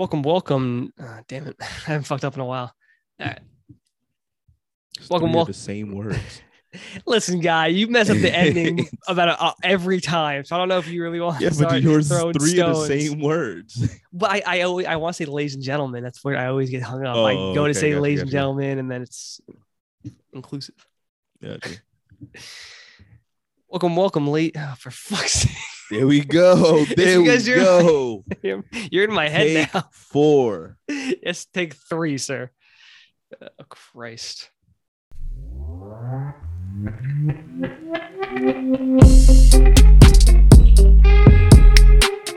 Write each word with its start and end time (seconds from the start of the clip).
Welcome, 0.00 0.22
welcome. 0.22 0.94
Uh, 0.98 1.20
damn 1.28 1.46
it, 1.46 1.56
I 1.60 1.64
haven't 1.64 2.04
fucked 2.04 2.24
up 2.24 2.32
in 2.32 2.40
a 2.40 2.44
while. 2.46 2.74
All 3.20 3.26
right. 3.26 3.38
Welcome, 5.10 5.34
welcome. 5.34 5.52
The 5.52 5.58
same 5.58 5.92
words. 5.94 6.40
Listen, 7.06 7.40
guy, 7.40 7.66
you 7.66 7.86
mess 7.86 8.08
up 8.08 8.16
the 8.16 8.34
ending 8.34 8.88
about 9.08 9.28
uh, 9.38 9.52
every 9.62 10.00
time, 10.00 10.46
so 10.46 10.56
I 10.56 10.58
don't 10.58 10.68
know 10.68 10.78
if 10.78 10.88
you 10.88 11.02
really 11.02 11.20
want 11.20 11.42
yeah, 11.42 11.50
to 11.50 11.54
but 11.54 11.68
start 11.68 11.82
yours 11.82 12.08
three 12.08 12.60
of 12.62 12.76
the 12.76 12.86
same 12.86 13.20
words. 13.20 13.94
But 14.10 14.30
I, 14.30 14.42
I 14.46 14.60
always, 14.62 14.86
I 14.86 14.96
want 14.96 15.16
to 15.16 15.22
say, 15.22 15.30
ladies 15.30 15.54
and 15.54 15.62
gentlemen. 15.62 16.02
That's 16.02 16.24
where 16.24 16.38
I 16.38 16.46
always 16.46 16.70
get 16.70 16.80
hung 16.80 17.04
up. 17.04 17.16
I 17.16 17.34
Oh, 17.34 17.54
go 17.54 17.66
to 17.66 17.74
say, 17.74 17.90
gotcha, 17.90 18.00
ladies 18.00 18.22
and 18.22 18.30
gentlemen, 18.30 18.78
and 18.78 18.90
then 18.90 19.02
it's 19.02 19.42
inclusive. 20.32 20.76
Yeah, 21.42 21.58
okay. 21.62 21.76
Welcome, 23.68 23.96
welcome, 23.96 24.28
late. 24.28 24.56
Oh, 24.56 24.74
for 24.78 24.90
fuck's 24.90 25.32
sake, 25.32 25.56
There 25.90 26.06
we 26.06 26.20
go. 26.20 26.84
There 26.96 27.20
we 27.20 27.36
you're- 27.36 27.60
go. 27.64 28.24
you're 28.90 29.04
in 29.04 29.12
my 29.12 29.28
head 29.28 29.46
Take 29.46 29.74
now. 29.74 29.88
four. 29.92 30.78
yes, 30.88 31.46
take 31.52 31.74
three, 31.74 32.16
sir. 32.18 32.50
Oh, 33.42 33.46
Christ. 33.68 34.50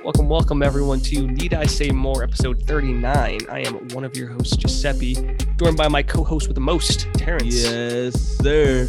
Welcome, 0.04 0.28
welcome 0.30 0.62
everyone 0.62 1.00
to 1.02 1.26
Need 1.28 1.54
I 1.56 1.66
Say 1.66 1.90
More, 1.90 2.24
episode 2.24 2.62
39. 2.64 3.40
I 3.50 3.60
am 3.62 3.88
one 3.90 4.04
of 4.04 4.16
your 4.16 4.28
hosts, 4.30 4.56
Giuseppe, 4.58 5.16
joined 5.58 5.78
by 5.78 5.88
my 5.88 6.04
co 6.04 6.24
host 6.24 6.48
with 6.48 6.56
the 6.56 6.62
most, 6.62 7.08
Terrence. 7.14 7.64
Yes, 7.64 8.14
sir. 8.38 8.88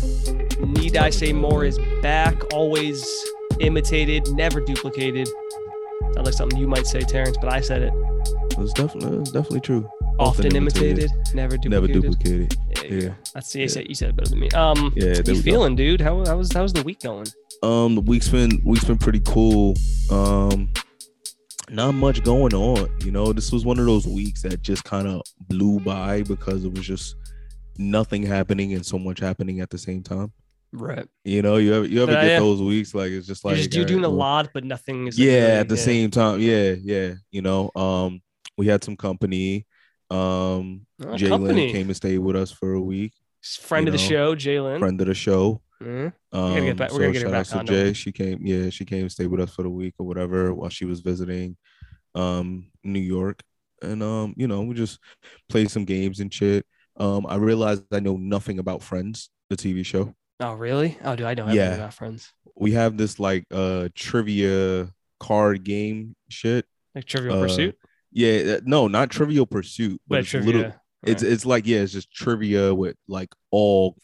Need 0.61 0.97
I 0.98 1.09
Say 1.11 1.33
More 1.33 1.65
is 1.65 1.78
back, 2.03 2.53
always 2.53 3.03
imitated, 3.61 4.31
never 4.33 4.61
duplicated. 4.61 5.29
Sounds 6.15 6.27
like 6.27 6.35
something 6.35 6.59
you 6.59 6.69
might 6.69 6.87
say, 6.87 7.01
Terrence, 7.01 7.37
but 7.41 7.53
I 7.53 7.61
said 7.61 7.83
it. 7.83 7.93
It's 8.59 8.73
definitely, 8.73 9.19
it's 9.19 9.33
definitely 9.33 9.61
true. 9.61 9.89
Often, 10.19 10.55
imitated, 10.55 11.11
never 11.35 11.57
duplicated. 11.57 11.71
Never 11.71 11.87
duplicated. 11.89 12.56
Yeah, 12.84 13.09
Yeah. 13.09 13.15
That's 13.34 13.55
you 13.55 13.69
said 13.69 13.89
you 13.89 13.95
said 13.97 14.11
it 14.11 14.17
better 14.17 14.31
than 14.31 14.39
me. 14.39 14.51
Um, 14.51 14.93
Yeah, 14.95 15.20
you 15.27 15.43
feeling, 15.43 15.75
dude? 15.75 16.01
How, 16.01 16.25
how 16.25 16.37
was 16.37 16.53
how 16.53 16.62
was 16.62 16.73
the 16.73 16.83
week 16.84 17.01
going? 17.01 17.27
Um, 17.65 17.97
the 17.97 18.01
week's 18.01 18.28
been 18.28 18.61
week's 18.65 18.84
been 18.84 18.98
pretty 18.98 19.20
cool. 19.27 19.75
Um, 20.11 20.71
not 21.71 21.93
much 21.93 22.23
going 22.23 22.55
on. 22.55 22.89
You 23.05 23.11
know, 23.11 23.33
this 23.33 23.50
was 23.50 23.65
one 23.65 23.78
of 23.81 23.87
those 23.87 24.06
weeks 24.06 24.43
that 24.43 24.62
just 24.62 24.84
kind 24.84 25.09
of 25.09 25.23
blew 25.48 25.81
by 25.81 26.23
because 26.23 26.65
it 26.65 26.73
was 26.73 26.87
just 26.87 27.17
nothing 27.77 28.23
happening 28.23 28.75
and 28.75 28.87
so 28.87 28.98
much 28.98 29.19
happening 29.19 29.61
at 29.61 29.71
the 29.71 29.78
same 29.78 30.03
time. 30.03 30.33
Right. 30.77 31.06
You 31.25 31.41
know, 31.42 31.56
you 31.56 31.72
ever 31.72 31.86
you 31.86 32.03
ever 32.03 32.12
Yeah, 32.12 32.22
get 32.22 32.30
yeah. 32.33 32.39
those 32.41 32.61
weeks 32.61 32.94
like 32.94 33.12
it's 33.12 33.27
just 33.28 33.44
like 33.44 33.56
you're 33.56 33.64
just 33.64 33.77
you're 33.77 33.84
doing 33.84 34.03
right, 34.03 34.08
a 34.08 34.11
lot, 34.27 34.48
but 34.53 34.64
nothing 34.64 35.06
is. 35.06 35.16
yeah 35.19 35.61
at 35.61 35.69
the 35.69 35.77
yeah. 35.77 35.83
same 35.83 36.11
time 36.11 36.41
yeah 36.41 36.75
yeah 36.83 37.14
you 37.31 37.42
know 37.42 37.70
um 37.77 38.20
we 38.58 38.66
had 38.66 38.83
some 38.83 38.97
company 38.97 39.66
um 40.11 40.84
Oh, 41.03 41.14
jalen 41.14 41.70
came 41.70 41.86
and 41.86 41.97
stayed 41.97 42.19
with 42.19 42.34
us 42.36 42.50
for 42.50 42.72
a 42.75 42.81
week 42.81 43.12
friend 43.42 43.86
you 43.86 43.92
of 43.92 43.98
the 43.98 43.98
show, 43.98 44.34
Jalen. 44.34 44.78
friend 44.81 45.00
of 45.00 45.06
the 45.06 45.14
show 45.14 45.61
Mhm. 45.83 46.12
um 46.33 46.55
gotta 46.55 46.61
get 46.66 46.77
back- 46.77 46.91
we're 46.92 46.97
so 46.97 47.00
gonna 47.00 47.12
get 47.12 47.22
her 47.22 47.31
back 47.31 47.55
on, 47.55 47.66
jay 47.66 47.92
she 47.92 48.11
came 48.12 48.38
yeah 48.47 48.70
she 48.70 48.84
came 48.84 49.03
and 49.03 49.12
stayed 49.12 49.27
with 49.28 49.41
us 49.41 49.55
for 49.55 49.62
the 49.62 49.70
week 49.70 49.94
or 49.98 50.06
whatever 50.06 50.53
while 50.55 50.70
she 50.70 50.84
was 50.84 51.00
visiting 51.00 51.56
um 52.14 52.70
new 52.83 53.00
york 53.00 53.41
and 53.83 54.03
um 54.03 54.34
you 54.36 54.47
know 54.48 54.62
we 54.62 54.75
just 54.75 54.98
played 55.48 55.70
some 55.70 55.84
games 55.84 56.20
and 56.20 56.33
shit 56.33 56.64
um 56.97 57.27
i 57.28 57.36
realized 57.36 57.83
i 57.92 58.00
know 58.00 58.16
nothing 58.16 58.59
about 58.59 58.83
friends 58.83 59.31
the 59.50 59.56
tv 59.56 59.84
show 59.84 60.14
Oh 60.45 60.55
really? 60.55 60.98
Oh, 61.05 61.17
do 61.17 61.25
I 61.27 61.34
know 61.34 61.45
everything 61.45 61.56
Yeah. 61.70 61.75
about 61.75 61.95
friends? 61.95 62.33
we 62.56 62.70
have 62.73 62.97
this 62.97 63.19
like 63.19 63.45
uh 63.50 63.89
trivia 63.97 64.89
card 65.19 65.64
game 65.64 66.14
shit 66.28 66.67
Like 66.95 67.05
Trivial 67.05 67.37
Uh, 67.37 67.41
Pursuit, 67.41 67.78
Yeah, 68.12 68.56
uh, 68.56 68.61
no, 68.65 68.87
not 68.89 69.11
Trivial 69.11 69.47
Pursuit, 69.47 70.00
but, 70.06 70.17
but 70.17 70.19
it's 70.20 70.31
trivia. 70.31 70.53
little. 70.53 70.75
It's 71.03 71.22
it's 71.22 71.45
like 71.45 71.67
yeah, 71.67 71.78
it's 71.78 71.92
just 71.92 72.12
trivia 72.12 72.75
with 72.75 72.97
like 73.09 73.31
all 73.50 73.97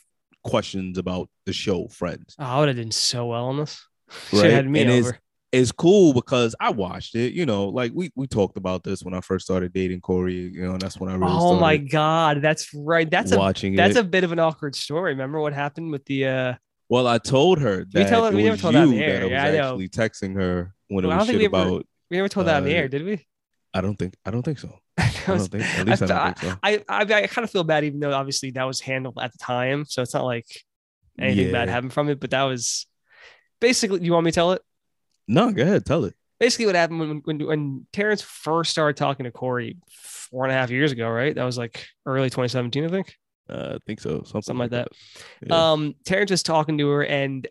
questions 0.43 0.99
about 0.99 1.29
the 1.47 1.53
show 1.53 1.89
Friends. 1.89 2.35
Oh, 2.39 2.45
I 2.45 2.59
would 2.59 2.69
have 2.69 2.77
done 2.77 2.91
so 2.91 3.27
well 3.27 3.47
on 3.47 3.59
this. 3.59 3.87
Should 4.31 4.39
Right, 4.39 4.45
have 4.47 4.53
had 4.53 4.69
me 4.69 4.81
and 4.83 4.91
over. 4.91 5.19
It's 5.53 5.73
cool 5.73 6.13
because 6.15 6.55
I 6.61 6.71
watched 6.71 7.17
it. 7.17 7.33
You 7.33 7.45
know, 7.45 7.69
like 7.69 7.91
we 7.95 8.11
we 8.15 8.27
talked 8.29 8.57
about 8.57 8.85
this 8.85 9.03
when 9.03 9.15
I 9.15 9.21
first 9.21 9.45
started 9.47 9.73
dating 9.73 10.01
Corey. 10.01 10.35
You 10.35 10.63
know, 10.63 10.73
and 10.73 10.81
that's 10.81 10.99
when 11.01 11.11
I 11.11 11.15
really 11.15 11.33
Oh 11.35 11.59
my 11.59 11.77
god, 11.77 12.41
that's 12.41 12.73
right. 12.73 13.11
That's 13.11 13.33
a 13.33 13.39
watching 13.39 13.75
that's 13.75 13.97
it. 13.97 14.01
a 14.01 14.09
bit 14.09 14.23
of 14.23 14.31
an 14.31 14.39
awkward 14.39 14.77
story. 14.77 15.11
Remember 15.13 15.41
what 15.41 15.53
happened 15.53 15.91
with 15.91 16.05
the 16.05 16.27
uh 16.27 16.55
well, 16.89 17.07
I 17.07 17.19
told 17.19 17.61
her 17.61 17.85
we 17.95 18.05
tell 18.05 18.25
her- 18.25 18.31
it 18.33 18.35
we 18.35 18.45
never 18.45 18.57
told 18.57 18.75
you 18.75 18.91
the 18.93 19.03
air. 19.05 19.13
that 19.13 19.21
I 19.21 19.25
was 19.25 19.31
Yeah, 19.33 19.45
I 19.45 19.51
know. 19.53 19.69
actually 19.71 19.89
texting 19.89 20.35
her 20.35 20.75
when 20.89 21.05
it 21.05 21.09
Well, 21.09 21.17
I 21.17 21.19
was 21.21 21.27
think 21.29 21.41
shit 21.41 21.53
we 21.53 21.59
ever- 21.59 21.69
about. 21.69 21.87
we 22.11 22.17
never 22.17 22.29
told 22.29 22.47
that 22.47 22.57
on 22.57 22.65
the 22.65 22.73
Uh, 22.73 22.79
air, 22.79 22.89
did 22.89 23.05
we? 23.05 23.27
I 23.75 23.81
don't 23.81 23.97
think 23.97 24.15
I 24.25 24.31
don't 24.31 24.43
think 24.43 24.59
so. 24.61 24.73
I 24.99 25.33
was- 25.33 25.49
don't 25.49 25.61
think 25.61 25.79
at 25.79 25.87
least 25.87 26.03
I, 26.03 26.05
I- 26.05 26.09
don't 26.09 26.39
think 26.39 26.53
so. 26.53 26.59
I, 26.63 26.85
I 26.89 27.01
I 27.23 27.27
kind 27.27 27.45
of 27.45 27.51
feel 27.51 27.65
bad, 27.65 27.83
even 27.85 27.99
though 28.01 28.13
obviously 28.13 28.53
that 28.53 28.65
was 28.65 28.81
handled 28.81 29.19
at 29.21 29.33
the 29.33 29.39
time, 29.39 29.85
so 29.85 30.01
it's 30.03 30.15
not 30.15 30.25
like 30.25 30.47
anything 31.19 31.51
bad 31.53 31.69
happened 31.69 31.93
from 31.93 32.09
it. 32.09 32.21
But 32.21 32.31
that 32.31 32.43
was 32.45 32.87
basically. 33.61 34.03
You 34.05 34.13
want 34.13 34.25
me 34.27 34.31
to 34.31 34.35
tell 34.35 34.53
it? 34.53 34.63
No, 35.31 35.53
go 35.53 35.63
ahead, 35.63 35.87
tell 35.87 36.05
it. 36.07 36.15
Basically, 36.41 36.67
what 36.67 36.75
happened 36.75 36.99
when 36.99 37.23
when 37.25 37.47
when 37.47 37.87
Terrence 37.93 38.21
first 38.21 38.73
started 38.73 38.97
talking 38.97 39.25
to 39.25 39.31
Corey 39.31 39.77
four 39.93 40.45
and 40.45 40.53
a 40.53 40.57
half 40.57 40.71
years 40.71 40.91
ago, 40.91 41.09
right? 41.09 41.35
That 41.35 41.45
was 41.45 41.57
like 41.57 41.87
early 42.05 42.31
2017, 42.31 42.85
I 42.85 42.89
think. 42.89 43.17
Uh, 43.49 43.75
I 43.75 43.79
think 43.87 44.01
so. 44.01 44.23
Something, 44.25 44.43
Something 44.43 44.59
like 44.59 44.71
that. 44.71 44.89
Yeah. 45.47 45.73
Um, 45.73 45.95
Terrence 46.05 46.33
was 46.33 46.43
talking 46.43 46.79
to 46.79 46.89
her, 46.89 47.05
and 47.05 47.47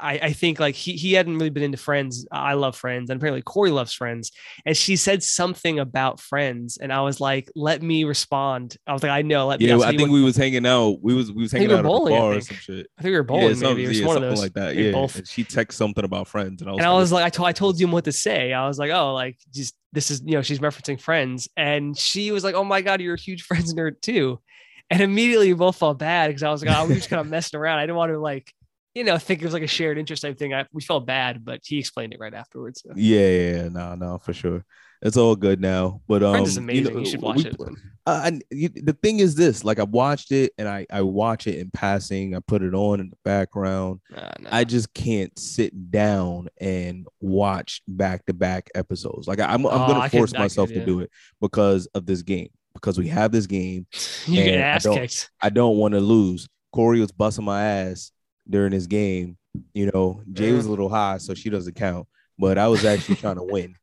I, 0.00 0.12
I 0.22 0.32
think 0.32 0.58
like 0.58 0.74
he 0.74 0.92
he 0.92 1.12
hadn't 1.12 1.36
really 1.36 1.50
been 1.50 1.62
into 1.62 1.78
Friends. 1.78 2.26
I 2.32 2.54
love 2.54 2.76
Friends, 2.76 3.10
and 3.10 3.18
apparently 3.18 3.42
Corey 3.42 3.70
loves 3.70 3.92
Friends. 3.92 4.32
And 4.64 4.76
she 4.76 4.96
said 4.96 5.22
something 5.22 5.78
about 5.78 6.20
Friends, 6.20 6.78
and 6.78 6.92
I 6.92 7.02
was 7.02 7.20
like, 7.20 7.50
"Let 7.54 7.82
me 7.82 8.04
respond." 8.04 8.76
I 8.86 8.92
was 8.92 9.02
like, 9.02 9.12
"I 9.12 9.22
know." 9.22 9.48
Let. 9.48 9.60
Yeah, 9.60 9.74
I'll 9.74 9.84
I 9.84 9.96
think 9.96 10.10
we 10.10 10.22
was 10.22 10.36
hanging 10.36 10.66
out. 10.66 10.98
We 11.02 11.14
was 11.14 11.30
we 11.32 11.42
was 11.42 11.52
hanging 11.52 11.68
out 11.68 11.72
were 11.72 11.78
at 11.78 11.84
bowling, 11.84 12.14
the 12.14 12.20
bar 12.20 12.32
or 12.34 12.40
some 12.40 12.56
shit. 12.56 12.86
I 12.98 13.02
think 13.02 13.12
we 13.12 13.16
were 13.16 13.22
bowling, 13.22 13.54
some- 13.56 13.68
maybe. 13.68 13.84
It 13.84 13.88
was 13.88 14.00
yeah, 14.00 14.06
one 14.06 14.16
of 14.16 14.20
something 14.22 14.30
those. 14.30 14.40
like 14.42 14.52
that. 14.54 14.74
Maybe 14.74 14.86
Yeah, 14.88 14.92
both. 14.92 15.16
and 15.16 15.28
she 15.28 15.44
texted 15.44 15.72
something 15.72 16.04
about 16.04 16.28
friends, 16.28 16.62
and 16.62 16.70
I 16.70 16.72
was, 16.72 16.78
and 16.78 16.86
I 16.86 16.90
like, 16.90 17.00
was 17.00 17.12
like, 17.12 17.24
I 17.24 17.30
told 17.30 17.48
I 17.48 17.52
told 17.52 17.80
him 17.80 17.92
what 17.92 18.04
to 18.04 18.12
say. 18.12 18.52
I 18.52 18.66
was 18.66 18.78
like, 18.78 18.90
oh, 18.90 19.14
like 19.14 19.38
just 19.52 19.74
this 19.92 20.10
is 20.10 20.22
you 20.24 20.32
know 20.32 20.42
she's 20.42 20.60
referencing 20.60 21.00
Friends, 21.00 21.48
and 21.56 21.96
she 21.96 22.30
was 22.30 22.44
like, 22.44 22.54
oh 22.54 22.64
my 22.64 22.80
god, 22.80 23.00
you're 23.00 23.14
a 23.14 23.20
huge 23.20 23.42
Friends 23.50 23.74
nerd 23.74 24.00
too, 24.00 24.40
and 24.88 25.00
immediately 25.02 25.52
we 25.52 25.58
both 25.58 25.76
felt 25.76 25.98
bad 25.98 26.28
because 26.28 26.42
I 26.42 26.50
was 26.50 26.64
like, 26.64 26.76
oh, 26.76 26.84
we 26.84 26.90
were 26.90 26.94
just 26.96 27.10
kind 27.10 27.20
of 27.20 27.28
messing 27.28 27.58
around. 27.60 27.78
I 27.78 27.82
didn't 27.82 27.96
want 27.96 28.12
to 28.12 28.18
like 28.18 28.52
you 28.94 29.04
know 29.04 29.18
think 29.18 29.40
it 29.40 29.44
was 29.44 29.54
like 29.54 29.62
a 29.62 29.66
shared 29.68 29.98
interest 29.98 30.22
type 30.22 30.38
thing. 30.38 30.54
I, 30.54 30.66
we 30.72 30.82
felt 30.82 31.06
bad, 31.06 31.44
but 31.44 31.60
he 31.64 31.78
explained 31.78 32.12
it 32.12 32.20
right 32.20 32.34
afterwards. 32.34 32.82
So. 32.86 32.92
yeah, 32.96 33.20
yeah, 33.28 33.52
yeah, 33.62 33.68
no, 33.68 33.94
no, 33.94 34.18
for 34.18 34.32
sure. 34.32 34.64
It's 35.02 35.16
all 35.16 35.34
good 35.34 35.62
now, 35.62 36.02
but 36.06 36.22
um, 36.22 36.32
Friends 36.32 36.50
is 36.50 36.56
amazing. 36.58 36.98
You, 36.98 37.06
should 37.06 37.22
watch 37.22 37.38
we- 37.38 37.44
it. 37.46 37.56
Uh, 38.06 38.22
and 38.24 38.44
you, 38.50 38.68
the 38.68 38.92
thing 38.92 39.20
is 39.20 39.34
this: 39.34 39.64
like 39.64 39.78
I 39.78 39.84
watched 39.84 40.30
it, 40.30 40.52
and 40.58 40.68
I 40.68 40.86
I 40.92 41.00
watch 41.00 41.46
it 41.46 41.58
in 41.58 41.70
passing. 41.70 42.34
I 42.34 42.40
put 42.40 42.62
it 42.62 42.74
on 42.74 43.00
in 43.00 43.08
the 43.08 43.16
background. 43.24 44.00
Nah, 44.10 44.30
nah. 44.40 44.48
I 44.52 44.64
just 44.64 44.92
can't 44.92 45.36
sit 45.38 45.90
down 45.90 46.48
and 46.60 47.06
watch 47.20 47.80
back 47.88 48.26
to 48.26 48.34
back 48.34 48.68
episodes. 48.74 49.26
Like 49.26 49.40
I, 49.40 49.44
I'm, 49.46 49.64
I'm 49.64 49.72
Oh, 49.82 49.86
gonna 49.86 50.00
I 50.00 50.08
force 50.10 50.34
myself 50.34 50.68
could, 50.68 50.80
to 50.80 50.84
do 50.84 51.00
it 51.00 51.10
because 51.40 51.86
of 51.94 52.04
this 52.04 52.20
game. 52.20 52.48
Because 52.74 52.98
we 52.98 53.08
have 53.08 53.32
this 53.32 53.46
game, 53.46 53.86
you 54.26 54.42
get 54.44 54.54
and 54.54 54.62
I 54.62 54.66
ass 54.66 54.82
don't- 54.84 54.96
kicked. 54.96 55.30
I 55.40 55.48
don't 55.48 55.76
want 55.78 55.94
to 55.94 56.00
lose. 56.00 56.46
Corey 56.72 57.00
was 57.00 57.10
busting 57.12 57.44
my 57.46 57.62
ass 57.64 58.12
during 58.48 58.72
this 58.72 58.86
game. 58.86 59.36
You 59.74 59.90
know, 59.92 60.22
Jay 60.32 60.52
was 60.52 60.66
a 60.66 60.70
little 60.70 60.88
high, 60.88 61.18
so 61.18 61.34
she 61.34 61.50
doesn't 61.50 61.74
count. 61.74 62.06
But 62.38 62.56
I 62.56 62.68
was 62.68 62.84
actually 62.84 63.16
trying 63.16 63.36
to 63.36 63.42
win 63.42 63.74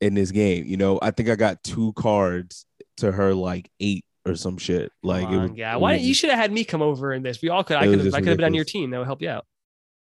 in 0.00 0.14
this 0.14 0.30
game. 0.30 0.66
You 0.66 0.76
know, 0.76 0.98
I 1.00 1.10
think 1.10 1.28
I 1.28 1.36
got 1.36 1.62
two 1.62 1.92
cards 1.94 2.66
to 2.98 3.12
her 3.12 3.32
like 3.34 3.70
eight 3.80 4.04
or 4.26 4.34
some 4.34 4.58
shit. 4.58 4.92
Like 5.02 5.24
Come 5.24 5.34
it 5.34 5.42
was, 5.42 5.50
yeah. 5.56 5.76
Why 5.76 5.94
was 5.94 6.02
you 6.02 6.14
should 6.14 6.30
have 6.30 6.38
had 6.38 6.52
me 6.52 6.64
come 6.64 6.82
over 6.82 7.12
in 7.12 7.22
this? 7.22 7.40
We 7.40 7.48
all 7.48 7.64
could. 7.64 7.76
I 7.76 7.86
could 7.86 8.00
have. 8.00 8.14
I 8.14 8.18
could 8.18 8.28
have 8.28 8.36
been 8.36 8.46
on 8.46 8.54
your 8.54 8.64
team. 8.64 8.90
That 8.90 8.98
would 8.98 9.06
help 9.06 9.22
you 9.22 9.30
out. 9.30 9.46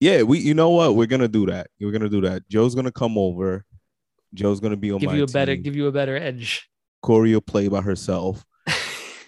Yeah, 0.01 0.23
we. 0.23 0.39
You 0.39 0.55
know 0.55 0.71
what? 0.71 0.97
We're 0.97 1.07
gonna 1.07 1.29
do 1.29 1.47
that. 1.47 1.69
We're 1.81 1.93
gonna 1.93 2.09
do 2.09 2.23
that. 2.23 2.49
Joe's 2.49 2.75
gonna 2.75 2.93
come 2.93 3.19
over. 3.19 3.65
Joe's 4.33 4.61
gonna 4.61 4.77
be 4.77 4.91
on 4.91 4.99
Give 4.99 5.11
my 5.11 5.17
you 5.17 5.25
a 5.25 5.29
better. 5.29 5.55
Give 5.57 5.77
you 5.77 5.87
a 5.87 5.93
better 5.93 6.17
edge. 6.17 6.69
Corey 7.03 7.35
will 7.35 7.41
play 7.41 7.69
by 7.69 7.81
herself. 7.81 8.45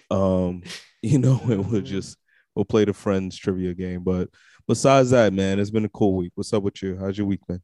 Um, 0.09 0.63
you 1.01 1.19
know, 1.19 1.37
and 1.43 1.69
we'll 1.71 1.81
just 1.81 2.17
we'll 2.55 2.63
play 2.63 2.85
the 2.85 2.93
friends 2.93 3.35
trivia 3.35 3.73
game. 3.73 4.05
But 4.05 4.29
besides 4.67 5.09
that, 5.11 5.33
man, 5.33 5.59
it's 5.59 5.71
been 5.71 5.85
a 5.85 5.89
cool 5.89 6.15
week. 6.15 6.31
What's 6.35 6.53
up 6.53 6.63
with 6.63 6.81
you? 6.81 6.97
How's 6.97 7.17
your 7.17 7.27
week 7.27 7.41
been? 7.47 7.61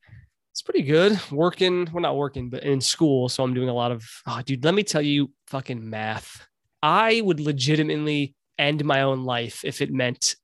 It's 0.51 0.61
pretty 0.61 0.83
good. 0.83 1.19
Working, 1.31 1.89
well, 1.91 2.01
not 2.01 2.15
working, 2.15 2.49
but 2.49 2.63
in 2.63 2.79
school. 2.79 3.27
So 3.27 3.43
I'm 3.43 3.53
doing 3.53 3.69
a 3.69 3.73
lot 3.73 3.91
of, 3.91 4.05
oh, 4.27 4.41
dude, 4.45 4.63
let 4.63 4.75
me 4.75 4.83
tell 4.83 5.01
you 5.01 5.31
fucking 5.47 5.89
math. 5.89 6.45
I 6.81 7.21
would 7.21 7.39
legitimately 7.39 8.35
end 8.59 8.85
my 8.85 9.01
own 9.01 9.23
life 9.23 9.65
if 9.65 9.81
it 9.81 9.91
meant 9.91 10.35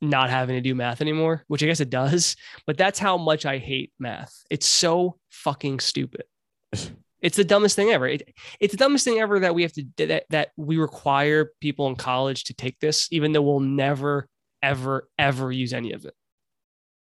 not 0.00 0.30
having 0.30 0.56
to 0.56 0.60
do 0.60 0.74
math 0.74 1.00
anymore, 1.00 1.44
which 1.48 1.62
I 1.62 1.66
guess 1.66 1.80
it 1.80 1.90
does. 1.90 2.36
But 2.66 2.76
that's 2.76 2.98
how 2.98 3.16
much 3.16 3.46
I 3.46 3.58
hate 3.58 3.92
math. 3.98 4.34
It's 4.50 4.66
so 4.66 5.18
fucking 5.30 5.80
stupid. 5.80 6.24
It's 7.22 7.38
the 7.38 7.44
dumbest 7.44 7.74
thing 7.76 7.88
ever. 7.88 8.06
It, 8.06 8.34
it's 8.60 8.72
the 8.72 8.76
dumbest 8.76 9.04
thing 9.04 9.18
ever 9.18 9.40
that 9.40 9.54
we 9.54 9.62
have 9.62 9.72
to 9.72 9.84
that 9.96 10.26
that 10.28 10.50
we 10.56 10.76
require 10.76 11.50
people 11.60 11.88
in 11.88 11.96
college 11.96 12.44
to 12.44 12.54
take 12.54 12.78
this, 12.78 13.08
even 13.10 13.32
though 13.32 13.40
we'll 13.42 13.58
never, 13.58 14.28
ever, 14.62 15.08
ever 15.18 15.50
use 15.52 15.72
any 15.72 15.92
of 15.92 16.04
it. 16.04 16.14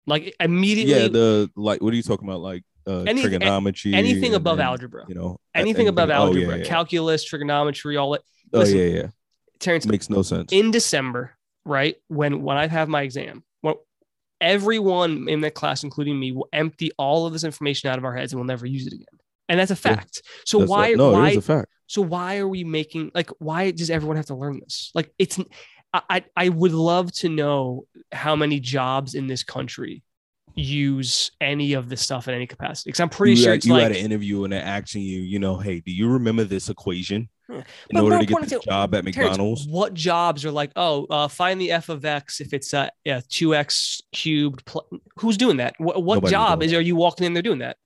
Like 0.08 0.36
immediately, 0.40 0.94
Yeah, 0.94 1.08
the 1.08 1.50
like 1.56 1.82
what 1.82 1.94
are 1.94 1.96
you 1.96 2.04
talking 2.04 2.28
about? 2.28 2.42
Like 2.42 2.64
uh, 2.88 3.04
trigonometry, 3.04 3.94
anything 3.94 4.34
above 4.34 4.58
then, 4.58 4.66
algebra. 4.66 5.06
You 5.08 5.16
know, 5.16 5.38
Anything 5.54 5.88
above 5.88 6.10
oh, 6.10 6.14
algebra, 6.14 6.56
yeah, 6.58 6.64
yeah. 6.64 6.64
calculus, 6.64 7.24
trigonometry, 7.24 7.98
all 7.98 8.12
that. 8.12 8.22
oh 8.54 8.66
yeah, 8.66 8.86
yeah. 8.86 9.08
Terrence, 9.60 9.86
Makes 9.86 10.10
no 10.10 10.24
sense. 10.24 10.52
in 10.52 10.72
December, 10.72 11.36
right? 11.66 11.96
When 12.08 12.42
when 12.42 12.58
I 12.58 12.66
have 12.68 12.90
my 12.90 13.04
exam, 13.04 13.44
well, 13.62 13.86
everyone 14.40 15.30
in 15.30 15.42
that 15.42 15.54
class, 15.54 15.84
including 15.84 16.20
me, 16.20 16.32
will 16.32 16.48
empty 16.52 16.92
all 16.98 17.28
of 17.28 17.34
this 17.34 17.44
information 17.44 17.90
out 17.92 18.00
of 18.00 18.06
our 18.06 18.16
heads 18.16 18.34
and 18.34 18.40
we'll 18.40 18.48
never 18.48 18.66
use 18.66 18.88
it 18.88 18.94
again. 18.94 19.06
And 19.48 19.60
that's 19.60 19.70
a 19.70 19.76
Yeah. 19.76 19.96
fact. 19.96 20.24
So 20.46 20.66
why 20.66 20.88
a, 20.90 20.96
no, 20.96 21.12
why 21.12 21.30
is 21.30 21.38
a 21.38 21.42
fact. 21.42 21.68
so 21.86 22.02
why 22.02 22.38
are 22.38 22.48
we 22.48 22.64
making 22.64 23.12
like 23.14 23.30
why 23.38 23.70
does 23.70 23.92
everyone 23.92 24.18
have 24.18 24.26
to 24.28 24.36
learn 24.36 24.60
this? 24.60 24.90
Like 24.96 25.14
it's 25.20 25.38
I 25.94 26.24
I 26.36 26.50
would 26.50 26.72
love 26.74 27.12
to 27.14 27.30
know 27.30 27.86
how 28.12 28.36
many 28.36 28.60
jobs 28.60 29.14
in 29.16 29.28
this 29.28 29.44
country 29.44 30.04
use 30.56 31.32
any 31.40 31.74
of 31.74 31.90
this 31.90 32.02
stuff 32.02 32.28
in 32.28 32.34
any 32.34 32.48
capacity. 32.48 32.90
Because 32.90 33.00
I'm 33.00 33.10
pretty 33.10 33.34
you 33.34 33.38
sure 33.38 33.50
had, 33.52 33.58
it's 33.58 33.66
you 33.66 33.74
like 33.74 33.84
had 33.84 33.92
an 33.92 33.98
interview 33.98 34.44
and 34.44 34.52
they're 34.54 34.64
asking 34.64 35.04
you, 35.04 35.20
you 35.22 35.40
know, 35.40 35.58
hey, 35.58 35.80
do 35.80 35.92
you 35.92 36.10
remember 36.10 36.44
this 36.44 36.70
equation 36.70 37.30
in 37.50 37.64
But 37.92 38.04
order 38.04 38.20
to 38.20 38.26
get 38.26 38.42
this 38.42 38.50
to- 38.52 38.60
job 38.60 38.94
at 38.96 39.04
McDonald's? 39.06 39.66
what 39.68 39.94
jobs 39.94 40.46
are 40.46 40.52
like, 40.52 40.72
oh, 40.76 41.06
uh, 41.10 41.28
find 41.28 41.60
the 41.60 41.72
f 41.72 41.90
of 41.90 42.04
x 42.06 42.42
if 42.42 42.54
it's 42.54 42.74
uh, 42.74 42.90
yeah, 43.06 43.20
2x 43.30 44.02
cubed. 44.12 44.66
Pl- 44.66 44.88
Who's 45.18 45.38
doing 45.38 45.58
that? 45.58 45.76
What, 45.78 46.04
what 46.04 46.26
job 46.26 46.64
is 46.64 46.74
are 46.74 46.82
you 46.82 46.96
walking 46.96 47.26
in 47.26 47.34
there 47.34 47.44
doing 47.44 47.60
that? 47.60 47.78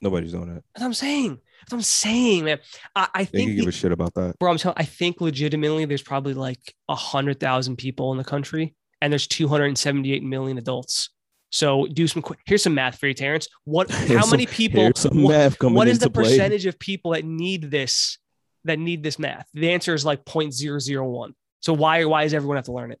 Nobody's 0.00 0.32
doing 0.32 0.54
that. 0.54 0.62
That's 0.74 0.80
what 0.82 0.86
I'm 0.86 0.94
saying. 0.94 1.38
That's 1.66 1.72
what 1.72 1.78
I'm 1.78 1.82
saying, 1.82 2.44
man. 2.44 2.58
I, 2.94 3.08
I 3.12 3.24
think, 3.24 3.50
you 3.50 3.56
give 3.56 3.66
a 3.66 3.72
shit 3.72 3.90
about 3.90 4.14
that. 4.14 4.38
bro, 4.38 4.52
I'm 4.52 4.56
telling, 4.56 4.76
I 4.78 4.84
think 4.84 5.20
legitimately 5.20 5.84
there's 5.86 6.02
probably 6.02 6.32
like 6.34 6.60
a 6.88 6.94
hundred 6.94 7.40
thousand 7.40 7.76
people 7.76 8.12
in 8.12 8.18
the 8.18 8.24
country 8.24 8.76
and 9.02 9.12
there's 9.12 9.26
278 9.26 10.22
million 10.22 10.58
adults. 10.58 11.10
So 11.50 11.86
do 11.86 12.06
some 12.06 12.22
quick, 12.22 12.38
here's 12.46 12.62
some 12.62 12.74
math 12.74 12.98
for 12.98 13.08
you, 13.08 13.14
Terrence. 13.14 13.48
What, 13.64 13.90
how 13.90 14.04
Here's 14.06 14.30
many 14.30 14.46
people, 14.46 14.82
Here's 14.82 15.00
some 15.00 15.22
what- 15.24 15.32
math 15.32 15.58
coming 15.58 15.74
what 15.74 15.88
is 15.88 15.98
the 15.98 16.08
play. 16.08 16.22
percentage 16.24 16.66
of 16.66 16.78
people 16.78 17.12
that 17.12 17.24
need 17.24 17.70
this 17.70 18.18
that 18.64 18.80
need 18.80 19.00
this 19.00 19.16
math 19.16 19.46
the 19.54 19.70
answer 19.70 19.94
is 19.94 20.04
like 20.04 20.24
0.001 20.24 21.32
so 21.60 21.72
why 21.72 22.04
why 22.04 22.24
does 22.24 22.34
everyone 22.34 22.56
have 22.56 22.64
to 22.64 22.72
learn 22.72 22.90
it 22.90 22.98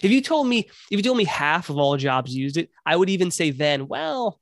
if 0.00 0.10
you 0.10 0.22
told 0.22 0.46
me 0.46 0.60
if 0.90 0.96
you 0.96 1.02
told 1.02 1.18
me 1.18 1.24
half 1.24 1.68
of 1.68 1.76
all 1.76 1.94
jobs 1.98 2.34
used 2.34 2.56
it 2.56 2.70
i 2.86 2.96
would 2.96 3.10
even 3.10 3.30
say 3.30 3.50
then 3.50 3.86
well 3.86 4.40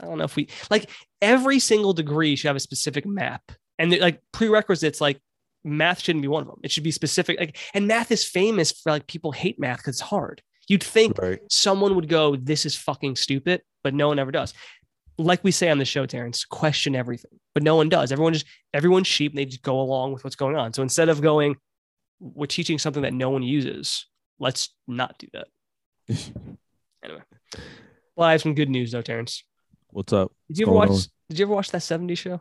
i 0.00 0.06
don't 0.06 0.18
know 0.18 0.24
if 0.24 0.36
we 0.36 0.48
like 0.70 0.90
every 1.22 1.58
single 1.58 1.92
degree 1.92 2.36
should 2.36 2.48
have 2.48 2.56
a 2.56 2.60
specific 2.60 3.04
map 3.06 3.42
and 3.78 3.96
like 3.98 4.20
prerequisites 4.32 5.00
like 5.00 5.20
math 5.64 6.00
shouldn't 6.00 6.22
be 6.22 6.28
one 6.28 6.42
of 6.42 6.48
them 6.48 6.60
it 6.62 6.70
should 6.70 6.84
be 6.84 6.90
specific 6.90 7.38
like 7.38 7.56
and 7.74 7.86
math 7.86 8.10
is 8.10 8.24
famous 8.24 8.72
for 8.72 8.90
like 8.90 9.06
people 9.06 9.32
hate 9.32 9.58
math 9.58 9.78
because 9.78 9.96
it's 9.96 10.00
hard 10.00 10.42
you'd 10.68 10.84
think 10.84 11.18
Right. 11.18 11.40
someone 11.50 11.94
would 11.94 12.08
go, 12.10 12.36
This 12.36 12.66
is 12.66 12.76
fucking 12.76 13.16
stupid, 13.16 13.62
but 13.82 13.94
no 13.94 14.08
one 14.08 14.18
ever 14.18 14.30
does. 14.30 14.52
Like 15.16 15.42
we 15.42 15.50
say 15.50 15.70
on 15.70 15.78
the 15.78 15.86
show, 15.86 16.04
Terrence, 16.04 16.44
question 16.44 16.94
everything, 16.94 17.40
but 17.54 17.62
no 17.62 17.74
one 17.74 17.88
does. 17.88 18.12
Everyone 18.12 18.34
just, 18.34 18.44
everyone's 18.74 19.06
sheep 19.06 19.32
and 19.32 19.38
they 19.38 19.46
just 19.46 19.62
go 19.62 19.80
along 19.80 20.12
with 20.12 20.24
what's 20.24 20.36
going 20.36 20.56
on. 20.56 20.74
So 20.74 20.82
instead 20.82 21.08
of 21.08 21.22
going, 21.22 21.56
We're 22.20 22.44
teaching 22.44 22.78
something 22.78 23.02
that 23.02 23.14
no 23.14 23.30
one 23.30 23.42
uses, 23.42 24.04
let's 24.38 24.74
not 24.86 25.16
do 25.18 25.28
that. 25.32 25.46
Anyway, 27.02 27.22
well, 28.14 28.28
I 28.28 28.32
have 28.32 28.42
some 28.42 28.54
good 28.54 28.68
news 28.68 28.92
though, 28.92 29.00
Terrence. 29.02 29.44
What's 29.90 30.12
up? 30.12 30.32
Did 30.48 30.58
you 30.58 30.66
ever 30.66 30.72
watch, 30.74 30.90
on? 30.90 30.98
did 31.28 31.38
you 31.38 31.44
ever 31.46 31.54
watch 31.54 31.70
that 31.70 31.80
70s 31.82 32.18
show? 32.18 32.40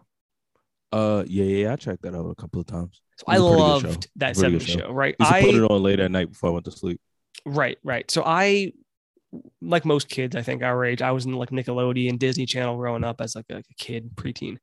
Uh, 0.92 1.24
yeah, 1.28 1.44
yeah, 1.44 1.74
I 1.74 1.76
checked 1.76 2.02
that 2.04 2.16
out 2.16 2.26
a 2.30 2.36
couple 2.36 2.62
of 2.62 2.68
times. 2.68 3.02
So 3.18 3.26
I 3.28 3.40
was 3.40 3.42
a 3.42 3.48
pretty 3.48 3.62
good 3.62 3.84
loved 3.90 4.08
that 4.18 4.36
Pretty 4.38 4.52
good 4.58 4.62
70s 4.62 4.68
show. 4.68 4.80
show. 4.80 4.92
right? 4.92 5.16
I, 5.20 5.42
put 5.42 5.56
it 5.56 5.64
on 5.64 5.84
late 5.84 6.00
at 6.00 6.12
night 6.12 6.32
before 6.32 6.50
I 6.50 6.54
went 6.54 6.66
to 6.66 6.72
sleep. 6.72 7.02
Right, 7.46 7.78
right. 7.84 8.10
So 8.10 8.24
I, 8.26 8.74
like 9.62 9.86
most 9.86 10.08
kids, 10.10 10.36
I 10.36 10.42
think 10.42 10.64
our 10.64 10.86
age, 10.86 11.02
I 11.02 11.12
was 11.12 11.26
in 11.26 11.34
like 11.34 11.50
Nickelodeon, 11.50 12.20
Disney 12.20 12.46
Channel 12.46 12.78
growing 12.78 13.04
up 13.04 13.22
as 13.22 13.36
like 13.36 13.46
a, 13.50 13.58
a 13.58 13.74
kid, 13.78 14.12
preteen. 14.16 14.58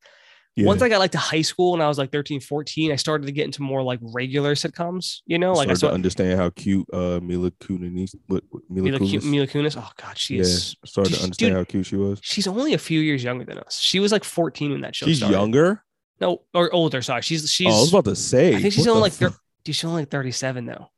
Yeah. 0.56 0.66
Once 0.66 0.82
I 0.82 0.88
got 0.88 0.98
like 0.98 1.10
to 1.12 1.18
high 1.18 1.42
school 1.42 1.74
and 1.74 1.82
I 1.82 1.88
was 1.88 1.98
like 1.98 2.12
13, 2.12 2.38
14, 2.40 2.92
I 2.92 2.96
started 2.96 3.26
to 3.26 3.32
get 3.32 3.44
into 3.44 3.60
more 3.62 3.82
like 3.82 3.98
regular 4.02 4.54
sitcoms, 4.54 5.22
you 5.26 5.36
know, 5.38 5.52
like 5.52 5.68
I 5.68 5.74
started 5.74 5.78
saw 5.80 5.88
to 5.88 5.94
understand 5.94 6.38
how 6.38 6.50
cute 6.50 6.86
uh 6.92 7.18
Mila 7.20 7.50
Kunis, 7.52 8.14
what, 8.28 8.44
what 8.50 8.62
Mila, 8.70 8.84
Mila, 8.84 8.98
Ku- 9.00 9.04
Kunis. 9.06 9.24
Mila 9.24 9.46
Kunis. 9.48 9.76
Oh 9.76 9.90
God, 10.00 10.16
she 10.16 10.36
yeah, 10.36 10.42
is, 10.42 10.76
started 10.84 11.14
to 11.14 11.22
understand 11.24 11.50
dude, 11.50 11.56
how 11.58 11.64
cute 11.64 11.86
she 11.86 11.96
was. 11.96 12.20
she's 12.22 12.46
only 12.46 12.72
a 12.74 12.78
few 12.78 13.00
years 13.00 13.24
younger 13.24 13.44
than 13.44 13.58
us. 13.58 13.80
She 13.80 13.98
was 13.98 14.12
like 14.12 14.22
14 14.22 14.70
when 14.70 14.80
that 14.82 14.94
show 14.94 15.06
She's 15.06 15.16
started. 15.18 15.36
younger. 15.36 15.82
No, 16.20 16.42
or 16.54 16.72
older. 16.72 17.02
Sorry. 17.02 17.22
She's, 17.22 17.50
she's, 17.50 17.66
oh, 17.66 17.76
I 17.76 17.80
was 17.80 17.90
about 17.92 18.04
to 18.04 18.14
say. 18.14 18.54
I 18.54 18.60
think 18.62 18.72
she's 18.74 18.86
only 18.86 19.00
like, 19.02 19.12
thir- 19.12 19.34
dude, 19.64 19.74
she's 19.74 19.84
only 19.84 20.02
like 20.02 20.10
37 20.10 20.66
though. 20.66 20.88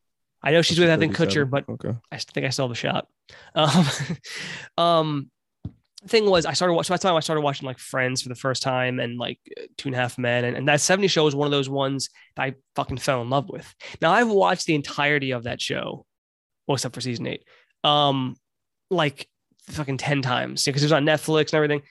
I 0.43 0.50
know 0.50 0.61
she's 0.61 0.79
Oh, 0.79 0.82
with 0.82 0.91
Ethan 0.91 1.14
37? 1.14 1.47
Kutcher, 1.47 1.50
but 1.50 1.64
okay. 1.69 1.97
I 2.12 2.19
think 2.19 2.47
I 2.47 2.50
still 2.50 2.69
the 2.69 2.75
shot. 2.75 3.08
Um, 3.55 3.87
um, 4.76 5.31
thing 6.08 6.29
was, 6.29 6.47
I 6.47 6.53
started 6.53 6.75
watching. 6.75 6.93
That's 6.93 7.03
time 7.03 7.17
I 7.17 7.20
started 7.20 7.43
watching 7.43 7.67
like 7.67 7.79
Friends 7.79 8.23
for 8.23 8.29
the 8.29 8.35
first 8.35 8.62
time, 8.62 9.00
and 9.00 9.19
like 9.19 9.38
Two 9.76 9.88
and 9.88 9.94
a 9.94 9.99
Half 9.99 10.19
Men, 10.19 10.44
and, 10.44 10.56
and 10.56 10.69
that 10.69 10.81
'70 10.81 11.08
show 11.08 11.25
was 11.25 11.35
one 11.35 11.47
of 11.47 11.53
those 11.53 11.69
ones 11.69 12.11
that 12.37 12.43
I 12.43 12.55
fucking 12.75 12.99
fell 12.99 13.23
in 13.23 13.31
love 13.31 13.49
with. 13.49 13.75
Now 14.00 14.12
I've 14.12 14.29
watched 14.29 14.67
the 14.67 14.75
entirety 14.75 15.32
of 15.32 15.44
that 15.44 15.61
show, 15.61 16.06
well, 16.67 16.76
except 16.76 16.94
for 16.94 17.00
season 17.00 17.26
eight, 17.26 17.44
um, 17.85 18.37
like 18.91 19.29
fucking 19.69 19.99
ten 19.99 20.23
times 20.23 20.64
because 20.64 20.82
it 20.82 20.87
was 20.87 20.93
on 20.93 21.05
Netflix 21.05 21.47
and 21.47 21.55
everything. 21.55 21.82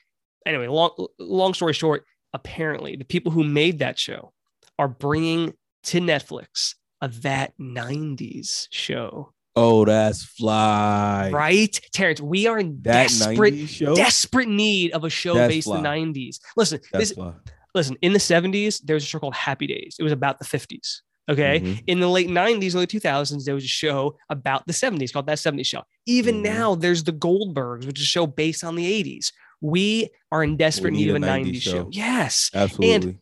Anyway, 0.46 0.68
long 0.68 0.92
long 1.20 1.54
story 1.54 1.74
short, 1.74 2.06
apparently 2.34 2.96
the 2.96 3.06
people 3.06 3.32
who 3.32 3.44
made 3.44 3.80
that 3.80 4.00
show 4.00 4.34
are 4.80 4.88
bringing 4.88 5.54
to 5.84 6.00
Netflix 6.00 6.76
a 7.02 7.08
that 7.10 7.54
'90s 7.60 8.68
show 8.72 9.34
Oh, 9.56 9.86
that's 9.86 10.24
fly. 10.24 11.30
right? 11.34 11.80
Terrence, 11.94 12.20
we 12.20 12.46
are 12.48 12.60
in 12.60 12.80
That 12.82 13.04
desperate, 13.10 13.68
show. 13.70 13.96
desperate 13.96 14.50
need 14.50 14.92
of 14.92 15.04
a 15.06 15.10
show 15.10 15.34
That's 15.36 15.54
based 15.54 15.68
in 15.68 15.82
the 15.82 15.90
90s. 15.90 16.40
Listen, 16.58 16.80
that's 16.92 17.10
this, 17.10 17.12
fly. 17.16 17.34
listen, 17.74 17.96
in 18.02 18.12
the 18.14 18.20
70s, 18.20 18.82
there 18.84 18.96
was 18.96 19.04
a 19.04 19.08
show 19.08 19.20
called 19.20 19.36
Happy 19.36 19.68
Days. 19.68 19.96
It 20.00 20.04
was 20.04 20.12
about 20.12 20.40
the 20.40 20.46
50s. 20.46 21.02
Okay. 21.32 21.60
Mhm. 21.62 21.84
In 21.88 22.00
the 22.02 22.08
late 22.10 22.30
90s, 22.30 22.76
early 22.76 22.86
2000s, 22.86 23.46
there 23.46 23.56
was 23.56 23.64
a 23.64 23.68
show 23.68 24.16
about 24.30 24.68
the 24.68 24.74
70s 24.74 25.12
called 25.12 25.26
That 25.28 25.40
70s 25.40 25.66
Show. 25.68 25.82
Even 26.06 26.36
Mhm. 26.36 26.44
now, 26.44 26.76
there's 26.76 27.04
The 27.04 27.14
Goldbergs, 27.14 27.86
which 27.88 27.98
is 28.00 28.04
a 28.04 28.08
show 28.08 28.28
based 28.28 28.64
on 28.64 28.76
the 28.76 28.86
80s. 28.86 29.32
We 29.62 30.10
are 30.32 30.44
in 30.44 30.56
desperate 30.58 30.92
need, 30.92 31.06
need 31.06 31.10
of 31.10 31.16
a 31.16 31.18
a 31.18 31.20
90s, 31.22 31.46
90s 31.56 31.64
show. 31.64 31.72
show. 31.72 31.90
Yes. 31.92 32.52
Absolutely. 32.54 32.94
And 32.94 33.18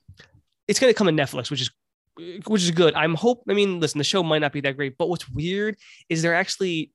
It's 0.67 0.79
going 0.79 0.91
to 0.93 0.97
come 0.97 1.07
on 1.09 1.15
Netflix, 1.15 1.51
which 1.51 1.61
is 1.61 1.69
which 2.15 2.63
is 2.63 2.71
good. 2.71 2.93
I'm 2.95 3.15
hope. 3.15 3.43
I 3.49 3.53
mean, 3.53 3.79
listen, 3.79 3.97
the 3.97 4.03
show 4.03 4.23
might 4.23 4.39
not 4.39 4.53
be 4.53 4.61
that 4.61 4.75
great, 4.75 4.97
but 4.97 5.09
what's 5.09 5.29
weird 5.29 5.75
is 6.09 6.21
they're 6.21 6.35
actually 6.35 6.91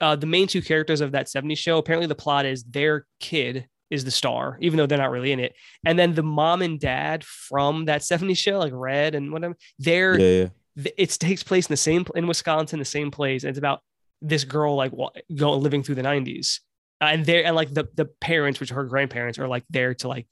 uh, 0.00 0.16
the 0.16 0.26
main 0.26 0.46
two 0.46 0.62
characters 0.62 1.00
of 1.00 1.12
that 1.12 1.26
70s 1.26 1.58
show. 1.58 1.78
Apparently, 1.78 2.06
the 2.06 2.14
plot 2.14 2.46
is 2.46 2.64
their 2.64 3.06
kid 3.20 3.68
is 3.90 4.04
the 4.04 4.10
star, 4.10 4.58
even 4.60 4.76
though 4.76 4.86
they're 4.86 4.98
not 4.98 5.10
really 5.10 5.32
in 5.32 5.40
it. 5.40 5.54
And 5.86 5.98
then 5.98 6.14
the 6.14 6.22
mom 6.22 6.62
and 6.62 6.80
dad 6.80 7.24
from 7.24 7.86
that 7.86 8.02
70s 8.02 8.38
show, 8.38 8.58
like 8.58 8.72
Red 8.74 9.14
and 9.14 9.32
whatever, 9.32 9.56
they're 9.78 10.18
yeah, 10.18 10.48
yeah. 10.76 10.92
it 10.96 11.10
takes 11.10 11.42
place 11.42 11.66
in 11.66 11.72
the 11.72 11.78
same 11.78 12.04
in 12.14 12.26
Wisconsin, 12.26 12.78
the 12.78 12.84
same 12.84 13.10
place. 13.10 13.44
And 13.44 13.50
it's 13.50 13.58
about 13.58 13.80
this 14.20 14.44
girl 14.44 14.74
like 14.74 14.92
wa- 14.92 15.10
go 15.34 15.56
living 15.56 15.82
through 15.82 15.96
the 15.96 16.02
90s, 16.02 16.60
uh, 17.00 17.06
and 17.06 17.24
they're 17.24 17.44
and 17.44 17.54
like 17.54 17.72
the 17.72 17.86
the 17.94 18.06
parents, 18.06 18.60
which 18.60 18.72
are 18.72 18.76
her 18.76 18.84
grandparents, 18.84 19.38
are 19.38 19.48
like 19.48 19.64
there 19.70 19.94
to 19.94 20.08
like 20.08 20.26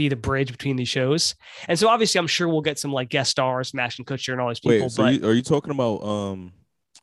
be 0.00 0.08
the 0.08 0.16
bridge 0.16 0.50
between 0.50 0.76
these 0.76 0.88
shows. 0.88 1.34
And 1.68 1.78
so 1.78 1.88
obviously, 1.88 2.18
I'm 2.18 2.26
sure 2.26 2.48
we'll 2.48 2.62
get 2.62 2.78
some 2.78 2.92
like 2.92 3.10
guest 3.10 3.30
stars, 3.30 3.70
from 3.70 3.80
Ashton 3.80 4.06
Kutcher, 4.06 4.32
and 4.32 4.40
all 4.40 4.48
these 4.48 4.60
people. 4.60 4.86
Wait, 4.86 4.90
so 4.90 5.02
but 5.02 5.14
you, 5.14 5.28
are 5.28 5.34
you 5.34 5.42
talking 5.42 5.70
about 5.70 6.02
um, 6.02 6.52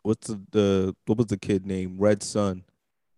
what's 0.02 0.28
the, 0.28 0.42
the 0.52 0.96
what 1.06 1.18
was 1.18 1.28
the 1.28 1.38
kid 1.38 1.66
name? 1.66 1.98
Red 2.00 2.24
Son, 2.24 2.64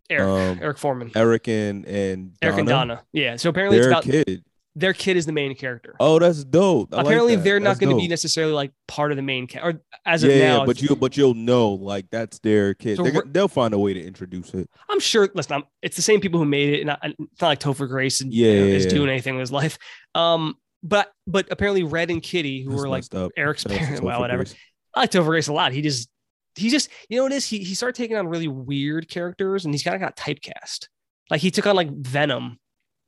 Eric, 0.10 0.28
um, 0.28 0.60
Eric 0.62 0.78
Forman, 0.78 1.12
Eric 1.16 1.48
and 1.48 1.86
and 1.86 2.34
Eric 2.42 2.60
and 2.60 2.68
Donna, 2.68 3.04
yeah. 3.14 3.38
So 3.38 3.50
apparently, 3.50 3.78
it's 3.78 3.86
Their 3.86 3.92
about 3.92 4.04
kid. 4.04 4.44
Their 4.80 4.94
kid 4.94 5.18
is 5.18 5.26
the 5.26 5.32
main 5.32 5.56
character. 5.56 5.96
Oh, 6.00 6.20
that's 6.20 6.44
dope. 6.44 6.94
I 6.94 6.98
like 6.98 7.06
apparently, 7.06 7.36
that. 7.36 7.44
they're 7.44 7.60
not 7.60 7.80
going 7.80 7.90
to 7.96 8.00
be 8.02 8.08
necessarily 8.08 8.54
like 8.54 8.72
part 8.88 9.12
of 9.12 9.18
the 9.18 9.22
main 9.24 9.48
ca- 9.48 9.60
or 9.62 9.82
as 10.06 10.24
yeah, 10.24 10.30
of 10.32 10.36
yeah, 10.38 10.58
now. 10.58 10.66
but 10.66 10.82
you 10.82 10.96
but 10.96 11.18
you'll 11.18 11.34
know 11.34 11.72
like 11.72 12.06
that's 12.10 12.40
their 12.40 12.74
kid. 12.74 12.98
So 12.98 13.04
They're 13.04 13.12
we're- 13.12 13.22
gonna- 13.24 13.34
they'll 13.34 13.48
find 13.48 13.74
a 13.74 13.80
way 13.80 13.94
to 13.94 14.02
introduce 14.02 14.54
it. 14.54 14.70
I'm 14.90 15.00
sure. 15.00 15.30
Listen, 15.36 15.54
I'm, 15.58 15.64
it's 15.82 15.96
the 15.96 16.02
same 16.02 16.20
people 16.22 16.40
who 16.40 16.46
made 16.46 16.74
it, 16.76 16.82
and 16.82 16.92
I- 16.92 16.98
it's 17.04 17.42
not 17.42 17.48
like 17.50 17.60
Topher 17.60 17.88
Grace 17.88 18.22
and 18.22 18.34
Yeah, 18.34 18.48
you 18.52 18.60
know, 18.62 18.66
yeah, 18.68 18.74
is 18.76 18.86
yeah. 18.86 18.90
doing 18.92 19.10
anything 19.10 19.36
with 19.36 19.42
his 19.42 19.52
life. 19.52 19.78
Um, 20.16 20.56
but 20.82 21.12
but 21.28 21.48
apparently, 21.52 21.84
Red 21.84 22.10
and 22.10 22.24
Kitty, 22.24 22.64
who 22.64 22.70
That's 22.72 22.82
were 22.82 22.90
like 22.90 23.04
up. 23.14 23.32
Eric's 23.36 23.64
parents, 23.66 24.02
well, 24.02 24.20
whatever. 24.22 24.44
Grace. 24.44 24.56
I 24.96 25.02
like 25.02 25.12
Topher 25.12 25.26
Grace 25.26 25.48
a 25.50 25.54
lot. 25.54 25.72
He 25.74 25.82
just 25.82 26.10
he 26.56 26.70
just 26.70 26.90
you 27.10 27.18
know 27.18 27.24
what 27.24 27.32
it 27.32 27.36
is. 27.36 27.46
He 27.46 27.60
he 27.60 27.74
started 27.76 27.96
taking 27.96 28.18
on 28.18 28.28
really 28.28 28.48
weird 28.48 29.10
characters, 29.10 29.66
and 29.66 29.74
he's 29.74 29.84
kind 29.84 29.96
of 29.96 30.02
got 30.02 30.16
typecast. 30.16 30.88
Like 31.30 31.42
he 31.42 31.52
took 31.52 31.68
on 31.68 31.76
like 31.76 31.92
Venom, 31.92 32.58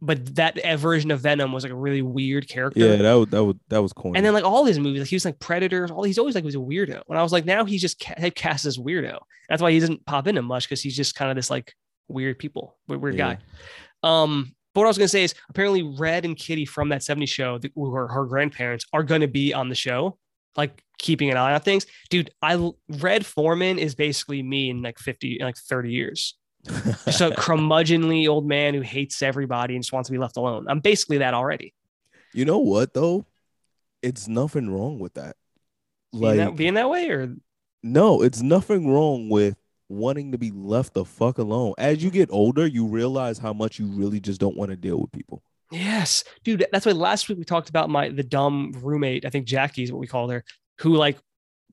but 0.01 0.36
that 0.36 0.58
version 0.79 1.12
of 1.12 1.20
Venom 1.22 1.51
was 1.53 1.63
like 1.63 1.72
a 1.72 1.75
really 1.75 2.01
weird 2.01 2.48
character. 2.48 2.79
Yeah, 2.79 2.96
that 2.96 3.13
was 3.13 3.29
that 3.29 3.43
was 3.43 3.55
that 3.70 3.81
was 3.81 3.93
corny. 3.93 4.17
And 4.17 4.25
then 4.25 4.34
like 4.34 4.43
all 4.43 4.65
his 4.65 4.79
movies, 4.79 5.01
like 5.01 5.10
he 5.10 5.15
was 5.15 5.25
like 5.25 5.39
Predators, 5.39 5.91
all 5.91 6.03
he's 6.03 6.17
always 6.17 6.34
like 6.36 6.43
he 6.43 6.48
was 6.48 6.55
a 6.55 6.60
weirdo. 6.60 7.01
And 7.08 7.17
I 7.20 7.24
was 7.24 7.31
like, 7.31 7.46
now 7.46 7.65
he's 7.65 7.81
just 7.81 8.00
ca- 8.00 8.15
typecast 8.15 8.65
as 8.65 8.77
weirdo. 8.77 9.20
That's 9.50 9.62
why 9.62 9.72
he 9.72 9.79
doesn't 9.79 10.05
pop 10.05 10.27
into 10.27 10.41
much 10.41 10.65
because 10.67 10.81
he's 10.81 10.96
just 10.96 11.15
kind 11.15 11.29
of 11.29 11.36
this 11.36 11.50
like 11.50 11.74
weird 12.08 12.39
people, 12.39 12.77
weird, 12.88 13.01
weird 13.01 13.15
Yeah. 13.15 13.36
guy. 13.36 13.39
Um, 14.03 14.55
but 14.74 14.81
what 14.81 14.86
I 14.86 14.89
was 14.89 14.98
gonna 14.98 15.08
say 15.08 15.24
is 15.24 15.36
apparently 15.50 15.84
Red 15.84 16.25
and 16.25 16.36
Kitty 16.38 16.65
from 16.65 16.89
that 16.89 17.01
70s 17.01 17.29
show, 17.29 17.58
th- 17.60 17.74
who 17.75 17.93
are 17.93 18.08
her 18.08 18.25
grandparents, 18.25 18.86
are 18.93 19.03
gonna 19.03 19.27
be 19.27 19.53
on 19.53 19.70
the 19.70 19.75
show, 19.75 20.17
like 20.55 20.81
keeping 20.98 21.29
an 21.29 21.38
eye 21.38 21.53
on 21.53 21.62
things. 21.62 21.86
Dude, 22.10 22.31
I 22.41 22.72
Red 22.89 23.25
Forman 23.25 23.77
is 23.79 23.96
basically 23.96 24.41
me 24.41 24.70
in 24.70 24.81
like 24.81 24.98
50, 25.00 25.38
in 25.39 25.46
like 25.46 25.58
30 25.58 25.91
years. 25.91 26.38
Just 26.65 27.22
a 27.22 27.32
curmudgeonly 27.32 28.27
old 28.27 28.48
man 28.48 28.74
who 28.74 28.82
hates 28.82 29.22
everybody 29.22 29.75
and 29.75 29.84
just 29.84 29.94
wants 29.94 30.08
to 30.10 30.13
be 30.13 30.18
left 30.20 30.38
alone. 30.38 30.65
I'm 30.70 30.80
basically 30.80 31.20
that 31.20 31.34
already. 31.34 31.74
You 32.34 32.46
know 32.46 32.60
what 32.60 32.94
though? 32.94 33.25
It's 34.01 34.27
nothing 34.27 34.70
wrong 34.70 35.00
with 35.00 35.15
that. 35.15 35.36
Being, 36.12 36.24
Like 36.24 36.38
that, 36.38 36.56
being 36.56 36.74
that 36.75 36.89
way, 36.89 37.10
or 37.10 37.36
no, 37.84 38.22
it's 38.22 38.41
nothing 38.41 38.91
wrong 38.91 39.30
with 39.30 39.56
wanting 39.89 40.32
to 40.32 40.38
be 40.38 40.51
left 40.51 40.94
the 40.94 41.06
fuck 41.06 41.38
alone. 41.38 41.74
As 41.77 42.03
you 42.03 42.10
get 42.10 42.30
older, 42.32 42.65
you 42.65 42.88
realize 42.88 43.38
how 43.38 43.53
much 43.53 43.80
you 43.80 43.88
really 43.88 44.20
just 44.20 44.39
don't 44.39 44.56
want 44.58 44.72
to 44.72 44.77
deal 44.77 45.00
with 45.00 45.12
people. 45.12 45.41
yes, 45.72 46.24
dude. 46.44 46.65
That's 46.72 46.86
why 46.86 46.91
last 46.94 47.27
week 47.30 47.38
we 47.38 47.44
talked 47.44 47.70
about 47.70 47.89
my 47.89 48.10
the 48.10 48.24
dumb 48.24 48.74
roommate. 48.82 49.25
I 49.25 49.30
think 49.30 49.46
Jackie 49.46 49.84
is 49.84 49.91
what 49.91 50.00
we 50.00 50.08
called 50.08 50.32
her, 50.32 50.44
who 50.80 50.96
like 50.96 51.18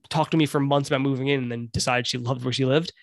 talked 0.09 0.31
to 0.31 0.37
me 0.37 0.45
for 0.45 0.59
months 0.59 0.89
about 0.89 1.01
moving 1.01 1.27
in 1.27 1.43
and 1.43 1.51
then 1.51 1.69
decided 1.71 2.07
she 2.07 2.17
loved 2.17 2.43
where 2.43 2.53
she 2.53 2.65
lived. 2.65 2.93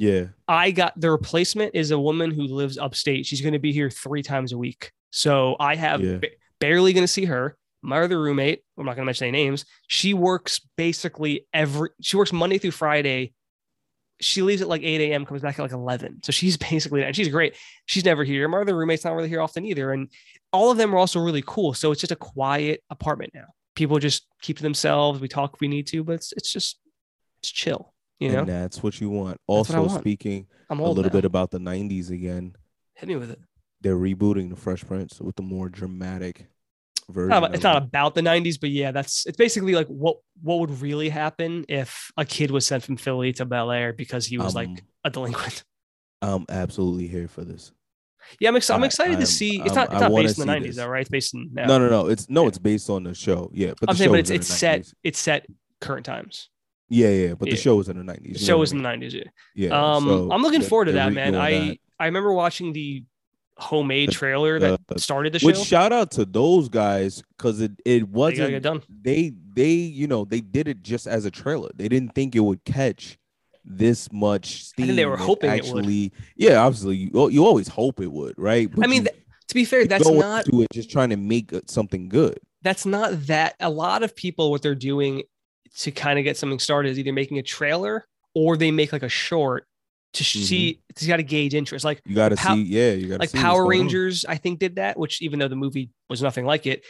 Yeah. 0.00 0.26
I 0.46 0.70
got 0.70 0.98
the 1.00 1.10
replacement 1.10 1.74
is 1.74 1.90
a 1.90 1.98
woman 1.98 2.30
who 2.30 2.42
lives 2.44 2.78
upstate. 2.78 3.26
She's 3.26 3.40
going 3.40 3.52
to 3.54 3.58
be 3.58 3.72
here 3.72 3.90
three 3.90 4.22
times 4.22 4.52
a 4.52 4.58
week. 4.58 4.92
So 5.10 5.56
I 5.58 5.74
have 5.74 6.00
Yeah. 6.00 6.18
ba- 6.18 6.28
barely 6.60 6.92
going 6.92 7.02
to 7.04 7.08
see 7.08 7.24
her. 7.24 7.56
My 7.82 8.00
other 8.00 8.20
roommate, 8.20 8.62
I'm 8.78 8.84
not 8.86 8.94
going 8.96 9.02
to 9.02 9.06
mention 9.06 9.26
any 9.28 9.44
names. 9.44 9.64
She 9.88 10.14
works 10.14 10.60
basically 10.76 11.46
every, 11.52 11.90
she 12.00 12.16
works 12.16 12.32
Monday 12.32 12.58
through 12.58 12.70
Friday. 12.72 13.32
She 14.20 14.42
leaves 14.42 14.62
at 14.62 14.68
like 14.68 14.82
8 14.82 15.00
a.m., 15.12 15.24
comes 15.24 15.42
back 15.42 15.58
at 15.58 15.62
like 15.62 15.72
11. 15.72 16.20
So 16.24 16.32
she's 16.32 16.56
basically, 16.56 17.02
and 17.04 17.14
she's 17.14 17.28
great. 17.28 17.56
She's 17.86 18.04
never 18.04 18.22
here. 18.24 18.46
My 18.48 18.60
other 18.60 18.76
roommate's 18.76 19.04
not 19.04 19.14
really 19.14 19.28
here 19.28 19.40
often 19.40 19.64
either. 19.64 19.92
And 19.92 20.08
all 20.52 20.70
of 20.70 20.78
them 20.78 20.94
are 20.94 20.98
also 20.98 21.20
really 21.20 21.42
cool. 21.46 21.74
So 21.74 21.90
it's 21.92 22.00
just 22.00 22.12
a 22.12 22.16
quiet 22.16 22.82
apartment 22.90 23.32
now. 23.34 23.46
People 23.74 23.98
just 23.98 24.26
keep 24.42 24.56
to 24.58 24.62
themselves. 24.62 25.20
We 25.20 25.28
talk 25.28 25.54
if 25.54 25.60
we 25.60 25.68
need 25.68 25.86
to, 25.88 26.02
but 26.04 26.12
it's, 26.14 26.32
it's 26.32 26.52
just, 26.52 26.78
it's 27.40 27.50
chill. 27.50 27.94
You 28.20 28.32
know, 28.32 28.38
and 28.40 28.48
that's 28.48 28.82
what 28.82 29.00
you 29.00 29.10
want. 29.10 29.38
Also, 29.46 29.80
want. 29.86 30.00
speaking 30.00 30.46
a 30.70 30.74
little 30.74 31.02
now. 31.04 31.08
bit 31.08 31.24
about 31.24 31.50
the 31.50 31.58
90s 31.58 32.10
again, 32.10 32.56
Hit 32.94 33.08
me 33.08 33.16
with 33.16 33.30
it. 33.30 33.38
they're 33.80 33.96
rebooting 33.96 34.50
the 34.50 34.56
Fresh 34.56 34.84
Prince 34.86 35.20
with 35.20 35.36
the 35.36 35.42
more 35.42 35.68
dramatic 35.68 36.46
version. 37.10 37.28
not 37.30 37.38
about- 37.38 37.54
it's 37.54 37.64
of 37.64 37.72
not 37.74 37.82
about 37.84 38.14
the 38.14 38.20
90s 38.20 38.60
but 38.60 38.68
yeah 38.70 38.90
that's 38.90 39.24
it's 39.26 39.36
basically 39.38 39.74
like 39.74 39.86
what 39.86 40.18
what 40.42 40.58
would 40.58 40.82
really 40.82 41.08
happen 41.08 41.64
if 41.68 42.10
a 42.18 42.24
kid 42.24 42.50
was 42.50 42.66
sent 42.66 42.82
from 42.84 42.96
philly 42.98 43.32
to 43.32 43.46
bel 43.46 43.70
air 43.70 43.92
because 43.94 44.26
he 44.26 44.36
was 44.36 44.54
like 44.54 44.68
Um, 44.68 44.76
a 45.04 45.10
delinquent 45.10 45.64
I'm 46.20 46.44
absolutely 46.50 47.06
here 47.06 47.26
for 47.28 47.44
this. 47.44 47.72
yeah 48.40 48.50
i'm, 48.50 48.56
ex- 48.56 48.68
I'm 48.68 48.84
excited 48.84 49.12
I'm- 49.12 49.20
to 49.20 49.26
see 49.26 49.62
it's 49.62 49.74
not 49.74 49.90
it's 49.92 50.00
not 50.02 50.12
based 50.14 50.38
in 50.38 50.46
the 50.46 50.52
90s 50.52 50.66
this. 50.66 50.76
though 50.76 50.86
right 50.88 51.00
it's 51.00 51.08
based 51.08 51.32
in 51.34 51.48
now 51.54 51.66
No, 51.66 51.78
no, 51.78 51.88
no. 51.88 52.08
It's 52.08 52.28
no, 52.28 52.42
Yeah. 52.42 52.48
it's 52.48 52.58
based 52.58 52.90
on 52.90 53.04
the 53.04 53.14
show. 53.14 53.50
Yeah, 53.54 53.68
but 53.70 53.80
the 53.80 53.90
i'm 53.90 53.96
saying 53.96 54.08
show 54.08 54.12
but 54.12 54.20
it's 54.20 54.30
it's 54.30 54.46
set 54.48 54.92
it's 55.02 55.18
set 55.18 55.46
current 55.80 56.04
times 56.04 56.50
Yeah, 56.88 57.08
yeah, 57.10 57.34
but 57.34 57.48
Yeah. 57.48 57.54
the 57.54 57.60
show 57.60 57.76
was 57.76 57.88
in 57.88 57.98
the 57.98 58.12
90s. 58.12 58.32
the 58.34 58.38
show 58.38 58.58
was 58.58 58.72
I 58.72 58.76
in 58.76 58.82
the 58.82 58.88
90s 58.88 59.14
yeah, 59.14 59.22
Yeah. 59.54 59.94
um 59.94 60.04
so 60.04 60.30
i'm 60.32 60.42
looking 60.42 60.62
forward 60.62 60.86
to 60.86 60.92
that 60.92 61.12
man 61.12 61.34
i 61.34 61.50
that. 61.68 61.78
i 62.00 62.06
remember 62.06 62.32
watching 62.32 62.72
the 62.72 63.04
homemade 63.58 64.10
trailer 64.12 64.58
that 64.60 64.80
started 65.00 65.32
the 65.32 65.38
show 65.40 65.46
Which 65.46 65.58
shout 65.58 65.92
out 65.92 66.12
to 66.12 66.24
those 66.24 66.68
guys 66.68 67.22
because 67.36 67.60
it 67.60 67.72
it 67.84 68.08
wasn't 68.08 68.50
get 68.50 68.62
done 68.62 68.82
they 68.88 69.32
they 69.52 69.70
you 69.72 70.06
know 70.06 70.24
they 70.24 70.40
did 70.40 70.68
it 70.68 70.82
just 70.82 71.06
as 71.08 71.24
a 71.24 71.30
trailer. 71.30 71.68
They 71.74 71.88
didn't 71.88 72.14
think 72.14 72.36
it 72.36 72.40
would 72.40 72.64
catch 72.64 73.18
this 73.64 74.10
much 74.12 74.64
steam. 74.64 74.94
They 74.94 75.04
were 75.04 75.16
hoping 75.16 75.50
it 75.50 75.54
would. 75.54 75.78
actually, 75.84 76.12
Yeah, 76.36 76.58
obviously 76.64 76.96
you 76.96 77.30
you 77.30 77.44
always 77.44 77.66
hope 77.66 78.00
it 78.00 78.12
would, 78.12 78.34
right? 78.38 78.70
i 78.80 78.86
mean 78.86 79.02
you, 79.02 79.08
th- 79.08 79.16
to 79.48 79.54
be 79.54 79.64
fair 79.64 79.84
that's 79.86 80.08
not 80.08 80.46
into 80.46 80.62
it 80.62 80.68
just 80.72 80.88
trying 80.90 81.10
to 81.10 81.16
make 81.16 81.50
something 81.66 82.08
good. 82.08 82.38
that's 82.62 82.86
not 82.86 83.26
that 83.26 83.56
a 83.58 83.68
lot 83.70 84.04
of 84.04 84.14
people 84.14 84.52
what 84.52 84.62
they're 84.62 84.74
doing 84.92 85.24
to 85.78 85.90
kind 85.90 86.18
of 86.18 86.24
get 86.24 86.36
something 86.36 86.58
started 86.58 86.90
is 86.90 86.98
either 86.98 87.12
making 87.12 87.38
a 87.38 87.42
trailer 87.42 88.06
or 88.34 88.56
they 88.56 88.70
make 88.70 88.92
like 88.92 89.02
a 89.02 89.08
short 89.08 89.64
to 90.14 90.24
Mm-hmm. 90.24 90.42
see 90.44 90.80
to 90.96 91.06
got 91.06 91.16
to 91.18 91.22
gauge 91.22 91.54
interest 91.54 91.84
like 91.84 92.00
You 92.06 92.14
got 92.14 92.30
to 92.30 92.36
Pow- 92.36 92.54
see, 92.54 92.62
yeah, 92.62 92.92
you 92.92 93.08
got 93.08 93.14
to 93.16 93.20
like 93.20 93.32
power 93.32 93.62
going 93.64 93.80
on. 93.80 93.84
rangers 93.84 94.24
i 94.26 94.36
think 94.36 94.58
did 94.58 94.76
that 94.76 94.98
which 94.98 95.20
even 95.20 95.38
though 95.38 95.48
the 95.48 95.54
movie 95.56 95.90
was 96.08 96.22
nothing 96.22 96.46
like 96.46 96.66
it 96.66 96.82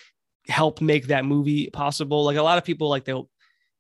helped 0.47 0.81
make 0.81 1.09
that 1.09 1.25
movie 1.25 1.69
possible 1.71 2.25
like 2.25 2.37
a 2.37 2.43
lot 2.43 2.59
of 2.59 2.65
people 2.65 2.89
like 2.89 3.05
they'll 3.05 3.29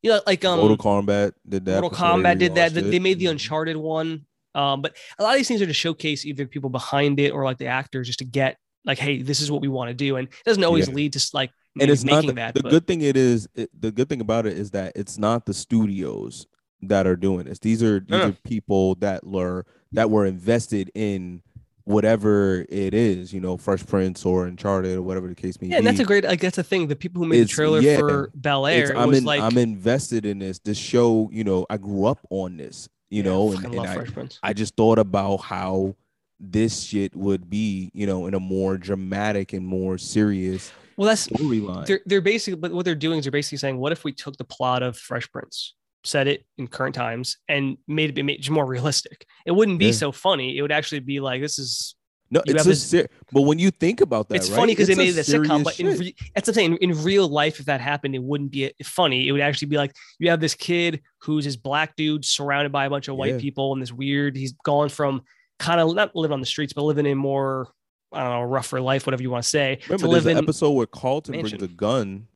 you 0.02 0.10
know 0.10 0.20
like 0.26 0.44
um 0.44 0.58
Mortal 0.58 0.76
Kombat 0.76 1.32
did 1.48 1.64
that. 1.66 1.80
Mortal 1.80 1.98
Kombat 1.98 2.38
did 2.38 2.56
that. 2.56 2.74
They 2.74 2.80
it. 2.80 2.90
they 2.90 2.98
made 2.98 3.18
the 3.20 3.26
Mhm. 3.26 3.30
Uncharted 3.32 3.76
one. 3.76 4.26
Um, 4.54 4.82
but 4.82 4.96
a 5.18 5.22
lot 5.22 5.32
of 5.32 5.36
these 5.38 5.46
things 5.48 5.62
are 5.62 5.66
to 5.66 5.72
showcase 5.72 6.24
either 6.26 6.46
people 6.46 6.70
behind 6.70 7.20
it 7.20 7.30
or 7.30 7.44
like 7.44 7.58
the 7.58 7.66
actors 7.66 8.06
just 8.08 8.18
to 8.20 8.24
get 8.24 8.56
like, 8.84 8.98
hey, 8.98 9.22
this 9.22 9.40
is 9.40 9.50
what 9.52 9.60
we 9.60 9.68
want 9.68 9.88
to 9.88 9.94
do. 9.94 10.16
And 10.16 10.26
it 10.28 10.34
doesn't 10.44 10.64
always 10.64 10.88
Yeah. 10.88 10.94
lead 10.94 11.12
to 11.14 11.30
like 11.32 11.50
and 11.80 11.90
it's 11.90 12.04
not 12.04 12.26
the, 12.26 12.32
that. 12.32 12.54
the 12.54 12.62
good 12.62 12.86
thing 12.86 13.00
it 13.02 13.16
is 13.16 13.48
it, 13.54 13.70
the 13.78 13.90
good 13.90 14.08
thing 14.08 14.20
about 14.20 14.46
it 14.46 14.56
is 14.56 14.70
that 14.72 14.92
it's 14.94 15.18
not 15.18 15.46
the 15.46 15.54
studios 15.54 16.46
that 16.82 17.06
are 17.06 17.16
doing 17.16 17.44
this 17.44 17.58
these 17.58 17.82
are 17.82 18.00
these 18.00 18.20
are 18.20 18.32
people 18.44 18.94
that 18.96 19.26
were 19.26 19.66
that 19.92 20.10
were 20.10 20.26
invested 20.26 20.90
in 20.94 21.42
whatever 21.88 22.66
it 22.68 22.92
is 22.92 23.32
you 23.32 23.40
know 23.40 23.56
fresh 23.56 23.84
prince 23.86 24.26
or 24.26 24.46
uncharted 24.46 24.98
or 24.98 25.02
whatever 25.02 25.26
the 25.26 25.34
case 25.34 25.58
may 25.60 25.68
yeah, 25.68 25.76
be 25.76 25.78
and 25.78 25.86
that's 25.86 26.00
a 26.00 26.04
great 26.04 26.22
like 26.22 26.40
that's 26.40 26.56
the 26.56 26.62
thing. 26.62 26.86
The 26.86 26.94
people 26.94 27.22
who 27.22 27.28
made 27.28 27.36
It's- 27.38 27.48
the 27.48 27.54
trailer 27.54 27.80
yeah. 27.80 27.96
for 27.96 28.30
Bel 28.34 28.66
Air 28.66 28.96
i'm 28.96 29.08
was 29.08 29.18
in, 29.18 29.24
like 29.24 29.40
i'm 29.40 29.56
invested 29.56 30.26
in 30.26 30.38
this 30.38 30.58
this 30.58 30.76
show 30.76 31.30
you 31.32 31.44
know 31.44 31.64
i 31.70 31.78
grew 31.78 32.04
up 32.04 32.18
on 32.28 32.58
this 32.58 32.90
you 33.08 33.22
yeah, 33.22 33.30
know 33.30 33.52
and, 33.52 33.64
and 33.64 33.80
I, 33.80 34.04
I 34.42 34.52
just 34.52 34.76
thought 34.76 34.98
about 34.98 35.38
how 35.38 35.96
this 36.38 36.82
shit 36.82 37.16
would 37.16 37.48
be 37.48 37.90
you 37.94 38.06
know 38.06 38.26
in 38.26 38.34
a 38.34 38.40
more 38.40 38.76
dramatic 38.76 39.54
and 39.54 39.66
more 39.66 39.96
serious 39.96 40.70
Well, 40.98 41.06
that's 41.08 41.28
storyline 41.28 41.86
they're 41.86 42.00
they're 42.06 42.20
basically 42.20 42.58
but 42.60 42.72
what 42.72 42.84
they're 42.84 42.94
doing 42.94 43.18
is 43.20 43.24
they're 43.24 43.32
basically 43.32 43.58
saying, 43.58 43.78
what 43.78 43.92
if 43.92 44.04
we 44.04 44.12
took 44.12 44.36
the 44.36 44.44
plot 44.44 44.82
of 44.82 44.98
Fresh 44.98 45.30
Prince, 45.32 45.74
set 46.04 46.26
it 46.26 46.44
in 46.58 46.66
current 46.66 46.94
times, 46.94 47.38
and 47.48 47.78
made 47.86 48.10
it 48.10 48.14
be 48.14 48.22
made 48.22 48.50
more 48.50 48.66
realistic? 48.76 49.24
It 49.46 49.52
wouldn't 49.52 49.78
be 49.78 49.86
Yeah. 49.86 49.92
so 49.92 50.12
funny. 50.12 50.58
It 50.58 50.62
would 50.62 50.72
actually 50.72 51.00
be 51.00 51.20
like 51.20 51.40
this 51.40 51.58
is 51.58 51.94
No, 52.30 52.42
You 52.46 52.54
it's 52.56 52.66
a 52.66 52.68
this- 52.68 52.82
ser- 52.90 53.08
but 53.32 53.42
when 53.42 53.58
you 53.58 53.70
think 53.70 54.00
about 54.02 54.28
that, 54.28 54.34
it's 54.36 54.50
right, 54.50 54.56
funny 54.56 54.72
because 54.72 54.88
they 54.88 54.94
made 54.96 55.16
it 55.16 55.28
a 55.28 55.30
sitcom, 55.32 55.64
but 55.64 55.78
in 55.80 55.86
re- 55.86 56.14
that's 56.34 56.46
what 56.46 56.48
I'm 56.48 56.54
saying. 56.54 56.76
In 56.82 57.02
real 57.02 57.26
life, 57.26 57.58
if 57.60 57.66
that 57.66 57.80
happened, 57.80 58.14
it 58.14 58.22
wouldn't 58.22 58.50
be 58.50 58.70
funny. 58.84 59.28
It 59.28 59.32
would 59.32 59.40
actually 59.40 59.68
be 59.68 59.76
like 59.78 59.94
you 60.18 60.28
have 60.30 60.40
this 60.40 60.54
kid 60.54 61.00
who's 61.22 61.44
this 61.46 61.56
black 61.56 61.94
dude 61.96 62.24
surrounded 62.26 62.70
by 62.72 62.84
a 62.86 62.90
bunch 62.90 63.08
of 63.08 63.16
white 63.16 63.34
Yeah. 63.34 63.40
people 63.40 63.72
and 63.72 63.80
this 63.80 63.92
weird. 63.92 64.36
He's 64.36 64.52
gone 64.64 64.88
from 64.90 65.22
kind 65.58 65.80
of 65.80 65.94
not 65.94 66.14
living 66.14 66.34
on 66.34 66.40
the 66.40 66.46
streets, 66.46 66.72
but 66.74 66.82
living 66.82 67.06
in 67.06 67.16
more 67.16 67.68
I 68.12 68.20
don't 68.22 68.30
know 68.30 68.42
rougher 68.42 68.80
life, 68.80 69.06
whatever 69.06 69.22
you 69.22 69.30
want 69.30 69.42
to 69.44 69.48
say, 69.48 69.78
remember 69.88 70.06
to 70.06 70.12
there's 70.12 70.26
an 70.26 70.38
episode 70.38 70.70
where 70.72 70.86
Carlton 70.86 71.32
mansion. 71.36 71.58
brings 71.58 71.72
a 71.72 71.74
gun 71.74 72.26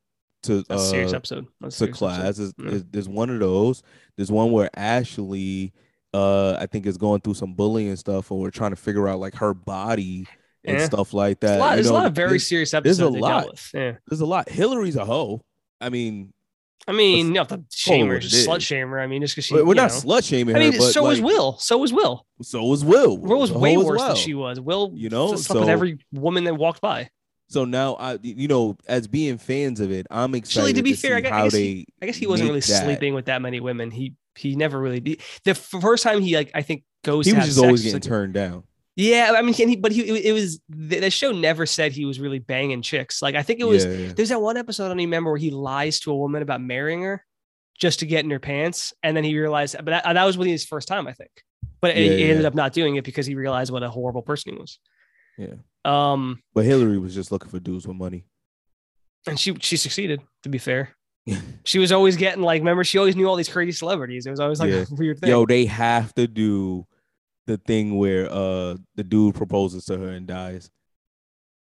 to 0.43 0.63
a 0.69 0.77
serious 0.77 1.13
uh, 1.13 1.15
episode. 1.17 1.47
That's 1.61 1.81
a 1.81 1.87
to 1.87 1.93
serious 1.93 2.01
episode. 2.01 2.17
class. 2.23 2.37
There's, 2.37 2.53
Yeah. 2.57 2.69
there's, 2.69 2.83
there's 2.91 3.09
one 3.09 3.29
of 3.29 3.39
those. 3.39 3.81
There's 4.17 4.31
one 4.31 4.51
where 4.51 4.69
Ashley, 4.75 5.73
uh, 6.13 6.53
I 6.59 6.65
think 6.67 6.85
is 6.85 6.97
going 6.97 7.21
through 7.21 7.33
some 7.35 7.53
bullying 7.53 7.89
and 7.89 7.97
stuff, 7.99 8.29
and 8.29 8.39
we're 8.39 8.51
trying 8.51 8.71
to 8.71 8.75
figure 8.75 9.07
out 9.07 9.19
like 9.19 9.35
her 9.35 9.53
body 9.53 10.27
and 10.65 10.77
Yeah. 10.77 10.85
stuff 10.85 11.13
like 11.13 11.39
There's 11.39 11.51
that. 11.51 11.57
a 11.57 11.59
lot, 11.59 11.75
there's 11.75 11.87
a 11.87 11.93
lot 11.93 12.05
of 12.05 12.13
very 12.13 12.29
there's, 12.31 12.47
serious 12.47 12.71
there's 12.71 12.99
a 12.99 13.09
lot. 13.09 13.47
Yeah. 13.73 13.93
there's 14.07 14.21
a 14.21 14.25
lot. 14.25 14.49
Hillary's 14.49 14.95
a 14.95 15.05
hoe. 15.05 15.41
I 15.81 15.89
mean, 15.89 16.33
I 16.87 16.91
mean, 16.91 17.27
you 17.29 17.33
don't 17.35 17.49
have 17.49 17.59
to 17.59 17.65
shame 17.75 18.07
her, 18.09 18.19
just 18.19 18.47
slut 18.47 18.57
is. 18.57 18.63
shame 18.63 18.89
her. 18.89 18.99
I 18.99 19.07
mean, 19.07 19.21
just 19.21 19.35
because 19.35 19.45
she, 19.45 19.53
we're 19.55 19.73
not 19.73 19.91
know. 19.91 19.97
slut 19.97 20.27
shaming 20.27 20.55
I 20.55 20.59
her. 20.59 20.69
mean, 20.71 20.77
but 20.79 20.91
so 20.91 21.03
was 21.03 21.21
Will. 21.21 21.57
So 21.57 21.77
was 21.77 21.93
Will. 21.93 22.25
So 22.41 22.63
was 22.63 22.83
Will. 22.83 23.17
Will 23.17 23.39
was 23.39 23.51
way 23.51 23.77
worse 23.77 24.01
than 24.01 24.15
she 24.15 24.33
was. 24.33 24.59
Will, 24.59 24.91
You 24.93 25.09
know, 25.09 25.35
slept 25.35 25.61
with 25.61 25.69
every 25.69 25.99
woman 26.11 26.43
that 26.43 26.55
walked 26.55 26.81
by. 26.81 27.09
So 27.49 27.65
now 27.65 27.95
I, 27.95 28.17
you 28.23 28.47
know, 28.47 28.77
as 28.87 29.07
being 29.07 29.37
fans 29.37 29.79
of 29.79 29.91
it, 29.91 30.07
I'm 30.09 30.33
excited 30.35 30.59
Actually, 30.69 30.73
to 30.73 30.83
be 30.83 30.93
see 30.95 31.07
fair, 31.07 31.17
I 31.17 31.21
gu- 31.21 31.29
I 31.29 31.43
guess 31.43 31.51
they. 31.53 31.63
he- 31.63 31.87
I 32.01 32.05
guess 32.07 32.15
he 32.17 32.25
wasn't 32.27 32.49
really 32.49 32.61
that. 32.61 32.83
sleeping 32.83 33.13
with 33.13 33.25
that 33.25 33.41
many 33.41 33.59
women. 33.59 33.91
He 33.91 34.13
he 34.35 34.55
never 34.55 34.79
really 34.79 34.99
did. 34.99 35.21
The 35.45 35.53
first 35.53 36.03
time 36.03 36.19
he 36.21 36.35
like 36.35 36.51
I 36.55 36.63
think 36.63 36.83
goes. 37.03 37.25
He 37.27 37.31
to 37.31 37.37
was 37.37 37.45
just 37.45 37.57
sex 37.57 37.65
always 37.65 37.81
getting 37.83 37.95
like- 37.95 38.03
turned 38.03 38.33
down. 38.33 38.63
Yeah, 38.95 39.33
I 39.35 39.41
mean, 39.41 39.53
he, 39.55 39.75
but 39.75 39.91
he 39.91 40.27
it, 40.27 40.33
was 40.33 40.59
the, 40.69 41.09
show 41.09 41.31
never 41.31 41.65
said 41.65 41.91
he 41.93 42.05
was 42.05 42.19
really 42.19 42.37
banging 42.39 42.81
chicks. 42.83 43.21
Like 43.23 43.33
I 43.35 43.41
think 43.41 43.59
it 43.59 43.63
was. 43.67 43.85
yeah, 43.85 43.91
yeah. 43.91 44.13
There's 44.15 44.29
that 44.29 44.41
one 44.41 44.55
episode 44.55 44.85
I 44.85 44.87
don't 44.89 44.99
even 44.99 45.09
remember 45.09 45.31
where 45.31 45.39
he 45.39 45.49
lies 45.49 45.99
to 46.01 46.11
a 46.11 46.15
woman 46.15 46.43
about 46.43 46.61
marrying 46.61 47.01
her 47.01 47.25
just 47.79 47.99
to 47.99 48.05
get 48.05 48.23
in 48.23 48.29
her 48.29 48.39
pants, 48.39 48.93
and 49.01 49.17
then 49.17 49.23
he 49.23 49.35
realized. 49.37 49.75
But 49.77 49.85
that, 49.85 50.13
that 50.13 50.23
was 50.25 50.37
when 50.37 50.47
his 50.47 50.63
first 50.63 50.87
time, 50.87 51.07
I 51.07 51.13
think. 51.13 51.31
But 51.81 51.95
he, 51.97 52.05
Yeah, 52.05 52.27
ended 52.27 52.45
up 52.45 52.53
not 52.53 52.71
doing 52.73 52.95
it 52.95 53.03
because 53.03 53.25
he 53.25 53.33
realized 53.35 53.71
what 53.71 53.81
a 53.83 53.89
horrible 53.89 54.21
person 54.21 54.53
he 54.53 54.59
was. 54.59 54.79
Yeah. 55.39 55.55
Um, 55.83 56.41
But 56.53 56.65
Hillary 56.65 56.99
was 56.99 57.15
just 57.15 57.31
looking 57.31 57.49
for 57.49 57.59
dudes 57.59 57.87
with 57.87 57.97
money. 57.97 58.25
and 59.27 59.39
she 59.39 59.55
she 59.59 59.75
succeeded. 59.75 60.21
To 60.43 60.49
be 60.49 60.59
fair, 60.59 60.95
she 61.63 61.79
was 61.79 61.91
always 61.91 62.15
getting 62.15 62.43
like. 62.43 62.59
Remember, 62.61 62.83
she 62.83 62.99
always 62.99 63.15
knew 63.15 63.27
all 63.27 63.35
these 63.37 63.49
crazy 63.49 63.71
celebrities. 63.71 64.27
It 64.27 64.29
was 64.29 64.39
always 64.39 64.59
like 64.59 64.69
Yeah. 64.69 64.85
a 64.89 64.93
weird 64.95 65.19
thing. 65.19 65.29
Yo, 65.31 65.47
they 65.47 65.65
have 65.65 66.13
to 66.13 66.27
do 66.27 66.85
the 67.47 67.57
thing 67.57 67.97
where 67.97 68.31
uh 68.31 68.75
the 68.95 69.03
dude 69.03 69.35
proposes 69.35 69.85
to 69.85 69.97
her 69.97 70.09
and 70.09 70.27
dies, 70.27 70.69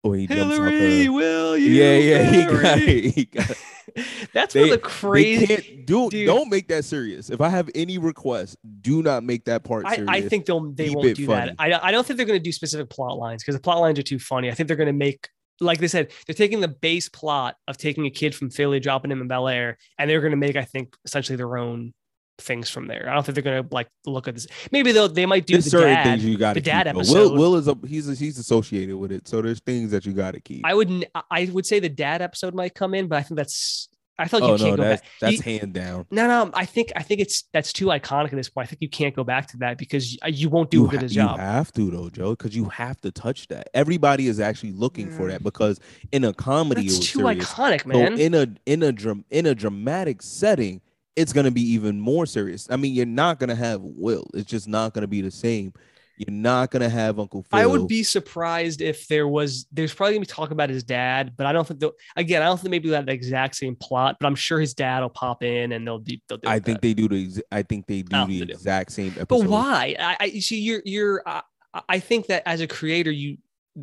or 0.03 0.15
he 0.17 0.27
Hillary, 0.27 1.09
will 1.09 1.57
you? 1.57 1.71
Yeah, 1.71 1.97
yeah, 1.99 2.31
he 2.31 2.45
got, 2.45 2.62
marry? 2.62 3.11
he 3.11 3.25
got 3.25 3.51
That's 4.33 4.55
They- 4.55 4.61
one 4.61 4.69
of 4.71 4.75
the 4.77 4.79
crazy. 4.79 5.47
can't 5.47 5.87
do. 5.87 6.09
Dude. 6.09 6.27
Don't 6.27 6.49
make 6.49 6.69
that 6.69 6.85
serious. 6.85 7.31
If 7.31 7.41
I 7.41 7.49
have 7.49 7.69
any 7.75 7.99
requests, 7.99 8.57
do 8.81 9.03
not 9.03 9.23
make 9.25 9.45
that 9.47 9.65
part 9.65 9.85
I, 9.87 9.97
serious. 9.97 10.11
I 10.11 10.21
think 10.29 10.47
they'll 10.47 10.73
they 10.73 10.87
Keep 10.89 10.97
won't 10.97 11.17
do 11.17 11.27
funny. 11.27 11.51
that. 11.51 11.57
I, 11.59 11.89
I 11.89 11.91
don't 11.91 12.07
think 12.07 12.17
they're 12.17 12.27
going 12.27 12.39
to 12.39 12.43
do 12.43 12.53
specific 12.53 12.89
plot 12.91 13.19
lines 13.19 13.43
because 13.43 13.57
the 13.57 13.61
plot 13.61 13.81
lines 13.81 13.99
are 13.99 14.03
too 14.05 14.19
funny. 14.19 14.51
I 14.51 14.55
think 14.55 14.69
they're 14.69 14.77
going 14.77 14.87
to 14.87 14.93
make 14.93 15.29
like 15.61 15.79
they 15.79 15.89
said 15.89 16.11
they're 16.27 16.35
taking 16.35 16.61
the 16.61 16.69
base 16.69 17.09
plot 17.09 17.57
of 17.69 17.77
taking 17.77 18.07
a 18.07 18.11
kid 18.11 18.35
from 18.35 18.51
Philly, 18.51 18.81
dropping 18.81 19.11
him 19.11 19.21
in 19.21 19.29
Bel 19.29 19.47
Air, 19.49 19.79
and 19.99 20.09
they're 20.09 20.21
going 20.21 20.31
to 20.33 20.37
make 20.37 20.57
I 20.57 20.65
think 20.65 20.97
essentially 21.05 21.37
their 21.37 21.57
own 21.59 21.93
things 22.42 22.68
from 22.68 22.87
there. 22.87 23.08
I 23.08 23.14
don't 23.14 23.25
think 23.25 23.34
they're 23.34 23.42
gonna 23.42 23.66
like 23.70 23.88
look 24.06 24.28
at 24.28 24.34
this. 24.34 24.46
Maybe 24.70 24.92
they'll 24.92 25.08
they 25.08 25.26
might 25.26 25.46
do 25.46 25.54
There's 25.54 25.64
the 25.64 25.70
certain 25.70 25.94
dad. 25.94 26.04
things 26.04 26.25
you 26.25 26.37
got 26.37 26.54
the 26.54 26.61
dad 26.61 26.87
keep. 26.87 26.96
episode. 26.96 27.32
Will 27.32 27.38
Will 27.38 27.56
is 27.56 27.68
a, 27.68 27.76
he's 27.87 28.08
a, 28.08 28.14
he's 28.14 28.38
associated 28.38 28.96
with 28.96 29.12
it, 29.12 29.28
so 29.28 29.40
there's 29.42 29.61
things 29.61 29.90
that 29.92 30.04
you 30.04 30.12
got 30.12 30.32
to 30.34 30.40
keep. 30.40 30.66
I 30.66 30.75
would 30.75 30.90
n- 30.90 31.04
I 31.30 31.49
would 31.52 31.66
say 31.66 31.80
the 31.80 31.88
dad 31.88 32.20
episode 32.22 32.54
might 32.54 32.75
come 32.75 32.94
in, 32.94 33.08
but 33.08 33.16
I 33.18 33.22
think 33.22 33.37
that's 33.38 33.88
I 34.18 34.28
feel 34.28 34.40
like 34.40 34.50
oh 34.50 34.52
you 34.52 34.58
can't 34.58 34.70
no, 34.72 34.76
go 34.76 34.88
that's 34.88 35.00
back. 35.02 35.11
that's 35.20 35.46
You- 35.46 35.58
hand 35.58 35.72
down. 35.72 36.06
no, 36.11 36.26
no, 36.28 36.50
I 36.54 36.66
think 36.66 36.92
I 36.94 37.02
think 37.02 37.20
it's 37.20 37.44
that's 37.52 37.72
too 37.72 37.87
iconic 37.87 38.26
at 38.26 38.32
this 38.32 38.50
point. 38.50 38.66
I 38.66 38.68
think 38.68 38.82
you 38.82 38.88
can't 38.90 39.16
go 39.16 39.25
back 39.25 39.46
to 39.49 39.56
that 39.58 39.78
because 39.78 40.12
you, 40.12 40.18
you 40.26 40.49
won't 40.50 40.70
do 40.70 40.78
you 40.82 40.87
a 40.87 40.90
good 40.90 41.02
ha- 41.02 41.08
job. 41.08 41.38
You 41.38 41.44
have 41.44 41.72
to 41.72 41.90
though, 41.90 42.11
Joe, 42.11 42.30
because 42.30 42.54
you 42.54 42.66
have 42.66 43.00
to 43.00 43.11
touch 43.11 43.49
that. 43.49 43.68
Everybody 43.75 44.28
is 44.28 44.38
actually 44.38 44.72
looking 44.72 45.11
for 45.11 45.22
mm. 45.25 45.30
that 45.30 45.42
because 45.42 45.80
in 46.12 46.25
a 46.25 46.34
comedy, 46.34 46.82
it 46.82 46.90
That's 46.90 46.99
too 46.99 47.20
serious. 47.20 47.52
iconic, 47.52 47.82
So 47.82 47.88
man. 47.88 48.18
in 48.20 48.34
a 48.34 48.46
in 48.66 48.82
a 48.82 48.92
dram- 48.92 49.25
in 49.30 49.46
a 49.46 49.54
dramatic 49.54 50.20
setting, 50.22 50.82
it's 51.16 51.33
gonna 51.33 51.50
be 51.50 51.62
even 51.73 52.00
more 52.00 52.26
serious. 52.26 52.66
I 52.71 52.76
mean, 52.76 52.95
you're 52.95 53.07
not 53.07 53.38
gonna 53.38 53.54
have 53.54 53.81
Will. 53.83 54.26
It's 54.35 54.50
just 54.50 54.69
not 54.69 54.95
gonna 54.95 55.07
be 55.07 55.21
the 55.21 55.31
same. 55.31 55.73
You're 56.19 56.31
not 56.35 56.71
gonna 56.71 56.88
have 56.90 57.19
Uncle 57.19 57.42
Phil. 57.42 57.59
I 57.59 57.66
would 57.66 57.88
be 57.88 58.02
surprised 58.02 58.81
if 58.81 59.09
there 59.09 59.26
was. 59.26 59.66
There's 59.73 59.92
probably 59.92 60.14
gonna 60.14 60.21
be 60.21 60.26
talk 60.26 60.50
about 60.50 60.71
his 60.71 60.85
dad, 60.85 61.33
but 61.37 61.47
I 61.47 61.52
don't 61.52 61.66
think. 61.66 61.81
they'll- 61.81 61.95
Again, 62.16 62.42
I 62.42 62.47
don't 62.47 62.61
think 62.61 62.71
maybe 62.71 62.90
the 62.90 63.04
exact 63.11 63.57
same 63.57 63.75
plot, 63.76 64.19
but 64.21 64.26
I'm 64.26 64.35
sure 64.35 64.61
his 64.61 64.75
dad 64.75 65.00
will 65.00 65.09
pop 65.09 65.42
in 65.42 65.73
and 65.73 65.87
they'll 65.87 65.99
do. 65.99 66.16
They'll 66.28 66.38
do 66.38 66.49
I 66.49 66.59
that. 66.59 66.64
think 66.64 66.81
they 66.81 66.95
do 66.95 67.09
the. 67.09 67.42
I 67.50 67.62
think 67.62 67.87
they 67.87 68.02
do 68.02 68.26
the 68.26 68.38
they 68.40 68.45
do. 68.47 68.52
exact 68.52 68.92
same 68.92 69.12
episode. 69.19 69.28
But 69.28 69.45
why? 69.45 69.97
I, 69.99 70.16
I 70.21 70.25
you 70.26 70.40
see. 70.42 70.61
You're. 70.61 70.83
You're. 70.85 71.23
Uh, 71.26 71.40
I 71.88 71.99
think 71.99 72.26
that 72.26 72.42
as 72.47 72.61
a 72.61 72.66
creator, 72.66 73.11
you. 73.11 73.38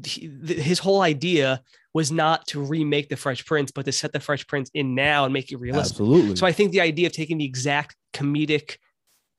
He- 0.05 0.27
th- 0.29 0.59
His 0.59 0.79
whole 0.79 1.01
idea 1.01 1.61
was 1.93 2.11
not 2.11 2.45
to 2.47 2.61
remake 2.61 3.09
the 3.09 3.15
Fresh 3.15 3.45
Prince, 3.45 3.71
but 3.71 3.85
to 3.85 3.91
set 3.91 4.13
the 4.13 4.19
Fresh 4.19 4.45
Prince 4.47 4.69
in 4.73 4.93
now 4.95 5.25
and 5.25 5.33
make 5.33 5.51
it 5.51 5.57
realistic. 5.57 5.93
Absolutely. 5.95 6.35
So 6.35 6.45
I 6.45 6.51
think 6.51 6.71
the 6.71 6.81
idea 6.81 7.07
of 7.07 7.13
taking 7.13 7.37
the 7.39 7.45
exact 7.45 7.95
comedic, 8.13 8.77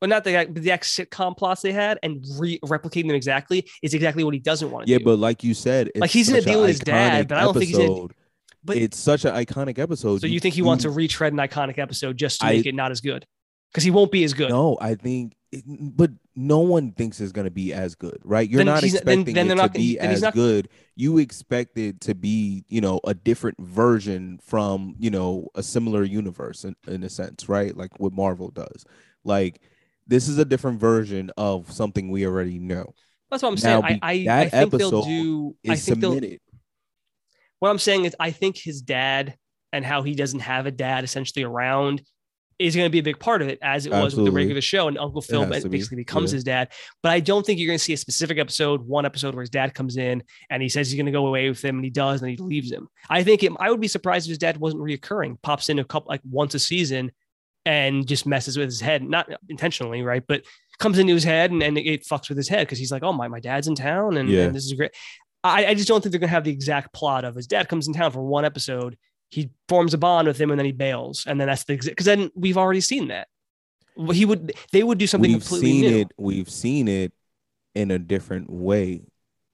well, 0.00 0.08
not 0.08 0.24
the 0.24 0.32
the 0.50 0.58
exact 0.58 0.84
sitcom 0.84 1.36
plots 1.36 1.62
they 1.62 1.72
had 1.72 1.98
and 2.02 2.24
re- 2.38 2.58
replicating 2.64 3.06
them 3.06 3.16
exactly 3.16 3.68
is 3.82 3.94
exactly 3.94 4.24
what 4.24 4.34
he 4.34 4.40
doesn't 4.40 4.70
want 4.70 4.86
to 4.86 4.92
yeah, 4.92 4.98
do. 4.98 5.04
but 5.04 5.18
like 5.18 5.44
you 5.44 5.54
said, 5.54 5.88
it's 5.88 6.00
Like, 6.00 6.10
he's 6.10 6.28
gonna 6.28 6.40
deal 6.42 6.60
with 6.62 6.70
his 6.70 6.80
dad, 6.80 7.28
but 7.28 7.38
I 7.38 7.42
don't 7.42 7.54
think 7.54 7.68
he's 7.68 7.78
gonna- 7.78 8.08
But- 8.64 8.76
it's 8.76 8.98
such 8.98 9.24
an 9.24 9.34
iconic 9.34 9.78
episode. 9.78 10.20
so 10.20 10.26
you 10.26 10.40
think 10.40 10.54
he 10.54 10.62
wants 10.62 10.82
to 10.84 10.90
retread 10.90 11.32
an 11.32 11.38
iconic 11.38 11.78
episode 11.78 12.16
just 12.16 12.40
to 12.40 12.46
I- 12.46 12.52
make 12.56 12.66
it 12.66 12.74
not 12.74 12.90
as 12.90 13.00
good? 13.00 13.24
Because 13.72 13.84
he 13.84 13.90
won't 13.92 14.10
be 14.10 14.24
as 14.24 14.34
good. 14.34 14.50
No, 14.50 14.76
I 14.80 14.96
think, 14.96 15.34
but 15.66 16.10
no 16.36 16.60
one 16.60 16.92
thinks 16.92 17.20
it's 17.20 17.32
gonna 17.32 17.50
be 17.50 17.72
as 17.72 17.94
good, 17.96 18.18
right? 18.24 18.48
You're 18.48 18.58
Then 18.58 18.66
not 18.66 18.82
he's- 18.82 18.92
then- 18.92 19.20
expecting 19.20 19.34
then 19.34 19.46
it 19.46 19.48
to 19.50 19.54
not 19.56 19.72
be 19.74 19.98
as 19.98 20.22
not- 20.22 20.34
good. 20.34 20.68
You 20.94 21.18
expect 21.18 21.76
it 21.76 22.00
to 22.02 22.14
be, 22.14 22.64
you 22.68 22.80
know, 22.80 23.00
a 23.04 23.14
different 23.14 23.58
version 23.60 24.38
from, 24.44 24.94
you 24.98 25.10
know, 25.10 25.48
a 25.54 25.62
similar 25.62 26.04
universe 26.04 26.64
in, 26.64 26.76
in 26.86 27.02
a 27.02 27.08
sense, 27.08 27.48
right? 27.48 27.76
Like 27.76 27.98
what 27.98 28.12
Marvel 28.12 28.50
does. 28.50 28.84
Like 29.24 29.60
this 30.06 30.28
is 30.28 30.38
a 30.38 30.44
different 30.44 30.78
version 30.80 31.30
of 31.36 31.70
something 31.72 32.10
we 32.10 32.26
already 32.26 32.58
know. 32.58 32.94
That's 33.30 33.42
what 33.42 33.50
I'm 33.50 33.54
Now, 33.54 33.82
saying. 33.88 33.98
I, 34.02 34.10
I, 34.12 34.24
that 34.24 34.38
I 34.38 34.48
think 34.60 34.72
they'll 34.72 34.88
episode 34.88 35.04
do. 35.04 35.56
I 35.68 35.72
Is 35.72 35.84
think 35.84 36.00
they'll. 36.00 36.14
submitted. 36.14 36.40
What 37.60 37.70
I'm 37.70 37.78
saying 37.78 38.04
is, 38.06 38.16
I 38.18 38.30
think 38.30 38.56
his 38.56 38.82
dad 38.82 39.36
and 39.72 39.84
how 39.84 40.02
he 40.02 40.14
doesn't 40.14 40.40
have 40.40 40.66
a 40.66 40.70
dad 40.70 41.04
essentially 41.04 41.44
around 41.44 42.02
is 42.60 42.76
going 42.76 42.86
to 42.86 42.90
be 42.90 42.98
a 42.98 43.02
big 43.02 43.18
part 43.18 43.40
of 43.40 43.48
it, 43.48 43.58
as 43.62 43.86
it 43.86 43.92
was 43.92 44.14
with 44.14 44.26
the 44.26 44.30
regular 44.30 44.60
show. 44.60 44.86
And 44.86 44.98
Uncle 44.98 45.22
Phil 45.22 45.46
be, 45.46 45.60
basically 45.68 45.96
becomes 45.96 46.30
yeah. 46.30 46.36
his 46.36 46.44
dad. 46.44 46.68
But 47.02 47.12
I 47.12 47.20
don't 47.20 47.44
think 47.44 47.58
you're 47.58 47.66
going 47.66 47.78
to 47.78 47.84
see 47.84 47.94
a 47.94 47.96
specific 47.96 48.38
episode, 48.38 48.82
one 48.86 49.06
episode 49.06 49.34
where 49.34 49.42
his 49.42 49.50
dad 49.50 49.74
comes 49.74 49.96
in 49.96 50.22
and 50.50 50.62
he 50.62 50.68
says 50.68 50.90
he's 50.90 50.96
going 50.96 51.06
to 51.06 51.12
go 51.12 51.26
away 51.26 51.48
with 51.48 51.64
him, 51.64 51.76
and 51.76 51.84
he 51.84 51.90
does, 51.90 52.20
and 52.20 52.30
he 52.30 52.36
leaves 52.36 52.70
him. 52.70 52.88
I 53.08 53.22
think 53.24 53.42
it, 53.42 53.52
I 53.58 53.70
would 53.70 53.80
be 53.80 53.88
surprised 53.88 54.26
if 54.26 54.30
his 54.30 54.38
dad 54.38 54.58
wasn't 54.58 54.82
reoccurring, 54.82 55.40
pops 55.42 55.70
in 55.70 55.78
a 55.78 55.84
couple 55.84 56.10
like 56.10 56.20
once 56.30 56.54
a 56.54 56.58
season, 56.58 57.12
and 57.64 58.06
just 58.06 58.26
messes 58.26 58.56
with 58.56 58.66
his 58.66 58.80
head, 58.80 59.02
not 59.02 59.30
intentionally, 59.48 60.02
right? 60.02 60.22
But 60.26 60.44
comes 60.78 60.98
into 60.98 61.14
his 61.14 61.24
head 61.24 61.50
and, 61.50 61.62
and 61.62 61.76
it 61.78 62.06
fucks 62.06 62.28
with 62.28 62.38
his 62.38 62.48
head 62.48 62.66
because 62.66 62.78
he's 62.78 62.90
like, 62.90 63.02
oh 63.02 63.12
my, 63.12 63.28
my 63.28 63.40
dad's 63.40 63.68
in 63.68 63.74
town, 63.74 64.16
and, 64.16 64.28
Yeah. 64.28 64.44
and 64.44 64.54
this 64.54 64.64
is 64.64 64.72
great. 64.74 64.92
I, 65.42 65.66
I 65.66 65.74
just 65.74 65.88
don't 65.88 66.02
think 66.02 66.10
they're 66.12 66.20
gonna 66.20 66.30
have 66.30 66.44
the 66.44 66.50
exact 66.50 66.92
plot 66.92 67.24
of 67.24 67.34
his 67.34 67.46
dad 67.46 67.68
comes 67.68 67.88
in 67.88 67.94
town 67.94 68.12
for 68.12 68.22
one 68.22 68.44
episode. 68.44 68.96
He 69.30 69.50
forms 69.68 69.94
a 69.94 69.98
bond 69.98 70.26
with 70.28 70.40
him 70.40 70.50
and 70.50 70.58
then 70.58 70.66
he 70.66 70.72
bails, 70.72 71.24
and 71.26 71.40
then 71.40 71.46
that's 71.48 71.64
the 71.64 71.76
because 71.76 72.06
then 72.06 72.30
we've 72.34 72.58
already 72.58 72.80
seen 72.80 73.08
that. 73.08 73.28
He 74.12 74.24
would 74.24 74.52
they 74.72 74.82
would 74.82 74.98
do 74.98 75.06
something 75.06 75.30
We've 75.32 75.40
completely 75.40 75.70
seen 75.70 75.90
new. 75.90 75.98
it. 76.00 76.12
We've 76.18 76.48
seen 76.50 76.88
it 76.88 77.12
in 77.74 77.90
a 77.90 77.98
different 77.98 78.50
way. 78.50 79.02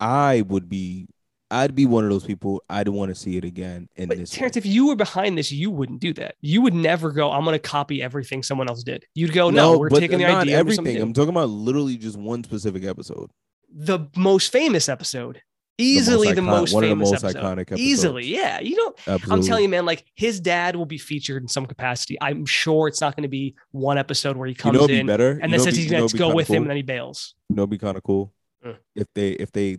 I 0.01 0.43
would 0.47 0.69
be. 0.69 1.09
I'd 1.49 1.77
be 1.77 1.87
one 1.87 2.03
of 2.05 2.11
those 2.11 2.25
people. 2.25 2.63
I'd 2.69 2.89
want 2.89 3.11
to 3.11 3.15
see 3.15 3.37
it 3.37 3.45
again 3.45 3.89
in 3.95 4.09
But 4.09 4.19
this. 4.19 4.31
Terrence, 4.31 4.57
way. 4.57 4.59
if 4.59 4.67
you 4.67 4.89
were 4.89 4.97
behind 4.97 5.39
this, 5.39 5.53
you 5.53 5.71
wouldn't 5.71 6.01
do 6.01 6.13
that. 6.15 6.35
You 6.41 6.61
would 6.63 6.75
never 6.75 7.13
go. 7.13 7.31
I'm 7.31 7.45
going 7.45 7.55
to 7.55 7.61
copy 7.61 8.03
everything 8.03 8.43
someone 8.43 8.69
else 8.69 8.83
did. 8.83 9.05
You'd 9.15 9.33
go, 9.33 9.51
no, 9.51 9.79
we're 9.79 9.89
but 9.89 10.01
taking 10.01 10.19
the 10.19 10.25
idea. 10.27 10.59
everything. 10.59 11.01
I'm 11.01 11.13
talking 11.13 11.29
about 11.31 11.49
literally 11.49 11.99
just 11.99 12.17
one 12.19 12.43
specific 12.43 12.83
episode. 12.85 13.31
the 13.73 14.09
most 14.17 14.51
famous 14.51 14.89
episode, 14.89 15.41
easily 15.79 16.29
the 16.29 16.33
icon- 16.41 16.45
most, 16.45 16.75
of 16.75 16.81
the 16.81 16.87
famous 16.89 17.11
most 17.11 17.25
episode. 17.25 17.43
iconic. 17.69 17.77
Easily, 17.79 18.27
yeah. 18.27 18.61
You 18.61 18.77
don't. 18.77 18.97
Absolutely. 19.07 19.33
I'm 19.33 19.43
telling 19.43 19.63
you, 19.65 19.69
man. 19.69 19.85
Like 19.87 20.05
his 20.15 20.41
dad 20.41 20.77
will 20.77 20.87
be 20.87 20.99
featured 20.99 21.43
in 21.43 21.49
some 21.49 21.67
capacity. 21.67 22.17
I'm 22.21 22.47
sure 22.47 22.89
it's 22.89 23.01
not 23.01 23.15
going 23.17 23.23
to 23.25 23.29
be 23.29 23.55
one 23.73 23.99
episode 23.99 24.37
where 24.37 24.47
he 24.47 24.53
You 24.53 24.57
comes 24.57 24.75
know, 24.75 24.81
what'd 24.81 24.95
be 24.95 25.01
in 25.01 25.07
better. 25.07 25.33
and 25.33 25.51
You 25.53 25.59
then 25.59 25.61
says 25.61 25.75
be- 25.77 25.83
he's 25.83 25.91
going 25.91 26.09
to 26.09 26.17
go 26.19 26.35
with 26.35 26.47
cool? 26.47 26.57
him, 26.57 26.63
and 26.65 26.71
then 26.71 26.77
he 26.77 26.83
bails. 26.83 27.35
You 27.49 27.57
know, 27.57 27.63
it'd 27.63 27.71
be 27.71 27.79
kind 27.79 27.97
of 27.97 28.03
cool 28.03 28.33
Uh. 28.65 28.73
if 28.95 29.07
they 29.15 29.31
if 29.33 29.53
they 29.53 29.79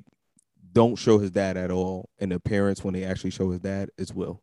don't 0.73 0.95
show 0.97 1.17
his 1.17 1.31
dad 1.31 1.57
at 1.57 1.71
all, 1.71 2.09
and 2.19 2.31
the 2.31 2.39
parents 2.39 2.83
when 2.83 2.93
they 2.93 3.03
actually 3.03 3.31
show 3.31 3.49
his 3.51 3.59
dad 3.61 3.89
is 3.97 4.13
Will. 4.13 4.41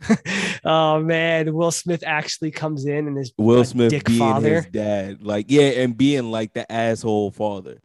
oh 0.64 1.00
man, 1.00 1.52
Will 1.52 1.72
Smith 1.72 2.04
actually 2.06 2.52
comes 2.52 2.86
in 2.86 3.08
and 3.08 3.18
is 3.18 3.32
Will 3.36 3.64
Smith 3.64 3.90
dick 3.90 4.04
being 4.06 4.18
father. 4.20 4.54
his 4.62 4.66
dad, 4.66 5.22
like 5.22 5.46
yeah, 5.50 5.62
and 5.82 5.96
being 5.96 6.30
like 6.30 6.52
the 6.52 6.70
asshole 6.70 7.32
father. 7.32 7.80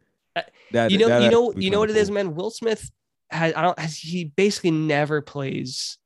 That 0.73 0.91
you 0.91 0.97
know, 0.97 1.07
that 1.07 1.23
you 1.23 1.31
know, 1.31 1.53
you 1.55 1.71
know 1.71 1.79
what 1.79 1.89
kinda 1.89 1.99
it 1.99 2.03
is, 2.03 2.11
man. 2.11 2.35
Will 2.35 2.51
Smith 2.51 2.91
has, 3.29 3.53
I 3.55 3.61
don't, 3.61 3.79
has 3.79 3.97
he 3.97 4.25
basically 4.25 4.71
never 4.71 5.21
plays 5.21 5.97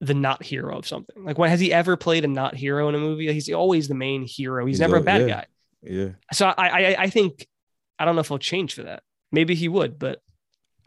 the 0.00 0.14
not 0.14 0.42
hero 0.42 0.78
of 0.78 0.86
something. 0.86 1.24
Like, 1.24 1.38
when 1.38 1.50
has 1.50 1.60
he 1.60 1.72
ever 1.72 1.96
played 1.96 2.24
a 2.24 2.28
not 2.28 2.54
hero 2.54 2.88
in 2.88 2.94
a 2.94 2.98
movie? 2.98 3.32
He's 3.32 3.50
always 3.52 3.88
the 3.88 3.94
main 3.94 4.24
hero. 4.26 4.64
He's, 4.66 4.74
He's 4.76 4.80
never 4.80 4.96
a 4.96 5.02
bad 5.02 5.22
yeah. 5.22 5.26
guy. 5.26 5.46
Yeah, 5.82 6.08
So 6.32 6.46
I, 6.46 6.68
I, 6.68 6.96
I 7.04 7.10
think, 7.10 7.46
I 7.98 8.04
don't 8.04 8.14
know 8.16 8.20
if 8.20 8.28
he'll 8.28 8.38
change 8.38 8.74
for 8.74 8.82
that. 8.84 9.02
Maybe 9.30 9.54
he 9.54 9.68
would, 9.68 9.98
but 9.98 10.20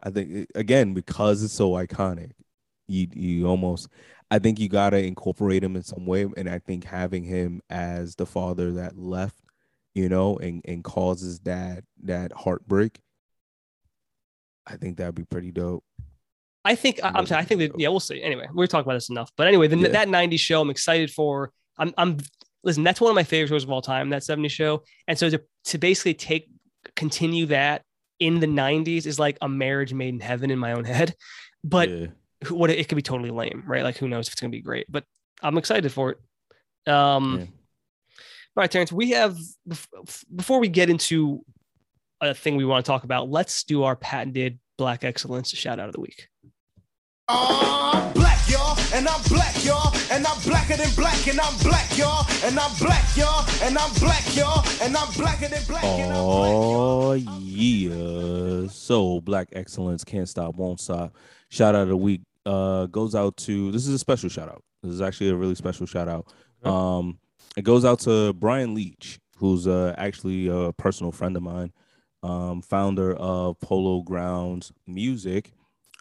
I 0.02 0.10
think 0.10 0.48
again 0.54 0.94
because 0.94 1.42
it's 1.42 1.54
so 1.54 1.72
iconic, 1.72 2.32
you 2.86 3.08
you 3.12 3.46
almost. 3.46 3.88
I 4.30 4.38
think 4.38 4.58
you 4.58 4.68
gotta 4.68 5.04
incorporate 5.04 5.64
him 5.64 5.76
in 5.76 5.82
some 5.82 6.06
way, 6.06 6.26
and 6.36 6.48
I 6.48 6.58
think 6.58 6.84
having 6.84 7.24
him 7.24 7.60
as 7.68 8.14
the 8.14 8.26
father 8.26 8.72
that 8.74 8.96
left, 8.96 9.36
you 9.94 10.08
know, 10.08 10.36
and 10.38 10.62
and 10.64 10.84
causes 10.84 11.40
that 11.40 11.84
that 12.04 12.32
heartbreak. 12.32 13.00
I 14.66 14.76
think 14.76 14.98
that'd 14.98 15.14
be 15.14 15.24
pretty 15.24 15.50
dope. 15.50 15.84
I 16.64 16.74
think 16.74 17.00
I'm 17.02 17.26
sorry. 17.26 17.40
I 17.40 17.44
think 17.44 17.60
that 17.60 17.80
yeah, 17.80 17.88
we'll 17.88 18.00
see. 18.00 18.22
Anyway, 18.22 18.46
we're 18.52 18.66
talking 18.66 18.86
about 18.86 18.94
this 18.94 19.08
enough. 19.08 19.30
But 19.36 19.46
anyway, 19.46 19.66
the, 19.66 19.78
Yeah. 19.78 19.88
that 19.88 20.08
'90s 20.08 20.40
show, 20.40 20.60
I'm 20.60 20.70
excited 20.70 21.10
for. 21.10 21.52
I'm 21.78 21.94
I'm 21.96 22.18
listen. 22.62 22.84
That's 22.84 23.00
one 23.00 23.10
of 23.10 23.14
my 23.14 23.22
favorite 23.24 23.48
shows 23.48 23.64
of 23.64 23.70
all 23.70 23.82
time. 23.82 24.10
That 24.10 24.22
'70s 24.22 24.50
show, 24.50 24.82
and 25.08 25.18
so 25.18 25.30
to 25.30 25.42
to 25.66 25.78
basically 25.78 26.14
take 26.14 26.48
continue 26.96 27.46
that 27.46 27.82
in 28.18 28.40
the 28.40 28.46
'90s 28.46 29.06
is 29.06 29.18
like 29.18 29.38
a 29.40 29.48
marriage 29.48 29.94
made 29.94 30.14
in 30.14 30.20
heaven 30.20 30.50
in 30.50 30.58
my 30.58 30.72
own 30.72 30.84
head. 30.84 31.14
But 31.64 31.88
yeah. 31.88 32.06
what 32.50 32.70
it 32.70 32.88
could 32.88 32.96
be 32.96 33.02
totally 33.02 33.30
lame, 33.30 33.64
right? 33.66 33.82
Like 33.82 33.96
who 33.96 34.08
knows 34.08 34.28
if 34.28 34.34
it's 34.34 34.40
gonna 34.40 34.50
be 34.50 34.60
great. 34.62 34.86
But 34.88 35.04
I'm 35.42 35.56
excited 35.58 35.90
for 35.92 36.10
it. 36.10 36.92
Um, 36.92 37.38
Yeah. 37.40 37.46
All 38.60 38.64
right, 38.64 38.70
Terrence. 38.70 38.92
We 38.92 39.12
have 39.12 39.38
before 40.36 40.60
we 40.60 40.68
get 40.68 40.90
into 40.90 41.42
a 42.20 42.34
thing 42.34 42.56
we 42.56 42.66
want 42.66 42.84
to 42.84 42.90
talk 42.90 43.04
about. 43.04 43.30
Let's 43.30 43.64
do 43.64 43.84
our 43.84 43.96
patented 43.96 44.58
Black 44.76 45.02
Excellence 45.02 45.48
shout 45.48 45.80
out 45.80 45.88
of 45.88 45.94
the 45.94 46.00
week. 46.02 46.28
I'm 47.26 48.12
black, 48.12 48.38
y'all, 48.50 48.76
and 48.92 49.08
I'm 49.08 49.22
black, 49.30 49.64
y'all, 49.64 49.94
and 50.12 50.26
I'm 50.26 50.38
blacker 50.42 50.76
than 50.76 50.90
black, 50.94 51.26
and 51.26 51.40
I'm 51.40 51.56
black, 51.62 51.96
y'all, 51.96 52.26
and 52.44 52.58
I'm 52.58 52.70
black, 52.78 53.16
y'all, 53.16 53.46
and 53.62 53.78
I'm 53.78 53.94
black, 53.94 54.36
y'all, 54.36 54.62
and 54.82 54.94
I'm 54.94 55.10
blacker 55.14 55.48
than 55.48 55.62
black, 55.66 55.82
and 55.84 56.12
I'm 56.12 56.24
black, 56.26 56.52
Oh 56.52 57.12
y'all. 57.14 57.40
yeah. 57.40 58.68
So 58.68 59.22
Black 59.22 59.48
Excellence 59.52 60.04
can't 60.04 60.28
stop, 60.28 60.54
won't 60.56 60.80
stop. 60.80 61.16
Shout 61.48 61.74
out 61.74 61.84
of 61.84 61.88
the 61.88 61.96
week 61.96 62.20
uh 62.44 62.84
goes 62.86 63.14
out 63.14 63.38
to 63.38 63.72
this 63.72 63.86
is 63.86 63.94
a 63.94 63.98
special 63.98 64.28
shout 64.28 64.50
out. 64.50 64.62
This 64.82 64.92
is 64.92 65.00
actually 65.00 65.30
a 65.30 65.34
really 65.34 65.54
special 65.54 65.86
shout 65.86 66.08
out. 66.08 66.26
Okay. 66.62 66.70
Um 66.74 67.18
it 67.56 67.62
goes 67.62 67.84
out 67.84 68.00
to 68.00 68.32
Bryan 68.32 68.74
Leach, 68.74 69.18
who's 69.36 69.66
uh 69.66 69.94
actually 69.98 70.48
a 70.48 70.72
personal 70.72 71.12
friend 71.12 71.36
of 71.36 71.42
mine, 71.42 71.72
um, 72.22 72.62
founder 72.62 73.14
of 73.14 73.58
Polo 73.60 74.02
Grounds 74.02 74.72
Music. 74.86 75.52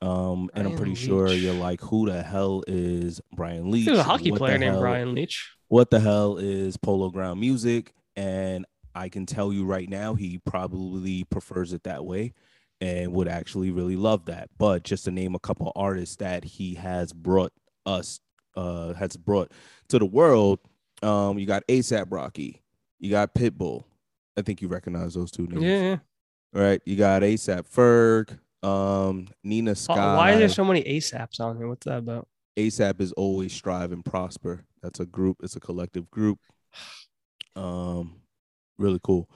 Um, 0.02 0.50
and 0.54 0.66
I'm 0.66 0.78
pretty 0.78 0.96
sure 0.96 1.28
you're 1.28 1.54
like, 1.54 1.82
who 1.82 2.10
the 2.10 2.24
hell 2.24 2.64
is 2.68 3.20
Bryan 3.36 3.70
Leach? 3.70 3.86
There's 3.86 4.00
a 4.00 4.04
hockey 4.04 4.32
What 4.32 4.38
player 4.38 4.58
named 4.58 4.72
hell- 4.74 4.80
Brian 4.82 5.14
Leetch. 5.14 5.50
what 5.68 5.90
the 5.90 6.00
hell 6.00 6.38
is 6.38 6.78
Polo 6.78 7.10
Ground 7.10 7.40
Music? 7.42 7.94
And 8.16 8.66
I 8.96 9.10
can 9.10 9.26
tell 9.26 9.52
you 9.52 9.66
right 9.66 9.90
now, 9.90 10.16
he 10.16 10.38
probably 10.46 11.26
prefers 11.26 11.74
it 11.74 11.84
that 11.84 12.06
way 12.06 12.34
and 12.80 13.12
would 13.12 13.28
actually 13.28 13.72
really 13.72 13.98
love 13.98 14.26
that. 14.26 14.50
But 14.58 14.84
just 14.84 15.04
to 15.06 15.12
name 15.12 15.36
a 15.36 15.40
couple 15.40 15.70
artists 15.76 16.16
that 16.18 16.46
he 16.46 16.76
has 16.76 17.12
brought 17.12 17.52
us, 17.86 18.22
uh, 18.56 18.94
has 18.94 19.18
brought 19.18 19.52
to 19.90 20.00
the 20.00 20.06
world, 20.06 20.60
Um, 21.02 21.40
you 21.40 21.46
got 21.46 21.64
ASAP 21.68 22.08
Rocky. 22.10 22.62
You 23.00 23.10
got 23.12 23.34
Pitbull. 23.34 23.84
I 24.38 24.42
think 24.42 24.62
you 24.62 24.68
recognize 24.68 25.14
those 25.14 25.32
two 25.32 25.48
names. 25.48 25.62
Yeah. 25.64 25.82
yeah. 25.82 25.98
Right. 26.54 26.82
You 26.86 26.96
got 26.96 27.22
ASAP 27.22 27.66
Ferg. 27.70 28.38
Um, 28.68 29.28
Nina 29.44 29.76
Sky. 29.76 30.16
Why 30.18 30.34
are 30.34 30.38
there 30.38 30.50
so 30.50 30.66
many 30.66 30.84
ASAPs 30.84 31.40
on 31.40 31.58
here? 31.58 31.68
What's 31.68 31.86
that 31.86 32.00
about? 32.00 32.28
ASAP 32.58 33.00
is 33.00 33.14
always 33.14 33.54
strive 33.54 33.92
and 33.94 34.04
prosper. 34.04 34.66
That's 34.82 35.00
a 35.00 35.06
group. 35.06 35.38
It's 35.44 35.56
a 35.56 35.60
collective 35.62 36.10
group. 36.12 36.40
Um, 37.56 38.22
really 38.78 39.00
cool. 39.04 39.30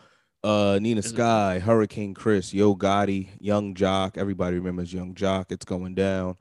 Uh, 0.43 0.78
Nina 0.82 0.99
Is 0.99 1.06
it- 1.06 1.10
Sky, 1.10 1.60
Hurricane 1.60 2.13
Chris, 2.13 2.54
Yo 2.54 2.76
Gotti, 2.76 3.30
Yung 3.39 3.76
Joc. 3.76 4.17
Everybody 4.17 4.58
remembers 4.58 4.91
Yung 4.93 5.13
Joc. 5.15 5.52
It's 5.52 5.65
going 5.65 5.95
down. 5.95 6.36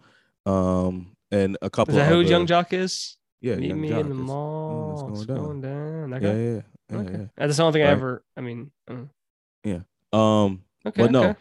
Um, 0.44 1.16
and 1.30 1.56
a 1.62 1.70
couple. 1.70 1.94
Is 1.94 1.98
that 1.98 2.08
who 2.08 2.20
other- 2.20 2.28
Yung 2.28 2.46
Joc 2.46 2.72
is? 2.72 3.16
Yeah, 3.42 3.56
Meet 3.56 3.74
me 3.76 3.90
in 3.90 4.08
the 4.08 4.14
is- 4.14 4.20
mall. 4.20 5.08
it's 5.10 5.18
It's 5.20 5.26
going 5.26 5.40
going 5.42 5.60
down. 5.60 6.10
That 6.10 6.22
Yeah, 6.22 6.32
guy? 6.32 6.38
yeah, 6.38 6.60
yeah, 6.90 6.96
okay. 6.98 7.18
yeah. 7.18 7.26
That's 7.36 7.56
the 7.56 7.62
only 7.64 7.72
thing 7.72 7.82
I 7.82 7.86
Right. 7.86 7.92
ever. 7.92 8.24
I 8.36 8.40
mean, 8.40 8.70
uh, 8.88 10.16
Um, 10.16 10.62
okay. 10.86 11.02
but 11.02 11.10
no, 11.10 11.22
okay. 11.30 11.38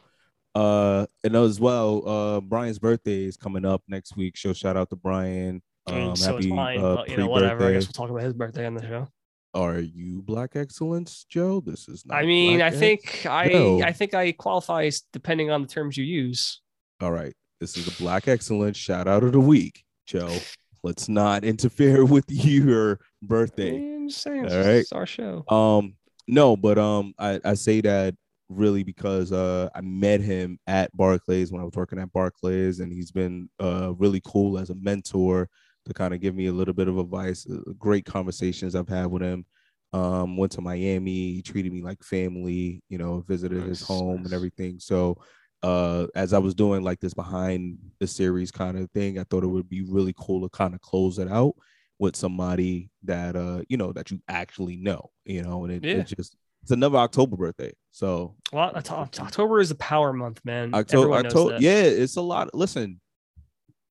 uh, 0.56 1.06
and 1.24 1.36
as 1.36 1.60
well, 1.60 2.08
uh, 2.08 2.42
Brian's 2.42 2.80
birthday 2.80 3.26
is 3.26 3.38
coming 3.38 3.66
up 3.66 3.84
next 3.88 4.16
week. 4.16 4.38
So 4.38 4.54
shout 4.54 4.78
out 4.78 4.90
to 4.92 4.96
Brian. 4.96 5.62
I 5.88 6.00
Um, 6.02 6.16
so 6.16 6.36
happy 6.36 6.52
mine, 6.52 6.80
uh, 6.80 6.96
but 6.98 7.10
you 7.10 7.18
know, 7.18 7.28
whatever. 7.28 7.66
I 7.68 7.74
guess 7.74 7.86
we'll 7.88 7.94
talk 7.94 8.10
about 8.10 8.24
his 8.24 8.34
birthday 8.34 8.66
on 8.66 8.76
the 8.76 8.82
show. 8.82 9.08
Are 9.54 9.80
you 9.80 10.22
Black 10.22 10.56
Excellence, 10.56 11.26
Joe? 11.28 11.60
This 11.60 11.90
is 11.90 12.06
not. 12.06 12.18
I 12.18 12.26
mean, 12.26 12.62
I 12.62 12.70
Black 12.70 12.74
Ex- 12.74 12.80
think 12.80 13.26
I, 13.26 13.48
No. 13.50 13.82
I 13.82 13.92
think 13.92 14.14
I 14.14 14.32
qualify 14.32 14.90
depending 15.12 15.52
on 15.52 15.62
the 15.62 15.68
terms 15.68 15.98
you 15.98 16.06
use. 16.06 16.62
All 17.02 17.12
right, 17.12 17.34
this 17.60 17.76
is 17.76 17.86
the 17.86 18.02
Black 18.02 18.28
Excellence 18.30 18.78
shout 18.78 19.08
out 19.10 19.24
of 19.24 19.34
the 19.34 19.40
week, 19.42 19.84
Joe. 20.06 20.30
Let's 20.84 21.08
not 21.08 21.44
interfere 21.44 22.06
with 22.16 22.26
your 22.28 23.00
birthday. 23.22 24.08
Saying, 24.10 24.46
All 24.46 24.52
it's, 24.52 24.92
our 24.92 25.06
show. 25.06 25.44
Um, 25.48 25.96
no, 26.28 26.58
but 26.58 26.78
um, 26.78 27.14
I, 27.20 27.40
I 27.44 27.54
say 27.54 27.82
that 27.82 28.16
really 28.50 28.84
because 28.84 29.32
uh 29.32 29.70
I 29.74 29.80
met 29.80 30.20
him 30.20 30.60
at 30.68 30.96
Barclays 30.96 31.54
when 31.54 31.62
I 31.62 31.64
was 31.64 31.74
working 31.76 32.00
at 32.00 32.12
Barclays, 32.12 32.80
and 32.80 32.92
he's 32.92 33.12
been 33.12 33.50
uh 33.60 33.94
really 33.98 34.22
cool 34.26 34.58
as 34.58 34.70
a 34.70 34.76
mentor 34.76 35.48
to 35.86 35.94
kind 35.94 36.14
of 36.14 36.20
give 36.20 36.36
me 36.36 36.48
a 36.48 36.52
little 36.52 36.74
bit 36.74 36.88
of 36.88 36.98
advice. 36.98 37.48
Uh, 37.50 37.72
great 37.78 38.06
conversations 38.06 38.76
I've 38.76 38.90
had 38.90 39.08
with 39.08 39.22
him. 39.22 39.46
Um, 39.94 40.38
went 40.38 40.54
to 40.54 40.62
Miami, 40.62 41.34
he 41.34 41.42
treated 41.42 41.74
me 41.74 41.82
like 41.82 42.02
family, 42.02 42.82
you 42.88 42.98
know, 42.98 43.26
visited 43.28 43.64
his 43.64 43.82
home 43.82 44.18
nice. 44.18 44.26
and 44.26 44.34
everything. 44.34 44.80
So 44.80 45.18
uh 45.64 46.08
as 46.16 46.34
I 46.34 46.40
was 46.40 46.54
doing 46.56 46.82
like 46.84 47.00
this 47.00 47.14
behind 47.14 47.78
the 48.00 48.08
series 48.08 48.52
kind 48.52 48.78
of 48.78 48.90
thing, 48.92 49.20
I 49.20 49.24
thought 49.24 49.44
it 49.44 49.48
would 49.48 49.70
be 49.70 49.82
really 49.84 50.14
cool 50.18 50.42
to 50.42 50.50
kind 50.50 50.74
of 50.74 50.82
close 50.82 51.20
it 51.20 51.30
out 51.30 51.56
with 52.00 52.16
somebody 52.16 52.90
that 53.04 53.36
uh 53.36 53.62
you 53.70 53.78
know 53.78 53.92
that 53.94 54.10
you 54.12 54.20
actually 54.28 54.76
know 54.76 55.12
you 55.26 55.44
know 55.44 55.64
and 55.66 55.74
it, 55.74 55.84
Yeah. 55.84 55.96
it 56.02 56.08
just 56.08 56.36
it's 56.64 56.72
another 56.72 56.98
october 56.98 57.36
birthday 57.38 57.72
so 57.92 58.36
Well, 58.52 58.72
Oct- 58.74 58.86
Oct- 58.86 59.20
October 59.20 59.60
is 59.60 59.70
a 59.72 59.76
power 59.76 60.12
month, 60.12 60.42
man. 60.44 60.74
october 60.74 61.04
Everyone 61.16 61.24
knows 61.24 61.34
october 61.34 61.58
yeah 61.60 61.82
it's 61.84 62.16
a 62.16 62.22
lot 62.22 62.54
listen 62.56 63.00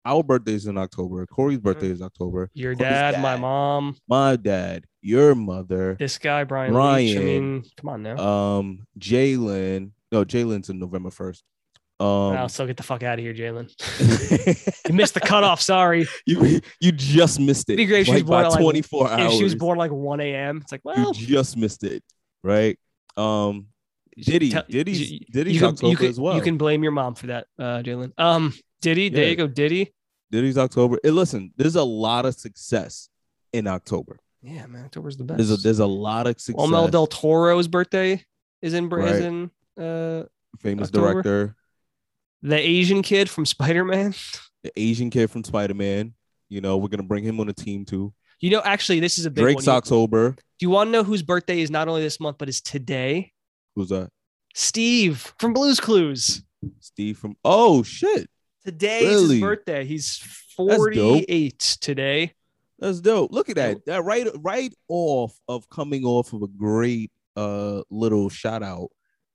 our 0.04 0.24
birthday's 0.24 0.66
in 0.66 0.76
october 0.76 1.24
corey's 1.26 1.58
birthday 1.60 1.88
is 1.90 2.02
october 2.02 2.50
Your 2.54 2.74
Corey's 2.74 2.90
dad, 2.90 3.22
my 3.22 3.36
mom, 3.36 3.96
my 4.08 4.34
dad 4.34 4.86
your 5.02 5.34
mother 5.36 5.94
this 5.98 6.18
guy, 6.18 6.42
Brian. 6.44 6.74
Leach. 6.74 7.16
I 7.16 7.20
mean, 7.20 7.62
come 7.76 7.90
on 7.90 8.02
now. 8.02 8.16
um 8.18 8.86
jalen 8.98 9.92
no 10.10 10.24
jalen's 10.24 10.68
in 10.68 10.80
november 10.80 11.10
1st 11.10 11.42
um 12.00 12.34
Now, 12.34 12.46
so 12.46 12.66
get 12.66 12.76
the 12.76 12.82
fuck 12.82 13.02
out 13.02 13.18
of 13.18 13.24
here, 13.24 13.34
Jalen. 13.34 13.70
You 14.88 14.94
missed 14.94 15.14
the 15.14 15.20
cutoff. 15.20 15.60
Sorry. 15.60 16.06
you 16.26 16.60
you 16.80 16.92
just 16.92 17.38
missed 17.38 17.70
it 17.70 17.76
Be 17.76 17.86
great 17.86 18.06
she 18.06 18.12
was 18.12 18.22
born 18.24 18.44
like, 18.48 18.60
24 18.60 19.06
If 19.06 19.12
hours 19.12 19.34
she 19.36 19.44
was 19.44 19.54
born 19.54 19.78
like 19.78 19.90
1 19.92 20.20
a.m., 20.20 20.58
it's 20.62 20.72
like, 20.72 20.80
well, 20.84 21.12
you 21.14 21.26
just 21.26 21.56
missed 21.56 21.84
it 21.84 22.02
right 22.42 22.78
um 23.16 23.66
Diddy, 24.16 24.50
tell- 24.50 24.64
Diddy's, 24.68 25.12
you- 25.12 25.20
Diddy's 25.32 25.54
you 25.54 25.60
can, 25.60 25.68
October 25.68 25.90
you 25.90 25.96
can, 25.96 26.06
as 26.08 26.20
well. 26.20 26.34
You 26.36 26.42
can 26.42 26.58
blame 26.58 26.82
your 26.82 26.92
mom 26.92 27.14
for 27.14 27.28
that, 27.28 27.46
uh, 27.58 27.80
Jalen. 27.82 28.12
Um, 28.18 28.52
Diddy, 28.82 29.08
there 29.08 29.28
you 29.28 29.36
go, 29.36 29.46
Diddy. 29.46 29.94
Diddy's 30.30 30.58
October. 30.58 30.98
And 31.04 31.14
listen, 31.14 31.52
there's 31.56 31.76
a 31.76 31.84
lot 31.84 32.26
of 32.26 32.34
success 32.34 33.08
in 33.52 33.66
October. 33.66 34.18
Yeah, 34.42 34.66
man, 34.66 34.84
October's 34.86 35.16
the 35.16 35.24
best. 35.24 35.38
There's 35.38 35.50
a 35.50 35.56
there's 35.58 35.78
a 35.78 35.86
lot 35.86 36.26
of 36.26 36.40
success. 36.40 36.54
Guillermo 36.54 36.88
Del 36.88 37.06
Toro's 37.06 37.68
birthday 37.68 38.22
is 38.60 38.74
in, 38.74 38.86
is 38.86 38.90
Right. 38.90 39.22
in 39.22 39.50
uh, 39.82 40.24
famous 40.60 40.88
October. 40.88 41.12
director, 41.22 41.56
the 42.42 42.58
Asian 42.58 43.02
kid 43.02 43.28
from 43.28 43.46
Spider 43.46 43.84
Man. 43.84 44.14
the 44.62 44.72
Asian 44.76 45.10
kid 45.10 45.30
from 45.30 45.44
Spider 45.44 45.74
Man. 45.74 46.14
You 46.48 46.60
know, 46.60 46.76
we're 46.78 46.88
gonna 46.88 47.02
bring 47.02 47.24
him 47.24 47.40
on 47.40 47.46
the 47.46 47.52
team 47.52 47.84
too. 47.84 48.12
You 48.40 48.50
know, 48.50 48.62
actually, 48.64 49.00
this 49.00 49.18
is 49.18 49.26
a 49.26 49.30
big 49.30 49.42
Drake's 49.42 49.66
one. 49.66 49.76
October. 49.76 50.30
Do 50.30 50.36
you 50.66 50.70
want 50.70 50.88
to 50.88 50.92
know 50.92 51.04
whose 51.04 51.22
birthday 51.22 51.60
is 51.60 51.70
not 51.70 51.88
only 51.88 52.02
this 52.02 52.18
month 52.20 52.38
but 52.38 52.48
is 52.48 52.60
today? 52.60 53.32
Who's 53.76 53.90
that? 53.90 54.10
Steve 54.54 55.32
from 55.38 55.52
Blues 55.52 55.78
Clues. 55.78 56.42
Steve 56.80 57.18
from. 57.18 57.36
Oh 57.44 57.82
shit, 57.82 58.28
Today 58.64 59.04
is 59.04 59.30
his 59.30 59.40
birthday. 59.40 59.84
He's 59.84 60.18
dope. 60.56 60.76
48 60.76 61.58
today. 61.80 62.32
that's 62.78 63.00
dope. 63.00 63.32
Look 63.32 63.48
at 63.48 63.56
that. 63.56 63.84
That 63.86 64.02
right 64.04 64.26
right 64.38 64.74
off 64.88 65.38
of 65.48 65.68
coming 65.70 66.04
off 66.04 66.32
of 66.32 66.42
a 66.42 66.48
great 66.48 67.10
uh 67.36 67.82
little 67.90 68.28
shout 68.28 68.62
out 68.62 68.88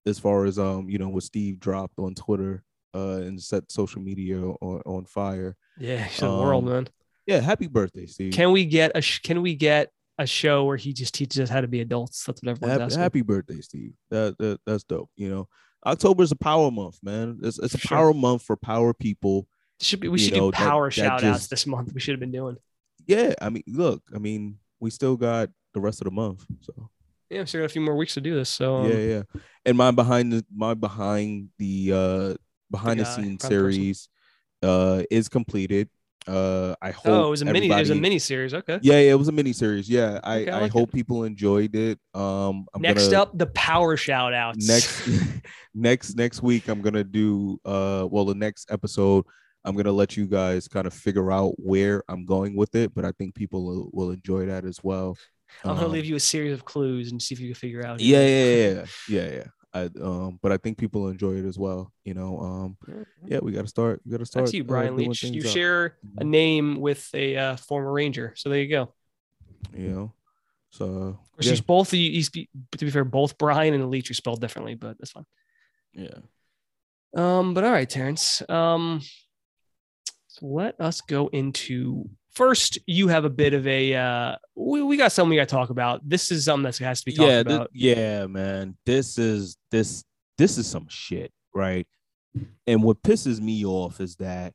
as 0.06 0.20
far 0.20 0.46
as 0.46 0.60
um 0.60 0.90
you 0.90 0.98
know 0.98 1.10
what 1.10 1.24
Steve 1.24 1.60
dropped 1.60 1.98
on 1.98 2.14
Twitter 2.14 2.64
uh 2.96 3.18
and 3.28 3.42
set 3.42 3.72
social 3.72 4.02
media 4.02 4.38
on, 4.40 4.82
on 4.86 5.06
fire. 5.06 5.56
Yeah, 5.78 6.08
the 6.20 6.28
world, 6.28 6.64
Um, 6.66 6.70
man. 6.72 6.88
Yeah, 7.28 7.40
happy 7.42 7.68
birthday, 7.68 8.06
Steve. 8.06 8.34
Can 8.34 8.52
we 8.52 8.66
get 8.66 8.92
a 8.96 9.02
sh- 9.02 9.20
can 9.20 9.42
we 9.42 9.56
get 9.56 9.90
a 10.18 10.26
show 10.26 10.64
where 10.64 10.78
he 10.78 10.94
just 10.94 11.14
teaches 11.14 11.40
us 11.42 11.50
how 11.50 11.60
to 11.62 11.68
be 11.68 11.82
adults? 11.82 12.24
That's 12.24 12.42
what 12.42 12.52
everyone's 12.52 12.72
happy, 12.74 12.84
asking. 12.86 13.02
happy 13.02 13.22
birthday, 13.22 13.62
Steve. 13.62 13.94
That, 14.12 14.38
that 14.40 14.60
that's 14.66 14.84
dope. 14.84 15.10
You 15.18 15.30
know, 15.30 15.48
October 15.86 16.24
is 16.24 16.32
a 16.32 16.36
power 16.38 16.72
month, 16.72 17.00
man. 17.04 17.40
It's 17.44 17.60
it's 17.60 17.74
a 17.74 17.78
sure. 17.80 17.98
power 17.98 18.14
month 18.14 18.44
for 18.44 18.56
power 18.56 18.94
people. 18.94 19.48
should 19.82 20.00
be 20.00 20.08
we 20.08 20.20
should 20.20 20.34
know, 20.36 20.52
do 20.52 20.56
power 20.58 20.88
that 20.88 20.94
shout 20.94 21.12
outs 21.24 21.40
just- 21.40 21.50
this 21.50 21.68
month. 21.68 21.92
We 21.94 22.00
should 22.00 22.14
have 22.14 22.20
been 22.22 22.32
doing. 22.32 22.58
Yeah, 23.08 23.34
I 23.42 23.50
mean, 23.50 23.64
look, 23.68 24.02
I 24.16 24.18
mean, 24.20 24.58
we 24.80 24.90
still 24.90 25.16
got 25.18 25.50
the 25.74 25.80
rest 25.82 26.02
of 26.02 26.06
the 26.06 26.12
month, 26.12 26.46
so 26.62 26.90
Yeah, 27.30 27.42
we 27.42 27.46
still 27.48 27.62
got 27.62 27.66
a 27.66 27.70
few 27.70 27.82
more 27.82 27.96
weeks 27.98 28.14
to 28.16 28.22
do 28.22 28.36
this. 28.36 28.50
So 28.50 28.78
um, 28.78 28.90
yeah, 28.92 28.98
yeah. 28.98 29.22
And 29.66 29.78
my 29.78 29.92
behind 29.92 30.32
the 30.32 30.46
my 30.56 30.76
behind 30.76 31.50
the 31.60 31.92
uh 31.94 32.34
behind 32.72 33.00
the 33.00 33.04
guy, 33.04 33.16
scenes 33.16 33.46
series 33.46 34.10
uh 34.64 35.04
is 35.12 35.30
completed. 35.30 35.90
Uh, 36.28 36.74
I 36.82 36.90
hope. 36.90 37.06
Oh, 37.12 37.28
it 37.28 37.30
was 37.30 37.42
a 37.44 37.46
mini. 37.46 37.70
It 37.70 37.76
was 37.76 37.92
a 37.92 37.96
mini 37.96 38.18
series. 38.18 38.56
Okay. 38.56 38.80
Yeah, 38.82 38.94
yeah, 39.00 39.12
it 39.12 39.20
was 39.20 39.28
a 39.28 39.32
mini 39.32 39.54
series. 39.54 39.88
Yeah, 39.88 40.20
I 40.24 40.40
Okay, 40.42 40.52
I 40.52 40.58
I, 40.58 40.62
like 40.62 40.72
hope 40.72 40.92
people 40.92 41.24
enjoyed 41.24 41.76
it. 41.76 42.00
Um, 42.16 42.66
I'm 42.74 42.82
Next 42.82 43.10
gonna, 43.10 43.22
up, 43.22 43.38
the 43.38 43.46
power 43.48 43.96
shout 43.96 44.34
outs. 44.34 44.68
next 44.68 45.08
next 45.76 46.16
next 46.16 46.42
week 46.42 46.68
i'm 46.70 46.82
gonna 46.82 47.04
do 47.04 47.60
uh 47.66 48.08
well 48.10 48.26
the 48.26 48.34
next 48.34 48.72
episode 48.72 49.26
i'm 49.66 49.76
gonna 49.76 49.92
let 49.92 50.16
you 50.18 50.26
guys 50.26 50.68
kind 50.68 50.88
of 50.88 50.94
figure 50.94 51.32
out 51.32 51.54
where 51.58 52.02
i'm 52.08 52.26
going 52.26 52.56
with 52.56 52.74
it 52.76 52.94
but 52.96 53.04
i 53.06 53.12
think 53.12 53.36
people 53.36 53.66
will, 53.66 53.90
will 53.94 54.12
enjoy 54.12 54.46
that 54.46 54.64
as 54.66 54.80
well 54.84 55.18
I'm 55.64 55.76
gonna 55.76 55.88
Um, 55.88 55.92
leave 55.92 56.06
you 56.06 56.16
a 56.16 56.20
series 56.20 56.54
of 56.54 56.66
clues 56.66 57.12
and 57.12 57.22
see 57.22 57.36
if 57.36 57.40
you 57.42 57.48
can 57.50 57.56
figure 57.56 57.86
out. 57.86 58.00
yeah 58.00 58.20
it 58.20 58.88
yeah 59.08 59.18
yeah 59.18 59.26
yeah 59.28 59.36
yeah 59.38 59.44
I, 59.76 59.90
um 60.02 60.40
but 60.42 60.54
i 60.54 60.58
think 60.58 60.78
people 60.78 61.10
enjoy 61.10 61.34
it 61.34 61.46
as 61.46 61.60
well 61.60 61.92
you 62.06 62.14
know 62.14 62.40
um 62.40 62.78
yeah 63.26 63.40
we 63.42 63.52
gotta 63.52 63.68
start 63.68 64.02
we 64.06 64.12
gotta 64.12 64.26
start 64.26 64.46
That's 64.46 64.54
you, 64.54 64.64
uh, 64.64 64.68
Brian 64.68 64.96
doing 64.96 65.10
Leach. 65.10 65.24
You 65.24 65.42
up, 65.42 65.48
share 65.48 65.98
a 66.18 66.24
name 66.24 66.80
with 66.80 67.10
a 67.14 67.36
uh, 67.36 67.56
former 67.58 67.92
Ranger, 67.92 68.34
so 68.38 68.50
there 68.50 68.62
you 68.62 68.70
go. 68.70 68.94
you 69.76 69.90
know 69.90 70.14
so 70.70 70.86
Of 70.86 71.32
course, 71.32 71.46
yeah, 71.46 71.52
he's 71.52 71.62
both. 71.62 71.92
He's 71.92 72.30
to 72.30 72.46
be 72.78 72.90
fair, 72.90 73.04
both 73.06 73.38
Brian 73.38 73.74
and 73.74 73.90
Leach 73.90 74.10
are 74.12 74.14
spelled 74.14 74.42
differently, 74.42 74.76
but 74.76 74.98
that's 74.98 75.12
fine. 75.12 75.26
yeah 75.94 76.20
Um, 77.14 77.54
but 77.54 77.64
all 77.64 77.72
right, 77.72 77.90
Terrence. 77.90 78.42
Um, 78.50 79.02
so 80.28 80.48
let 80.48 80.80
us 80.82 81.02
go 81.02 81.28
into 81.28 82.10
first. 82.36 82.80
You 82.86 83.08
have 83.08 83.26
a 83.26 83.30
bit 83.30 83.54
of 83.54 83.66
a. 83.68 83.94
Uh, 83.94 84.36
we, 84.56 84.82
we 84.82 84.98
got 84.98 85.12
something 85.12 85.30
we 85.30 85.36
got 85.36 85.50
to 85.50 85.56
talk 85.56 85.70
about. 85.70 86.08
This 86.08 86.32
is 86.32 86.46
something 86.46 86.64
that 86.64 86.78
has 86.78 87.00
to 87.02 87.06
be 87.06 87.14
talked 87.14 87.30
yeah, 87.30 87.40
about. 87.40 87.70
yeah, 87.74 88.26
man. 88.28 88.78
This 88.86 89.18
is 89.18 89.58
this 89.72 90.04
this 90.38 90.58
is 90.58 90.68
some 90.68 90.88
shit, 90.90 91.32
right? 91.54 91.88
And 92.68 92.84
what 92.84 93.02
pisses 93.02 93.40
me 93.40 93.66
off 93.66 94.02
is 94.02 94.18
that 94.18 94.54